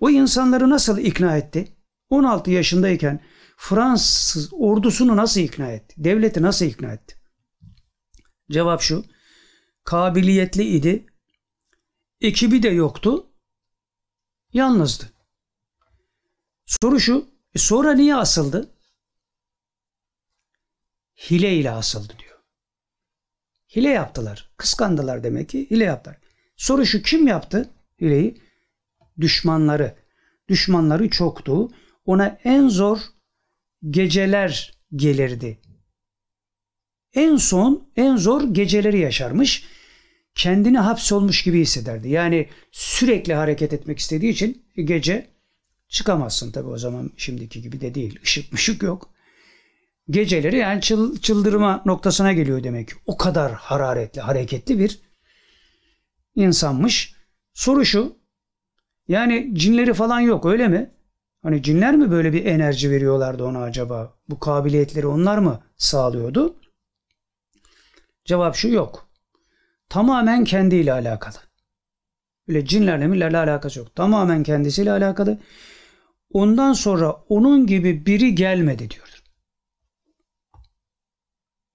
O 0.00 0.10
insanları 0.10 0.70
nasıl 0.70 0.98
ikna 0.98 1.36
etti? 1.36 1.68
16 2.10 2.50
yaşındayken 2.50 3.20
Fransız 3.56 4.48
ordusunu 4.52 5.16
nasıl 5.16 5.40
ikna 5.40 5.72
etti? 5.72 5.94
Devleti 5.98 6.42
nasıl 6.42 6.64
ikna 6.64 6.92
etti? 6.92 7.16
Cevap 8.50 8.80
şu. 8.80 9.04
Kabiliyetli 9.84 10.62
idi. 10.64 11.06
Ekibi 12.20 12.62
de 12.62 12.68
yoktu. 12.68 13.30
Yalnızdı. 14.52 15.12
Soru 16.66 17.00
şu. 17.00 17.28
E 17.54 17.58
sonra 17.58 17.92
niye 17.92 18.14
asıldı? 18.14 18.74
Hile 21.30 21.56
ile 21.56 21.70
asıldı 21.70 22.12
diyor. 22.18 22.38
Hile 23.76 23.88
yaptılar. 23.88 24.50
Kıskandılar 24.56 25.24
demek 25.24 25.48
ki. 25.48 25.70
Hile 25.70 25.84
yaptılar. 25.84 26.18
Soru 26.56 26.86
şu 26.86 27.02
kim 27.02 27.26
yaptı 27.26 27.70
hileyi? 28.00 28.42
Düşmanları. 29.20 29.96
Düşmanları 30.48 31.10
çoktu. 31.10 31.70
Ona 32.06 32.38
en 32.44 32.68
zor 32.68 32.98
geceler 33.90 34.78
gelirdi. 34.96 35.58
En 37.14 37.36
son 37.36 37.88
en 37.96 38.16
zor 38.16 38.54
geceleri 38.54 38.98
yaşarmış. 38.98 39.64
Kendini 40.34 40.78
hapsolmuş 40.78 41.42
gibi 41.42 41.60
hissederdi. 41.60 42.08
Yani 42.08 42.48
sürekli 42.72 43.34
hareket 43.34 43.72
etmek 43.72 43.98
istediği 43.98 44.32
için 44.32 44.66
gece 44.76 45.30
çıkamazsın 45.88 46.52
tabii 46.52 46.68
o 46.68 46.78
zaman 46.78 47.10
şimdiki 47.16 47.62
gibi 47.62 47.80
de 47.80 47.94
değil. 47.94 48.18
Işık 48.22 48.52
mışık 48.52 48.82
yok. 48.82 49.10
Geceleri 50.10 50.56
yani 50.56 50.80
çıl, 50.80 51.18
çıldırma 51.18 51.82
noktasına 51.86 52.32
geliyor 52.32 52.64
demek. 52.64 52.90
O 53.06 53.16
kadar 53.16 53.52
hararetli, 53.52 54.20
hareketli 54.20 54.78
bir 54.78 55.00
insanmış. 56.34 57.14
Soru 57.54 57.84
şu. 57.84 58.18
Yani 59.08 59.50
cinleri 59.54 59.94
falan 59.94 60.20
yok 60.20 60.46
öyle 60.46 60.68
mi? 60.68 60.95
Hani 61.46 61.62
cinler 61.62 61.96
mi 61.96 62.10
böyle 62.10 62.32
bir 62.32 62.44
enerji 62.46 62.90
veriyorlardı 62.90 63.44
ona 63.44 63.62
acaba? 63.62 64.14
Bu 64.28 64.38
kabiliyetleri 64.38 65.06
onlar 65.06 65.38
mı 65.38 65.62
sağlıyordu? 65.76 66.56
Cevap 68.24 68.54
şu 68.54 68.68
yok. 68.68 69.08
Tamamen 69.88 70.44
kendiyle 70.44 70.92
alakalı. 70.92 71.34
Öyle 72.48 72.66
cinlerle 72.66 73.06
millerle 73.06 73.38
alakası 73.38 73.78
yok. 73.78 73.96
Tamamen 73.96 74.42
kendisiyle 74.42 74.92
alakalı. 74.92 75.38
Ondan 76.32 76.72
sonra 76.72 77.12
onun 77.28 77.66
gibi 77.66 78.06
biri 78.06 78.34
gelmedi 78.34 78.90
diyor. 78.90 79.22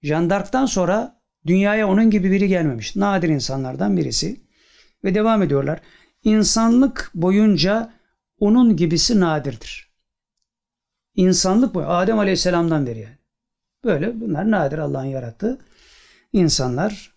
Jandark'tan 0.02 0.66
sonra 0.66 1.22
dünyaya 1.48 1.88
onun 1.88 2.10
gibi 2.10 2.32
biri 2.32 2.48
gelmemiş. 2.48 2.96
Nadir 2.96 3.30
insanlardan 3.30 3.98
birisi. 3.98 4.42
Ve 5.04 5.16
devam 5.16 5.44
ediyorlar. 5.44 5.82
İnsanlık 6.24 7.12
boyunca 7.16 8.01
onun 8.42 8.76
gibisi 8.76 9.20
nadirdir. 9.20 9.92
İnsanlık 11.16 11.76
bu. 11.76 11.82
Adem 11.82 12.20
Aleyhisselam'dan 12.20 12.86
beri 12.86 13.00
yani. 13.00 13.18
Böyle 13.84 14.22
bunlar 14.22 14.52
nadir 14.52 14.78
Allah'ın 14.78 15.06
yarattığı 15.06 15.58
insanlar. 16.34 17.12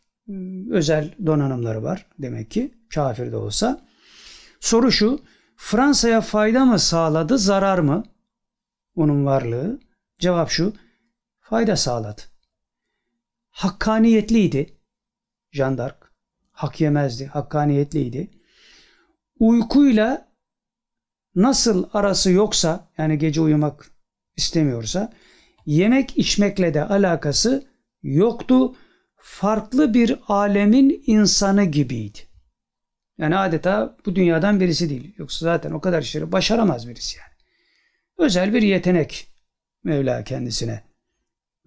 Özel 0.71 1.15
donanımları 1.27 1.83
var 1.83 2.07
demek 2.19 2.51
ki 2.51 2.75
kafir 2.95 3.33
de 3.33 3.37
olsa. 3.37 3.87
Soru 4.61 4.93
şu. 4.93 5.21
Fransa'ya 5.57 6.21
fayda 6.21 6.65
mı 6.65 6.79
sağladı, 6.79 7.39
zarar 7.39 7.79
mı? 7.79 8.05
Onun 8.97 9.27
varlığı. 9.27 9.81
Cevap 10.19 10.51
şu. 10.51 10.73
Fayda 11.41 11.77
sağladı. 11.77 12.21
Hakkaniyetliydi. 13.51 14.79
Jandark. 15.53 16.13
Hak 16.53 16.81
yemezdi. 16.81 17.27
Hakkaniyetliydi. 17.27 18.31
Uykuyla 19.39 20.34
nasıl 21.35 21.89
arası 21.93 22.31
yoksa 22.31 22.89
yani 22.99 23.19
gece 23.19 23.41
uyumak 23.41 23.91
istemiyorsa 24.37 25.13
yemek 25.67 26.19
içmekle 26.19 26.75
de 26.75 26.85
alakası 26.85 27.67
yoktu. 28.03 28.77
Farklı 29.17 29.95
bir 29.95 30.19
alemin 30.29 31.03
insanı 31.07 31.65
gibiydi. 31.65 32.19
Yani 33.19 33.37
adeta 33.37 33.97
bu 34.07 34.17
dünyadan 34.17 34.61
birisi 34.61 34.91
değil. 34.91 35.15
Yoksa 35.19 35.45
zaten 35.45 35.71
o 35.71 35.81
kadar 35.81 36.03
işleri 36.03 36.33
başaramaz 36.33 36.89
birisi 36.89 37.19
yani. 37.19 37.35
Özel 38.19 38.55
bir 38.55 38.63
yetenek 38.63 39.29
Mevla 39.85 40.25
kendisine 40.25 40.83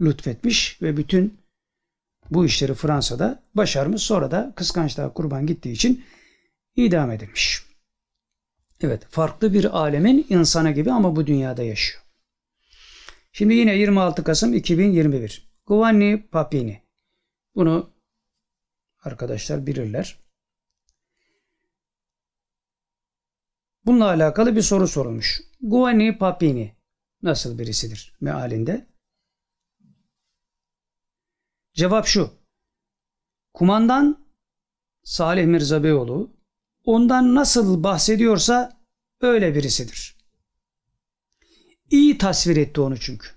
lütfetmiş 0.01 0.81
ve 0.81 0.97
bütün 0.97 1.39
bu 2.31 2.45
işleri 2.45 2.73
Fransa'da 2.73 3.43
başarmış. 3.55 4.01
Sonra 4.01 4.31
da 4.31 4.53
kıskançlığa 4.55 5.13
kurban 5.13 5.47
gittiği 5.47 5.71
için 5.71 6.03
idam 6.75 7.11
edilmiş. 7.11 7.66
Evet 8.81 9.05
farklı 9.09 9.53
bir 9.53 9.77
alemin 9.77 10.25
insanı 10.29 10.71
gibi 10.71 10.91
ama 10.91 11.15
bu 11.15 11.27
dünyada 11.27 11.63
yaşıyor. 11.63 12.03
Şimdi 13.31 13.53
yine 13.53 13.75
26 13.75 14.23
Kasım 14.23 14.53
2021. 14.53 15.51
Giovanni 15.67 16.27
Papini. 16.31 16.81
Bunu 17.55 17.93
arkadaşlar 19.03 19.67
bilirler. 19.67 20.19
Bununla 23.85 24.05
alakalı 24.05 24.55
bir 24.55 24.61
soru 24.61 24.87
sorulmuş. 24.87 25.41
Giovanni 25.61 26.17
Papini 26.17 26.75
nasıl 27.21 27.59
birisidir 27.59 28.13
mealinde? 28.21 28.87
Cevap 31.73 32.05
şu. 32.05 32.31
Kumandan 33.53 34.27
Salih 35.03 35.45
Mirza 35.45 35.83
Beyoğlu 35.83 36.36
ondan 36.87 37.35
nasıl 37.35 37.83
bahsediyorsa 37.83 38.81
öyle 39.21 39.55
birisidir. 39.55 40.17
İyi 41.89 42.17
tasvir 42.17 42.57
etti 42.57 42.81
onu 42.81 42.99
çünkü. 42.99 43.27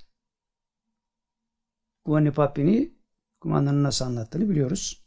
Giovanni 2.07 2.33
Papini 2.33 2.95
kumandanın 3.41 3.85
nasıl 3.85 4.05
anlattığını 4.05 4.51
biliyoruz. 4.51 5.05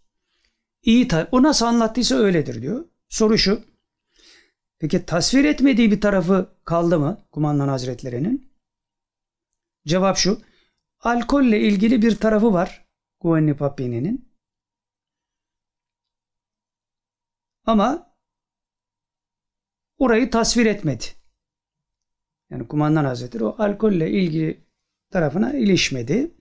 İyi 0.84 1.08
o 1.32 1.44
nasıl 1.44 1.66
anlattıysa 1.66 2.16
öyledir 2.16 2.62
diyor. 2.62 2.86
Soru 3.10 3.38
şu. 3.38 3.64
Peki 4.80 5.06
tasvir 5.06 5.46
etmediği 5.46 5.92
bir 5.92 6.02
tarafı 6.02 6.56
kaldı 6.66 7.00
mı 7.00 7.26
kumandan 7.32 7.68
hazretlerinin? 7.68 8.54
Cevap 9.88 10.18
şu. 10.18 10.42
Alkolle 11.00 11.60
ilgili 11.60 12.02
bir 12.02 12.16
tarafı 12.16 12.54
var 12.54 12.86
Giovanni 13.22 13.58
Papini'nin. 13.58 14.34
Ama 17.66 18.13
orayı 19.98 20.30
tasvir 20.30 20.66
etmedi. 20.66 21.04
Yani 22.50 22.68
kumandan 22.68 23.06
hazretleri 23.06 23.46
o 23.46 23.56
alkolle 23.58 24.12
ilgili 24.12 24.64
tarafına 25.12 25.54
ilişmedi. 25.54 26.32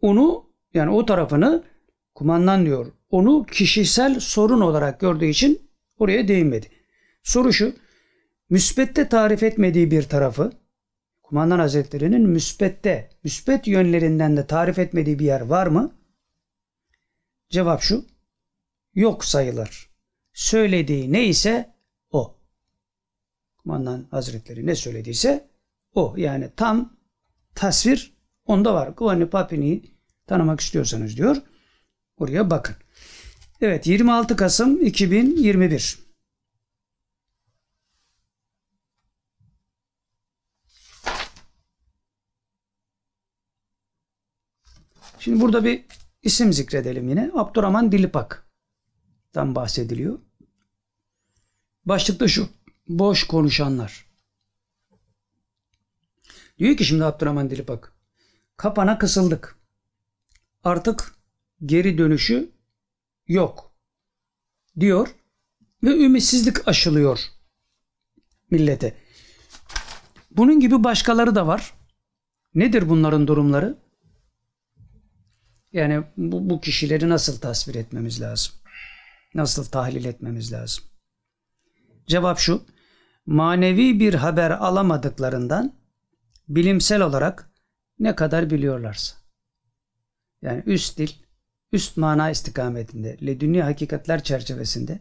Onu 0.00 0.50
yani 0.74 0.90
o 0.90 1.06
tarafını 1.06 1.64
kumandan 2.14 2.66
diyor. 2.66 2.92
Onu 3.10 3.46
kişisel 3.46 4.20
sorun 4.20 4.60
olarak 4.60 5.00
gördüğü 5.00 5.26
için 5.26 5.70
oraya 5.98 6.28
değinmedi. 6.28 6.66
Soru 7.22 7.52
şu. 7.52 7.74
Müspette 8.50 9.08
tarif 9.08 9.42
etmediği 9.42 9.90
bir 9.90 10.02
tarafı 10.02 10.52
kumandan 11.22 11.58
hazretlerinin 11.58 12.28
müspette, 12.28 13.10
müspet 13.24 13.66
yönlerinden 13.66 14.36
de 14.36 14.46
tarif 14.46 14.78
etmediği 14.78 15.18
bir 15.18 15.24
yer 15.24 15.40
var 15.40 15.66
mı? 15.66 15.94
Cevap 17.50 17.82
şu. 17.82 18.06
Yok 18.94 19.24
sayılır. 19.24 19.89
Söylediği 20.32 21.12
neyse 21.12 21.74
o. 22.10 22.36
Kumandan 23.56 24.06
hazretleri 24.10 24.66
ne 24.66 24.74
söylediyse 24.74 25.50
o. 25.94 26.14
Yani 26.16 26.50
tam 26.56 26.96
tasvir 27.54 28.14
onda 28.46 28.74
var. 28.74 28.88
Giovanni 28.98 29.30
Papini'yi 29.30 29.94
tanımak 30.26 30.60
istiyorsanız 30.60 31.16
diyor. 31.16 31.36
Oraya 32.16 32.50
bakın. 32.50 32.76
Evet 33.60 33.86
26 33.86 34.36
Kasım 34.36 34.86
2021. 34.86 36.10
Şimdi 45.18 45.40
burada 45.40 45.64
bir 45.64 45.84
isim 46.22 46.52
zikredelim 46.52 47.08
yine. 47.08 47.30
Abdurrahman 47.34 47.92
Dilipak'tan 49.30 49.54
bahsediliyor. 49.54 50.18
Başlıkta 51.84 52.28
şu. 52.28 52.48
Boş 52.88 53.26
konuşanlar. 53.26 54.06
Diyor 56.58 56.76
ki 56.76 56.84
şimdi 56.84 57.04
Abdurrahman 57.04 57.50
Dilipak. 57.50 57.92
Kapana 58.56 58.98
kısıldık. 58.98 59.56
Artık 60.64 61.14
geri 61.64 61.98
dönüşü 61.98 62.50
yok. 63.26 63.72
Diyor 64.80 65.14
ve 65.82 66.04
ümitsizlik 66.04 66.68
aşılıyor 66.68 67.20
millete. 68.50 68.94
Bunun 70.30 70.60
gibi 70.60 70.84
başkaları 70.84 71.34
da 71.34 71.46
var. 71.46 71.74
Nedir 72.54 72.88
bunların 72.88 73.26
durumları? 73.26 73.78
Yani 75.72 76.04
bu, 76.16 76.50
bu 76.50 76.60
kişileri 76.60 77.08
nasıl 77.08 77.40
tasvir 77.40 77.74
etmemiz 77.74 78.20
lazım? 78.20 78.59
Nasıl 79.34 79.64
tahlil 79.64 80.04
etmemiz 80.04 80.52
lazım? 80.52 80.84
Cevap 82.06 82.38
şu. 82.38 82.62
Manevi 83.26 84.00
bir 84.00 84.14
haber 84.14 84.50
alamadıklarından 84.50 85.74
bilimsel 86.48 87.00
olarak 87.00 87.50
ne 87.98 88.14
kadar 88.14 88.50
biliyorlarsa. 88.50 89.16
Yani 90.42 90.62
üst 90.66 90.98
dil, 90.98 91.10
üst 91.72 91.96
mana 91.96 92.30
istikametinde, 92.30 93.18
ledünni 93.26 93.62
hakikatler 93.62 94.22
çerçevesinde 94.22 95.00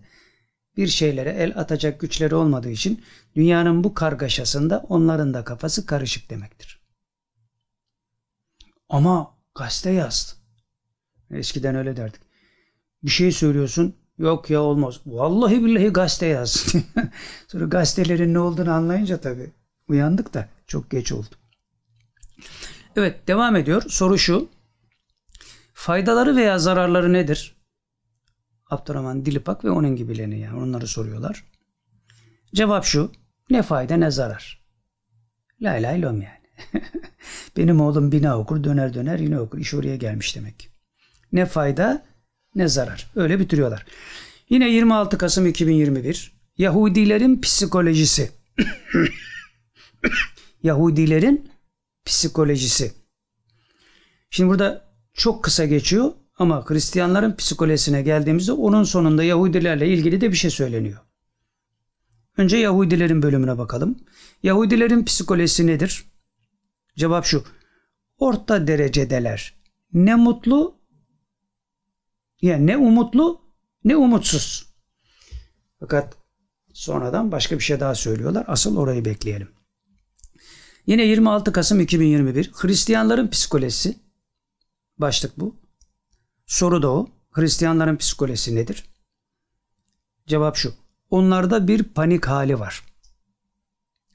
bir 0.78 0.88
şeylere 0.88 1.30
el 1.30 1.58
atacak 1.60 2.00
güçleri 2.00 2.36
olmadığı 2.36 2.70
için 2.70 3.04
dünyanın 3.36 3.84
bu 3.84 3.94
kargaşasında 3.94 4.86
onların 4.90 5.34
da 5.34 5.44
kafası 5.44 5.86
karışık 5.86 6.30
demektir. 6.30 6.82
Ama 8.90 9.38
gazete 9.56 9.92
yazdı. 9.92 10.32
Eskiden 11.32 11.76
öyle 11.76 11.98
derdik. 11.98 12.22
Bir 13.04 13.10
şey 13.10 13.32
söylüyorsun. 13.32 13.96
Yok 14.20 14.50
ya 14.50 14.62
olmaz. 14.62 15.00
Vallahi 15.06 15.66
billahi 15.66 15.88
gazete 15.88 16.26
yaz. 16.26 16.74
Sonra 17.48 17.66
gazetelerin 17.66 18.34
ne 18.34 18.40
olduğunu 18.40 18.72
anlayınca 18.72 19.22
tabii 19.22 19.52
uyandık 19.88 20.34
da 20.34 20.50
çok 20.68 20.92
geç 20.92 21.12
oldu. 21.12 21.36
Evet 22.96 23.28
devam 23.28 23.56
ediyor. 23.56 23.84
Soru 23.88 24.18
şu. 24.18 24.50
Faydaları 25.74 26.36
veya 26.36 26.60
zararları 26.60 27.14
nedir? 27.14 27.56
Abdurrahman 28.70 29.26
Dilipak 29.26 29.66
ve 29.66 29.72
onun 29.72 29.96
gibilerini 29.96 30.40
yani 30.40 30.60
onları 30.60 30.88
soruyorlar. 30.88 31.44
Cevap 32.56 32.86
şu. 32.86 33.12
Ne 33.50 33.62
fayda 33.62 33.98
ne 33.98 34.12
zarar. 34.12 34.66
Lay 35.62 35.84
lay 35.84 36.02
lom 36.02 36.22
yani. 36.22 36.74
Benim 37.58 37.82
oğlum 37.82 38.12
bina 38.12 38.40
okur 38.40 38.64
döner 38.64 38.94
döner 38.94 39.20
yine 39.20 39.40
okur. 39.40 39.58
İş 39.58 39.74
oraya 39.74 39.96
gelmiş 39.96 40.36
demek. 40.36 40.70
Ne 41.32 41.46
fayda 41.46 42.09
ne 42.60 42.68
zarar. 42.68 43.12
Öyle 43.16 43.40
bitiriyorlar. 43.40 43.86
Yine 44.50 44.70
26 44.70 45.18
Kasım 45.18 45.46
2021 45.46 46.34
Yahudilerin 46.58 47.42
psikolojisi. 47.42 48.32
Yahudilerin 50.64 51.52
psikolojisi. 52.06 52.94
Şimdi 54.30 54.50
burada 54.50 54.90
çok 55.14 55.44
kısa 55.44 55.66
geçiyor 55.66 56.12
ama 56.40 56.66
Hristiyanların 56.68 57.36
psikolojisine 57.36 58.02
geldiğimizde 58.02 58.52
onun 58.52 58.84
sonunda 58.84 59.24
Yahudilerle 59.24 59.88
ilgili 59.88 60.22
de 60.22 60.32
bir 60.32 60.38
şey 60.38 60.52
söyleniyor. 60.52 61.00
Önce 62.38 62.58
Yahudilerin 62.58 63.22
bölümüne 63.22 63.58
bakalım. 63.58 64.00
Yahudilerin 64.44 65.06
psikolojisi 65.06 65.68
nedir? 65.68 66.04
Cevap 66.98 67.26
şu. 67.26 67.44
Orta 68.18 68.68
derecedeler. 68.68 69.54
Ne 69.94 70.16
mutlu 70.16 70.79
yani 72.42 72.68
ne 72.68 72.78
umutlu 72.78 73.42
ne 73.84 73.96
umutsuz. 73.96 74.66
Fakat 75.80 76.18
sonradan 76.74 77.32
başka 77.32 77.56
bir 77.56 77.64
şey 77.64 77.80
daha 77.80 77.96
söylüyorlar. 77.96 78.44
Asıl 78.48 78.78
orayı 78.78 79.06
bekleyelim. 79.06 79.50
Yine 80.88 81.04
26 81.04 81.52
Kasım 81.52 81.80
2021 81.80 82.52
Hristiyanların 82.54 83.28
psikolojisi 83.28 83.98
başlık 84.98 85.40
bu. 85.40 85.56
Soru 86.46 86.82
da 86.82 86.92
o. 86.92 87.10
Hristiyanların 87.32 87.98
psikolojisi 87.98 88.56
nedir? 88.56 88.84
Cevap 90.28 90.56
şu. 90.56 90.74
Onlarda 91.10 91.68
bir 91.68 91.84
panik 91.84 92.26
hali 92.26 92.60
var. 92.60 92.84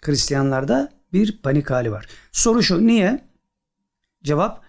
Hristiyanlarda 0.03 0.93
bir 1.13 1.43
panik 1.43 1.71
hali 1.71 1.93
var. 1.93 2.07
Soru 2.33 2.63
şu. 2.63 2.87
Niye? 2.87 3.29
Cevap 4.23 4.65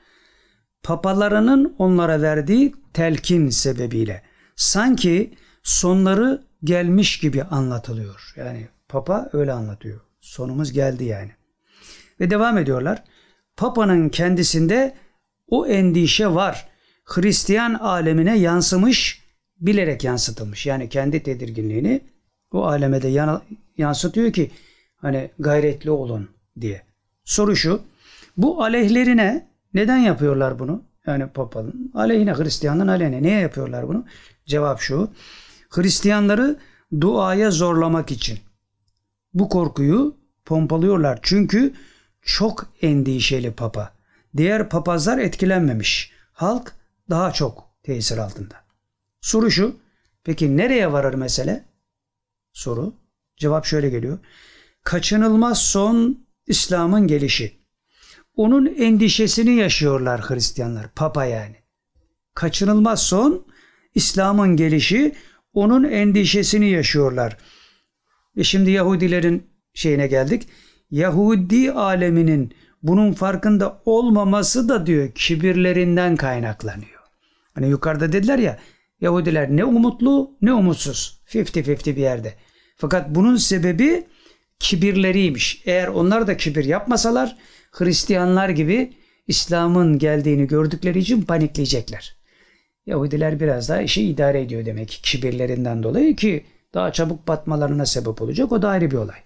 papalarının 0.83 1.75
onlara 1.77 2.21
verdiği 2.21 2.75
telkin 2.95 3.49
sebebiyle 3.49 4.21
sanki 4.55 5.33
sonları 5.63 6.43
gelmiş 6.63 7.19
gibi 7.19 7.43
anlatılıyor. 7.43 8.33
Yani 8.35 8.67
papa 8.89 9.29
öyle 9.33 9.51
anlatıyor. 9.51 10.01
Sonumuz 10.21 10.71
geldi 10.71 11.03
yani. 11.03 11.31
Ve 12.19 12.29
devam 12.29 12.57
ediyorlar. 12.57 13.03
Papa'nın 13.57 14.09
kendisinde 14.09 14.95
o 15.47 15.67
endişe 15.67 16.27
var. 16.27 16.67
Hristiyan 17.05 17.73
alemine 17.73 18.37
yansımış, 18.37 19.23
bilerek 19.59 20.03
yansıtılmış. 20.03 20.65
Yani 20.65 20.89
kendi 20.89 21.23
tedirginliğini 21.23 22.01
o 22.51 22.65
aleme 22.65 23.01
de 23.01 23.37
yansıtıyor 23.77 24.33
ki 24.33 24.51
hani 24.95 25.31
gayretli 25.39 25.91
olun 25.91 26.29
diye. 26.61 26.81
Soru 27.23 27.55
şu. 27.55 27.81
Bu 28.37 28.63
aleyhlerine 28.63 29.47
neden 29.73 29.97
yapıyorlar 29.97 30.59
bunu? 30.59 30.83
Yani 31.07 31.27
papalın 31.27 31.91
aleyhine, 31.93 32.33
Hristiyanlığın 32.33 32.87
aleyhine. 32.87 33.21
Niye 33.21 33.39
yapıyorlar 33.39 33.87
bunu? 33.87 34.05
Cevap 34.45 34.79
şu. 34.79 35.11
Hristiyanları 35.69 36.59
duaya 37.01 37.51
zorlamak 37.51 38.11
için. 38.11 38.39
Bu 39.33 39.49
korkuyu 39.49 40.17
pompalıyorlar. 40.45 41.19
Çünkü 41.21 41.73
çok 42.21 42.67
endişeli 42.81 43.53
papa. 43.53 43.91
Diğer 44.37 44.69
papazlar 44.69 45.17
etkilenmemiş. 45.17 46.11
Halk 46.31 46.73
daha 47.09 47.31
çok 47.31 47.69
tesir 47.83 48.17
altında. 48.17 48.55
Soru 49.21 49.51
şu. 49.51 49.75
Peki 50.23 50.57
nereye 50.57 50.91
varır 50.91 51.13
mesele? 51.13 51.65
Soru. 52.53 52.93
Cevap 53.37 53.65
şöyle 53.65 53.89
geliyor. 53.89 54.19
Kaçınılmaz 54.83 55.61
son 55.61 56.25
İslam'ın 56.47 57.07
gelişi. 57.07 57.64
Onun 58.35 58.65
endişesini 58.65 59.55
yaşıyorlar 59.55 60.21
Hristiyanlar. 60.21 60.87
Papa 60.95 61.25
yani. 61.25 61.55
Kaçınılmaz 62.33 63.03
son 63.03 63.45
İslam'ın 63.95 64.55
gelişi 64.55 65.15
onun 65.53 65.83
endişesini 65.83 66.69
yaşıyorlar. 66.69 67.37
Ve 68.37 68.43
şimdi 68.43 68.71
Yahudilerin 68.71 69.47
şeyine 69.73 70.07
geldik. 70.07 70.47
Yahudi 70.91 71.71
aleminin 71.71 72.53
bunun 72.83 73.13
farkında 73.13 73.81
olmaması 73.85 74.69
da 74.69 74.85
diyor 74.85 75.11
kibirlerinden 75.11 76.15
kaynaklanıyor. 76.15 77.01
Hani 77.53 77.69
yukarıda 77.69 78.11
dediler 78.11 78.39
ya 78.39 78.59
Yahudiler 79.01 79.49
ne 79.49 79.65
umutlu 79.65 80.37
ne 80.41 80.53
umutsuz. 80.53 81.21
50-50 81.27 81.85
bir 81.85 82.01
yerde. 82.01 82.33
Fakat 82.77 83.09
bunun 83.09 83.35
sebebi 83.35 84.07
kibirleriymiş. 84.59 85.61
Eğer 85.65 85.87
onlar 85.87 86.27
da 86.27 86.37
kibir 86.37 86.65
yapmasalar 86.65 87.37
Hristiyanlar 87.75 88.49
gibi 88.49 88.93
İslam'ın 89.27 89.99
geldiğini 89.99 90.47
gördükleri 90.47 90.99
için 90.99 91.21
panikleyecekler. 91.21 92.15
Yahudiler 92.85 93.39
biraz 93.39 93.69
daha 93.69 93.81
işi 93.81 94.03
idare 94.03 94.41
ediyor 94.41 94.65
demek 94.65 94.89
ki 94.89 95.01
kibirlerinden 95.01 95.83
dolayı 95.83 96.15
ki 96.15 96.45
daha 96.73 96.91
çabuk 96.91 97.27
batmalarına 97.27 97.85
sebep 97.85 98.21
olacak. 98.21 98.51
O 98.51 98.61
da 98.61 98.69
ayrı 98.69 98.91
bir 98.91 98.95
olay. 98.95 99.17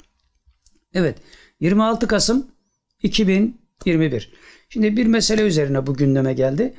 Evet 0.93 1.17
26 1.59 2.07
Kasım 2.07 2.47
2021. 3.03 4.33
Şimdi 4.69 4.97
bir 4.97 5.05
mesele 5.05 5.41
üzerine 5.41 5.87
bu 5.87 5.93
gündeme 5.93 6.33
geldi. 6.33 6.73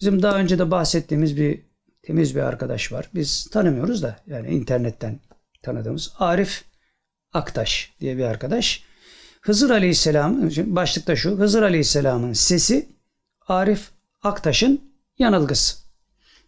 Bizim 0.00 0.22
daha 0.22 0.38
önce 0.38 0.58
de 0.58 0.70
bahsettiğimiz 0.70 1.36
bir 1.36 1.62
temiz 2.02 2.36
bir 2.36 2.40
arkadaş 2.40 2.92
var. 2.92 3.10
Biz 3.14 3.50
tanımıyoruz 3.52 4.02
da 4.02 4.16
yani 4.26 4.48
internetten 4.48 5.20
tanıdığımız 5.62 6.12
Arif 6.18 6.64
Aktaş 7.32 7.92
diye 8.00 8.16
bir 8.16 8.24
arkadaş. 8.24 8.84
Hızır 9.46 9.70
Aleyhisselam, 9.70 10.50
başlıkta 10.66 11.16
şu, 11.16 11.30
Hızır 11.30 11.62
Aleyhisselam'ın 11.62 12.32
sesi 12.32 12.88
Arif 13.46 13.90
Aktaş'ın 14.22 14.80
yanılgısı. 15.18 15.76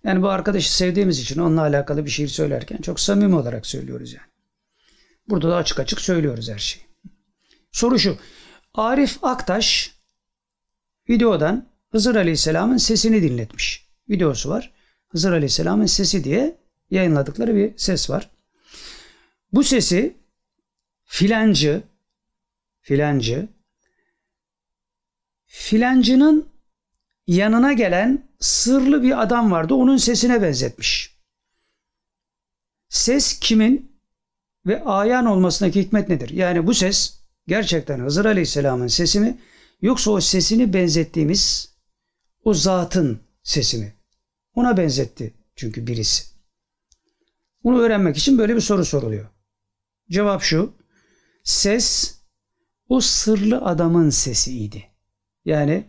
Yani 0.05 0.23
bu 0.23 0.29
arkadaşı 0.29 0.77
sevdiğimiz 0.77 1.20
için 1.20 1.41
onunla 1.41 1.61
alakalı 1.61 2.05
bir 2.05 2.11
şiir 2.11 2.29
söylerken 2.29 2.77
çok 2.77 3.01
samimi 3.01 3.35
olarak 3.35 3.66
söylüyoruz 3.66 4.12
yani. 4.12 4.27
Burada 5.29 5.51
da 5.51 5.57
açık 5.57 5.81
açık 5.81 6.01
söylüyoruz 6.01 6.49
her 6.51 6.59
şeyi. 6.59 6.85
Soru 7.73 7.99
şu. 7.99 8.19
Arif 8.75 9.25
Aktaş 9.25 9.95
videodan 11.09 11.69
Hızır 11.91 12.15
Aleyhisselam'ın 12.15 12.77
sesini 12.77 13.23
dinletmiş. 13.23 13.89
Videosu 14.11 14.51
var. 14.51 14.73
Hızır 15.09 15.33
Aleyhisselam'ın 15.33 15.87
sesi 15.87 16.25
diye 16.25 16.59
yayınladıkları 16.91 17.55
bir 17.55 17.79
ses 17.79 18.11
var. 18.11 18.31
Bu 19.53 19.65
sesi 19.65 20.16
filancı 21.05 21.83
filancı 22.89 23.48
filancının 25.47 26.48
yanına 27.27 27.73
gelen 27.73 28.28
sırlı 28.40 29.02
bir 29.02 29.23
adam 29.23 29.51
vardı. 29.51 29.74
Onun 29.74 29.97
sesine 29.97 30.43
benzetmiş. 30.43 31.19
Ses 32.89 33.39
kimin 33.40 34.01
ve 34.66 34.85
ayan 34.85 35.27
olmasındaki 35.27 35.81
hikmet 35.81 36.09
nedir? 36.09 36.31
Yani 36.31 36.66
bu 36.66 36.74
ses 36.74 37.20
gerçekten 37.47 38.01
Hızır 38.01 38.24
Aleyhisselam'ın 38.24 38.86
sesi 38.86 39.20
mi 39.20 39.39
yoksa 39.82 40.10
o 40.10 40.20
sesini 40.20 40.73
benzettiğimiz 40.73 41.74
o 42.44 42.55
zatın 42.55 43.20
sesi 43.43 43.78
mi? 43.78 43.94
Ona 44.55 44.77
benzetti 44.77 45.35
çünkü 45.56 45.86
birisi. 45.86 46.24
Bunu 47.65 47.81
öğrenmek 47.81 48.16
için 48.16 48.39
böyle 48.39 48.56
bir 48.56 48.60
soru 48.60 48.85
soruluyor. 48.85 49.27
Cevap 50.10 50.43
şu. 50.43 50.74
Ses 51.44 52.18
o 52.89 53.01
sırlı 53.01 53.59
adamın 53.59 54.10
sesiydi. 54.10 54.85
Yani 55.44 55.85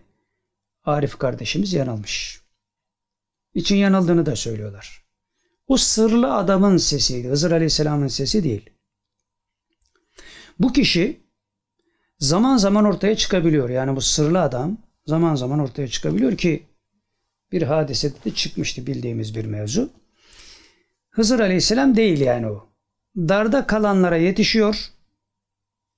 Arif 0.84 1.18
kardeşimiz 1.18 1.74
yanılmış. 1.74 2.42
için 3.54 3.76
yanıldığını 3.76 4.26
da 4.26 4.36
söylüyorlar. 4.36 5.06
O 5.68 5.78
sırlı 5.78 6.34
adamın 6.34 6.78
sesiydi. 6.78 7.28
Hızır 7.28 7.52
Aleyhisselam'ın 7.52 8.08
sesi 8.08 8.44
değil. 8.44 8.70
Bu 10.60 10.74
kişi 10.74 11.20
zaman 12.20 12.58
zaman 12.58 12.86
ortaya 12.86 13.16
çıkabiliyor. 13.16 13.70
Yani 13.70 13.96
bu 13.96 14.02
sırlı 14.02 14.42
adam 14.42 14.78
zaman 15.06 15.36
zaman 15.36 15.60
ortaya 15.60 15.88
çıkabiliyor 15.88 16.38
ki 16.38 16.66
bir 17.52 17.62
hadisede 17.62 18.24
de 18.26 18.34
çıkmıştı 18.34 18.88
bildiğimiz 18.88 19.36
bir 19.36 19.46
mevzu. 19.46 19.90
Hızır 21.10 21.40
Aleyhisselam 21.40 21.96
değil 21.96 22.20
yani 22.20 22.48
o. 22.48 22.70
Darda 23.18 23.68
kalanlara 23.68 24.18
yetişiyor. 24.18 24.92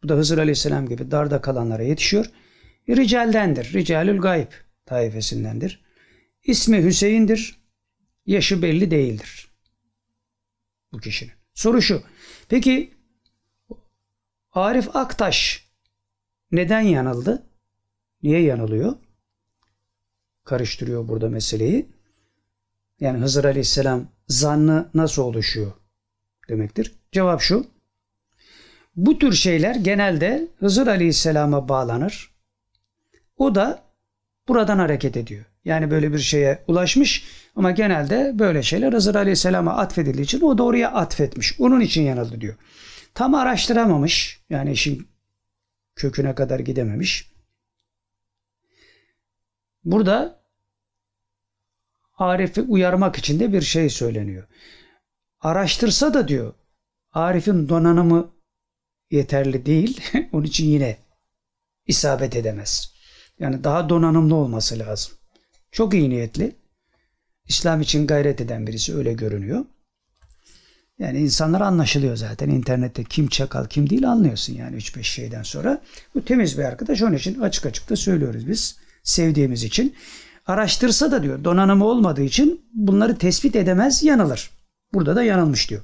Bu 0.03 0.09
da 0.09 0.15
Hızır 0.15 0.37
Aleyhisselam 0.37 0.87
gibi 0.89 1.11
darda 1.11 1.41
kalanlara 1.41 1.83
yetişiyor. 1.83 2.25
Ricaldendir. 2.89 3.73
Ricalül 3.73 4.21
gayb 4.21 4.51
taifesindendir. 4.85 5.85
İsmi 6.43 6.83
Hüseyin'dir. 6.83 7.61
Yaşı 8.25 8.61
belli 8.61 8.91
değildir. 8.91 9.51
Bu 10.93 10.97
kişinin. 10.97 11.33
Soru 11.53 11.81
şu. 11.81 12.03
Peki 12.49 12.93
Arif 14.51 14.95
Aktaş 14.95 15.67
neden 16.51 16.81
yanıldı? 16.81 17.43
Niye 18.23 18.41
yanılıyor? 18.41 18.95
Karıştırıyor 20.43 21.07
burada 21.07 21.29
meseleyi. 21.29 21.89
Yani 22.99 23.19
Hızır 23.19 23.45
Aleyhisselam 23.45 24.07
zannı 24.27 24.89
nasıl 24.93 25.21
oluşuyor 25.21 25.71
demektir. 26.49 26.95
Cevap 27.11 27.41
şu. 27.41 27.67
Bu 28.95 29.19
tür 29.19 29.33
şeyler 29.33 29.75
genelde 29.75 30.47
Hızır 30.59 30.87
Aleyhisselam'a 30.87 31.69
bağlanır. 31.69 32.31
O 33.37 33.55
da 33.55 33.83
buradan 34.47 34.79
hareket 34.79 35.17
ediyor. 35.17 35.45
Yani 35.65 35.91
böyle 35.91 36.13
bir 36.13 36.19
şeye 36.19 36.63
ulaşmış 36.67 37.23
ama 37.55 37.71
genelde 37.71 38.39
böyle 38.39 38.63
şeyler 38.63 38.93
Hızır 38.93 39.15
Aleyhisselam'a 39.15 39.77
atfedildiği 39.77 40.23
için 40.23 40.41
o 40.41 40.57
da 40.57 40.63
oraya 40.63 40.91
atfetmiş. 40.91 41.59
Onun 41.59 41.79
için 41.79 42.01
yanıldı 42.01 42.41
diyor. 42.41 42.55
Tam 43.13 43.35
araştıramamış. 43.35 44.41
Yani 44.49 44.71
işin 44.71 45.07
köküne 45.95 46.35
kadar 46.35 46.59
gidememiş. 46.59 47.31
Burada 49.85 50.41
Arif'i 52.17 52.61
uyarmak 52.61 53.17
için 53.17 53.39
de 53.39 53.53
bir 53.53 53.61
şey 53.61 53.89
söyleniyor. 53.89 54.47
Araştırsa 55.39 56.13
da 56.13 56.27
diyor 56.27 56.53
Arif'in 57.11 57.69
donanımı 57.69 58.31
yeterli 59.11 59.65
değil. 59.65 60.01
Onun 60.31 60.43
için 60.43 60.65
yine 60.65 60.97
isabet 61.87 62.35
edemez. 62.35 62.93
Yani 63.39 63.63
daha 63.63 63.89
donanımlı 63.89 64.35
olması 64.35 64.79
lazım. 64.79 65.13
Çok 65.71 65.93
iyi 65.93 66.09
niyetli. 66.09 66.55
İslam 67.47 67.81
için 67.81 68.07
gayret 68.07 68.41
eden 68.41 68.67
birisi 68.67 68.95
öyle 68.95 69.13
görünüyor. 69.13 69.65
Yani 70.99 71.19
insanlar 71.19 71.61
anlaşılıyor 71.61 72.15
zaten. 72.15 72.49
internette 72.49 73.03
kim 73.03 73.27
çakal 73.27 73.65
kim 73.65 73.89
değil 73.89 74.09
anlıyorsun 74.09 74.53
yani 74.53 74.77
3-5 74.77 75.03
şeyden 75.03 75.43
sonra. 75.43 75.81
Bu 76.15 76.25
temiz 76.25 76.57
bir 76.57 76.63
arkadaş. 76.63 77.01
Onun 77.01 77.15
için 77.15 77.39
açık 77.39 77.65
açık 77.65 77.89
da 77.89 77.95
söylüyoruz 77.95 78.47
biz. 78.47 78.75
Sevdiğimiz 79.03 79.63
için. 79.63 79.95
Araştırsa 80.45 81.11
da 81.11 81.23
diyor 81.23 81.43
donanımı 81.43 81.85
olmadığı 81.85 82.21
için 82.21 82.65
bunları 82.73 83.17
tespit 83.17 83.55
edemez 83.55 84.03
yanılır. 84.03 84.49
Burada 84.93 85.15
da 85.15 85.23
yanılmış 85.23 85.69
diyor. 85.69 85.81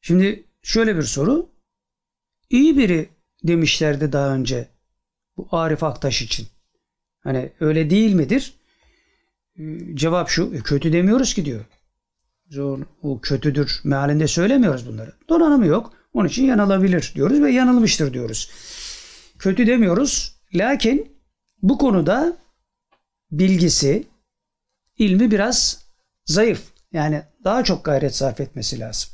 Şimdi 0.00 0.44
şöyle 0.68 0.96
bir 0.96 1.02
soru. 1.02 1.50
İyi 2.50 2.78
biri 2.78 3.08
demişlerdi 3.42 4.12
daha 4.12 4.34
önce 4.34 4.68
bu 5.36 5.48
Arif 5.50 5.82
Aktaş 5.82 6.22
için. 6.22 6.46
Hani 7.20 7.52
öyle 7.60 7.90
değil 7.90 8.14
midir? 8.14 8.54
Ee, 9.58 9.96
cevap 9.96 10.28
şu. 10.28 10.54
E, 10.54 10.58
kötü 10.58 10.92
demiyoruz 10.92 11.34
ki 11.34 11.44
diyor. 11.44 11.64
O, 13.02 13.20
kötüdür 13.20 13.80
mealinde 13.84 14.28
söylemiyoruz 14.28 14.86
bunları. 14.86 15.12
Donanımı 15.28 15.66
yok. 15.66 15.92
Onun 16.12 16.28
için 16.28 16.44
yanılabilir 16.44 17.12
diyoruz 17.14 17.42
ve 17.42 17.50
yanılmıştır 17.50 18.14
diyoruz. 18.14 18.50
Kötü 19.38 19.66
demiyoruz. 19.66 20.40
Lakin 20.54 21.18
bu 21.62 21.78
konuda 21.78 22.36
bilgisi, 23.30 24.06
ilmi 24.98 25.30
biraz 25.30 25.86
zayıf. 26.24 26.72
Yani 26.92 27.22
daha 27.44 27.64
çok 27.64 27.84
gayret 27.84 28.16
sarf 28.16 28.40
etmesi 28.40 28.80
lazım. 28.80 29.10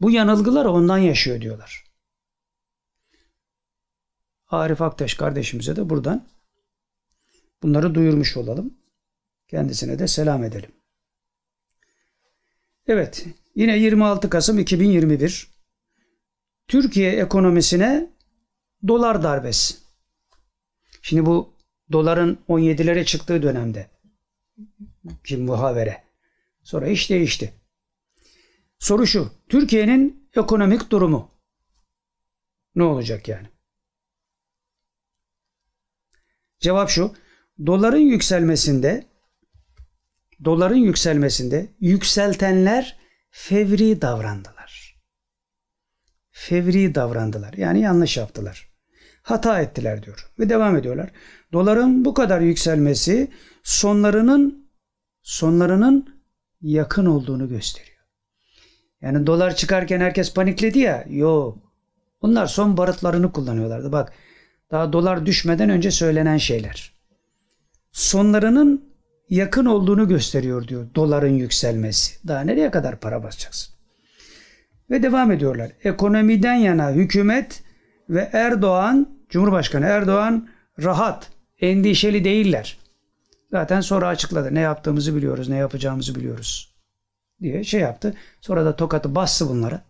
Bu 0.00 0.10
yanılgılar 0.10 0.64
ondan 0.64 0.98
yaşıyor 0.98 1.40
diyorlar. 1.40 1.84
Arif 4.48 4.82
Aktaş 4.82 5.14
kardeşimize 5.14 5.76
de 5.76 5.90
buradan 5.90 6.28
bunları 7.62 7.94
duyurmuş 7.94 8.36
olalım. 8.36 8.74
Kendisine 9.48 9.98
de 9.98 10.08
selam 10.08 10.44
edelim. 10.44 10.72
Evet, 12.86 13.26
yine 13.54 13.78
26 13.78 14.30
Kasım 14.30 14.58
2021 14.58 15.50
Türkiye 16.68 17.12
ekonomisine 17.12 18.10
dolar 18.88 19.22
darbesi. 19.22 19.74
Şimdi 21.02 21.26
bu 21.26 21.54
doların 21.92 22.38
17'lere 22.48 23.04
çıktığı 23.04 23.42
dönemde 23.42 23.90
ki 25.24 25.36
muhavere. 25.36 26.04
Sonra 26.62 26.88
iş 26.88 27.10
değişti. 27.10 27.59
Soru 28.80 29.06
şu. 29.06 29.32
Türkiye'nin 29.48 30.30
ekonomik 30.36 30.90
durumu 30.90 31.30
ne 32.74 32.82
olacak 32.82 33.28
yani? 33.28 33.48
Cevap 36.58 36.90
şu. 36.90 37.14
Doların 37.66 37.98
yükselmesinde 37.98 39.06
doların 40.44 40.76
yükselmesinde 40.76 41.74
yükseltenler 41.80 42.98
fevri 43.30 44.02
davrandılar. 44.02 45.00
Fevri 46.30 46.94
davrandılar. 46.94 47.52
Yani 47.52 47.80
yanlış 47.80 48.16
yaptılar. 48.16 48.70
Hata 49.22 49.60
ettiler 49.60 50.02
diyor. 50.02 50.32
Ve 50.38 50.48
devam 50.48 50.76
ediyorlar. 50.76 51.10
Doların 51.52 52.04
bu 52.04 52.14
kadar 52.14 52.40
yükselmesi 52.40 53.30
sonlarının 53.62 54.70
sonlarının 55.22 56.22
yakın 56.60 57.06
olduğunu 57.06 57.48
gösteriyor. 57.48 57.89
Yani 59.02 59.26
dolar 59.26 59.56
çıkarken 59.56 60.00
herkes 60.00 60.34
panikledi 60.34 60.78
ya. 60.78 61.04
Yok. 61.08 61.58
Bunlar 62.22 62.46
son 62.46 62.76
barıtlarını 62.76 63.32
kullanıyorlardı. 63.32 63.92
Bak 63.92 64.12
daha 64.70 64.92
dolar 64.92 65.26
düşmeden 65.26 65.70
önce 65.70 65.90
söylenen 65.90 66.36
şeyler. 66.36 66.92
Sonlarının 67.92 68.90
yakın 69.30 69.64
olduğunu 69.66 70.08
gösteriyor 70.08 70.68
diyor 70.68 70.86
doların 70.94 71.32
yükselmesi. 71.32 72.28
Daha 72.28 72.40
nereye 72.40 72.70
kadar 72.70 73.00
para 73.00 73.22
basacaksın? 73.22 73.74
Ve 74.90 75.02
devam 75.02 75.32
ediyorlar. 75.32 75.72
Ekonomiden 75.84 76.54
yana 76.54 76.90
hükümet 76.90 77.62
ve 78.08 78.30
Erdoğan, 78.32 79.18
Cumhurbaşkanı 79.28 79.86
Erdoğan 79.86 80.48
rahat, 80.82 81.30
endişeli 81.60 82.24
değiller. 82.24 82.78
Zaten 83.50 83.80
sonra 83.80 84.08
açıkladı. 84.08 84.54
Ne 84.54 84.60
yaptığımızı 84.60 85.16
biliyoruz, 85.16 85.48
ne 85.48 85.56
yapacağımızı 85.56 86.14
biliyoruz 86.14 86.69
diye 87.42 87.64
şey 87.64 87.80
yaptı. 87.80 88.14
Sonra 88.40 88.64
da 88.64 88.76
tokatı 88.76 89.14
bastı 89.14 89.48
bunlara. 89.48 89.84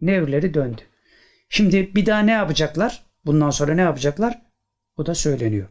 Nevleri 0.00 0.54
döndü. 0.54 0.82
Şimdi 1.48 1.94
bir 1.94 2.06
daha 2.06 2.20
ne 2.20 2.32
yapacaklar? 2.32 3.02
Bundan 3.26 3.50
sonra 3.50 3.74
ne 3.74 3.80
yapacaklar? 3.80 4.42
O 4.96 5.06
da 5.06 5.14
söyleniyor. 5.14 5.68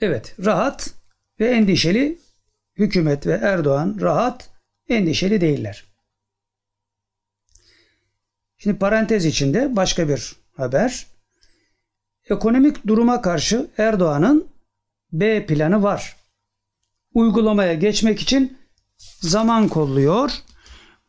Evet, 0.00 0.34
rahat 0.44 0.94
ve 1.40 1.50
endişeli 1.50 2.18
hükümet 2.76 3.26
ve 3.26 3.32
Erdoğan 3.32 3.98
rahat, 4.00 4.50
endişeli 4.88 5.40
değiller. 5.40 5.84
Şimdi 8.58 8.78
parantez 8.78 9.24
içinde 9.24 9.76
başka 9.76 10.08
bir 10.08 10.36
haber. 10.56 11.06
Ekonomik 12.30 12.86
duruma 12.86 13.22
karşı 13.22 13.70
Erdoğan'ın 13.78 14.48
B 15.12 15.46
planı 15.46 15.82
var. 15.82 16.16
Uygulamaya 17.14 17.74
geçmek 17.74 18.20
için 18.20 18.58
zaman 19.20 19.68
kolluyor. 19.68 20.30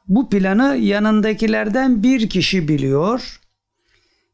Bu 0.08 0.30
planı 0.30 0.78
yanındakilerden 0.78 2.04
bir 2.04 2.30
kişi 2.30 2.68
biliyor. 2.68 3.42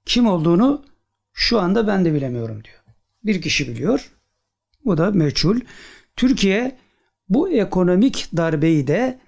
Kim 0.06 0.28
olduğunu 0.28 0.86
şu 1.34 1.60
anda 1.60 1.88
ben 1.88 2.06
de 2.06 2.14
bilemiyorum 2.14 2.64
diyor. 2.64 2.78
Bir 3.24 3.42
kişi 3.42 3.68
biliyor. 3.68 4.12
Bu 4.86 4.98
da 4.98 5.12
meçhul. 5.12 5.60
Türkiye 6.16 6.78
bu 7.30 7.50
ekonomik 7.50 8.30
darbeyi 8.38 8.88
de 8.88 9.20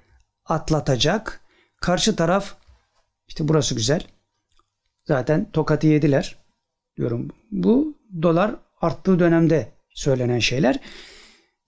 atlatacak. 0.46 1.42
Karşı 1.82 2.16
taraf 2.16 2.56
işte 3.28 3.48
burası 3.48 3.76
güzel. 3.76 4.04
Zaten 5.06 5.52
tokatı 5.52 5.88
yediler. 5.88 6.36
Diyorum 6.98 7.28
bu 7.52 7.98
dolar 8.22 8.56
arttığı 8.82 9.20
dönemde 9.20 9.72
söylenen 9.90 10.40
şeyler. 10.40 10.80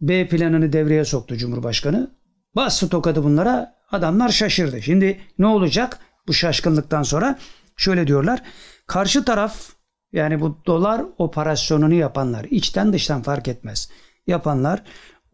B 0.01 0.27
planını 0.27 0.73
devreye 0.73 1.05
soktu 1.05 1.37
Cumhurbaşkanı. 1.37 2.11
Bastı 2.55 2.89
tokadı 2.89 3.23
bunlara. 3.23 3.75
Adamlar 3.91 4.29
şaşırdı. 4.29 4.81
Şimdi 4.81 5.19
ne 5.39 5.47
olacak 5.47 5.99
bu 6.27 6.33
şaşkınlıktan 6.33 7.03
sonra? 7.03 7.39
Şöyle 7.77 8.07
diyorlar. 8.07 8.41
Karşı 8.87 9.25
taraf 9.25 9.69
yani 10.13 10.41
bu 10.41 10.57
dolar 10.65 11.05
operasyonunu 11.17 11.93
yapanlar 11.93 12.43
içten 12.43 12.93
dıştan 12.93 13.21
fark 13.21 13.47
etmez. 13.47 13.89
yapanlar 14.27 14.83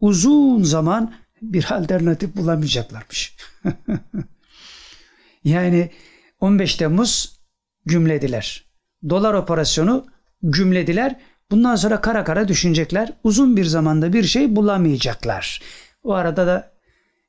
uzun 0.00 0.62
zaman 0.62 1.14
bir 1.42 1.72
alternatif 1.72 2.36
bulamayacaklarmış. 2.36 3.36
yani 5.44 5.90
15 6.40 6.74
Temmuz 6.74 7.38
gümlediler. 7.86 8.64
Dolar 9.08 9.34
operasyonu 9.34 10.06
gümlediler. 10.42 11.16
Bundan 11.50 11.76
sonra 11.76 12.00
kara 12.00 12.24
kara 12.24 12.48
düşünecekler. 12.48 13.12
Uzun 13.24 13.56
bir 13.56 13.64
zamanda 13.64 14.12
bir 14.12 14.24
şey 14.24 14.56
bulamayacaklar. 14.56 15.62
O 16.02 16.12
arada 16.12 16.46
da 16.46 16.77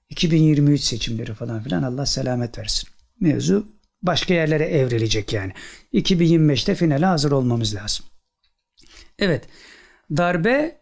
2023 0.10 0.82
seçimleri 0.82 1.34
falan 1.34 1.64
filan 1.64 1.84
Allah 1.84 2.06
selamet 2.06 2.58
versin. 2.58 2.90
Mevzu 3.20 3.68
başka 4.04 4.34
yerlere 4.34 4.66
evrilecek 4.66 5.34
yani. 5.34 5.54
2025'te 5.94 6.76
finale 6.76 7.06
hazır 7.06 7.32
olmamız 7.32 7.76
lazım. 7.76 8.06
Evet. 9.20 9.48
Darbe 10.18 10.80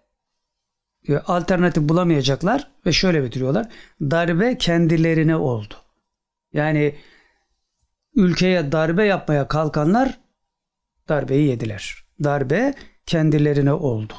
e, 1.08 1.18
alternatif 1.18 1.84
bulamayacaklar 1.84 2.72
ve 2.86 2.92
şöyle 2.92 3.24
bitiriyorlar. 3.24 3.70
Darbe 4.02 4.58
kendilerine 4.58 5.36
oldu. 5.36 5.74
Yani 6.54 6.96
ülkeye 8.16 8.72
darbe 8.72 9.06
yapmaya 9.06 9.48
kalkanlar 9.48 10.20
darbeyi 11.10 11.48
yediler. 11.48 12.04
Darbe 12.24 12.74
kendilerine 13.06 13.74
oldu. 13.74 14.14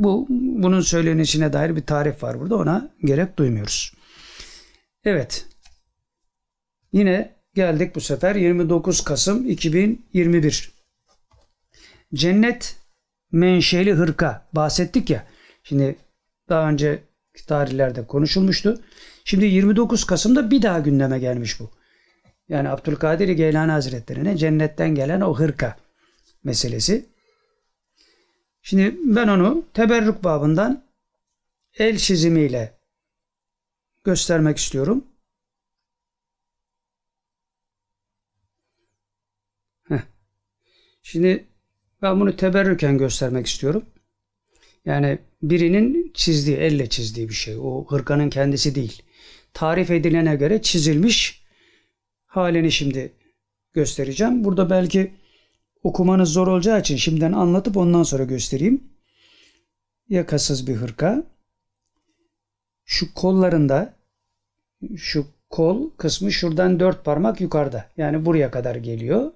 Bu 0.00 0.26
bunun 0.30 0.80
söylenişine 0.80 1.52
dair 1.52 1.76
bir 1.76 1.86
tarif 1.86 2.22
var 2.22 2.40
burada. 2.40 2.56
Ona 2.56 2.90
gerek 3.04 3.36
duymuyoruz. 3.36 3.92
Evet. 5.04 5.46
Yine 6.92 7.34
geldik 7.54 7.94
bu 7.94 8.00
sefer 8.00 8.34
29 8.34 9.00
Kasım 9.00 9.48
2021. 9.48 10.72
Cennet 12.14 12.76
menşeli 13.32 13.92
hırka 13.92 14.48
bahsettik 14.52 15.10
ya. 15.10 15.26
Şimdi 15.62 15.96
daha 16.48 16.68
önce 16.68 17.02
tarihlerde 17.46 18.06
konuşulmuştu. 18.06 18.80
Şimdi 19.24 19.44
29 19.44 20.04
Kasım'da 20.04 20.50
bir 20.50 20.62
daha 20.62 20.78
gündeme 20.78 21.18
gelmiş 21.18 21.60
bu. 21.60 21.70
Yani 22.48 22.68
Abdülkadir 22.68 23.28
Geylani 23.28 23.72
Hazretleri'ne 23.72 24.36
cennetten 24.36 24.94
gelen 24.94 25.20
o 25.20 25.38
hırka 25.38 25.76
meselesi. 26.44 27.09
Şimdi 28.62 28.96
ben 29.04 29.28
onu 29.28 29.64
teberrük 29.74 30.24
babından 30.24 30.84
el 31.74 31.98
çizimiyle 31.98 32.78
göstermek 34.04 34.58
istiyorum. 34.58 35.04
Şimdi 41.02 41.46
ben 42.02 42.20
bunu 42.20 42.36
teberrüken 42.36 42.98
göstermek 42.98 43.46
istiyorum. 43.46 43.84
Yani 44.84 45.18
birinin 45.42 46.12
çizdiği, 46.14 46.56
elle 46.56 46.88
çizdiği 46.88 47.28
bir 47.28 47.34
şey. 47.34 47.56
O 47.56 47.86
hırkanın 47.88 48.30
kendisi 48.30 48.74
değil. 48.74 49.02
Tarif 49.54 49.90
edilene 49.90 50.36
göre 50.36 50.62
çizilmiş 50.62 51.44
halini 52.26 52.72
şimdi 52.72 53.12
göstereceğim. 53.72 54.44
Burada 54.44 54.70
belki 54.70 55.12
okumanız 55.82 56.28
zor 56.28 56.46
olacağı 56.46 56.80
için 56.80 56.96
şimdiden 56.96 57.32
anlatıp 57.32 57.76
ondan 57.76 58.02
sonra 58.02 58.24
göstereyim. 58.24 58.84
Yakasız 60.08 60.66
bir 60.66 60.74
hırka. 60.74 61.22
Şu 62.84 63.14
kollarında 63.14 63.94
şu 64.96 65.26
kol 65.50 65.90
kısmı 65.90 66.32
şuradan 66.32 66.80
dört 66.80 67.04
parmak 67.04 67.40
yukarıda. 67.40 67.90
Yani 67.96 68.26
buraya 68.26 68.50
kadar 68.50 68.74
geliyor. 68.74 69.32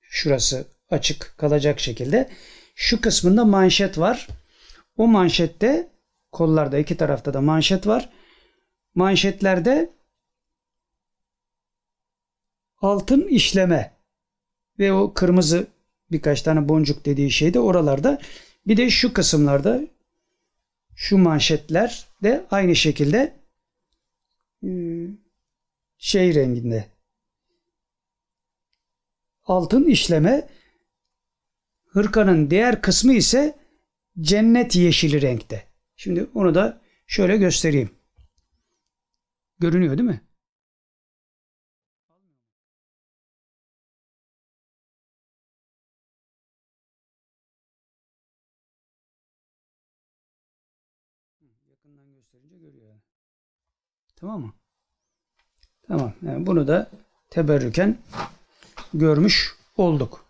Şurası 0.00 0.66
açık 0.90 1.34
kalacak 1.36 1.80
şekilde. 1.80 2.30
Şu 2.74 3.00
kısmında 3.00 3.44
manşet 3.44 3.98
var. 3.98 4.28
O 4.96 5.06
manşette 5.06 5.88
kollarda 6.32 6.78
iki 6.78 6.96
tarafta 6.96 7.34
da 7.34 7.40
manşet 7.40 7.86
var. 7.86 8.10
Manşetlerde 8.94 9.90
altın 12.80 13.28
işleme 13.28 13.93
ve 14.78 14.92
o 14.92 15.14
kırmızı 15.14 15.66
birkaç 16.10 16.42
tane 16.42 16.68
boncuk 16.68 17.04
dediği 17.04 17.30
şey 17.30 17.54
de 17.54 17.60
oralarda. 17.60 18.20
Bir 18.66 18.76
de 18.76 18.90
şu 18.90 19.12
kısımlarda 19.12 19.80
şu 20.94 21.18
manşetler 21.18 22.06
de 22.22 22.46
aynı 22.50 22.76
şekilde 22.76 23.36
e, 24.64 24.70
şey 25.98 26.34
renginde 26.34 26.86
altın 29.44 29.84
işleme 29.84 30.48
hırkanın 31.86 32.50
diğer 32.50 32.82
kısmı 32.82 33.12
ise 33.14 33.58
cennet 34.20 34.76
yeşili 34.76 35.22
renkte. 35.22 35.64
Şimdi 35.96 36.26
onu 36.34 36.54
da 36.54 36.80
şöyle 37.06 37.36
göstereyim. 37.36 37.90
Görünüyor 39.58 39.98
değil 39.98 40.08
mi? 40.08 40.20
Tamam 54.24 54.40
mı? 54.40 54.52
Tamam. 55.88 56.12
Yani 56.26 56.46
bunu 56.46 56.68
da 56.68 56.90
teberrüken 57.30 57.98
görmüş 58.94 59.54
olduk. 59.76 60.24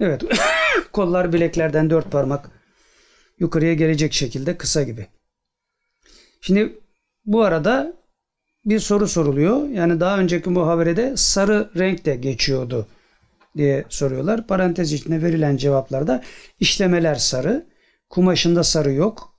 Evet. 0.00 0.22
Kollar 0.92 1.32
bileklerden 1.32 1.90
dört 1.90 2.10
parmak 2.10 2.50
yukarıya 3.38 3.74
gelecek 3.74 4.12
şekilde 4.12 4.56
kısa 4.56 4.82
gibi. 4.82 5.06
Şimdi 6.40 6.80
bu 7.24 7.42
arada 7.42 7.92
bir 8.64 8.80
soru 8.80 9.08
soruluyor. 9.08 9.68
Yani 9.68 10.00
daha 10.00 10.18
önceki 10.18 10.50
muhaberede 10.50 11.16
sarı 11.16 11.70
renk 11.76 12.04
de 12.04 12.16
geçiyordu 12.16 12.86
diye 13.56 13.84
soruyorlar. 13.88 14.46
Parantez 14.46 14.92
içinde 14.92 15.22
verilen 15.22 15.56
cevaplarda 15.56 16.22
işlemeler 16.60 17.14
sarı, 17.14 17.66
kumaşında 18.10 18.64
sarı 18.64 18.92
yok. 18.92 19.31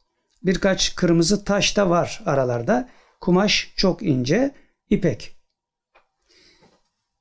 Birkaç 0.46 0.96
kırmızı 0.96 1.46
taş 1.46 1.78
da 1.78 1.90
var 1.90 2.22
aralarda. 2.26 2.90
Kumaş 3.22 3.74
çok 3.76 4.04
ince, 4.04 4.52
ipek. 4.90 5.36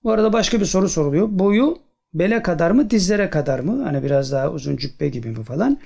Bu 0.05 0.11
arada 0.11 0.33
başka 0.33 0.61
bir 0.61 0.65
soru 0.65 0.89
soruluyor. 0.89 1.29
Boyu 1.31 1.79
bele 2.15 2.43
kadar 2.43 2.71
mı, 2.71 2.91
dizlere 2.91 3.31
kadar 3.31 3.59
mı? 3.59 3.83
Hani 3.83 4.03
biraz 4.03 4.33
daha 4.33 4.51
uzun 4.51 4.77
cübbe 4.77 5.09
gibi 5.09 5.29
mi 5.29 5.45
falan. 5.45 5.81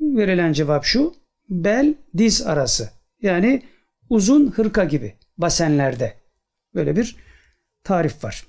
Verilen 0.00 0.52
cevap 0.52 0.84
şu. 0.84 1.14
Bel, 1.48 1.94
diz 2.18 2.42
arası. 2.46 2.90
Yani 3.22 3.62
uzun 4.08 4.50
hırka 4.50 4.84
gibi 4.84 5.14
basenlerde. 5.38 6.14
Böyle 6.74 6.96
bir 6.96 7.16
tarif 7.84 8.24
var. 8.24 8.46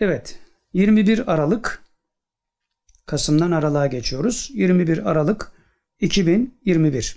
Evet. 0.00 0.38
21 0.72 1.32
Aralık 1.32 1.84
Kasım'dan 3.06 3.50
Aralık'a 3.50 3.86
geçiyoruz. 3.86 4.50
21 4.54 5.10
Aralık 5.10 5.52
2021. 6.00 7.16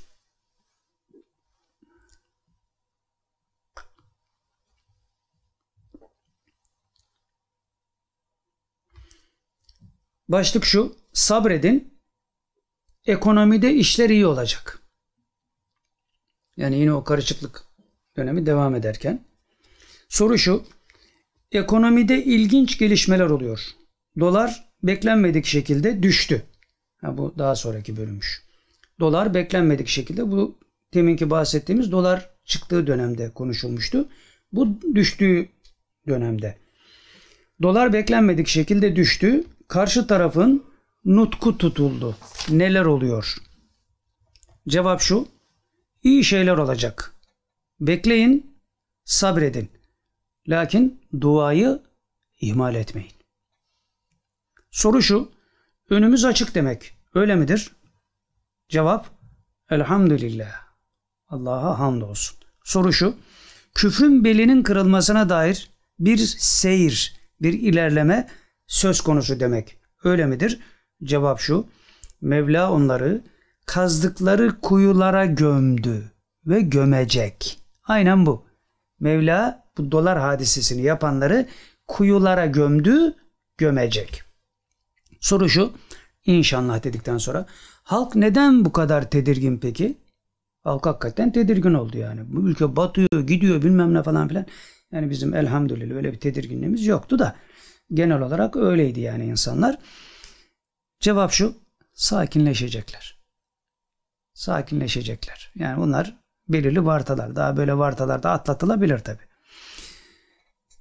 Başlık 10.27 10.65
şu. 10.65 10.95
Sabredin. 11.13 12.01
Ekonomide 13.05 13.73
işler 13.73 14.09
iyi 14.09 14.25
olacak. 14.25 14.81
Yani 16.57 16.79
yine 16.79 16.93
o 16.93 17.03
karışıklık 17.03 17.63
dönemi 18.17 18.45
devam 18.45 18.75
ederken. 18.75 19.25
Soru 20.09 20.37
şu. 20.37 20.65
Ekonomide 21.51 22.23
ilginç 22.23 22.77
gelişmeler 22.77 23.29
oluyor. 23.29 23.67
Dolar 24.19 24.73
beklenmedik 24.83 25.45
şekilde 25.45 26.03
düştü. 26.03 26.45
Ha, 27.01 27.17
bu 27.17 27.33
daha 27.37 27.55
sonraki 27.55 27.97
bölümmüş. 27.97 28.50
Dolar 29.01 29.33
beklenmedik 29.33 29.87
şekilde 29.87 30.31
bu 30.31 30.59
deminki 30.93 31.29
bahsettiğimiz 31.29 31.91
dolar 31.91 32.29
çıktığı 32.45 32.87
dönemde 32.87 33.33
konuşulmuştu. 33.33 34.09
Bu 34.51 34.81
düştüğü 34.95 35.49
dönemde. 36.07 36.57
Dolar 37.61 37.93
beklenmedik 37.93 38.47
şekilde 38.47 38.95
düştü. 38.95 39.43
Karşı 39.67 40.07
tarafın 40.07 40.65
nutku 41.05 41.57
tutuldu. 41.57 42.17
Neler 42.49 42.85
oluyor? 42.85 43.37
Cevap 44.67 45.01
şu. 45.01 45.27
İyi 46.03 46.23
şeyler 46.23 46.57
olacak. 46.57 47.15
Bekleyin, 47.79 48.55
sabredin. 49.05 49.69
Lakin 50.47 51.01
duayı 51.21 51.81
ihmal 52.41 52.75
etmeyin. 52.75 53.11
Soru 54.71 55.01
şu. 55.01 55.31
Önümüz 55.89 56.25
açık 56.25 56.55
demek. 56.55 56.93
Öyle 57.13 57.35
midir? 57.35 57.71
Cevap 58.71 59.05
Elhamdülillah. 59.69 60.51
Allah'a 61.29 61.79
hamdolsun. 61.79 62.37
Soru 62.63 62.93
şu. 62.93 63.15
Küfrün 63.75 64.23
belinin 64.23 64.63
kırılmasına 64.63 65.29
dair 65.29 65.69
bir 65.99 66.17
seyir, 66.37 67.15
bir 67.41 67.53
ilerleme 67.53 68.29
söz 68.67 69.01
konusu 69.01 69.39
demek. 69.39 69.77
Öyle 70.03 70.25
midir? 70.25 70.59
Cevap 71.03 71.39
şu. 71.39 71.67
Mevla 72.21 72.71
onları 72.71 73.21
kazdıkları 73.65 74.61
kuyulara 74.61 75.25
gömdü 75.25 76.11
ve 76.45 76.61
gömecek. 76.61 77.59
Aynen 77.83 78.25
bu. 78.25 78.45
Mevla 78.99 79.63
bu 79.77 79.91
dolar 79.91 80.19
hadisesini 80.19 80.81
yapanları 80.81 81.47
kuyulara 81.87 82.45
gömdü, 82.45 83.15
gömecek. 83.57 84.23
Soru 85.19 85.49
şu. 85.49 85.73
İnşallah 86.25 86.83
dedikten 86.83 87.17
sonra 87.17 87.45
halk 87.91 88.15
neden 88.15 88.65
bu 88.65 88.71
kadar 88.71 89.09
tedirgin 89.09 89.57
peki? 89.57 89.97
Halk 90.63 90.85
hakikaten 90.85 91.31
tedirgin 91.31 91.73
oldu 91.73 91.97
yani. 91.97 92.21
Bu 92.27 92.49
ülke 92.49 92.75
batıyor, 92.75 93.27
gidiyor 93.27 93.61
bilmem 93.61 93.93
ne 93.93 94.03
falan 94.03 94.27
filan. 94.27 94.45
Yani 94.91 95.09
bizim 95.09 95.35
elhamdülillah 95.35 95.95
öyle 95.95 96.13
bir 96.13 96.19
tedirginliğimiz 96.19 96.85
yoktu 96.85 97.19
da 97.19 97.35
genel 97.93 98.21
olarak 98.21 98.55
öyleydi 98.55 98.99
yani 98.99 99.25
insanlar. 99.25 99.77
Cevap 100.99 101.31
şu. 101.31 101.55
Sakinleşecekler. 101.93 103.19
Sakinleşecekler. 104.33 105.51
Yani 105.55 105.81
bunlar 105.81 106.15
belirli 106.49 106.85
vartalar. 106.85 107.35
Daha 107.35 107.57
böyle 107.57 107.77
vartalar 107.77 108.23
da 108.23 108.31
atlatılabilir 108.31 108.99
tabi. 108.99 109.21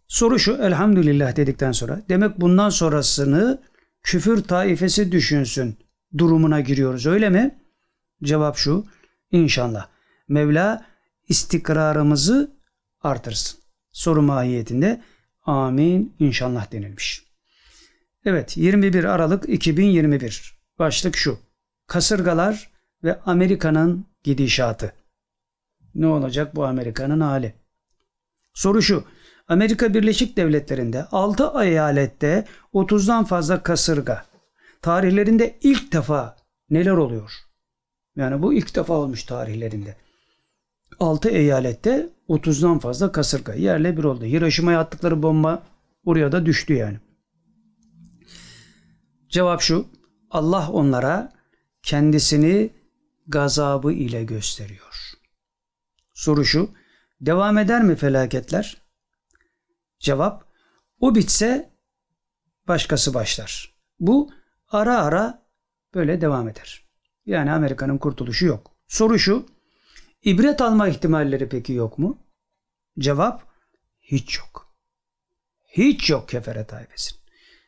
Soru 0.09 0.39
şu 0.39 0.53
elhamdülillah 0.53 1.37
dedikten 1.37 1.73
sonra 1.73 2.03
demek 2.09 2.41
bundan 2.41 2.71
sonrasını 2.71 3.63
küfür 4.03 4.43
taifesi 4.43 5.13
düşünsün 5.13 5.79
durumuna 6.19 6.61
giriyoruz 6.61 7.07
öyle 7.07 7.31
mi? 7.31 7.59
Cevap 8.23 8.57
şu 8.57 8.85
inşallah. 9.33 9.89
Mevla 10.29 10.87
istikrarımızı 11.29 12.57
artırsın. 13.03 13.61
Soru 13.93 14.23
mahiyetinde 14.23 15.03
amin 15.43 16.15
inşallah 16.19 16.73
denilmiş. 16.73 17.25
Evet 18.25 18.57
21 18.57 19.05
Aralık 19.05 19.49
2021 19.49 20.59
başlık 20.79 21.17
şu. 21.17 21.39
Kasırgalar 21.87 22.71
ve 23.05 23.21
Amerika'nın 23.21 24.07
gidişatı. 24.25 24.93
Ne 25.95 26.07
olacak 26.07 26.57
bu 26.57 26.65
Amerika'nın 26.65 27.21
hali? 27.21 27.55
Soru 28.55 28.83
şu. 28.83 29.05
Amerika 29.49 29.95
Birleşik 29.95 30.37
Devletleri'nde 30.37 31.05
6 31.05 31.53
eyalette 31.63 32.45
30'dan 32.75 33.25
fazla 33.25 33.63
kasırga. 33.63 34.30
Tarihlerinde 34.83 35.59
ilk 35.63 35.93
defa 35.93 36.37
neler 36.71 36.93
oluyor? 36.93 37.33
Yani 38.17 38.43
bu 38.43 38.55
ilk 38.55 38.77
defa 38.77 38.95
olmuş 38.95 39.25
tarihlerinde. 39.25 39.97
6 41.01 41.29
eyalette 41.29 42.09
30'dan 42.29 42.79
fazla 42.79 43.13
kasırga. 43.13 43.55
Yerle 43.55 43.97
bir 43.97 44.05
oldu. 44.05 44.25
Hiroşima'ya 44.25 44.81
attıkları 44.81 45.23
bomba 45.23 45.63
oraya 46.05 46.33
da 46.33 46.47
düştü 46.47 46.75
yani. 46.75 46.99
Cevap 49.29 49.61
şu. 49.61 49.87
Allah 50.31 50.71
onlara 50.71 51.33
kendisini 51.83 52.71
gazabı 53.27 53.93
ile 53.93 54.25
gösteriyor. 54.25 55.13
Soru 56.15 56.45
şu. 56.45 56.71
Devam 57.21 57.59
eder 57.59 57.83
mi 57.83 57.97
felaketler? 57.97 58.83
Cevap. 59.99 60.45
O 61.01 61.15
bitse 61.15 61.71
başkası 62.69 63.15
başlar. 63.15 63.75
Bu 64.01 64.31
ara 64.71 64.99
ara 64.99 65.43
böyle 65.95 66.21
devam 66.21 66.49
eder. 66.49 66.85
Yani 67.27 67.53
Amerika'nın 67.53 67.99
kurtuluşu 67.99 68.47
yok. 68.47 68.71
Soru 68.89 69.19
şu. 69.19 69.47
İbret 70.23 70.61
alma 70.61 70.89
ihtimalleri 70.89 71.49
peki 71.49 71.73
yok 71.73 71.99
mu? 71.99 72.19
Cevap 72.99 73.43
hiç 74.01 74.39
yok. 74.39 74.75
Hiç 75.69 76.11
yok 76.11 76.29
kefere 76.29 76.65
tayfesin. 76.65 77.19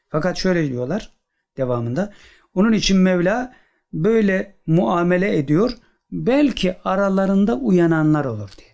Fakat 0.08 0.36
şöyle 0.36 0.68
diyorlar 0.68 1.12
devamında. 1.56 2.12
Onun 2.54 2.72
için 2.72 2.98
Mevla 2.98 3.54
böyle 3.92 4.56
muamele 4.66 5.38
ediyor. 5.38 5.72
Belki 6.10 6.76
aralarında 6.84 7.54
uyananlar 7.54 8.24
olur 8.24 8.50
diye. 8.58 8.68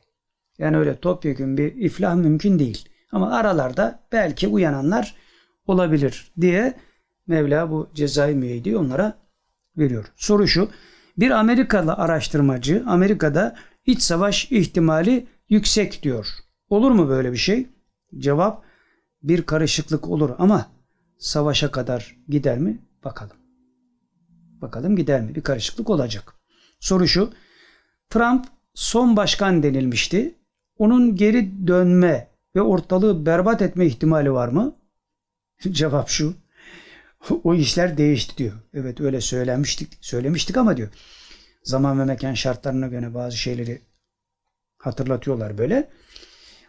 Yani 0.59 0.77
öyle 0.77 1.01
topyekun 1.01 1.57
bir 1.57 1.75
iflah 1.75 2.15
mümkün 2.15 2.59
değil. 2.59 2.89
Ama 3.13 3.37
aralarda 3.37 4.01
belki 4.13 4.49
uyananlar 4.49 5.15
olabilir 5.67 6.33
diye 6.41 6.75
Mevla 7.29 7.71
bu 7.71 7.89
cezai 7.95 8.35
müeyyideyi 8.35 8.77
onlara 8.77 9.19
veriyor. 9.77 10.13
Soru 10.17 10.49
şu. 10.49 10.69
Bir 11.19 11.31
Amerikalı 11.31 11.95
araştırmacı 11.95 12.85
Amerika'da 12.87 13.57
iç 13.87 14.03
savaş 14.03 14.53
ihtimali 14.53 15.27
yüksek 15.49 16.03
diyor. 16.03 16.27
Olur 16.71 16.91
mu 16.91 17.09
böyle 17.09 17.33
bir 17.33 17.37
şey? 17.37 17.67
Cevap 18.19 18.65
bir 19.23 19.43
karışıklık 19.43 20.09
olur 20.09 20.31
ama 20.39 20.67
savaşa 21.19 21.71
kadar 21.71 22.17
gider 22.29 22.59
mi? 22.59 22.79
Bakalım. 23.05 23.37
Bakalım 24.63 24.97
gider 24.97 25.21
mi? 25.21 25.35
Bir 25.35 25.41
karışıklık 25.41 25.91
olacak. 25.91 26.35
Soru 26.81 27.09
şu. 27.09 27.31
Trump 28.11 28.47
son 28.75 29.17
başkan 29.17 29.63
denilmişti. 29.63 30.35
Onun 30.79 31.17
geri 31.17 31.67
dönme 31.67 32.29
ve 32.57 32.63
ortalığı 32.63 33.27
berbat 33.27 33.63
etme 33.63 33.87
ihtimali 33.87 34.33
var 34.33 34.49
mı? 34.49 34.77
Cevap 35.71 36.09
şu. 36.09 36.35
o 37.45 37.55
işler 37.55 37.97
değişti 37.97 38.37
diyor. 38.37 38.53
Evet 38.75 39.01
öyle 39.01 39.21
söylemiştik, 39.21 39.99
söylemiştik 40.01 40.57
ama 40.57 40.77
diyor. 40.77 40.89
Zaman 41.63 42.01
ve 42.01 42.05
mekan 42.05 42.35
şartlarına 42.35 42.87
göre 42.87 43.15
bazı 43.15 43.37
şeyleri 43.37 43.83
hatırlatıyorlar 44.79 45.59
böyle. 45.59 45.89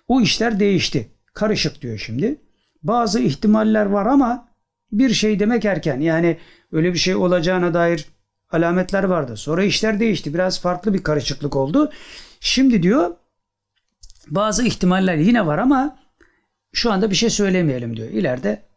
O 0.07 0.21
işler 0.21 0.59
değişti. 0.59 1.09
Karışık 1.33 1.81
diyor 1.81 1.97
şimdi. 1.97 2.41
Bazı 2.83 3.19
ihtimaller 3.19 3.85
var 3.85 4.05
ama 4.05 4.47
bir 4.91 5.13
şey 5.13 5.39
demek 5.39 5.65
erken. 5.65 5.99
Yani 5.99 6.37
öyle 6.71 6.93
bir 6.93 6.99
şey 6.99 7.15
olacağına 7.15 7.73
dair 7.73 8.05
alametler 8.51 9.03
vardı. 9.03 9.37
Sonra 9.37 9.63
işler 9.63 9.99
değişti. 9.99 10.33
Biraz 10.33 10.61
farklı 10.61 10.93
bir 10.93 11.03
karışıklık 11.03 11.55
oldu. 11.55 11.91
Şimdi 12.39 12.83
diyor 12.83 13.15
bazı 14.27 14.65
ihtimaller 14.65 15.15
yine 15.15 15.45
var 15.45 15.57
ama 15.57 15.99
şu 16.73 16.91
anda 16.91 17.09
bir 17.09 17.15
şey 17.15 17.29
söylemeyelim 17.29 17.97
diyor. 17.97 18.09
İleride 18.09 18.68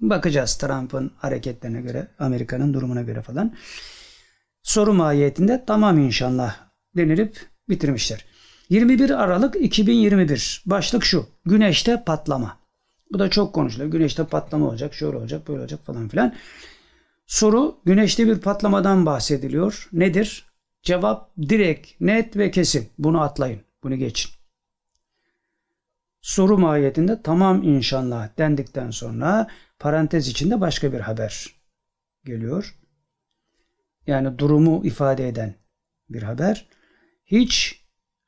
bakacağız 0.00 0.58
Trump'ın 0.58 1.10
hareketlerine 1.16 1.80
göre, 1.80 2.08
Amerika'nın 2.18 2.74
durumuna 2.74 3.02
göre 3.02 3.22
falan. 3.22 3.54
Soru 4.62 4.92
mahiyetinde 4.92 5.64
tamam 5.66 5.98
inşallah 5.98 6.56
denilip 6.96 7.46
bitirmişler. 7.68 8.24
21 8.70 9.10
Aralık 9.10 9.56
2021 9.56 10.62
başlık 10.66 11.04
şu. 11.04 11.26
Güneşte 11.46 12.04
patlama. 12.04 12.58
Bu 13.12 13.18
da 13.18 13.30
çok 13.30 13.54
konuşuluyor. 13.54 13.90
Güneşte 13.90 14.24
patlama 14.24 14.66
olacak, 14.66 14.94
şöyle 14.94 15.16
olacak, 15.16 15.48
böyle 15.48 15.60
olacak 15.60 15.80
falan 15.86 16.08
filan. 16.08 16.34
Soru 17.26 17.80
güneşte 17.84 18.26
bir 18.26 18.38
patlamadan 18.38 19.06
bahsediliyor. 19.06 19.88
Nedir? 19.92 20.44
Cevap 20.82 21.36
direkt, 21.36 22.00
net 22.00 22.36
ve 22.36 22.50
kesin. 22.50 22.88
Bunu 22.98 23.20
atlayın. 23.20 23.60
Bunu 23.82 23.96
geçin. 23.96 24.30
Soru 26.22 26.58
mahiyetinde 26.58 27.22
tamam 27.22 27.62
inşallah 27.62 28.28
dendikten 28.38 28.90
sonra 28.90 29.46
parantez 29.80 30.28
içinde 30.28 30.60
başka 30.60 30.92
bir 30.92 31.00
haber 31.00 31.46
geliyor. 32.24 32.76
Yani 34.06 34.38
durumu 34.38 34.84
ifade 34.84 35.28
eden 35.28 35.54
bir 36.08 36.22
haber. 36.22 36.68
Hiç 37.24 37.84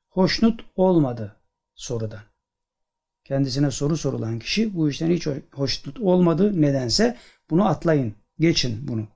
hoşnut 0.09 0.65
olmadı 0.75 1.37
sorudan. 1.75 2.23
Kendisine 3.25 3.71
soru 3.71 3.97
sorulan 3.97 4.39
kişi 4.39 4.77
bu 4.77 4.91
işten 4.91 5.11
hiç 5.11 5.27
hoşnut 5.53 6.01
olmadı. 6.01 6.63
Nedense 6.63 7.17
bunu 7.51 7.69
atlayın, 7.69 8.15
geçin 8.39 8.89
bunu 8.89 9.09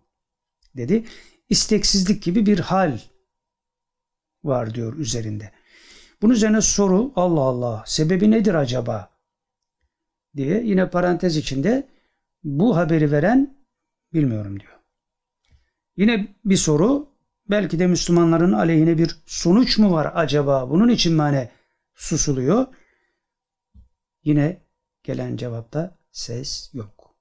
dedi. 0.76 1.04
İsteksizlik 1.48 2.22
gibi 2.22 2.46
bir 2.46 2.58
hal 2.58 2.98
var 4.44 4.74
diyor 4.74 4.96
üzerinde. 4.96 5.52
Bunun 6.22 6.32
üzerine 6.32 6.60
soru 6.60 7.12
Allah 7.16 7.40
Allah 7.40 7.84
sebebi 7.86 8.30
nedir 8.30 8.54
acaba 8.54 9.10
diye 10.36 10.62
yine 10.62 10.90
parantez 10.90 11.36
içinde 11.36 11.88
bu 12.46 12.76
haberi 12.76 13.12
veren 13.12 13.56
bilmiyorum 14.12 14.60
diyor. 14.60 14.72
Yine 15.96 16.36
bir 16.44 16.56
soru 16.56 17.08
belki 17.50 17.78
de 17.78 17.86
Müslümanların 17.86 18.52
aleyhine 18.52 18.98
bir 18.98 19.16
sonuç 19.26 19.78
mu 19.78 19.92
var 19.92 20.12
acaba 20.14 20.70
bunun 20.70 20.88
için 20.88 21.14
mi 21.14 21.20
hani 21.20 21.48
susuluyor? 21.94 22.66
Yine 24.24 24.62
gelen 25.02 25.36
cevapta 25.36 25.98
ses 26.10 26.70
yok. 26.74 27.16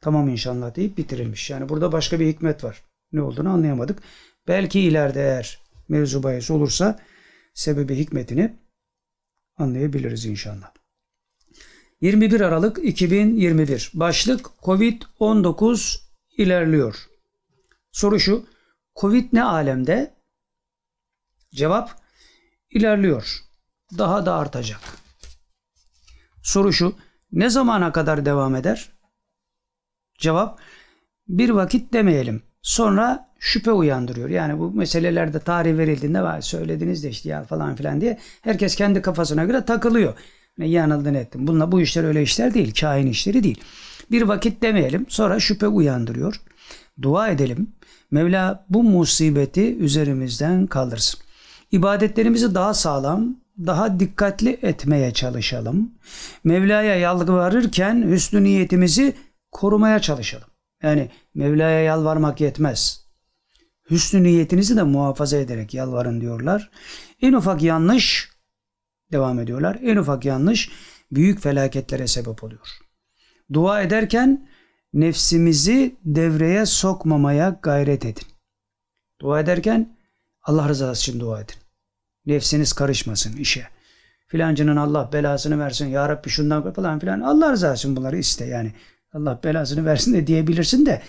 Tamam 0.00 0.28
inşallah 0.28 0.74
deyip 0.74 0.98
bitirilmiş. 0.98 1.50
Yani 1.50 1.68
burada 1.68 1.92
başka 1.92 2.20
bir 2.20 2.26
hikmet 2.26 2.64
var. 2.64 2.82
Ne 3.12 3.22
olduğunu 3.22 3.48
anlayamadık. 3.48 4.02
Belki 4.48 4.80
ileride 4.80 5.20
eğer 5.20 5.60
mevzu 5.88 6.22
bahis 6.22 6.50
olursa 6.50 7.00
sebebi 7.54 7.94
hikmetini 7.94 8.56
anlayabiliriz 9.56 10.26
inşallah. 10.26 10.72
21 12.00 12.40
Aralık 12.40 12.78
2021 12.84 13.90
başlık 13.94 14.46
Covid-19 14.62 15.98
ilerliyor. 16.38 17.06
Soru 17.92 18.20
şu 18.20 18.46
Covid 19.00 19.28
ne 19.32 19.44
alemde? 19.44 20.14
Cevap 21.54 21.90
ilerliyor. 22.70 23.38
Daha 23.98 24.26
da 24.26 24.34
artacak. 24.34 24.80
Soru 26.42 26.72
şu 26.72 26.94
ne 27.32 27.50
zamana 27.50 27.92
kadar 27.92 28.24
devam 28.24 28.56
eder? 28.56 28.92
Cevap 30.18 30.60
bir 31.28 31.50
vakit 31.50 31.92
demeyelim. 31.92 32.42
Sonra 32.62 33.32
şüphe 33.38 33.72
uyandırıyor. 33.72 34.28
Yani 34.28 34.58
bu 34.58 34.70
meselelerde 34.70 35.40
tarih 35.40 35.78
verildiğinde 35.78 36.22
var 36.22 36.40
söylediniz 36.40 37.04
de 37.04 37.10
işte 37.10 37.28
ya 37.28 37.44
falan 37.44 37.76
filan 37.76 38.00
diye 38.00 38.18
herkes 38.42 38.76
kendi 38.76 39.02
kafasına 39.02 39.44
göre 39.44 39.64
takılıyor. 39.64 40.14
Ne 40.58 40.66
yanıldın 40.66 41.14
ettim. 41.14 41.46
Bununla 41.46 41.72
bu 41.72 41.80
işler 41.80 42.04
öyle 42.04 42.22
işler 42.22 42.54
değil. 42.54 42.74
Kain 42.80 43.06
işleri 43.06 43.42
değil. 43.42 43.60
Bir 44.10 44.22
vakit 44.22 44.62
demeyelim. 44.62 45.06
Sonra 45.08 45.40
şüphe 45.40 45.68
uyandırıyor. 45.68 46.40
Dua 47.02 47.28
edelim. 47.28 47.68
Mevla 48.10 48.66
bu 48.68 48.82
musibeti 48.82 49.76
üzerimizden 49.76 50.66
kaldırsın. 50.66 51.20
İbadetlerimizi 51.72 52.54
daha 52.54 52.74
sağlam, 52.74 53.36
daha 53.66 54.00
dikkatli 54.00 54.58
etmeye 54.62 55.12
çalışalım. 55.12 55.90
Mevla'ya 56.44 56.96
yalvarırken 56.96 58.10
hüsnü 58.10 58.44
niyetimizi 58.44 59.14
korumaya 59.52 59.98
çalışalım. 59.98 60.48
Yani 60.82 61.10
Mevla'ya 61.34 61.80
yalvarmak 61.80 62.40
yetmez. 62.40 63.06
Hüsnü 63.90 64.22
niyetinizi 64.22 64.76
de 64.76 64.82
muhafaza 64.82 65.36
ederek 65.36 65.74
yalvarın 65.74 66.20
diyorlar. 66.20 66.70
En 67.22 67.32
ufak 67.32 67.62
yanlış 67.62 68.35
devam 69.12 69.38
ediyorlar. 69.38 69.78
En 69.82 69.96
ufak 69.96 70.24
yanlış 70.24 70.70
büyük 71.12 71.40
felaketlere 71.40 72.06
sebep 72.06 72.44
oluyor. 72.44 72.66
Dua 73.52 73.82
ederken 73.82 74.48
nefsimizi 74.94 75.96
devreye 76.04 76.66
sokmamaya 76.66 77.58
gayret 77.62 78.04
edin. 78.04 78.26
Dua 79.20 79.40
ederken 79.40 79.96
Allah 80.42 80.68
rızası 80.68 81.10
için 81.10 81.20
dua 81.20 81.40
edin. 81.40 81.54
Nefsiniz 82.26 82.72
karışmasın 82.72 83.36
işe. 83.36 83.68
Filancının 84.26 84.76
Allah 84.76 85.10
belasını 85.12 85.58
versin. 85.58 85.86
Ya 85.86 86.08
Rabbi 86.08 86.28
şundan 86.28 86.72
falan 86.72 86.98
filan. 86.98 87.20
Allah 87.20 87.52
rızası 87.52 87.78
için 87.78 87.96
bunları 87.96 88.18
iste 88.18 88.44
yani. 88.44 88.72
Allah 89.12 89.40
belasını 89.44 89.84
versin 89.84 90.14
de 90.14 90.26
diyebilirsin 90.26 90.86
de 90.86 91.02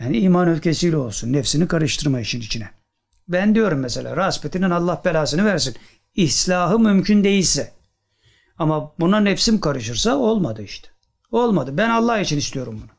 yani 0.00 0.18
iman 0.18 0.48
öfkesiyle 0.48 0.96
olsun. 0.96 1.32
Nefsini 1.32 1.68
karıştırma 1.68 2.20
işin 2.20 2.40
içine. 2.40 2.70
Ben 3.28 3.54
diyorum 3.54 3.78
mesela 3.78 4.16
Raspetinin 4.16 4.70
Allah 4.70 5.02
belasını 5.04 5.44
versin. 5.44 5.76
İslahı 6.14 6.78
mümkün 6.78 7.24
değilse. 7.24 7.72
Ama 8.58 8.92
buna 9.00 9.20
nefsim 9.20 9.60
karışırsa 9.60 10.16
olmadı 10.16 10.62
işte. 10.62 10.88
Olmadı. 11.30 11.76
Ben 11.76 11.90
Allah 11.90 12.18
için 12.18 12.38
istiyorum 12.38 12.80
bunu. 12.82 12.90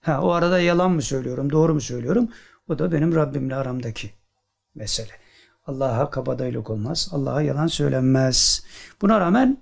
Ha, 0.00 0.22
o 0.22 0.30
arada 0.30 0.60
yalan 0.60 0.90
mı 0.90 1.02
söylüyorum, 1.02 1.50
doğru 1.50 1.74
mu 1.74 1.80
söylüyorum? 1.80 2.28
O 2.68 2.78
da 2.78 2.92
benim 2.92 3.14
Rabbimle 3.14 3.54
aramdaki 3.54 4.10
mesele. 4.74 5.12
Allah'a 5.66 6.10
kabadayılık 6.10 6.70
olmaz. 6.70 7.08
Allah'a 7.12 7.42
yalan 7.42 7.66
söylenmez. 7.66 8.66
Buna 9.02 9.20
rağmen 9.20 9.58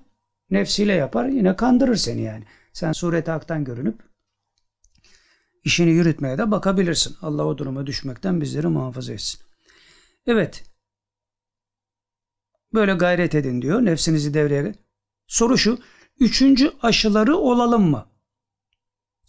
nefsiyle 0.50 0.92
yapar 0.92 1.26
yine 1.26 1.56
kandırır 1.56 1.96
seni 1.96 2.22
yani. 2.22 2.44
Sen 2.72 2.92
sureti 2.92 3.30
haktan 3.30 3.64
görünüp 3.64 4.02
işini 5.64 5.90
yürütmeye 5.90 6.38
de 6.38 6.50
bakabilirsin. 6.50 7.16
Allah 7.22 7.44
o 7.44 7.58
duruma 7.58 7.86
düşmekten 7.86 8.40
bizleri 8.40 8.66
muhafaza 8.66 9.12
etsin. 9.12 9.40
Evet. 10.26 10.64
Böyle 12.74 12.92
gayret 12.94 13.34
edin 13.34 13.62
diyor. 13.62 13.84
Nefsinizi 13.84 14.34
devreye. 14.34 14.74
Soru 15.26 15.58
şu. 15.58 15.78
Üçüncü 16.20 16.72
aşıları 16.82 17.36
olalım 17.36 17.90
mı? 17.90 18.06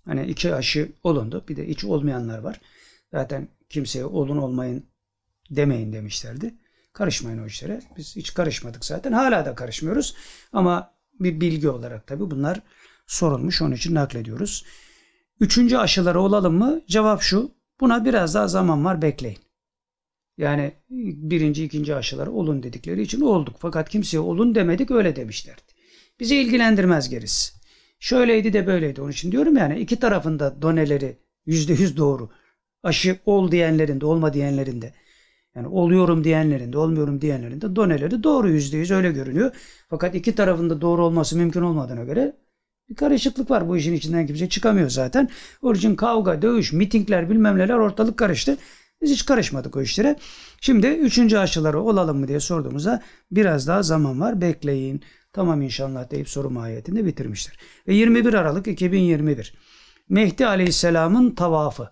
Hani 0.06 0.26
iki 0.26 0.56
aşı 0.56 0.92
olundu. 1.04 1.46
Bir 1.50 1.56
de 1.56 1.68
hiç 1.68 1.84
olmayanlar 1.84 2.40
var. 2.40 2.62
Zaten 3.12 3.48
kimseye 3.70 4.06
olun 4.06 4.38
olmayın 4.38 4.86
demeyin 5.50 5.94
demişlerdi. 5.94 6.56
Karışmayın 6.94 7.44
o 7.44 7.46
işlere. 7.46 7.82
Biz 7.98 8.16
hiç 8.16 8.34
karışmadık 8.34 8.86
zaten. 8.86 9.12
Hala 9.12 9.46
da 9.46 9.56
karışmıyoruz. 9.56 10.16
Ama 10.54 10.94
bir 11.20 11.42
bilgi 11.42 11.70
olarak 11.70 12.08
tabii 12.08 12.32
bunlar 12.32 12.62
sorulmuş. 13.08 13.62
Onun 13.62 13.76
için 13.76 13.96
naklediyoruz. 13.96 14.66
Üçüncü 15.40 15.78
aşıları 15.78 16.22
olalım 16.22 16.56
mı? 16.56 16.82
Cevap 16.88 17.22
şu. 17.22 17.52
Buna 17.80 18.06
biraz 18.06 18.36
daha 18.36 18.48
zaman 18.48 18.86
var 18.86 19.02
bekleyin. 19.02 19.45
Yani 20.38 20.74
birinci, 20.90 21.64
ikinci 21.64 21.96
aşıları 21.96 22.32
olun 22.32 22.64
dedikleri 22.64 23.02
için 23.02 23.22
olduk. 23.22 23.56
Fakat 23.60 23.90
kimseye 23.90 24.20
olun 24.20 24.56
demedik 24.56 24.92
öyle 24.92 25.16
demişlerdi. 25.16 25.62
Bizi 26.20 26.36
ilgilendirmez 26.36 27.10
gerisi. 27.10 27.54
Şöyleydi 28.00 28.54
de 28.54 28.68
böyleydi. 28.68 29.02
Onun 29.02 29.12
için 29.12 29.32
diyorum 29.32 29.58
yani 29.58 29.80
iki 29.80 29.96
tarafında 29.96 30.62
doneleri 30.62 31.18
yüzde 31.46 31.74
yüz 31.74 31.98
doğru. 31.98 32.30
Aşı 32.84 33.20
ol 33.26 33.52
diyenlerin 33.52 34.02
de 34.02 34.06
olma 34.06 34.34
diyenlerin 34.34 34.82
de. 34.82 34.94
Yani 35.56 35.68
oluyorum 35.68 36.24
diyenlerin 36.24 36.74
de 36.74 36.78
olmuyorum 36.78 37.22
diyenlerin 37.22 37.62
de 37.62 37.76
doneleri 37.76 38.24
doğru 38.24 38.50
yüzde 38.50 38.78
yüz 38.78 38.92
öyle 38.92 39.12
görünüyor. 39.12 39.52
Fakat 39.90 40.16
iki 40.16 40.36
tarafında 40.36 40.82
doğru 40.82 41.06
olması 41.06 41.38
mümkün 41.38 41.62
olmadığına 41.62 42.04
göre 42.04 42.36
bir 42.90 42.96
karışıklık 42.96 43.52
var. 43.52 43.70
Bu 43.70 43.78
işin 43.78 43.94
içinden 43.94 44.28
kimse 44.28 44.50
çıkamıyor 44.50 44.90
zaten. 44.90 45.30
Onun 45.62 45.76
için 45.76 45.96
kavga, 45.96 46.42
dövüş, 46.42 46.74
mitingler 46.74 47.30
bilmem 47.30 47.58
neler 47.58 47.74
ortalık 47.74 48.18
karıştı. 48.18 48.58
Biz 49.06 49.12
hiç 49.12 49.26
karışmadık 49.26 49.76
o 49.76 49.82
işlere. 49.82 50.20
Şimdi 50.62 50.88
üçüncü 50.88 51.38
aşıları 51.38 51.82
olalım 51.82 52.20
mı 52.20 52.28
diye 52.28 52.40
sorduğumuzda 52.40 53.04
biraz 53.32 53.68
daha 53.68 53.84
zaman 53.84 54.20
var 54.20 54.42
bekleyin. 54.42 55.04
Tamam 55.34 55.62
inşallah 55.62 56.12
deyip 56.12 56.30
soru 56.30 56.50
mahiyetinde 56.50 57.06
bitirmiştir. 57.06 57.60
Ve 57.88 57.94
21 57.94 58.34
Aralık 58.34 58.68
2021 58.68 59.56
Mehdi 60.10 60.48
Aleyhisselam'ın 60.48 61.32
tavafı. 61.32 61.92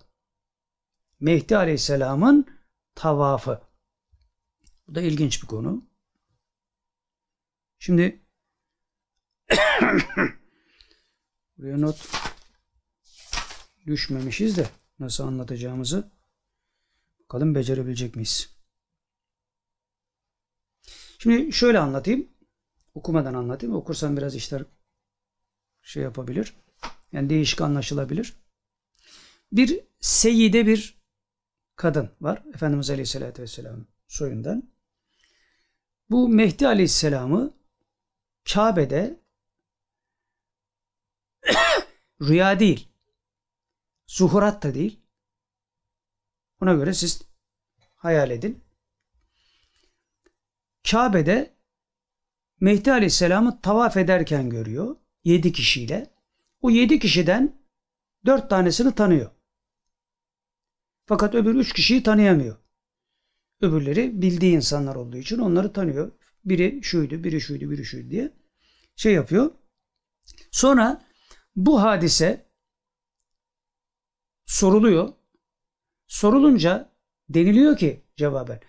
Mehdi 1.19 1.57
Aleyhisselam'ın 1.57 2.45
tavafı. 2.95 3.61
Bu 4.87 4.95
da 4.95 5.01
ilginç 5.01 5.43
bir 5.43 5.47
konu. 5.47 5.85
Şimdi 7.79 8.25
buraya 11.57 11.77
not 11.77 12.07
düşmemişiz 13.87 14.57
de 14.57 14.67
nasıl 14.99 15.23
anlatacağımızı 15.27 16.12
bakalım 17.33 17.55
becerebilecek 17.55 18.15
miyiz? 18.15 18.49
Şimdi 21.19 21.53
şöyle 21.53 21.79
anlatayım. 21.79 22.27
Okumadan 22.93 23.33
anlatayım. 23.33 23.75
Okursam 23.75 24.17
biraz 24.17 24.35
işler 24.35 24.63
şey 25.81 26.03
yapabilir. 26.03 26.53
Yani 27.11 27.29
değişik 27.29 27.61
anlaşılabilir. 27.61 28.33
Bir 29.51 29.79
seyide 29.99 30.67
bir 30.67 30.97
kadın 31.75 32.09
var. 32.21 32.43
Efendimiz 32.53 32.89
Aleyhisselatü 32.89 33.41
Vesselam 33.41 33.85
soyundan. 34.07 34.71
Bu 36.09 36.29
Mehdi 36.29 36.67
Aleyhisselam'ı 36.67 37.53
Kabe'de 38.53 39.19
rüya 42.21 42.59
değil, 42.59 42.87
zuhurat 44.07 44.63
da 44.63 44.73
değil. 44.73 45.02
Ona 46.63 46.73
göre 46.73 46.93
siz 46.93 47.21
hayal 47.95 48.31
edin. 48.31 48.63
Kabe'de 50.91 51.55
Mehdi 52.59 52.91
Aleyhisselam'ı 52.91 53.61
tavaf 53.61 53.97
ederken 53.97 54.49
görüyor. 54.49 54.95
Yedi 55.23 55.51
kişiyle. 55.51 56.13
O 56.61 56.69
yedi 56.69 56.99
kişiden 56.99 57.55
dört 58.25 58.49
tanesini 58.49 58.95
tanıyor. 58.95 59.31
Fakat 61.05 61.35
öbür 61.35 61.55
üç 61.55 61.73
kişiyi 61.73 62.03
tanıyamıyor. 62.03 62.57
Öbürleri 63.61 64.21
bildiği 64.21 64.55
insanlar 64.55 64.95
olduğu 64.95 65.17
için 65.17 65.37
onları 65.37 65.73
tanıyor. 65.73 66.11
Biri 66.45 66.79
şuydu, 66.83 67.23
biri 67.23 67.41
şuydu, 67.41 67.71
biri 67.71 67.85
şuydu 67.85 68.09
diye 68.09 68.33
şey 68.95 69.13
yapıyor. 69.13 69.51
Sonra 70.51 71.05
bu 71.55 71.81
hadise 71.81 72.51
soruluyor. 74.45 75.22
Sorulunca 76.13 76.91
deniliyor 77.29 77.77
ki 77.77 78.03
cevaben 78.17 78.59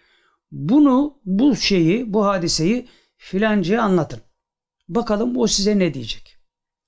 bunu, 0.50 1.20
bu 1.24 1.56
şeyi, 1.56 2.12
bu 2.12 2.26
hadiseyi 2.26 2.88
filancaya 3.16 3.82
anlatın. 3.82 4.20
Bakalım 4.88 5.36
o 5.36 5.46
size 5.46 5.78
ne 5.78 5.94
diyecek. 5.94 6.38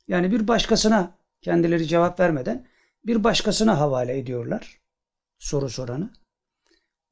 Yani 0.09 0.33
bir 0.33 0.49
başkasına 0.49 1.19
kendileri 1.43 1.87
cevap 1.87 2.21
vermeden 2.21 2.69
bir 3.05 3.25
başkasına 3.25 3.81
havale 3.81 4.19
ediyorlar 4.19 4.81
soru 5.39 5.69
soranı. 5.69 6.13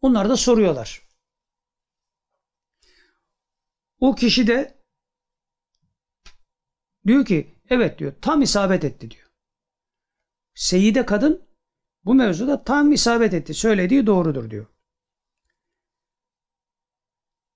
Onlar 0.00 0.28
da 0.28 0.36
soruyorlar. 0.36 1.02
O 4.00 4.14
kişi 4.14 4.46
de 4.46 4.78
diyor 7.06 7.24
ki 7.24 7.54
evet 7.70 7.98
diyor 7.98 8.14
tam 8.20 8.42
isabet 8.42 8.84
etti 8.84 9.10
diyor. 9.10 9.30
Seyide 10.54 11.06
kadın 11.06 11.53
bu 12.04 12.14
mevzuda 12.14 12.64
tam 12.64 12.92
isabet 12.92 13.34
etti. 13.34 13.54
Söylediği 13.54 14.06
doğrudur 14.06 14.50
diyor. 14.50 14.66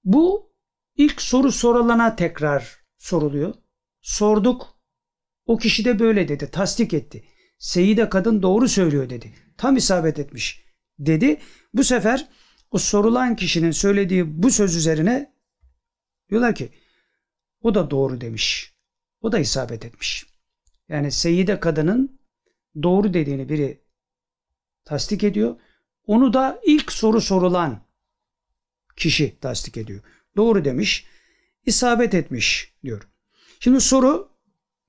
Bu 0.05 0.53
ilk 0.97 1.23
soru 1.23 1.53
sorulana 1.53 2.17
tekrar 2.17 2.79
soruluyor. 2.99 3.55
Sorduk. 4.01 4.79
O 5.47 5.57
kişi 5.57 5.85
de 5.85 5.99
böyle 5.99 6.29
dedi. 6.29 6.51
Tasdik 6.51 6.95
etti. 6.95 7.25
Seyide 7.59 8.09
kadın 8.09 8.43
doğru 8.43 8.69
söylüyor 8.69 9.11
dedi. 9.11 9.35
Tam 9.57 9.77
isabet 9.77 10.19
etmiş 10.19 10.65
dedi. 10.99 11.41
Bu 11.75 11.85
sefer 11.85 12.29
o 12.71 12.79
sorulan 12.79 13.37
kişinin 13.37 13.71
söylediği 13.71 14.43
bu 14.43 14.51
söz 14.51 14.77
üzerine 14.77 15.35
diyorlar 16.31 16.55
ki 16.55 16.71
o 17.61 17.75
da 17.75 17.91
doğru 17.91 18.21
demiş. 18.21 18.75
O 19.21 19.33
da 19.33 19.39
isabet 19.39 19.85
etmiş. 19.85 20.27
Yani 20.89 21.13
Seyide 21.13 21.61
kadının 21.61 22.21
doğru 22.83 23.15
dediğini 23.15 23.49
biri 23.49 23.88
tasdik 24.89 25.25
ediyor. 25.25 25.57
Onu 26.07 26.33
da 26.33 26.61
ilk 26.67 26.93
soru 26.93 27.21
sorulan 27.21 27.81
kişi 28.97 29.39
tasdik 29.41 29.77
ediyor. 29.77 30.01
Doğru 30.37 30.65
demiş, 30.65 31.07
isabet 31.67 32.15
etmiş 32.15 32.75
diyor. 32.83 33.09
Şimdi 33.61 33.81
soru 33.81 34.29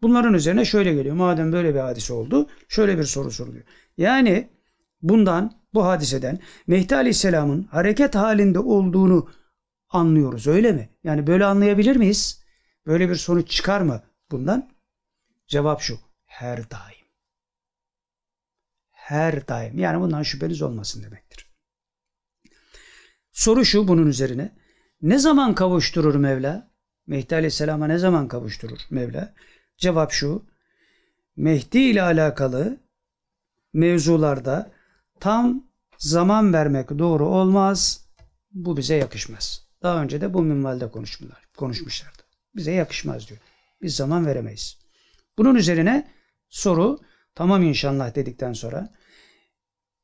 bunların 0.01 0.33
üzerine 0.33 0.65
şöyle 0.65 0.93
geliyor. 0.93 1.15
Madem 1.15 1.51
böyle 1.51 1.73
bir 1.73 1.79
hadise 1.79 2.13
oldu, 2.13 2.49
şöyle 2.67 2.97
bir 2.97 3.03
soru 3.03 3.31
soruluyor. 3.31 3.63
Yani 3.97 4.49
bundan, 5.01 5.61
bu 5.73 5.85
hadiseden 5.85 6.39
Mehdi 6.67 6.95
Aleyhisselam'ın 6.95 7.63
hareket 7.63 8.15
halinde 8.15 8.59
olduğunu 8.59 9.29
anlıyoruz 9.89 10.47
öyle 10.47 10.71
mi? 10.71 10.89
Yani 11.03 11.27
böyle 11.27 11.45
anlayabilir 11.45 11.95
miyiz? 11.95 12.43
Böyle 12.85 13.09
bir 13.09 13.15
sonuç 13.15 13.49
çıkar 13.49 13.81
mı 13.81 14.01
bundan? 14.31 14.69
Cevap 15.47 15.81
şu. 15.81 15.99
Her 16.25 16.71
daim. 16.71 16.98
Her 19.09 19.47
daim. 19.47 19.77
Yani 19.77 20.01
bundan 20.01 20.23
şüpheniz 20.23 20.61
olmasın 20.61 21.03
demektir. 21.03 21.45
Soru 23.31 23.65
şu 23.65 23.87
bunun 23.87 24.07
üzerine. 24.07 24.55
Ne 25.01 25.19
zaman 25.19 25.55
kavuşturur 25.55 26.15
Mevla? 26.15 26.71
Mehdi 27.07 27.35
Aleyhisselam'a 27.35 27.87
ne 27.87 27.97
zaman 27.97 28.27
kavuşturur 28.27 28.79
Mevla? 28.89 29.33
Cevap 29.77 30.11
şu. 30.11 30.45
Mehdi 31.35 31.79
ile 31.79 32.01
alakalı 32.01 32.77
mevzularda 33.73 34.71
tam 35.19 35.63
zaman 35.97 36.53
vermek 36.53 36.89
doğru 36.89 37.27
olmaz. 37.27 38.05
Bu 38.51 38.77
bize 38.77 38.95
yakışmaz. 38.95 39.67
Daha 39.83 40.03
önce 40.03 40.21
de 40.21 40.33
bu 40.33 40.41
minvalde 40.41 40.91
konuşmuşlar, 40.91 41.47
konuşmuşlardı. 41.57 42.23
Bize 42.55 42.71
yakışmaz 42.71 43.29
diyor. 43.29 43.39
Biz 43.81 43.95
zaman 43.95 44.25
veremeyiz. 44.25 44.77
Bunun 45.37 45.55
üzerine 45.55 46.11
soru 46.49 46.99
tamam 47.35 47.63
inşallah 47.63 48.15
dedikten 48.15 48.53
sonra 48.53 48.98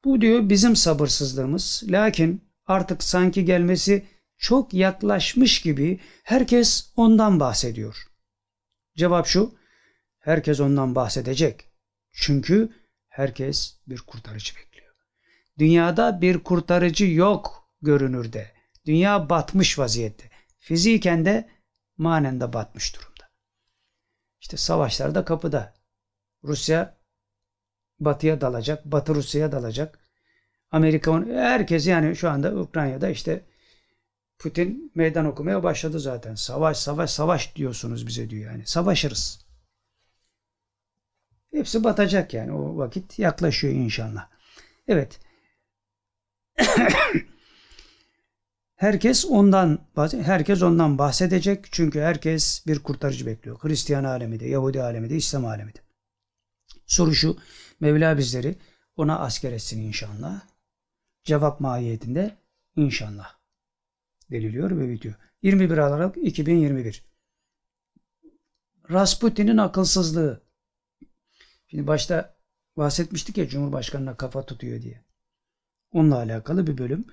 bu 0.06 0.22
diyor 0.22 0.50
bizim 0.50 0.76
sabırsızlığımız. 0.76 1.84
Lakin 1.88 2.44
artık 2.66 3.04
sanki 3.04 3.46
gelmesi 3.46 4.06
çok 4.38 4.74
yaklaşmış 4.74 5.62
gibi 5.62 6.00
herkes 6.24 6.94
ondan 6.96 7.40
bahsediyor. 7.40 8.08
Cevap 8.98 9.28
şu. 9.28 9.56
Herkes 10.20 10.60
ondan 10.60 10.96
bahsedecek. 10.96 11.70
Çünkü 12.12 12.70
herkes 13.10 13.80
bir 13.88 13.98
kurtarıcı 13.98 14.56
bekliyor. 14.56 14.96
Dünyada 15.60 16.22
bir 16.22 16.40
kurtarıcı 16.40 17.06
yok 17.06 17.70
görünürde. 17.82 18.52
Dünya 18.86 19.30
batmış 19.30 19.80
vaziyette. 19.80 20.30
Fiziken 20.60 21.26
de 21.26 21.50
manen 21.98 22.42
de 22.42 22.54
batmış 22.54 22.96
durumda. 22.96 23.30
İşte 24.42 24.58
savaşlar 24.58 25.16
da 25.16 25.26
kapıda. 25.26 25.74
Rusya 26.44 26.98
batıya 28.00 28.42
dalacak, 28.42 28.86
batı 28.86 29.16
Rusya'ya 29.16 29.52
dalacak. 29.52 30.00
Amerika 30.72 31.26
herkes 31.26 31.88
yani 31.88 32.16
şu 32.16 32.30
anda 32.30 32.56
Ukrayna'da 32.56 33.10
işte 33.10 33.46
Putin 34.40 34.92
meydan 34.96 35.26
okumaya 35.26 35.64
başladı 35.64 36.00
zaten. 36.00 36.36
Savaş, 36.36 36.78
savaş, 36.78 37.12
savaş 37.12 37.56
diyorsunuz 37.56 38.08
bize 38.08 38.30
diyor 38.30 38.52
yani. 38.52 38.66
Savaşırız. 38.66 39.46
Hepsi 41.52 41.84
batacak 41.84 42.34
yani 42.34 42.52
o 42.52 42.78
vakit 42.78 43.20
yaklaşıyor 43.20 43.74
inşallah. 43.74 44.30
Evet. 44.88 45.20
herkes 48.76 49.26
ondan 49.26 49.80
herkes 50.24 50.62
ondan 50.62 50.98
bahsedecek 50.98 51.68
çünkü 51.72 52.02
herkes 52.02 52.64
bir 52.68 52.80
kurtarıcı 52.80 53.26
bekliyor. 53.26 53.58
Hristiyan 53.62 54.04
alemi 54.04 54.40
de, 54.40 54.46
Yahudi 54.46 54.82
alemi 54.82 55.10
de, 55.10 55.16
İslam 55.16 55.46
alemi 55.46 55.74
de. 55.74 55.80
Soru 56.86 57.16
şu. 57.16 57.38
Mevla 57.80 58.18
bizleri 58.18 58.56
ona 58.96 59.20
asker 59.20 59.52
etsin 59.52 59.82
inşallah. 59.82 60.42
Cevap 61.24 61.60
mahiyetinde 61.60 62.38
inşallah 62.76 63.36
deniliyor 64.32 64.72
ve 64.72 64.90
bitiyor. 64.90 65.16
21 65.42 65.78
Aralık 65.78 66.18
2021. 66.18 67.06
Rasputin'in 68.92 69.58
akılsızlığı. 69.58 70.42
Şimdi 71.68 71.88
başta 71.88 72.36
bahsetmiştik 72.78 73.38
ya 73.38 73.48
Cumhurbaşkanı'na 73.48 74.18
kafa 74.18 74.46
tutuyor 74.46 74.82
diye. 74.82 75.06
Onunla 75.92 76.16
alakalı 76.16 76.68
bir 76.68 76.78
bölüm. 76.78 77.06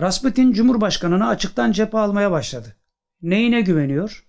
Rasputin 0.00 0.52
Cumhurbaşkanı'na 0.52 1.28
açıktan 1.28 1.72
cephe 1.72 1.98
almaya 1.98 2.30
başladı. 2.30 2.76
Neyine 3.22 3.60
güveniyor? 3.60 4.26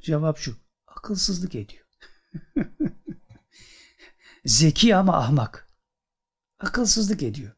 Cevap 0.00 0.38
şu. 0.38 0.56
Akılsızlık 0.86 1.54
ediyor. 1.54 1.86
Zeki 4.44 4.96
ama 4.96 5.16
ahmak. 5.16 5.68
Akılsızlık 6.58 7.22
ediyor. 7.22 7.52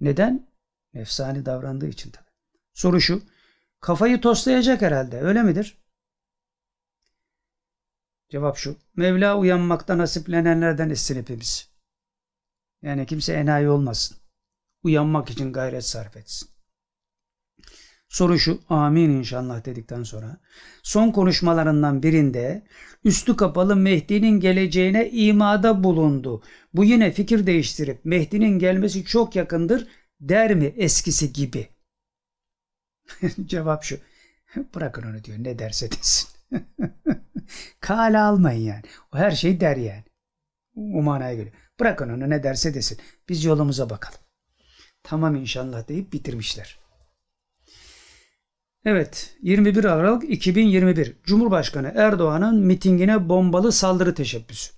Neden? 0.00 0.48
Nefsani 0.94 1.46
davrandığı 1.46 1.88
için 1.88 2.10
tabi. 2.10 2.26
Soru 2.74 3.00
şu. 3.00 3.22
Kafayı 3.80 4.20
toslayacak 4.20 4.82
herhalde. 4.82 5.20
Öyle 5.20 5.42
midir? 5.42 5.78
Cevap 8.28 8.56
şu. 8.56 8.76
Mevla 8.96 9.38
uyanmakta 9.38 9.98
nasiplenenlerden 9.98 10.90
etsin 10.90 11.16
hepimiz. 11.16 11.68
Yani 12.82 13.06
kimse 13.06 13.32
enayi 13.32 13.68
olmasın. 13.68 14.16
Uyanmak 14.82 15.30
için 15.30 15.52
gayret 15.52 15.84
sarf 15.84 16.16
etsin. 16.16 16.55
Soru 18.16 18.38
şu, 18.38 18.60
amin 18.68 19.10
inşallah 19.10 19.64
dedikten 19.64 20.02
sonra 20.02 20.36
son 20.82 21.10
konuşmalarından 21.10 22.02
birinde 22.02 22.62
üstü 23.04 23.36
kapalı 23.36 23.76
Mehdi'nin 23.76 24.40
geleceğine 24.40 25.10
imada 25.10 25.84
bulundu. 25.84 26.42
Bu 26.74 26.84
yine 26.84 27.12
fikir 27.12 27.46
değiştirip 27.46 28.04
Mehdi'nin 28.04 28.58
gelmesi 28.58 29.04
çok 29.04 29.36
yakındır 29.36 29.88
der 30.20 30.54
mi 30.54 30.64
eskisi 30.76 31.32
gibi? 31.32 31.68
Cevap 33.46 33.84
şu, 33.84 33.98
bırakın 34.74 35.02
onu 35.02 35.24
diyor 35.24 35.38
ne 35.40 35.58
derse 35.58 35.90
desin. 35.92 36.28
Kale 37.80 38.18
almayın 38.18 38.64
yani. 38.64 38.82
O 39.14 39.18
her 39.18 39.30
şey 39.30 39.60
der 39.60 39.76
yani. 39.76 40.04
O 40.76 41.02
manaya 41.02 41.34
göre. 41.34 41.52
Bırakın 41.80 42.08
onu 42.08 42.30
ne 42.30 42.42
derse 42.42 42.74
desin. 42.74 42.98
Biz 43.28 43.44
yolumuza 43.44 43.90
bakalım. 43.90 44.20
Tamam 45.02 45.36
inşallah 45.36 45.88
deyip 45.88 46.12
bitirmişler. 46.12 46.85
Evet 48.86 49.36
21 49.42 49.84
Aralık 49.84 50.30
2021 50.30 51.16
Cumhurbaşkanı 51.24 51.92
Erdoğan'ın 51.96 52.60
mitingine 52.60 53.28
bombalı 53.28 53.72
saldırı 53.72 54.14
teşebbüsü. 54.14 54.72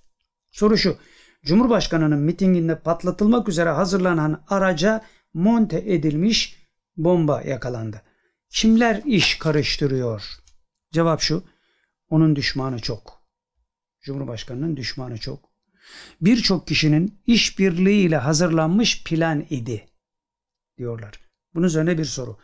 Soru 0.51 0.77
şu. 0.77 0.97
Cumhurbaşkanının 1.45 2.19
mitinginde 2.19 2.79
patlatılmak 2.79 3.49
üzere 3.49 3.69
hazırlanan 3.69 4.43
araca 4.47 5.05
monte 5.33 5.77
edilmiş 5.77 6.55
bomba 6.97 7.41
yakalandı. 7.41 8.01
Kimler 8.49 9.01
iş 9.05 9.37
karıştırıyor? 9.37 10.23
Cevap 10.91 11.21
şu. 11.21 11.43
Onun 12.09 12.35
düşmanı 12.35 12.79
çok. 12.79 13.23
Cumhurbaşkanının 14.01 14.77
düşmanı 14.77 15.17
çok. 15.17 15.49
Birçok 16.21 16.67
kişinin 16.67 17.21
işbirliğiyle 17.25 18.17
hazırlanmış 18.17 19.03
plan 19.03 19.45
idi 19.49 19.85
diyorlar. 20.77 21.19
Bunun 21.53 21.67
üzerine 21.67 21.97
bir 21.97 22.05
soru. 22.05 22.37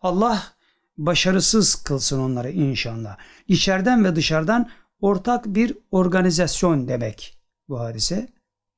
Allah 0.00 0.57
başarısız 0.98 1.74
kılsın 1.74 2.20
onları 2.20 2.50
inşallah. 2.50 3.16
İçeriden 3.48 4.04
ve 4.04 4.16
dışarıdan 4.16 4.70
ortak 5.00 5.46
bir 5.46 5.78
organizasyon 5.90 6.88
demek 6.88 7.38
bu 7.68 7.80
hadise. 7.80 8.28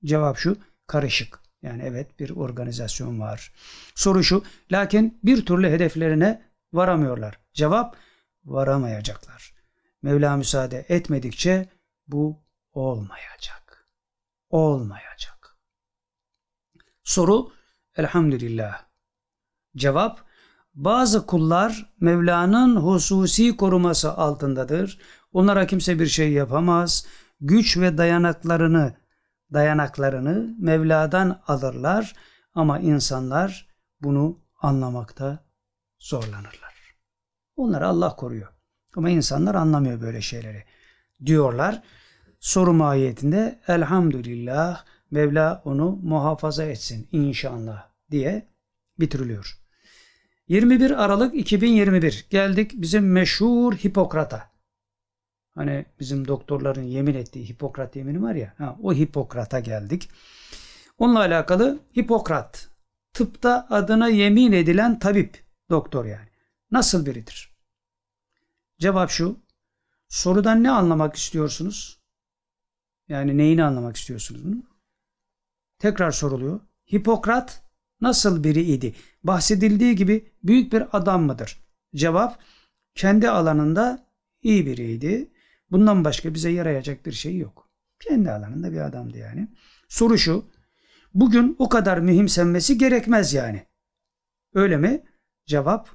Cevap 0.04 0.38
şu 0.38 0.56
karışık. 0.86 1.40
Yani 1.62 1.82
evet 1.86 2.20
bir 2.20 2.30
organizasyon 2.30 3.20
var. 3.20 3.52
Soru 3.94 4.24
şu 4.24 4.44
lakin 4.72 5.18
bir 5.24 5.46
türlü 5.46 5.70
hedeflerine 5.70 6.42
varamıyorlar. 6.72 7.38
Cevap 7.52 7.96
varamayacaklar. 8.44 9.54
Mevla 10.02 10.36
müsaade 10.36 10.86
etmedikçe 10.88 11.68
bu 12.06 12.38
olmayacak. 12.72 13.88
Olmayacak. 14.50 15.56
Soru 17.04 17.52
elhamdülillah. 17.96 18.84
Cevap 19.76 20.29
bazı 20.74 21.26
kullar 21.26 21.92
Mevla'nın 22.00 22.76
hususi 22.76 23.56
koruması 23.56 24.12
altındadır. 24.12 24.98
Onlara 25.32 25.66
kimse 25.66 25.98
bir 25.98 26.06
şey 26.06 26.32
yapamaz. 26.32 27.06
Güç 27.40 27.76
ve 27.78 27.98
dayanaklarını 27.98 28.94
dayanaklarını 29.52 30.54
Mevla'dan 30.58 31.40
alırlar 31.46 32.14
ama 32.54 32.78
insanlar 32.78 33.68
bunu 34.02 34.38
anlamakta 34.60 35.44
zorlanırlar. 35.98 36.96
Onları 37.56 37.86
Allah 37.86 38.16
koruyor. 38.16 38.48
Ama 38.96 39.10
insanlar 39.10 39.54
anlamıyor 39.54 40.00
böyle 40.00 40.20
şeyleri. 40.20 40.64
Diyorlar. 41.26 41.82
Soru 42.40 42.72
mahiyetinde 42.72 43.60
elhamdülillah 43.68 44.84
Mevla 45.10 45.62
onu 45.64 45.90
muhafaza 46.02 46.64
etsin 46.64 47.08
inşallah 47.12 47.86
diye 48.10 48.48
bitiriliyor. 49.00 49.59
21 50.50 51.04
Aralık 51.04 51.34
2021 51.34 52.26
geldik 52.30 52.72
bizim 52.74 53.12
meşhur 53.12 53.74
Hipokrat'a. 53.74 54.50
Hani 55.54 55.86
bizim 56.00 56.28
doktorların 56.28 56.82
yemin 56.82 57.14
ettiği 57.14 57.48
Hipokrat 57.48 57.96
yemini 57.96 58.22
var 58.22 58.34
ya. 58.34 58.54
Ha, 58.58 58.76
o 58.82 58.94
Hipokrat'a 58.94 59.60
geldik. 59.60 60.10
Onunla 60.98 61.18
alakalı 61.18 61.80
Hipokrat. 61.96 62.70
Tıpta 63.12 63.66
adına 63.70 64.08
yemin 64.08 64.52
edilen 64.52 64.98
tabip. 64.98 65.44
Doktor 65.70 66.04
yani. 66.04 66.28
Nasıl 66.70 67.06
biridir? 67.06 67.56
Cevap 68.78 69.10
şu. 69.10 69.36
Sorudan 70.08 70.62
ne 70.62 70.70
anlamak 70.70 71.16
istiyorsunuz? 71.16 72.00
Yani 73.08 73.38
neyini 73.38 73.64
anlamak 73.64 73.96
istiyorsunuz 73.96 74.44
bunu? 74.44 74.62
Tekrar 75.78 76.10
soruluyor. 76.10 76.60
Hipokrat 76.92 77.69
nasıl 78.00 78.44
biri 78.44 78.62
idi? 78.62 78.94
Bahsedildiği 79.24 79.96
gibi 79.96 80.32
büyük 80.44 80.72
bir 80.72 80.84
adam 80.92 81.22
mıdır? 81.22 81.60
Cevap 81.94 82.38
kendi 82.94 83.30
alanında 83.30 84.06
iyi 84.42 84.66
biriydi. 84.66 85.30
Bundan 85.70 86.04
başka 86.04 86.34
bize 86.34 86.50
yarayacak 86.50 87.06
bir 87.06 87.12
şey 87.12 87.38
yok. 87.38 87.70
Kendi 88.00 88.30
alanında 88.30 88.72
bir 88.72 88.80
adamdı 88.80 89.18
yani. 89.18 89.48
Soru 89.88 90.18
şu. 90.18 90.44
Bugün 91.14 91.56
o 91.58 91.68
kadar 91.68 91.98
mühimsenmesi 91.98 92.78
gerekmez 92.78 93.34
yani. 93.34 93.66
Öyle 94.54 94.76
mi? 94.76 95.02
Cevap. 95.46 95.88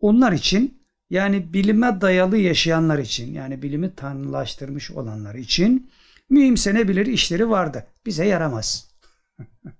Onlar 0.00 0.32
için 0.32 0.82
yani 1.10 1.52
bilime 1.52 2.00
dayalı 2.00 2.36
yaşayanlar 2.36 2.98
için 2.98 3.34
yani 3.34 3.62
bilimi 3.62 3.94
tanrılaştırmış 3.94 4.90
olanlar 4.90 5.34
için 5.34 5.90
mühimsenebilir 6.30 7.06
işleri 7.06 7.50
vardı. 7.50 7.86
Bize 8.06 8.26
yaramaz. 8.26 8.90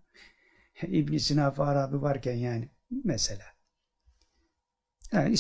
İbn 0.89 1.17
Sina 1.17 1.51
Farabi 1.51 2.03
varken 2.03 2.35
yani 2.35 2.69
mesela. 3.05 3.45
Yani 5.13 5.37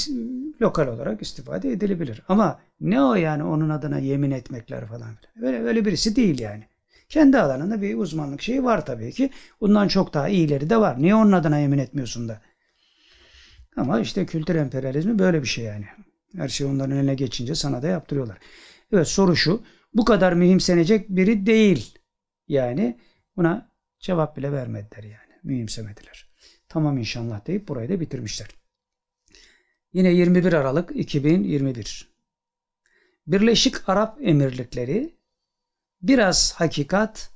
lokal 0.62 0.86
olarak 0.86 1.22
istifade 1.22 1.72
edilebilir. 1.72 2.22
Ama 2.28 2.60
ne 2.80 3.02
o 3.02 3.14
yani 3.14 3.44
onun 3.44 3.68
adına 3.68 3.98
yemin 3.98 4.30
etmekler 4.30 4.86
falan 4.86 5.16
filan. 5.16 5.46
Öyle, 5.46 5.62
öyle 5.68 5.84
birisi 5.84 6.16
değil 6.16 6.38
yani. 6.38 6.64
Kendi 7.08 7.38
alanında 7.38 7.82
bir 7.82 7.94
uzmanlık 7.94 8.42
şeyi 8.42 8.64
var 8.64 8.86
tabii 8.86 9.12
ki. 9.12 9.30
Bundan 9.60 9.88
çok 9.88 10.14
daha 10.14 10.28
iyileri 10.28 10.70
de 10.70 10.76
var. 10.76 11.02
Niye 11.02 11.14
onun 11.14 11.32
adına 11.32 11.58
yemin 11.58 11.78
etmiyorsun 11.78 12.28
da? 12.28 12.40
Ama 13.76 14.00
işte 14.00 14.26
kültür 14.26 14.54
emperyalizmi 14.54 15.18
böyle 15.18 15.42
bir 15.42 15.48
şey 15.48 15.64
yani. 15.64 15.86
Her 16.36 16.48
şey 16.48 16.66
onların 16.66 16.96
eline 16.96 17.14
geçince 17.14 17.54
sana 17.54 17.82
da 17.82 17.88
yaptırıyorlar. 17.88 18.38
Evet 18.92 19.08
soru 19.08 19.36
şu. 19.36 19.62
Bu 19.94 20.04
kadar 20.04 20.32
mühimsenecek 20.32 21.08
biri 21.08 21.46
değil. 21.46 21.98
Yani 22.48 23.00
buna 23.36 23.70
cevap 24.00 24.36
bile 24.36 24.52
vermediler 24.52 25.02
yani. 25.02 25.29
Mühimsemediler. 25.42 26.26
Tamam 26.68 26.98
inşallah 26.98 27.46
deyip 27.46 27.68
burayı 27.68 27.88
da 27.88 28.00
bitirmişler. 28.00 28.48
Yine 29.92 30.08
21 30.12 30.52
Aralık 30.52 30.90
2021. 30.94 32.10
Birleşik 33.26 33.88
Arap 33.88 34.18
Emirlikleri 34.22 35.16
biraz 36.02 36.52
hakikat, 36.52 37.30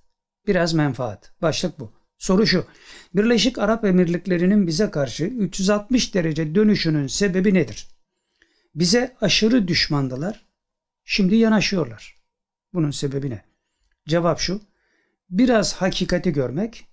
biraz 0.47 0.75
menfaat. 0.75 1.33
Başlık 1.43 1.79
bu. 1.81 1.93
Soru 2.19 2.47
şu. 2.47 2.67
Birleşik 3.15 3.59
Arap 3.59 3.85
Emirlikleri'nin 3.85 4.67
bize 4.67 4.91
karşı 4.91 5.25
360 5.25 6.15
derece 6.15 6.55
dönüşünün 6.55 7.07
sebebi 7.07 7.55
nedir? 7.55 7.89
Bize 8.75 9.17
aşırı 9.21 9.69
düşmandılar. 9.69 10.47
Şimdi 11.05 11.37
yanaşıyorlar. 11.37 12.15
Bunun 12.75 12.91
sebebi 12.91 13.31
ne? 13.31 13.45
Cevap 14.09 14.39
şu. 14.39 14.61
Biraz 15.31 15.75
hakikati 15.75 16.33
görmek, 16.33 16.87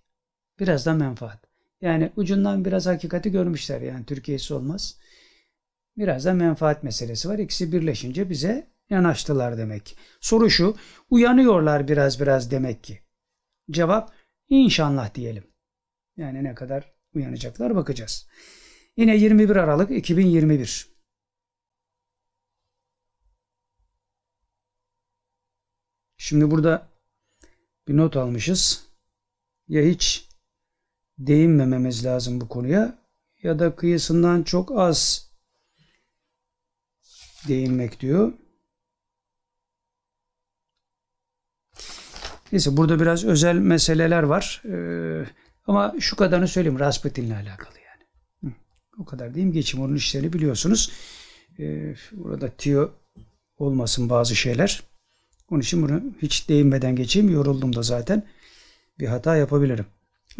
biraz 0.61 0.85
da 0.85 0.93
menfaat. 0.93 1.39
Yani 1.81 2.11
ucundan 2.15 2.65
biraz 2.65 2.85
hakikati 2.85 3.31
görmüşler. 3.31 3.81
Yani 3.81 4.05
Türkiye'si 4.05 4.53
olmaz. 4.53 4.97
Biraz 5.97 6.25
da 6.25 6.33
menfaat 6.33 6.83
meselesi 6.83 7.29
var. 7.29 7.39
İkisi 7.39 7.71
birleşince 7.71 8.29
bize 8.29 8.67
yanaştılar 8.89 9.57
demek. 9.57 9.97
Soru 10.21 10.49
şu. 10.49 10.75
Uyanıyorlar 11.09 11.87
biraz 11.87 12.21
biraz 12.21 12.51
demek 12.51 12.83
ki. 12.83 12.99
Cevap 13.71 14.13
İnşallah 14.51 15.15
diyelim. 15.15 15.43
Yani 16.17 16.43
ne 16.43 16.55
kadar 16.55 16.93
uyanacaklar 17.13 17.75
bakacağız. 17.75 18.27
Yine 18.97 19.17
21 19.17 19.55
Aralık 19.55 19.91
2021. 19.91 20.87
Şimdi 26.17 26.51
burada 26.51 26.89
bir 27.87 27.97
not 27.97 28.17
almışız. 28.17 28.87
Ya 29.67 29.83
hiç 29.83 30.30
değinmememiz 31.27 32.05
lazım 32.05 32.41
bu 32.41 32.47
konuya 32.47 32.97
ya 33.43 33.59
da 33.59 33.75
kıyısından 33.75 34.43
çok 34.43 34.71
az 34.79 35.29
değinmek 37.47 37.99
diyor. 37.99 38.33
Neyse 42.51 42.77
burada 42.77 42.99
biraz 42.99 43.25
özel 43.25 43.55
meseleler 43.55 44.23
var. 44.23 44.63
Ee, 44.65 45.25
ama 45.67 45.95
şu 45.99 46.15
kadarını 46.15 46.47
söyleyeyim 46.47 46.79
Rasputin'le 46.79 47.31
alakalı 47.31 47.75
yani. 47.75 48.53
O 48.97 49.05
kadar 49.05 49.33
diyeyim. 49.33 49.53
Geçim 49.53 49.81
onun 49.81 49.95
işlerini 49.95 50.33
biliyorsunuz. 50.33 50.91
Ee, 51.59 51.95
burada 52.11 52.49
tiyo 52.49 52.89
olmasın 53.57 54.09
bazı 54.09 54.35
şeyler. 54.35 54.83
Onun 55.49 55.61
için 55.61 55.83
bunu 55.83 56.01
hiç 56.21 56.49
değinmeden 56.49 56.95
geçeyim. 56.95 57.29
Yoruldum 57.29 57.75
da 57.75 57.83
zaten. 57.83 58.23
Bir 58.99 59.07
hata 59.07 59.35
yapabilirim. 59.35 59.85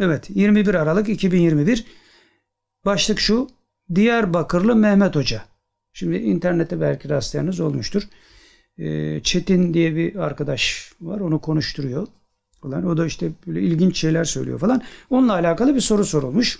Evet 0.00 0.30
21 0.34 0.74
Aralık 0.74 1.08
2021 1.08 1.84
başlık 2.84 3.20
şu 3.20 3.48
Diyarbakırlı 3.94 4.76
Mehmet 4.76 5.16
Hoca. 5.16 5.42
Şimdi 5.92 6.16
internette 6.16 6.80
belki 6.80 7.08
rastlayanınız 7.08 7.60
olmuştur. 7.60 8.02
Ee, 8.78 9.20
Çetin 9.22 9.74
diye 9.74 9.96
bir 9.96 10.16
arkadaş 10.16 10.92
var. 11.00 11.20
Onu 11.20 11.40
konuşturuyor 11.40 12.06
falan. 12.62 12.86
O 12.86 12.96
da 12.96 13.06
işte 13.06 13.30
böyle 13.46 13.62
ilginç 13.62 13.96
şeyler 13.96 14.24
söylüyor 14.24 14.58
falan. 14.58 14.82
Onunla 15.10 15.32
alakalı 15.32 15.74
bir 15.74 15.80
soru 15.80 16.04
sorulmuş. 16.04 16.58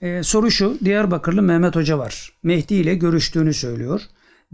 Ee, 0.00 0.22
soru 0.22 0.50
şu. 0.50 0.78
Diyarbakırlı 0.84 1.42
Mehmet 1.42 1.76
Hoca 1.76 1.98
var. 1.98 2.32
Mehdi 2.42 2.74
ile 2.74 2.94
görüştüğünü 2.94 3.54
söylüyor. 3.54 4.00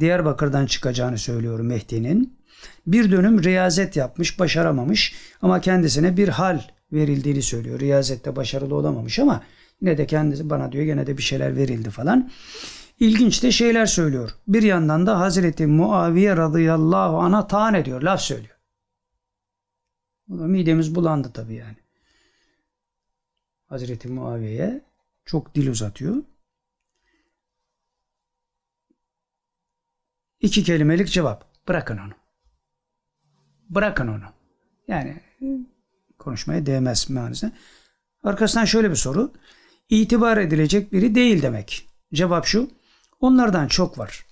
Diyarbakır'dan 0.01 0.67
çıkacağını 0.67 1.19
söylüyor 1.19 1.61
Mehdi'nin. 1.61 2.39
Bir 2.87 3.11
dönüm 3.11 3.43
riyazet 3.45 3.97
yapmış, 3.97 4.39
başaramamış 4.39 5.15
ama 5.43 5.61
kendisine 5.61 6.17
bir 6.17 6.29
hal 6.29 6.61
verildiğini 6.93 7.43
söylüyor. 7.43 7.81
Riyazette 7.81 8.37
başarılı 8.37 8.75
olamamış 8.75 9.19
ama 9.19 9.43
yine 9.81 9.99
de 9.99 10.07
kendisi 10.07 10.51
bana 10.51 10.73
diyor 10.73 10.85
gene 10.85 11.07
de 11.07 11.19
bir 11.19 11.23
şeyler 11.23 11.57
verildi 11.57 11.91
falan. 11.91 12.31
İlginç 13.01 13.43
de 13.43 13.53
şeyler 13.53 13.87
söylüyor. 13.87 14.31
Bir 14.49 14.63
yandan 14.63 15.07
da 15.07 15.21
Hazreti 15.21 15.67
Muaviye 15.67 16.37
radıyallahu 16.37 17.19
anh'a 17.19 17.47
taan 17.47 17.75
ediyor. 17.75 18.03
Laf 18.03 18.21
söylüyor. 18.21 18.57
O 20.31 20.39
da 20.39 20.47
midemiz 20.47 20.95
bulandı 20.95 21.31
tabii 21.35 21.55
yani. 21.55 21.77
Hazreti 23.67 24.09
Muaviye'ye 24.09 24.85
çok 25.25 25.55
dil 25.55 25.71
uzatıyor. 25.71 26.17
İki 30.41 30.65
kelimelik 30.65 31.09
cevap. 31.09 31.69
Bırakın 31.69 31.99
onu. 31.99 32.13
Bırakın 33.69 34.09
onu. 34.09 34.25
Yani 34.89 35.21
konuşmaya 36.21 36.67
değmez 36.67 37.11
manasında. 37.11 37.53
Arkasından 38.25 38.65
şöyle 38.65 38.91
bir 38.91 38.97
soru. 38.97 39.33
İtibar 39.89 40.37
edilecek 40.37 40.93
biri 40.93 41.15
değil 41.15 41.43
demek. 41.43 41.89
Cevap 42.15 42.47
şu. 42.47 42.71
Onlardan 43.21 43.69
çok 43.69 43.99
var. 43.99 44.27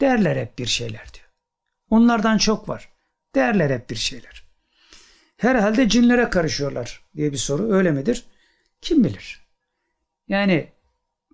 Derler 0.00 0.36
hep 0.36 0.58
bir 0.58 0.66
şeyler 0.66 1.04
diyor. 1.14 1.26
Onlardan 1.90 2.38
çok 2.38 2.68
var. 2.68 2.92
Derler 3.34 3.70
hep 3.70 3.90
bir 3.90 3.96
şeyler. 3.96 4.46
Herhalde 5.36 5.88
cinlere 5.88 6.30
karışıyorlar 6.30 7.04
diye 7.16 7.32
bir 7.32 7.36
soru 7.36 7.72
öyle 7.72 7.90
midir? 7.90 8.24
Kim 8.80 9.04
bilir? 9.04 9.46
Yani 10.28 10.72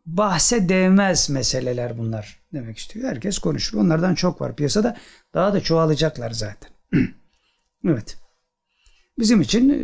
bahse 0.06 0.68
değmez 0.68 1.30
meseleler 1.30 1.98
bunlar 1.98 2.40
demek 2.52 2.78
istiyor. 2.78 3.08
Herkes 3.08 3.38
konuşur. 3.38 3.78
Onlardan 3.78 4.14
çok 4.14 4.40
var 4.40 4.56
piyasada. 4.56 4.96
Daha 5.34 5.52
da 5.52 5.60
çoğalacaklar 5.60 6.30
zaten. 6.30 6.70
evet. 7.84 8.21
Bizim 9.18 9.40
için 9.40 9.68
e, 9.68 9.82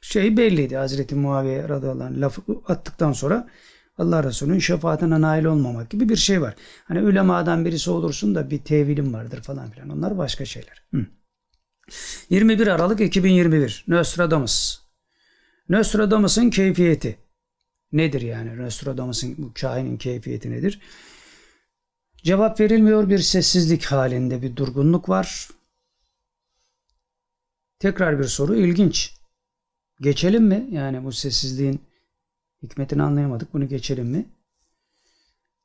şey 0.00 0.36
belliydi. 0.36 0.76
Hazreti 0.76 1.14
Muaviye 1.14 1.68
radıyallahu 1.68 2.06
anh 2.06 2.20
lafı 2.20 2.42
attıktan 2.68 3.12
sonra 3.12 3.48
Allah 3.98 4.24
Resulü'nün 4.24 4.58
şefaatine 4.58 5.20
nail 5.20 5.44
olmamak 5.44 5.90
gibi 5.90 6.08
bir 6.08 6.16
şey 6.16 6.42
var. 6.42 6.54
Hani 6.84 7.02
ulemadan 7.02 7.64
birisi 7.64 7.90
olursun 7.90 8.34
da 8.34 8.50
bir 8.50 8.58
tevilim 8.58 9.14
vardır 9.14 9.42
falan 9.42 9.70
filan. 9.70 9.88
Onlar 9.88 10.18
başka 10.18 10.44
şeyler. 10.44 10.82
Hı. 10.94 11.06
21 12.30 12.66
Aralık 12.66 13.00
2021 13.00 13.84
Nostradamus. 13.88 14.80
Nostradamus'un 15.68 16.50
keyfiyeti 16.50 17.18
nedir 17.92 18.20
yani? 18.20 18.58
Nostradamus'un 18.58 19.34
bu 19.38 19.52
kahinin 19.60 19.96
keyfiyeti 19.96 20.50
nedir? 20.50 20.80
Cevap 22.16 22.60
verilmiyor 22.60 23.08
bir 23.08 23.18
sessizlik 23.18 23.84
halinde 23.84 24.42
bir 24.42 24.56
durgunluk 24.56 25.08
var. 25.08 25.48
Tekrar 27.78 28.18
bir 28.18 28.24
soru 28.24 28.56
ilginç. 28.56 29.14
Geçelim 30.00 30.44
mi? 30.44 30.68
Yani 30.70 31.04
bu 31.04 31.12
sessizliğin 31.12 31.80
hikmetini 32.62 33.02
anlayamadık. 33.02 33.54
Bunu 33.54 33.68
geçelim 33.68 34.06
mi? 34.06 34.26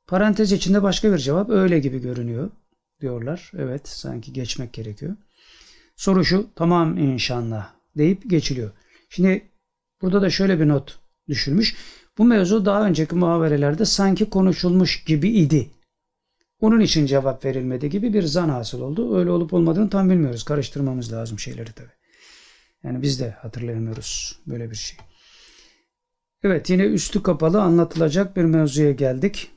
Parantez 0.06 0.52
içinde 0.52 0.82
başka 0.82 1.12
bir 1.12 1.18
cevap 1.18 1.50
öyle 1.50 1.78
gibi 1.78 1.98
görünüyor. 1.98 2.50
diyorlar. 3.00 3.52
Evet 3.58 3.88
sanki 3.88 4.32
geçmek 4.32 4.72
gerekiyor. 4.72 5.16
Soru 5.96 6.24
şu 6.24 6.46
tamam 6.56 6.98
inşallah 6.98 7.72
deyip 7.96 8.30
geçiliyor. 8.30 8.70
Şimdi 9.10 9.48
burada 10.02 10.22
da 10.22 10.30
şöyle 10.30 10.60
bir 10.60 10.68
not 10.68 10.98
düşülmüş. 11.28 11.76
Bu 12.18 12.24
mevzu 12.24 12.64
daha 12.64 12.86
önceki 12.86 13.14
muhaberelerde 13.14 13.84
sanki 13.84 14.30
konuşulmuş 14.30 15.04
gibi 15.04 15.28
idi. 15.28 15.70
Onun 16.60 16.80
için 16.80 17.06
cevap 17.06 17.44
verilmedi 17.44 17.90
gibi 17.90 18.12
bir 18.12 18.22
zan 18.22 18.48
hasıl 18.48 18.80
oldu. 18.80 19.18
Öyle 19.18 19.30
olup 19.30 19.52
olmadığını 19.52 19.90
tam 19.90 20.10
bilmiyoruz. 20.10 20.44
Karıştırmamız 20.44 21.12
lazım 21.12 21.38
şeyleri 21.38 21.72
tabi. 21.72 21.88
Yani 22.84 23.02
biz 23.02 23.20
de 23.20 23.30
hatırlayamıyoruz 23.30 24.38
böyle 24.46 24.70
bir 24.70 24.76
şey. 24.76 24.98
Evet 26.42 26.70
yine 26.70 26.82
üstü 26.82 27.22
kapalı 27.22 27.62
anlatılacak 27.62 28.36
bir 28.36 28.44
mevzuya 28.44 28.92
geldik. 28.92 29.50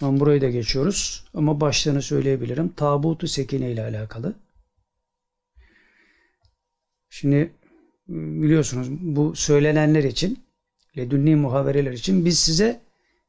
Tamam 0.00 0.20
burayı 0.20 0.40
da 0.40 0.50
geçiyoruz. 0.50 1.24
Ama 1.34 1.60
başlığını 1.60 2.02
söyleyebilirim. 2.02 2.68
Tabutu 2.68 3.28
Sekine 3.28 3.72
ile 3.72 3.82
alakalı. 3.82 4.34
Şimdi 7.10 7.52
biliyorsunuz 8.08 8.88
bu 8.90 9.36
söylenenler 9.36 10.04
için 10.04 10.51
ledünni 10.96 11.36
muhabereler 11.36 11.92
için 11.92 12.24
biz 12.24 12.38
size 12.38 12.80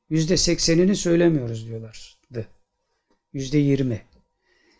yüzde 0.09 0.37
seksenini 0.37 0.95
söylemiyoruz 0.95 1.67
diyorlardı. 1.67 2.47
Yüzde 3.33 3.57
yirmi. 3.57 4.01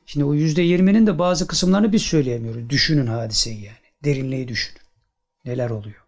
Şimdi 0.06 0.26
o 0.26 0.34
yüzde 0.34 0.62
yirminin 0.62 1.08
de 1.08 1.20
bazı 1.20 1.48
kısımlarını 1.48 1.92
biz 1.92 2.02
söyleyemiyoruz. 2.02 2.70
Düşünün 2.70 3.08
hadiseyi 3.08 3.64
yani. 3.64 3.78
Derinliği 4.04 4.48
düşünün. 4.48 4.82
Neler 5.46 5.70
oluyor. 5.70 6.04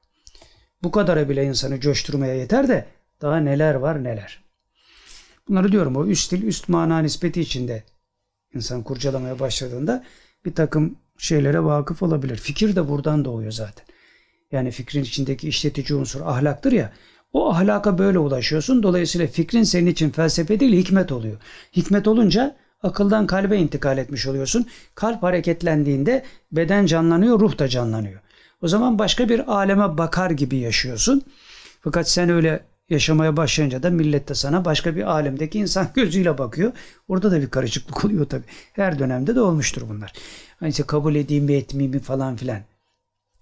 Bu 0.84 0.92
kadara 0.92 1.30
bile 1.30 1.46
insanı 1.46 1.80
coşturmaya 1.80 2.36
yeter 2.36 2.68
de 2.68 2.86
daha 3.22 3.38
neler 3.38 3.76
var 3.76 4.04
neler. 4.04 4.44
Bunları 5.48 5.72
diyorum 5.72 5.96
o 5.96 6.06
üst 6.06 6.32
dil 6.32 6.44
üst 6.44 6.70
mana 6.70 7.00
nispeti 7.00 7.42
içinde 7.42 7.84
insan 8.54 8.84
kurcalamaya 8.84 9.40
başladığında 9.40 10.04
bir 10.46 10.56
takım 10.56 10.96
şeylere 11.18 11.64
vakıf 11.64 12.04
olabilir. 12.04 12.38
Fikir 12.38 12.76
de 12.76 12.90
buradan 12.90 13.26
doğuyor 13.26 13.52
zaten. 13.52 13.86
Yani 14.52 14.72
fikrin 14.72 15.04
içindeki 15.04 15.48
işletici 15.48 16.00
unsur 16.00 16.22
ahlaktır 16.22 16.72
ya. 16.72 16.94
O 17.34 17.50
ahlaka 17.50 17.98
böyle 17.98 18.20
ulaşıyorsun. 18.20 18.84
Dolayısıyla 18.84 19.28
fikrin 19.28 19.64
senin 19.64 19.88
için 19.88 20.10
felsefe 20.10 20.60
değil 20.60 20.74
hikmet 20.74 21.12
oluyor. 21.12 21.38
Hikmet 21.76 22.08
olunca 22.08 22.56
akıldan 22.84 23.28
kalbe 23.28 23.58
intikal 23.58 23.98
etmiş 23.98 24.28
oluyorsun. 24.28 24.66
Kalp 24.96 25.24
hareketlendiğinde 25.24 26.26
beden 26.52 26.86
canlanıyor, 26.86 27.40
ruh 27.40 27.60
da 27.60 27.68
canlanıyor. 27.68 28.20
O 28.62 28.68
zaman 28.68 29.00
başka 29.00 29.30
bir 29.30 29.54
aleme 29.54 29.98
bakar 29.98 30.32
gibi 30.32 30.58
yaşıyorsun. 30.58 31.24
Fakat 31.82 32.10
sen 32.10 32.30
öyle 32.30 32.64
yaşamaya 32.90 33.38
başlayınca 33.38 33.84
da 33.84 33.90
millet 33.90 34.30
de 34.30 34.36
sana 34.36 34.66
başka 34.66 34.96
bir 34.96 35.12
alemdeki 35.12 35.60
insan 35.60 35.88
gözüyle 35.96 36.38
bakıyor. 36.38 36.72
Orada 37.08 37.32
da 37.32 37.42
bir 37.42 37.50
karışıklık 37.50 38.06
oluyor 38.06 38.26
tabii. 38.26 38.46
Her 38.74 39.00
dönemde 39.00 39.36
de 39.36 39.42
olmuştur 39.42 39.82
bunlar. 39.90 40.14
Hani 40.60 40.70
işte 40.70 40.84
kabul 40.84 41.16
edeyim 41.16 41.46
mi 41.46 41.54
etmeyeyim 41.54 41.96
mi 41.96 42.00
falan 42.02 42.36
filan. 42.36 42.60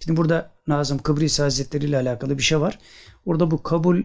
Şimdi 0.03 0.17
burada 0.17 0.51
Nazım 0.67 0.97
Kıbrıs 0.97 1.39
Hazretleri 1.39 1.85
ile 1.85 1.97
alakalı 1.97 2.37
bir 2.37 2.43
şey 2.43 2.59
var. 2.59 2.79
Orada 3.25 3.51
bu 3.51 3.63
kabul 3.63 4.03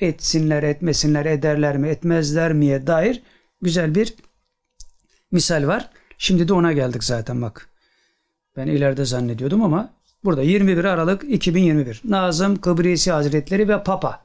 etsinler, 0.00 0.62
etmesinler, 0.62 1.26
ederler 1.26 1.76
mi, 1.76 1.88
etmezler 1.88 2.52
miye 2.52 2.86
dair 2.86 3.22
güzel 3.62 3.94
bir 3.94 4.14
misal 5.30 5.66
var. 5.66 5.90
Şimdi 6.18 6.48
de 6.48 6.52
ona 6.52 6.72
geldik 6.72 7.04
zaten 7.04 7.42
bak. 7.42 7.68
Ben 8.56 8.66
ileride 8.66 9.04
zannediyordum 9.04 9.62
ama 9.62 9.92
burada 10.24 10.42
21 10.42 10.84
Aralık 10.84 11.24
2021 11.24 12.02
Nazım 12.04 12.60
Kıbrisi 12.60 13.12
Hazretleri 13.12 13.68
ve 13.68 13.82
Papa. 13.82 14.24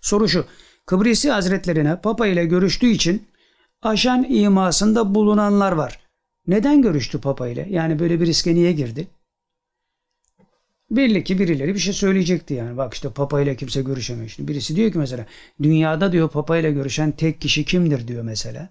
Soru 0.00 0.28
şu. 0.28 0.46
Kıbrisi 0.86 1.30
Hazretlerine 1.30 2.00
Papa 2.00 2.26
ile 2.26 2.46
görüştüğü 2.46 2.90
için 2.90 3.28
ajan 3.82 4.26
imasında 4.28 5.14
bulunanlar 5.14 5.72
var. 5.72 6.00
Neden 6.46 6.82
görüştü 6.82 7.20
Papa 7.20 7.48
ile? 7.48 7.66
Yani 7.70 7.98
böyle 7.98 8.20
bir 8.20 8.26
riske 8.26 8.54
niye 8.54 8.72
girdi? 8.72 9.08
Belli 10.90 11.24
ki 11.24 11.38
birileri 11.38 11.74
bir 11.74 11.78
şey 11.78 11.92
söyleyecekti 11.92 12.54
yani. 12.54 12.76
Bak 12.76 12.94
işte 12.94 13.10
Papa 13.10 13.40
ile 13.40 13.56
kimse 13.56 13.82
görüşemiyor. 13.82 14.28
Şimdi 14.28 14.48
birisi 14.48 14.76
diyor 14.76 14.92
ki 14.92 14.98
mesela 14.98 15.26
dünyada 15.62 16.12
diyor 16.12 16.28
Papa 16.28 16.56
ile 16.56 16.72
görüşen 16.72 17.12
tek 17.12 17.40
kişi 17.40 17.64
kimdir 17.64 18.08
diyor 18.08 18.22
mesela. 18.22 18.68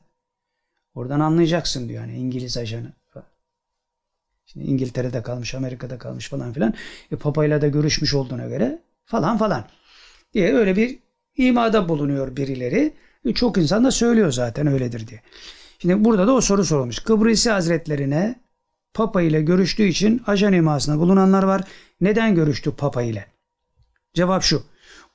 Oradan 0.94 1.20
anlayacaksın 1.20 1.90
diyor 1.90 2.02
yani 2.02 2.18
İngiliz 2.18 2.58
ajanı. 2.58 2.94
Şimdi 4.46 4.66
İngiltere'de 4.66 5.22
kalmış, 5.22 5.56
Amerika'da 5.56 5.98
kalmış 5.98 6.30
falan 6.30 6.54
filan. 6.54 6.74
E, 7.12 7.16
Papa 7.16 7.46
ile 7.46 7.62
de 7.62 7.70
görüşmüş 7.70 8.14
olduğuna 8.14 8.48
göre 8.48 8.80
falan 9.06 9.38
falan 9.38 9.66
diye 10.34 10.54
öyle 10.54 10.76
bir 10.76 11.00
imada 11.38 11.90
bulunuyor 11.90 12.36
birileri. 12.36 12.94
E, 13.26 13.34
çok 13.34 13.58
insan 13.58 13.86
da 13.86 13.92
söylüyor 13.92 14.32
zaten 14.32 14.68
öyledir 14.68 15.08
diye. 15.08 15.22
Şimdi 15.80 16.06
burada 16.06 16.28
da 16.28 16.34
o 16.34 16.42
soru 16.42 16.66
sorulmuş. 16.66 17.00
Kıbrıs 17.00 17.48
Hazretlerine 17.48 18.45
Papa 18.96 19.22
ile 19.22 19.42
görüştüğü 19.42 19.84
için 19.84 20.22
ajan 20.28 20.54
imasında 20.54 21.00
bulunanlar 21.00 21.44
var. 21.44 21.64
Neden 22.02 22.36
görüştü 22.36 22.72
Papa 22.72 23.02
ile? 23.02 23.26
Cevap 24.14 24.44
şu. 24.44 24.64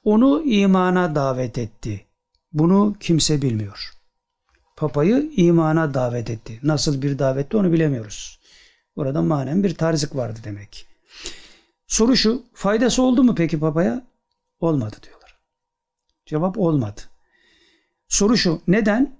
Onu 0.04 0.42
imana 0.42 1.14
davet 1.14 1.58
etti. 1.58 2.06
Bunu 2.52 2.96
kimse 3.00 3.42
bilmiyor. 3.42 3.92
Papayı 4.76 5.30
imana 5.36 5.94
davet 5.94 6.30
etti. 6.30 6.60
Nasıl 6.62 7.02
bir 7.02 7.18
davetti 7.18 7.56
onu 7.56 7.72
bilemiyoruz. 7.72 8.40
Burada 8.96 9.22
manen 9.22 9.64
bir 9.64 9.74
tarzık 9.74 10.16
vardı 10.16 10.38
demek. 10.44 10.86
Soru 11.86 12.16
şu. 12.16 12.42
Faydası 12.54 13.02
oldu 13.02 13.24
mu 13.24 13.34
peki 13.34 13.60
papaya? 13.60 14.06
Olmadı 14.60 14.96
diyorlar. 15.02 15.38
Cevap 16.26 16.58
olmadı. 16.58 17.00
Soru 18.08 18.36
şu. 18.36 18.62
Neden? 18.68 19.16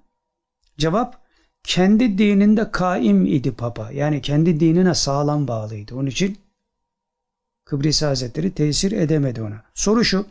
Cevap 0.78 1.20
kendi 1.64 2.18
dininde 2.18 2.70
kaim 2.70 3.26
idi 3.26 3.52
papa. 3.52 3.90
Yani 3.92 4.22
kendi 4.22 4.60
dinine 4.60 4.94
sağlam 4.94 5.48
bağlıydı. 5.48 5.94
Onun 5.94 6.06
için 6.06 6.38
Kıbrıs 7.64 8.02
Hazretleri 8.02 8.54
tesir 8.54 8.92
edemedi 8.92 9.42
ona. 9.42 9.62
Soru 9.74 10.04
şu. 10.04 10.26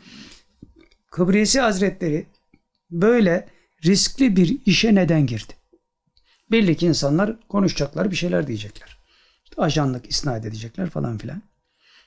Kıbrıs 1.11 1.55
Hazretleri 1.55 2.25
böyle 2.91 3.47
riskli 3.85 4.35
bir 4.35 4.57
işe 4.65 4.95
neden 4.95 5.25
girdi? 5.25 5.53
Belli 6.51 6.77
ki 6.77 6.87
insanlar 6.87 7.35
konuşacaklar, 7.49 8.11
bir 8.11 8.15
şeyler 8.15 8.47
diyecekler. 8.47 8.97
Ajanlık 9.57 10.09
isnat 10.09 10.45
edecekler 10.45 10.89
falan 10.89 11.17
filan. 11.17 11.41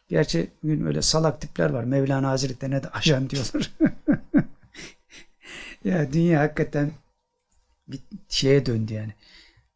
Gerçi 0.09 0.51
bugün 0.63 0.87
öyle 0.87 1.03
salak 1.03 1.41
tipler 1.41 1.71
var. 1.71 1.85
Mevlana 1.85 2.29
Hazretlerine 2.29 2.83
de 2.83 2.89
ajan 2.89 3.31
diyorlar. 3.31 3.71
ya 5.85 6.13
dünya 6.13 6.41
hakikaten 6.41 6.91
bir 7.93 8.01
şeye 8.29 8.67
döndü 8.67 8.95
yani. 8.95 9.15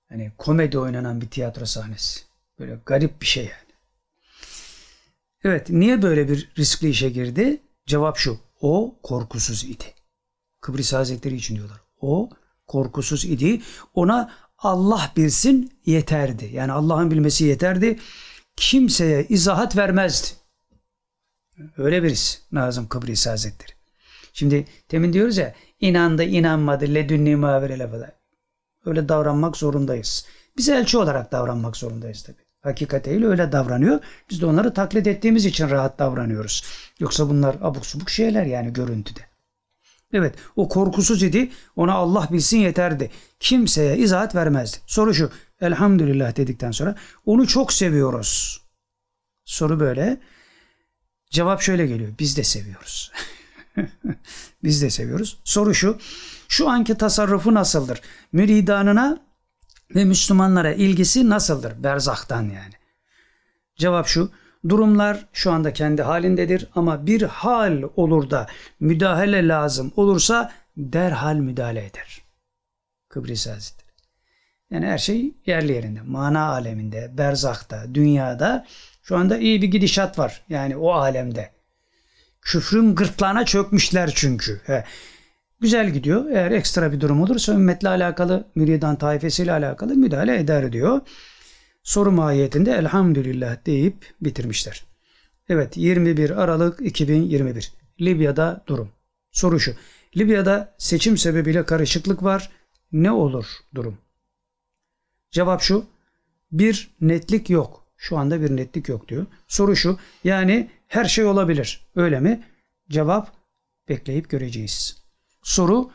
Hani 0.09 0.33
komedi 0.39 0.79
oynanan 0.79 1.21
bir 1.21 1.31
tiyatro 1.31 1.67
sahnesi. 1.67 2.21
Böyle 2.59 2.79
garip 2.87 3.21
bir 3.21 3.27
şey 3.27 3.45
yani. 3.45 3.73
Evet 5.45 5.71
niye 5.71 6.03
böyle 6.03 6.29
bir 6.29 6.53
riskli 6.59 6.89
işe 6.89 7.11
girdi? 7.11 7.61
Cevap 7.87 8.17
şu. 8.17 8.39
O 8.61 8.99
korkusuz 9.03 9.65
idi. 9.65 9.85
Kıbrıs 10.61 10.93
Hazretleri 10.93 11.35
için 11.35 11.57
diyorlar. 11.57 11.81
O 12.01 12.31
korkusuz 12.67 13.25
idi. 13.25 13.63
Ona 13.95 14.33
Allah 14.59 15.13
bilsin 15.17 15.73
yeterdi. 15.87 16.51
Yani 16.53 16.73
Allah'ın 16.73 17.11
bilmesi 17.11 17.45
yeterdi. 17.45 17.99
Kimseye 18.57 19.27
izahat 19.29 19.77
vermezdi. 19.77 20.29
Öyle 21.77 22.03
birisi 22.03 22.39
Nazım 22.53 22.89
Kıbrıs 22.89 23.27
Hazretleri. 23.27 23.73
Şimdi 24.33 24.67
temin 24.89 25.13
diyoruz 25.13 25.37
ya 25.37 25.55
inandı 25.81 26.25
inanmadı 26.25 26.95
ledünni 26.95 27.37
maverele 27.37 27.89
falan. 27.91 28.13
Öyle 28.87 29.09
davranmak 29.09 29.57
zorundayız. 29.57 30.27
Biz 30.57 30.69
elçi 30.69 30.99
olarak 30.99 31.33
davranmak 31.33 31.77
zorundayız 31.77 32.23
tabi. 32.23 32.37
Hakikatiyle 32.61 33.27
öyle 33.27 33.53
davranıyor. 33.53 34.01
Biz 34.31 34.41
de 34.41 34.47
onları 34.47 34.75
taklit 34.75 35.07
ettiğimiz 35.07 35.47
için 35.47 35.71
rahat 35.71 35.99
davranıyoruz. 35.99 36.65
Yoksa 36.99 37.29
bunlar 37.29 37.57
abuk 37.61 37.87
subuk 37.87 38.11
şeyler 38.11 38.47
yani 38.47 38.73
görüntüde. 38.73 39.21
Evet 40.13 40.35
o 40.57 40.69
korkusuz 40.69 41.23
idi. 41.23 41.51
Ona 41.77 41.93
Allah 41.93 42.29
bilsin 42.33 42.59
yeterdi. 42.59 43.11
Kimseye 43.41 43.97
izahat 43.97 44.35
vermezdi. 44.35 44.79
Soru 44.87 45.15
şu. 45.15 45.31
Elhamdülillah 45.61 46.37
dedikten 46.37 46.71
sonra 46.71 46.97
onu 47.27 47.47
çok 47.47 47.73
seviyoruz. 47.73 48.61
Soru 49.45 49.81
böyle. 49.81 50.21
Cevap 51.31 51.61
şöyle 51.61 51.87
geliyor. 51.87 52.11
Biz 52.19 52.37
de 52.37 52.45
seviyoruz. 52.45 53.13
Biz 54.67 54.83
de 54.83 54.91
seviyoruz. 54.91 55.39
Soru 55.45 55.75
şu. 55.75 55.99
Şu 56.49 56.69
anki 56.69 56.95
tasarrufu 56.95 57.55
nasıldır? 57.55 58.01
Müridanına 58.33 59.21
ve 59.95 60.05
Müslümanlara 60.05 60.73
ilgisi 60.73 61.29
nasıldır? 61.29 61.83
Berzahtan 61.83 62.43
yani. 62.43 62.75
Cevap 63.77 64.07
şu. 64.07 64.31
Durumlar 64.69 65.27
şu 65.33 65.53
anda 65.53 65.73
kendi 65.73 66.03
halindedir 66.03 66.69
ama 66.75 67.07
bir 67.07 67.23
hal 67.23 67.83
olur 67.97 68.31
da 68.31 68.47
müdahale 68.81 69.49
lazım 69.49 69.93
olursa 69.97 70.53
derhal 70.77 71.37
müdahale 71.37 71.87
eder. 71.87 72.23
Kıbrıs 73.09 73.47
Hazretleri. 73.47 73.91
Yani 74.71 74.87
her 74.87 74.99
şey 74.99 75.35
yerli 75.47 75.73
yerinde. 75.73 76.01
Mana 76.03 76.49
aleminde, 76.49 77.11
berzakta, 77.19 77.95
dünyada 77.95 78.67
şu 79.03 79.17
anda 79.17 79.39
iyi 79.39 79.63
bir 79.63 79.69
gidişat 79.69 80.19
var. 80.19 80.43
Yani 80.49 80.77
o 80.77 80.93
alemde. 80.93 81.56
Küfrün 82.47 82.95
gırtlağına 82.95 83.45
çökmüşler 83.45 84.13
çünkü. 84.15 84.61
He. 84.65 84.85
Güzel 85.61 85.91
gidiyor. 85.91 86.31
Eğer 86.31 86.51
ekstra 86.51 86.93
bir 86.93 87.01
durum 87.01 87.23
olursa 87.23 87.53
ümmetle 87.53 87.89
alakalı, 87.89 88.45
müridan 88.55 88.97
taifesiyle 88.97 89.53
alakalı 89.53 89.95
müdahale 89.95 90.39
eder 90.39 90.73
diyor. 90.73 91.01
Soru 91.83 92.13
mahiyetinde 92.13 92.73
elhamdülillah 92.73 93.67
deyip 93.67 94.15
bitirmişler. 94.21 94.85
Evet 95.49 95.77
21 95.77 96.43
Aralık 96.43 96.81
2021. 96.81 97.73
Libya'da 98.01 98.65
durum. 98.67 98.89
Soru 99.33 99.61
şu. 99.61 99.75
Libya'da 100.17 100.75
seçim 100.79 101.19
sebebiyle 101.19 101.65
karışıklık 101.65 102.23
var. 102.23 102.51
Ne 102.93 103.11
olur 103.11 103.47
durum? 103.75 103.99
Cevap 105.31 105.63
şu. 105.63 105.87
Bir 106.53 106.91
netlik 107.01 107.51
yok. 107.51 107.86
Şu 107.97 108.19
anda 108.19 108.41
bir 108.41 108.57
netlik 108.57 108.89
yok 108.89 109.09
diyor. 109.09 109.27
Soru 109.49 109.77
şu. 109.77 109.99
Yani 110.25 110.71
her 110.89 111.05
şey 111.05 111.25
olabilir. 111.25 111.87
Öyle 111.97 112.21
mi? 112.21 112.43
Cevap 112.91 113.33
bekleyip 113.89 114.31
göreceğiz. 114.31 115.03
Soru 115.43 115.91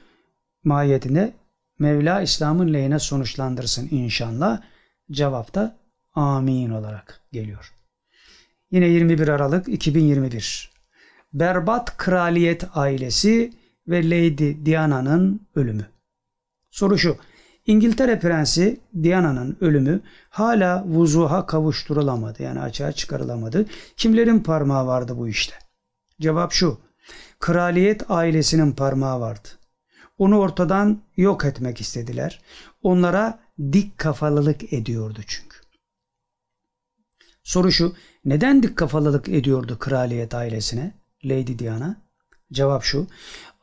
mahiyetinde 0.63 1.33
Mevla 1.80 2.21
İslam'ın 2.21 2.73
lehine 2.73 2.99
sonuçlandırsın 2.99 3.88
inşallah. 3.91 4.61
Cevap 5.11 5.55
da 5.55 5.77
amin 6.13 6.69
olarak 6.69 7.21
geliyor. 7.31 7.73
Yine 8.71 8.88
21 8.88 9.27
Aralık 9.27 9.67
2021. 9.67 10.71
Berbat 11.33 11.97
Kraliyet 11.97 12.63
ailesi 12.73 13.53
ve 13.88 14.09
Lady 14.09 14.65
Diana'nın 14.65 15.47
ölümü. 15.55 15.85
Soru 16.71 16.97
şu. 16.97 17.17
İngiltere 17.65 18.19
Prensi 18.19 18.80
Diana'nın 19.03 19.57
ölümü 19.61 20.01
hala 20.30 20.85
vuzuha 20.85 21.45
kavuşturulamadı. 21.45 22.43
Yani 22.43 22.59
açığa 22.59 22.91
çıkarılamadı. 22.91 23.65
Kimlerin 23.98 24.40
parmağı 24.40 24.88
vardı 24.88 25.17
bu 25.17 25.27
işte? 25.27 25.56
Cevap 26.22 26.51
şu. 26.51 26.77
Kraliyet 27.40 28.11
ailesinin 28.11 28.72
parmağı 28.72 29.19
vardı. 29.19 29.48
Onu 30.17 30.40
ortadan 30.40 31.01
yok 31.17 31.45
etmek 31.45 31.81
istediler. 31.81 32.41
Onlara 32.83 33.40
dik 33.72 33.98
kafalılık 33.98 34.73
ediyordu 34.73 35.19
çünkü. 35.27 35.57
Soru 37.43 37.72
şu. 37.72 37.95
Neden 38.25 38.64
dik 38.64 38.77
kafalılık 38.77 39.30
ediyordu 39.30 39.77
kraliyet 39.80 40.33
ailesine? 40.33 40.91
Lady 41.25 41.59
Diana. 41.59 42.01
Cevap 42.51 42.83
şu. 42.83 43.07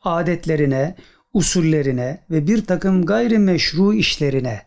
Adetlerine, 0.03 0.95
usullerine 1.33 2.19
ve 2.31 2.47
bir 2.47 2.65
takım 2.65 3.05
gayrimeşru 3.05 3.93
işlerine 3.93 4.61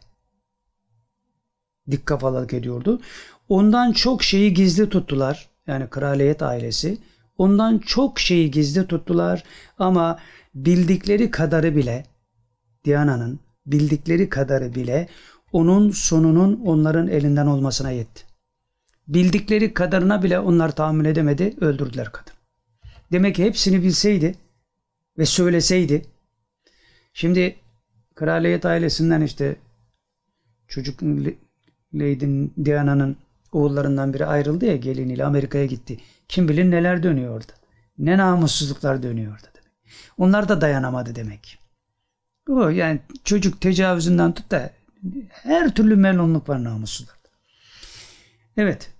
dik 1.91 2.07
kafalılık 2.07 2.53
ediyordu. 2.53 3.01
Ondan 3.49 3.93
çok 3.93 4.23
şeyi 4.23 4.55
gizli 4.55 4.89
tuttular. 4.89 5.49
Yani 5.67 5.91
kraliyet 5.91 6.43
ailesi. 6.43 6.99
Ondan 7.39 7.79
çok 7.79 8.21
şeyi 8.21 8.51
gizli 8.51 8.87
tuttular 8.87 9.45
ama 9.79 10.19
bildikleri 10.55 11.31
kadarı 11.31 11.77
bile 11.77 12.05
Diana'nın 12.85 13.41
bildikleri 13.67 14.29
kadarı 14.29 14.75
bile 14.75 15.09
onun 15.53 15.91
sonunun 15.91 16.61
onların 16.65 17.09
elinden 17.09 17.47
olmasına 17.47 17.91
yetti. 17.91 18.23
Bildikleri 19.09 19.75
kadarına 19.75 20.23
bile 20.23 20.39
onlar 20.39 20.77
tahammül 20.77 21.05
edemedi, 21.05 21.57
öldürdüler 21.61 22.13
kadın. 22.13 22.33
Demek 23.13 23.37
ki 23.37 23.45
hepsini 23.45 23.83
bilseydi 23.83 24.35
ve 25.19 25.27
söyleseydi. 25.27 26.05
Şimdi 27.13 27.57
kraliyet 28.15 28.67
ailesinden 28.67 29.21
işte 29.21 29.57
çocuk 30.69 31.03
Lady 31.95 32.49
Diana'nın 32.65 33.17
oğullarından 33.53 34.15
biri 34.15 34.27
ayrıldı 34.27 34.65
ya 34.65 34.77
geliniyle 34.77 35.25
Amerika'ya 35.25 35.67
gitti. 35.67 36.01
Kim 36.29 36.49
bilir 36.49 36.71
neler 36.71 37.03
dönüyor 37.03 37.37
orada. 37.37 37.53
Ne 37.99 38.19
namussuzluklar 38.19 39.03
dönüyor 39.03 39.33
orada 39.33 39.49
demek. 39.55 39.73
Onlar 40.19 40.49
da 40.49 40.61
dayanamadı 40.61 41.15
demek. 41.15 41.59
O 42.49 42.69
yani 42.69 43.01
çocuk 43.25 43.61
tecavüzünden 43.61 44.35
tut 44.35 44.51
da 44.51 44.73
her 45.29 45.75
türlü 45.75 45.97
melunluk 45.97 46.49
var 46.49 46.65
namussuzlarda. 46.65 47.29
Evet. 48.57 48.91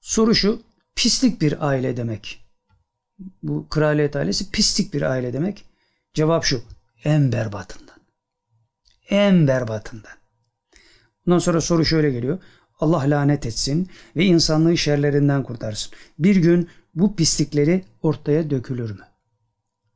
Soru 0.00 0.34
şu. 0.34 0.62
Pislik 0.94 1.40
bir 1.40 1.68
aile 1.68 1.96
demek. 1.96 2.44
Bu 3.42 3.68
kraliyet 3.68 4.16
ailesi 4.16 4.50
pislik 4.50 4.94
bir 4.94 5.02
aile 5.02 5.32
demek. 5.32 5.69
Cevap 6.14 6.44
şu. 6.44 6.62
En 7.04 7.32
berbatından. 7.32 7.96
En 9.10 9.46
berbatından. 9.48 10.12
Ondan 11.26 11.38
sonra 11.38 11.60
soru 11.60 11.84
şöyle 11.84 12.10
geliyor. 12.10 12.38
Allah 12.80 13.10
lanet 13.10 13.46
etsin 13.46 13.90
ve 14.16 14.24
insanlığı 14.24 14.76
şerlerinden 14.76 15.42
kurtarsın. 15.42 15.92
Bir 16.18 16.36
gün 16.36 16.68
bu 16.94 17.16
pislikleri 17.16 17.84
ortaya 18.02 18.50
dökülür 18.50 18.90
mü? 18.90 19.06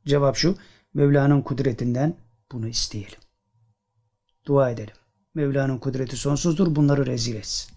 Cevap 0.05 0.35
şu. 0.35 0.57
Mevla'nın 0.93 1.41
kudretinden 1.41 2.15
bunu 2.51 2.67
isteyelim. 2.67 3.19
Dua 4.45 4.69
edelim. 4.69 4.95
Mevla'nın 5.33 5.77
kudreti 5.77 6.17
sonsuzdur. 6.17 6.75
Bunları 6.75 7.05
rezil 7.05 7.35
etsin. 7.35 7.75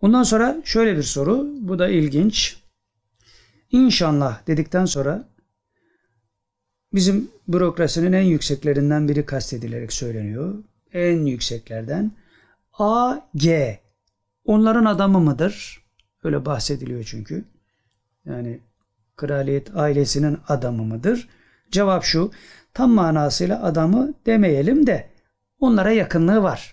Ondan 0.00 0.22
sonra 0.22 0.62
şöyle 0.64 0.96
bir 0.96 1.02
soru. 1.02 1.46
Bu 1.60 1.78
da 1.78 1.88
ilginç. 1.88 2.56
İnşallah 3.70 4.46
dedikten 4.46 4.84
sonra 4.84 5.28
bizim 6.94 7.30
bürokrasinin 7.48 8.12
en 8.12 8.22
yükseklerinden 8.22 9.08
biri 9.08 9.26
kastedilerek 9.26 9.92
söyleniyor. 9.92 10.54
En 10.92 11.26
yükseklerden. 11.26 12.12
A, 12.78 13.16
G. 13.34 13.78
Onların 14.44 14.84
adamı 14.84 15.20
mıdır? 15.20 15.84
Öyle 16.24 16.44
bahsediliyor 16.44 17.04
çünkü. 17.04 17.44
Yani 18.24 18.60
kraliyet 19.16 19.76
ailesinin 19.76 20.38
adamı 20.48 20.84
mıdır? 20.84 21.28
Cevap 21.70 22.04
şu. 22.04 22.30
Tam 22.74 22.90
manasıyla 22.90 23.62
adamı 23.62 24.14
demeyelim 24.26 24.86
de 24.86 25.10
onlara 25.60 25.90
yakınlığı 25.90 26.42
var. 26.42 26.72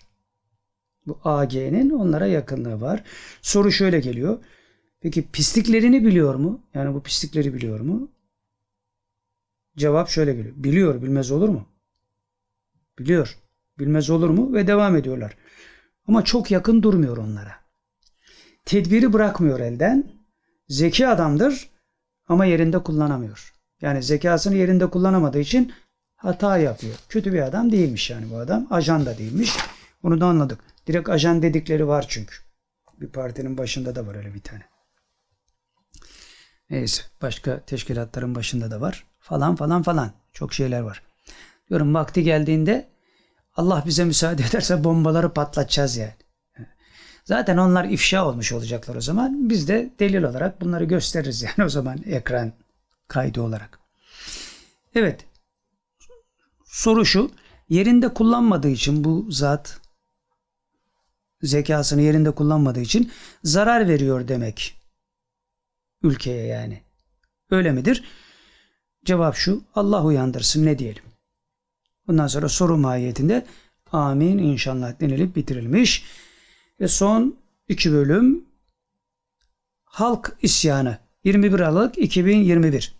Bu 1.07 1.19
AG'nin 1.23 1.89
onlara 1.89 2.25
yakınlığı 2.27 2.81
var. 2.81 3.03
Soru 3.41 3.71
şöyle 3.71 3.99
geliyor. 3.99 4.39
Peki 5.01 5.27
pisliklerini 5.31 6.05
biliyor 6.05 6.35
mu? 6.35 6.61
Yani 6.73 6.93
bu 6.93 7.03
pislikleri 7.03 7.53
biliyor 7.53 7.79
mu? 7.79 8.11
Cevap 9.77 10.09
şöyle 10.09 10.33
geliyor. 10.33 10.55
Biliyor, 10.57 11.01
bilmez 11.01 11.31
olur 11.31 11.49
mu? 11.49 11.67
Biliyor, 12.99 13.37
bilmez 13.79 14.09
olur 14.09 14.29
mu? 14.29 14.53
Ve 14.53 14.67
devam 14.67 14.95
ediyorlar. 14.95 15.37
Ama 16.07 16.23
çok 16.23 16.51
yakın 16.51 16.83
durmuyor 16.83 17.17
onlara. 17.17 17.55
Tedbiri 18.65 19.13
bırakmıyor 19.13 19.59
elden. 19.59 20.11
Zeki 20.67 21.07
adamdır 21.07 21.69
ama 22.27 22.45
yerinde 22.45 22.83
kullanamıyor. 22.83 23.53
Yani 23.81 24.03
zekasını 24.03 24.55
yerinde 24.55 24.89
kullanamadığı 24.89 25.39
için 25.39 25.73
hata 26.15 26.57
yapıyor. 26.57 26.95
Kötü 27.09 27.33
bir 27.33 27.41
adam 27.41 27.71
değilmiş 27.71 28.09
yani 28.09 28.29
bu 28.31 28.37
adam. 28.37 28.67
Ajan 28.69 29.05
da 29.05 29.17
değilmiş. 29.17 29.57
Bunu 30.03 30.21
da 30.21 30.25
anladık. 30.25 30.59
Direkt 30.87 31.09
ajan 31.09 31.41
dedikleri 31.41 31.87
var 31.87 32.05
çünkü. 32.09 32.35
Bir 33.01 33.07
partinin 33.07 33.57
başında 33.57 33.95
da 33.95 34.07
var 34.07 34.15
öyle 34.15 34.33
bir 34.33 34.41
tane. 34.41 34.63
Neyse 36.69 37.03
başka 37.21 37.65
teşkilatların 37.65 38.35
başında 38.35 38.71
da 38.71 38.81
var. 38.81 39.10
Falan 39.21 39.55
falan 39.55 39.83
falan. 39.83 40.11
Çok 40.33 40.53
şeyler 40.53 40.79
var. 40.79 41.03
Diyorum 41.69 41.93
vakti 41.93 42.23
geldiğinde 42.23 42.89
Allah 43.55 43.83
bize 43.85 44.05
müsaade 44.05 44.43
ederse 44.49 44.83
bombaları 44.83 45.33
patlatacağız 45.33 45.97
yani. 45.97 46.13
Zaten 47.25 47.57
onlar 47.57 47.85
ifşa 47.85 48.27
olmuş 48.27 48.51
olacaklar 48.51 48.95
o 48.95 49.01
zaman. 49.01 49.49
Biz 49.49 49.67
de 49.67 49.93
delil 49.99 50.23
olarak 50.23 50.61
bunları 50.61 50.83
gösteririz 50.83 51.41
yani 51.57 51.65
o 51.65 51.69
zaman 51.69 51.97
ekran 52.05 52.53
kaydı 53.07 53.41
olarak. 53.41 53.79
Evet. 54.95 55.25
Soru 56.65 57.05
şu. 57.05 57.31
Yerinde 57.69 58.13
kullanmadığı 58.13 58.69
için 58.69 59.03
bu 59.03 59.27
zat 59.31 59.79
zekasını 61.41 62.01
yerinde 62.01 62.31
kullanmadığı 62.31 62.79
için 62.81 63.11
zarar 63.43 63.87
veriyor 63.87 64.27
demek. 64.27 64.81
Ülkeye 66.03 66.45
yani. 66.45 66.81
Öyle 67.51 67.71
midir? 67.71 68.03
Cevap 69.05 69.35
şu. 69.35 69.63
Allah 69.75 70.03
uyandırsın 70.03 70.65
ne 70.65 70.79
diyelim. 70.79 71.03
Bundan 72.07 72.27
sonra 72.27 72.49
soru 72.49 72.77
mahiyetinde 72.77 73.45
amin 73.91 74.37
inşallah 74.37 74.99
denilip 74.99 75.35
bitirilmiş. 75.35 76.05
Ve 76.79 76.87
son 76.87 77.35
iki 77.67 77.91
bölüm 77.91 78.45
Halk 79.83 80.37
isyanı 80.41 80.97
21 81.23 81.59
Aralık 81.59 81.97
2021 81.97 82.93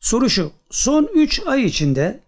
Soru 0.00 0.30
şu. 0.30 0.52
Son 0.70 1.10
3 1.14 1.42
ay 1.46 1.64
içinde 1.64 2.20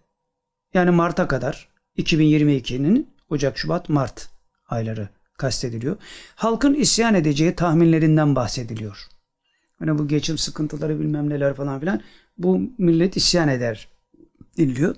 yani 0.73 0.91
Mart'a 0.91 1.27
kadar 1.27 1.67
2022'nin 1.97 3.15
Ocak, 3.29 3.57
Şubat, 3.57 3.89
Mart 3.89 4.29
ayları 4.67 5.09
kastediliyor. 5.37 5.97
Halkın 6.35 6.73
isyan 6.73 7.13
edeceği 7.13 7.55
tahminlerinden 7.55 8.35
bahsediliyor. 8.35 9.07
Hani 9.79 9.97
bu 9.97 10.07
geçim 10.07 10.37
sıkıntıları 10.37 10.99
bilmem 10.99 11.29
neler 11.29 11.53
falan 11.53 11.79
filan 11.79 12.01
bu 12.37 12.61
millet 12.77 13.17
isyan 13.17 13.47
eder 13.47 13.87
deniliyor. 14.57 14.95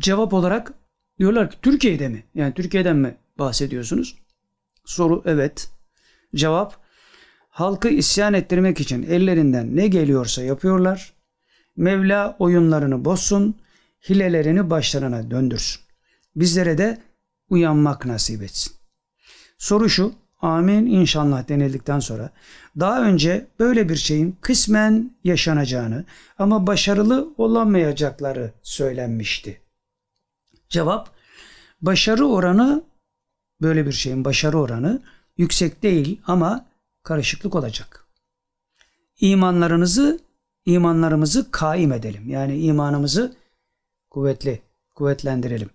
cevap 0.00 0.32
olarak 0.32 0.72
diyorlar 1.18 1.50
ki 1.50 1.56
Türkiye'de 1.62 2.08
mi? 2.08 2.24
Yani 2.34 2.54
Türkiye'den 2.54 2.96
mi 2.96 3.16
bahsediyorsunuz? 3.38 4.18
Soru 4.84 5.22
evet. 5.26 5.70
Cevap 6.34 6.76
halkı 7.48 7.88
isyan 7.88 8.34
ettirmek 8.34 8.80
için 8.80 9.02
ellerinden 9.02 9.76
ne 9.76 9.88
geliyorsa 9.88 10.42
yapıyorlar. 10.42 11.14
Mevla 11.76 12.36
oyunlarını 12.38 13.04
bozsun, 13.04 13.56
hilelerini 14.08 14.70
başlarına 14.70 15.30
döndürsün. 15.30 15.82
Bizlere 16.36 16.78
de 16.78 16.98
uyanmak 17.50 18.06
nasip 18.06 18.42
etsin. 18.42 18.72
Soru 19.58 19.88
şu, 19.88 20.12
amin 20.44 20.86
inşallah 20.86 21.48
denildikten 21.48 22.00
sonra 22.00 22.30
daha 22.80 23.02
önce 23.02 23.46
böyle 23.58 23.88
bir 23.88 23.96
şeyin 23.96 24.36
kısmen 24.40 25.16
yaşanacağını 25.24 26.04
ama 26.38 26.66
başarılı 26.66 27.34
olamayacakları 27.38 28.52
söylenmişti. 28.62 29.60
Cevap, 30.68 31.10
başarı 31.82 32.26
oranı 32.26 32.82
böyle 33.60 33.86
bir 33.86 33.92
şeyin 33.92 34.24
başarı 34.24 34.58
oranı 34.58 35.02
yüksek 35.36 35.82
değil 35.82 36.20
ama 36.26 36.66
karışıklık 37.02 37.54
olacak. 37.54 38.06
İmanlarınızı, 39.20 40.18
imanlarımızı 40.66 41.50
kaim 41.50 41.92
edelim. 41.92 42.28
Yani 42.28 42.58
imanımızı 42.58 43.36
kuvvetli, 44.10 44.62
kuvvetlendirelim. 44.94 45.70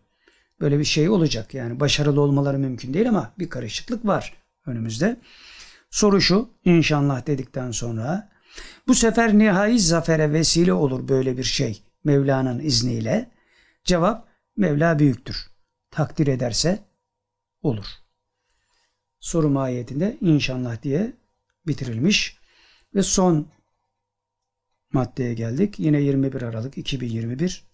Böyle 0.60 0.80
bir 0.80 0.84
şey 0.84 1.10
olacak. 1.10 1.54
Yani 1.54 1.80
başarılı 1.80 2.22
olmaları 2.22 2.60
mümkün 2.60 2.94
değil 2.94 3.10
ama 3.10 3.32
bir 3.40 3.50
karışıklık 3.50 4.06
var 4.06 4.39
önümüzde. 4.70 5.20
Soru 5.90 6.22
şu, 6.22 6.50
inşallah 6.66 7.28
dedikten 7.28 7.72
sonra 7.72 8.30
bu 8.88 8.96
sefer 8.96 9.38
nihai 9.38 9.80
zafere 9.80 10.34
vesile 10.34 10.74
olur 10.74 11.08
böyle 11.08 11.38
bir 11.38 11.44
şey 11.44 11.84
Mevla'nın 12.04 12.60
izniyle. 12.60 13.32
Cevap 13.84 14.28
Mevla 14.58 15.00
büyüktür. 15.00 15.50
Takdir 15.92 16.28
ederse 16.28 16.80
olur. 17.62 17.86
Soru 19.20 19.50
mahiyetinde 19.50 20.18
inşallah 20.22 20.84
diye 20.84 21.14
bitirilmiş 21.68 22.38
ve 22.96 23.04
son 23.04 23.52
maddeye 24.94 25.34
geldik. 25.34 25.80
Yine 25.80 26.02
21 26.02 26.42
Aralık 26.42 26.78
2021. 26.78 27.66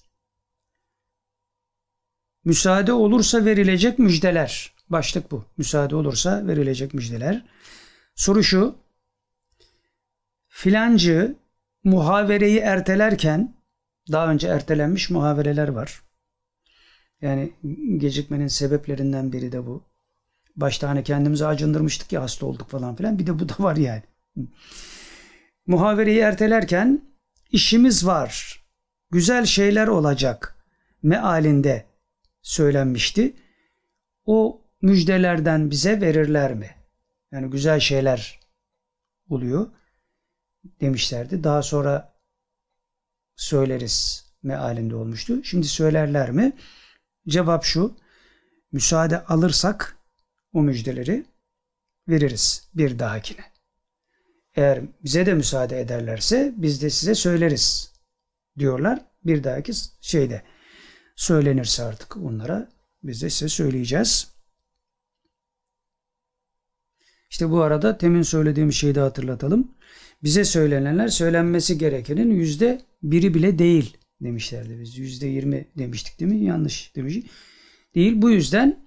Müsaade 2.45 2.93
olursa 2.93 3.45
verilecek 3.45 3.99
müjdeler. 3.99 4.74
Başlık 4.89 5.31
bu. 5.31 5.45
Müsaade 5.57 5.95
olursa 5.95 6.47
verilecek 6.47 6.93
müjdeler. 6.93 7.45
Soru 8.15 8.43
şu. 8.43 8.75
Filancı 10.47 11.35
muhavereyi 11.83 12.59
ertelerken 12.59 13.55
daha 14.11 14.31
önce 14.31 14.47
ertelenmiş 14.47 15.09
muhavereler 15.09 15.67
var. 15.67 16.01
Yani 17.21 17.53
gecikmenin 17.97 18.47
sebeplerinden 18.47 19.33
biri 19.33 19.51
de 19.51 19.65
bu. 19.65 19.83
Başta 20.55 20.89
hani 20.89 21.03
kendimizi 21.03 21.45
acındırmıştık 21.45 22.11
ya 22.11 22.21
hasta 22.21 22.45
olduk 22.45 22.69
falan 22.69 22.95
filan. 22.95 23.19
Bir 23.19 23.27
de 23.27 23.39
bu 23.39 23.49
da 23.49 23.53
var 23.59 23.75
yani. 23.75 24.03
Muhavereyi 25.67 26.19
ertelerken 26.19 27.01
işimiz 27.51 28.05
var. 28.05 28.61
Güzel 29.11 29.45
şeyler 29.45 29.87
olacak 29.87 30.55
mealinde 31.03 31.85
söylenmişti. 32.41 33.33
O 34.25 34.64
müjdelerden 34.81 35.71
bize 35.71 36.01
verirler 36.01 36.53
mi? 36.53 36.75
Yani 37.31 37.49
güzel 37.49 37.79
şeyler 37.79 38.39
oluyor 39.29 39.67
demişlerdi. 40.81 41.43
Daha 41.43 41.61
sonra 41.61 42.13
söyleriz 43.35 44.25
mealinde 44.43 44.95
olmuştu. 44.95 45.43
Şimdi 45.43 45.67
söylerler 45.67 46.31
mi? 46.31 46.53
Cevap 47.27 47.63
şu. 47.63 47.97
Müsaade 48.71 49.23
alırsak 49.23 49.97
o 50.53 50.61
müjdeleri 50.61 51.25
veririz 52.07 52.69
bir 52.73 52.99
dahakine. 52.99 53.45
Eğer 54.55 54.81
bize 55.03 55.25
de 55.25 55.33
müsaade 55.33 55.79
ederlerse 55.79 56.53
biz 56.57 56.81
de 56.81 56.89
size 56.89 57.15
söyleriz 57.15 57.93
diyorlar. 58.57 58.99
Bir 59.25 59.43
dahaki 59.43 59.71
şeyde 60.01 60.41
söylenirse 61.15 61.83
artık 61.83 62.17
onlara 62.17 62.69
biz 63.03 63.21
de 63.21 63.29
size 63.29 63.49
söyleyeceğiz. 63.49 64.34
İşte 67.35 67.51
bu 67.51 67.61
arada 67.61 67.97
temin 67.97 68.21
söylediğim 68.21 68.73
şeyi 68.73 68.95
de 68.95 68.99
hatırlatalım. 68.99 69.71
Bize 70.23 70.45
söylenenler 70.45 71.07
söylenmesi 71.07 71.77
gerekenin 71.77 72.31
yüzde 72.31 72.81
biri 73.03 73.33
bile 73.33 73.59
değil 73.59 73.97
demişlerdi 74.21 74.79
biz. 74.79 74.97
Yüzde 74.97 75.27
yirmi 75.27 75.67
demiştik 75.77 76.19
değil 76.19 76.31
mi? 76.31 76.45
Yanlış 76.45 76.95
demiş. 76.95 77.17
Değil. 77.95 78.13
Bu 78.21 78.29
yüzden 78.29 78.79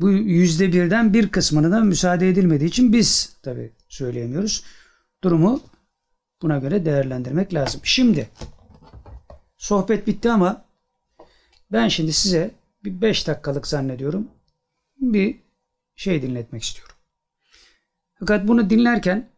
bu 0.00 0.10
yüzde 0.10 0.72
birden 0.72 1.14
bir 1.14 1.28
kısmına 1.28 1.70
da 1.70 1.80
müsaade 1.80 2.28
edilmediği 2.28 2.68
için 2.68 2.92
biz 2.92 3.36
tabi 3.42 3.72
söyleyemiyoruz. 3.88 4.64
Durumu 5.24 5.60
buna 6.42 6.58
göre 6.58 6.84
değerlendirmek 6.84 7.54
lazım. 7.54 7.80
Şimdi 7.84 8.28
sohbet 9.56 10.06
bitti 10.06 10.30
ama 10.30 10.64
ben 11.72 11.88
şimdi 11.88 12.12
size 12.12 12.50
bir 12.84 13.00
beş 13.00 13.26
dakikalık 13.26 13.66
zannediyorum 13.66 14.28
bir 15.00 15.41
şey 15.96 16.22
dinletmek 16.22 16.62
istiyorum. 16.62 16.96
Fakat 18.18 18.48
bunu 18.48 18.70
dinlerken 18.70 19.30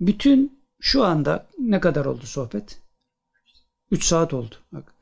bütün 0.00 0.64
şu 0.80 1.04
anda 1.04 1.46
ne 1.58 1.80
kadar 1.80 2.04
oldu 2.04 2.26
sohbet? 2.26 2.80
3 3.90 4.04
saat 4.04 4.34
oldu. 4.34 4.54
Bak. 4.72 4.94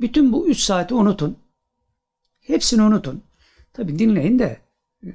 Bütün 0.00 0.32
bu 0.32 0.48
3 0.48 0.58
saati 0.60 0.94
unutun. 0.94 1.38
Hepsini 2.40 2.82
unutun. 2.82 3.22
Tabi 3.72 3.98
dinleyin 3.98 4.38
de 4.38 4.60
e, 5.04 5.08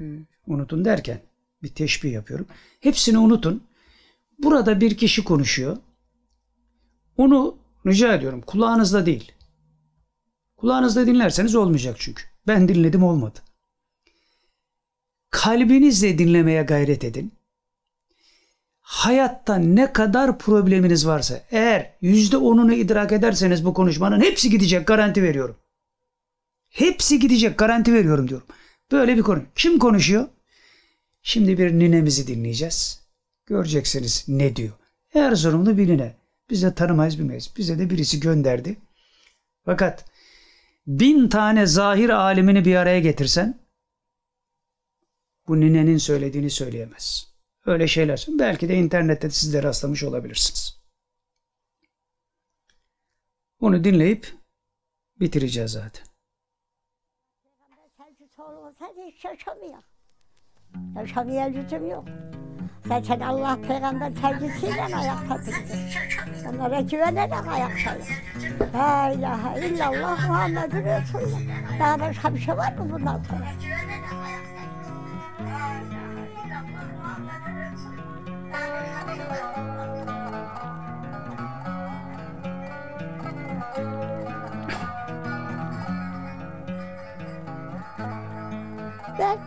unutun 0.48 0.86
derken 0.86 1.22
bir 1.64 1.68
teşbih 1.68 2.12
yapıyorum. 2.12 2.48
Hepsini 2.80 3.18
unutun. 3.18 3.64
Burada 4.40 4.82
bir 4.82 4.98
kişi 4.98 5.24
konuşuyor. 5.24 5.78
Onu 7.18 7.58
rica 7.86 8.14
ediyorum 8.14 8.42
kulağınızda 8.42 9.06
değil. 9.06 9.32
Kulağınızda 10.58 11.08
dinlerseniz 11.08 11.56
olmayacak 11.56 11.96
çünkü. 12.00 12.24
Ben 12.48 12.68
dinledim 12.68 13.04
olmadı. 13.04 13.40
Kalbinizle 15.34 16.18
dinlemeye 16.18 16.64
gayret 16.64 17.04
edin. 17.04 17.34
Hayatta 18.82 19.56
ne 19.56 19.94
kadar 19.94 20.38
probleminiz 20.38 21.08
varsa 21.08 21.42
eğer 21.52 21.94
yüzde 22.02 22.38
onunu 22.38 22.74
idrak 22.74 23.12
ederseniz 23.12 23.66
bu 23.66 23.74
konuşmanın 23.74 24.22
hepsi 24.22 24.50
gidecek 24.50 24.88
garanti 24.88 25.24
veriyorum. 25.24 25.56
Hepsi 26.70 27.20
gidecek 27.20 27.58
garanti 27.58 27.94
veriyorum 27.94 28.28
diyorum. 28.28 28.48
Böyle 28.92 29.18
bir 29.18 29.22
konu. 29.22 29.44
Kim 29.56 29.80
konuşuyor? 29.80 30.28
Şimdi 31.22 31.58
bir 31.58 31.72
ninemizi 31.72 32.28
dinleyeceğiz. 32.28 33.02
Göreceksiniz 33.46 34.26
ne 34.28 34.56
diyor. 34.56 34.74
Erzurumlu 35.14 35.78
bir 35.78 35.88
nine. 35.88 36.16
Biz 36.50 36.64
de 36.64 36.74
tanımayız 36.74 37.20
bilmeyiz. 37.20 37.54
Bize 37.58 37.80
de 37.80 37.90
birisi 37.90 38.20
gönderdi. 38.20 38.78
Fakat 39.66 40.06
bin 40.88 41.28
tane 41.28 41.66
zahir 41.66 42.10
alimini 42.10 42.66
bir 42.66 42.76
araya 42.76 43.00
getirsen 43.00 43.63
bu 45.48 45.60
ninenin 45.60 45.98
söylediğini 45.98 46.50
söyleyemez. 46.50 47.34
Öyle 47.66 47.88
şeyler. 47.88 48.26
Belki 48.40 48.70
de 48.70 48.76
internette 48.76 49.30
siz 49.30 49.54
de 49.54 49.64
rastlamış 49.64 50.04
olabilirsiniz. 50.04 50.84
Onu 53.60 53.84
dinleyip 53.84 54.34
bitireceğiz 55.20 55.72
zaten. 55.72 56.14
olsaydı 58.74 59.00
hiç 59.08 59.26
yaşamıyor. 59.26 59.84
Yaşamaya 60.96 61.46
lüzum 61.46 61.90
yok. 61.90 62.06
Zaten 62.88 63.20
Allah 63.20 63.60
peygamber 63.68 64.12
sevgisiyle 64.12 64.82
ayakta 64.96 65.38
durdu. 65.46 65.56
Onlara 66.50 66.82
güvenerek 66.82 67.48
ayaktayız. 67.48 68.08
La 68.74 69.12
ilahe 69.12 69.68
illallah 69.68 70.28
Muhammedun 70.28 70.78
Resulullah. 70.78 71.80
Daha 71.80 72.00
başka 72.00 72.36
bir 72.36 72.40
şey 72.40 72.58
var 72.58 72.78
mı 72.78 72.92
bundan 72.92 73.24
sonra? 73.24 73.54
Ben 89.20 89.38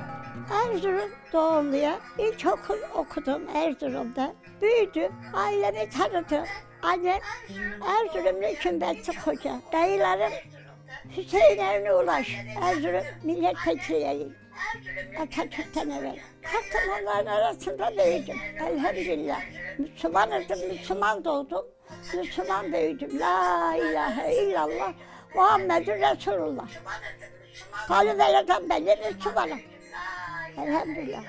Erzurum 0.50 1.10
doğumluyum. 1.32 2.00
İlkokul 2.18 2.76
okudum 2.94 3.42
Erzurum'da. 3.54 4.34
Büyüdüm, 4.62 5.12
ailemi 5.34 5.90
tanıdım. 5.90 6.44
Annem 6.82 7.20
Erzurumlu 7.80 8.54
Kümbetli 8.60 9.18
Hoca. 9.18 9.60
Dayılarım 9.72 10.32
Hüseyin 11.16 11.58
Avni 11.58 11.92
Ulaş, 11.92 12.36
Erzurum 12.62 13.04
milletvekiliyim. 13.22 14.36
Atatürk'ten 15.20 15.90
evvel. 15.90 16.18
Kalktım 16.52 16.90
onların 17.02 17.26
arasında 17.26 17.90
büyüdüm. 17.96 18.36
Elhamdülillah. 18.60 19.40
Müslümanırdım, 19.78 20.68
Müslüman 20.68 21.24
doğdum. 21.24 21.66
Müslüman 22.14 22.72
büyüdüm. 22.72 23.20
La 23.20 23.74
ilahe 23.76 24.34
illallah 24.34 24.92
Muhammedun 25.34 25.92
Resulullah. 25.92 26.68
Kalüvelerden 27.88 28.70
belli 28.70 28.96
Müslümanım. 29.06 29.60
Elhamdülillah. 30.58 31.22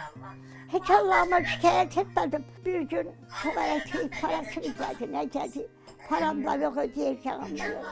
Hiç 0.74 0.90
Allah'ıma 0.90 1.46
şikayet 1.46 1.98
etmedim. 1.98 2.46
Bir 2.66 2.82
gün 2.82 3.12
elektrik 3.58 4.22
parası 4.22 4.60
geldi. 4.60 5.14
Ne 5.14 5.24
geldi? 5.24 5.68
Param 6.10 6.46
da 6.46 6.56
yok 6.56 6.78
ödeyeceğim 6.78 7.40
yok. 7.40 7.86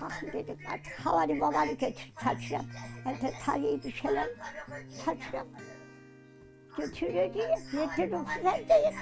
Kalkın 0.00 0.32
dedik 0.32 0.58
artık 0.72 1.06
havalı 1.06 1.40
babanı 1.40 1.72
götür 1.72 2.12
saçacağım. 2.24 2.66
Evde 3.06 3.32
tarihi 3.46 3.84
bir 3.84 3.92
şeyler 3.92 4.28
saçacağım. 5.04 5.48
Götürüyor 6.80 7.34
diye. 7.34 7.54
Yedirdim 7.72 8.24
size 8.36 8.68
değil. 8.68 8.94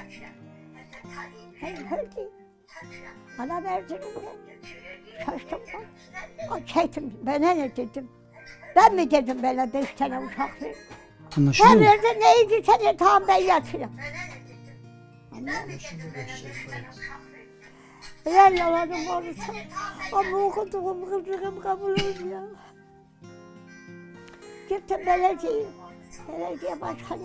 Ben 1.62 1.76
öldüm. 1.98 2.31
Bana 3.39 3.65
verdiler. 3.65 4.00
Şaştım 5.26 5.60
ben. 5.74 6.48
O 6.57 6.65
çektim. 6.66 7.15
Ben 7.23 7.42
ne 7.42 7.76
dedim? 7.76 8.08
Ben 8.76 8.94
mi 8.94 9.10
dedim 9.10 9.42
böyle 9.42 9.73
beş 9.73 9.92
tane 9.94 10.18
uşak 10.18 10.62
ver? 10.62 10.74
Anlaşılıyor 11.39 11.74
Ben 11.74 11.78
mu? 11.81 11.84
verdim 11.84 12.20
neydi 12.20 12.66
seni 12.66 12.97
tamam 12.97 13.23
ben 13.28 13.36
yatıyorum. 13.36 13.90
Helal 18.24 18.58
yalanım 18.58 19.08
olursa 19.08 19.52
ama 20.12 20.39
okuduğum 20.39 21.05
kıldığım 21.10 21.60
kabul 21.60 21.90
olmuyor. 21.90 22.48
Gittim 24.68 25.07
belediye, 25.07 25.66
belediye 26.28 26.81
başkanı 26.81 27.23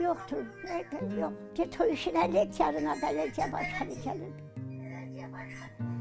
yoktur, 0.00 0.44
nerede 0.64 1.20
yok. 1.20 1.32
Git 1.54 1.80
o 1.80 1.84
işini 1.86 2.18
hallet 2.18 2.60
yarına 2.60 2.96
belediye 3.02 3.52
başkanı 3.52 3.94
gelir. 4.04 4.32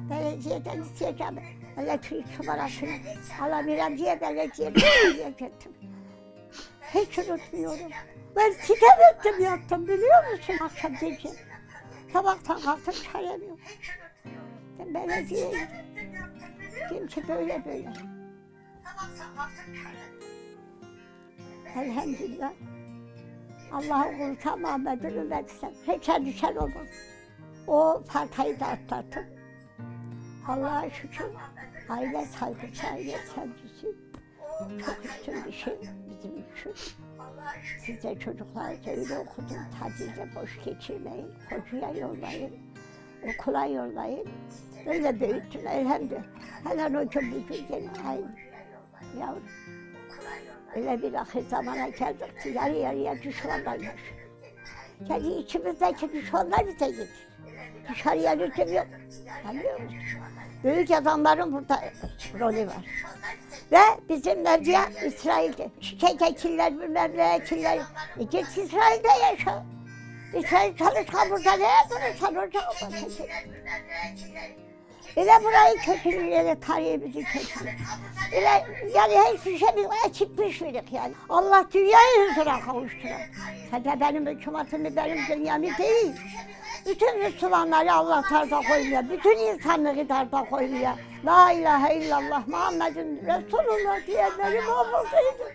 Belediyeden 0.09 0.81
isteyeceğim 0.81 1.35
elektrik 1.77 2.39
numarasını 2.39 2.89
alamıyorum 3.41 3.97
diye 3.97 4.21
belediyeye 4.21 4.71
gittim. 5.29 5.73
Hiç 6.93 7.19
unutmuyorum. 7.19 7.91
Ben 8.35 8.51
sitem 8.51 8.99
ettim 9.13 9.43
yattım 9.43 9.87
biliyor 9.87 10.31
musun 10.31 10.65
akşam 10.65 10.93
gece. 11.01 11.29
Sabahtan 12.13 12.61
kalktım 12.61 12.93
çayım 13.13 13.49
yok. 13.49 13.59
Ben 14.79 14.93
belediyeye 14.93 15.67
gittim. 16.89 17.07
Ki 17.07 17.23
böyle 17.27 17.65
böyle. 17.65 17.93
Elhamdülillah. 21.75 22.51
Allah'ın 23.71 24.17
kulu 24.17 24.37
tamamen 24.43 24.99
ümmetsen. 24.99 25.71
Hiç 25.87 26.09
endişen 26.09 26.55
olmaz. 26.55 26.87
O 27.67 28.03
partayı 28.07 28.59
da 28.59 28.65
atlattım. 28.65 29.23
Allah'a 30.47 30.89
şükür. 30.89 31.25
Aile 31.89 32.25
saygısı, 32.25 32.87
aile 32.87 33.17
sevgisi. 33.17 33.87
Çok 34.85 35.05
üstün 35.05 35.45
bir 35.45 35.51
şey 35.51 35.77
bizim 36.09 36.31
için. 36.31 36.73
Siz 37.79 38.03
de 38.03 38.19
çocuklarınızı 38.19 38.89
öyle 38.89 39.17
okudun, 39.17 39.57
tatilde 39.79 40.35
boş 40.35 40.63
geçirmeyin, 40.65 41.33
hocaya 41.49 41.91
yollayın, 41.91 42.55
okula 43.23 43.65
yollayın. 43.65 44.29
Öyle 44.85 45.19
büyüttüm 45.19 45.67
elhamdülillah. 45.67 46.23
Hemen 46.63 46.93
o 46.93 47.09
gün 47.09 47.31
bugün 47.31 47.67
gene 47.67 47.89
aynı. 48.07 48.31
Yavrum. 49.19 49.43
Öyle 50.75 51.01
bir 51.01 51.13
ahir 51.13 51.41
zamana 51.41 51.89
geldik 51.89 52.41
ki 52.43 52.49
yarı 52.49 52.75
yarıya 52.75 53.23
düşmanlar. 53.23 53.77
Yani 55.09 55.27
içimizdeki 55.27 56.13
düşmanlar 56.13 56.67
bize 56.67 56.87
gidiyor. 56.89 57.07
Dışarıya 57.89 58.31
lütuf 58.31 58.73
yok. 58.73 58.87
Anlıyor 59.49 59.79
musun? 59.79 59.97
Büyük 60.63 60.91
adamların 60.91 61.53
burada 61.53 61.83
rolü 62.39 62.67
var. 62.67 62.85
Ve 63.71 63.79
bizim 64.09 64.41
medya 64.41 64.89
İsrail'de. 65.05 65.69
Çiçek 65.81 66.21
ekiller, 66.21 66.79
bilmem 66.79 67.17
ne 67.17 67.35
ekiller. 67.35 67.79
E 68.19 68.23
git 68.23 68.47
İsrail'de 68.57 69.07
yaşa. 69.31 69.63
İsrail 70.33 70.77
çalışkan 70.77 71.29
burada 71.29 71.53
ne 71.53 71.67
yapıyorsan 71.67 72.35
orada 72.35 72.59
olmasın. 72.59 73.25
İle 75.17 75.43
burayı 75.43 75.75
kötülüyor, 75.77 76.41
ile 76.43 76.59
tarihimizi 76.59 77.23
kötülüyor. 77.23 77.75
İle 78.31 78.65
yani 78.95 79.15
hiçbir 79.33 79.57
şey 79.57 79.67
açık 80.05 80.37
pişmedik 80.37 80.93
yani. 80.93 81.13
Allah 81.29 81.65
dünyayı 81.73 82.29
huzura 82.29 82.59
kavuşturar. 82.59 83.29
Sadece 83.71 83.99
benim 83.99 84.27
hükümetimi, 84.27 84.95
benim 84.95 85.17
dünyamı 85.27 85.77
değil. 85.77 86.11
Bütün 86.85 87.23
Müslümanları 87.23 87.93
Allah 87.93 88.21
tarda 88.21 88.61
koymuyor. 88.61 89.09
Bütün 89.09 89.37
insanlığı 89.37 90.07
tarda 90.07 90.45
koymuyor. 90.49 90.91
La 91.25 91.51
ilahe 91.51 91.95
illallah 91.95 92.47
Muhammedun 92.47 93.19
Resulullah 93.27 94.07
diyenleri 94.07 94.61
mahvolduydu. 94.61 95.53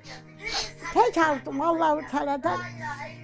Tek 0.95 1.19
aldım 1.19 1.61
Allah-u 1.61 2.01
Teala'dan. 2.11 2.59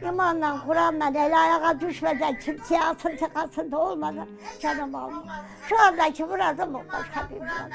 İmanla, 0.02 0.60
Kur'an'la 0.66 1.08
el 1.08 1.42
ayağa 1.42 1.80
düşmeden, 1.80 2.38
kimseye 2.38 2.82
asıntı 2.82 3.32
kasıntı 3.34 3.78
olmadan 3.78 4.28
canım 4.60 4.94
aldım. 4.94 5.24
Şu 5.68 5.80
andaki 5.80 6.24
muradım 6.24 6.74
o, 6.74 6.82
başka 6.92 7.30
bir 7.30 7.36
muradım. 7.36 7.70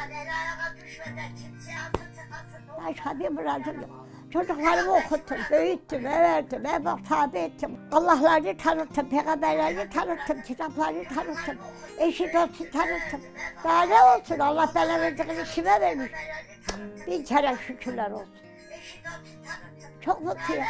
Başka 2.88 3.20
bir 3.20 3.30
muradım 3.30 3.82
yok. 3.82 4.06
Çocuklarımı 4.34 4.94
okuttum, 4.94 5.38
büyüttüm, 5.52 6.06
verdim, 6.06 6.66
eve 6.66 7.04
tabi 7.10 7.38
ettim. 7.38 7.80
Allah'larını 7.92 8.58
tanıttım, 8.58 9.10
peygamberlerini 9.10 9.90
tanıttım, 9.90 10.42
kitaplarını 10.42 11.04
tanıttım. 11.04 11.58
Eşi 12.00 12.34
dostu 12.34 12.72
tanıttım. 12.72 13.22
Daha 13.64 13.84
ne 13.84 14.04
olsun 14.04 14.40
Allah 14.40 14.72
bana 14.76 15.02
verdiğini 15.02 15.44
kime 15.44 15.82
vermiş? 15.82 16.12
Bin 17.08 17.24
kere 17.24 17.58
şükürler 17.68 18.12
olsun. 18.12 18.36
Çok 20.02 20.22
mutluyum. 20.22 20.66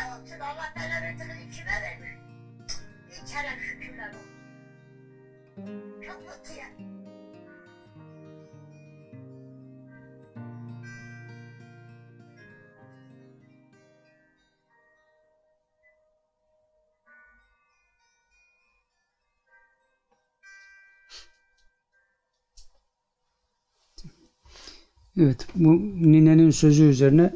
Evet, 25.22 25.48
bu 25.56 25.74
ninenin 26.01 26.50
sözü 26.50 26.83
üzerine 26.83 27.33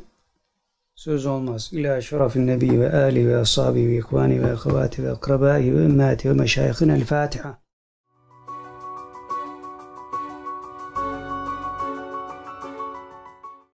söz 0.96 1.26
olmaz. 1.26 1.70
İlâ 1.74 2.02
şerefin 2.02 2.48
nebi 2.48 2.80
ve 2.80 2.94
âli 2.94 3.28
ve 3.28 3.38
ashabi 3.38 3.88
ve 3.88 3.98
ikvani 3.98 4.44
ve 4.44 4.48
ehvâti 4.48 5.04
ve 5.04 5.12
akrabai 5.12 5.76
ve 5.76 5.86
ümmâti 5.86 6.30
ve 6.30 6.34
meşayihin 6.34 6.90
el 6.90 7.06
Fatiha. 7.06 7.58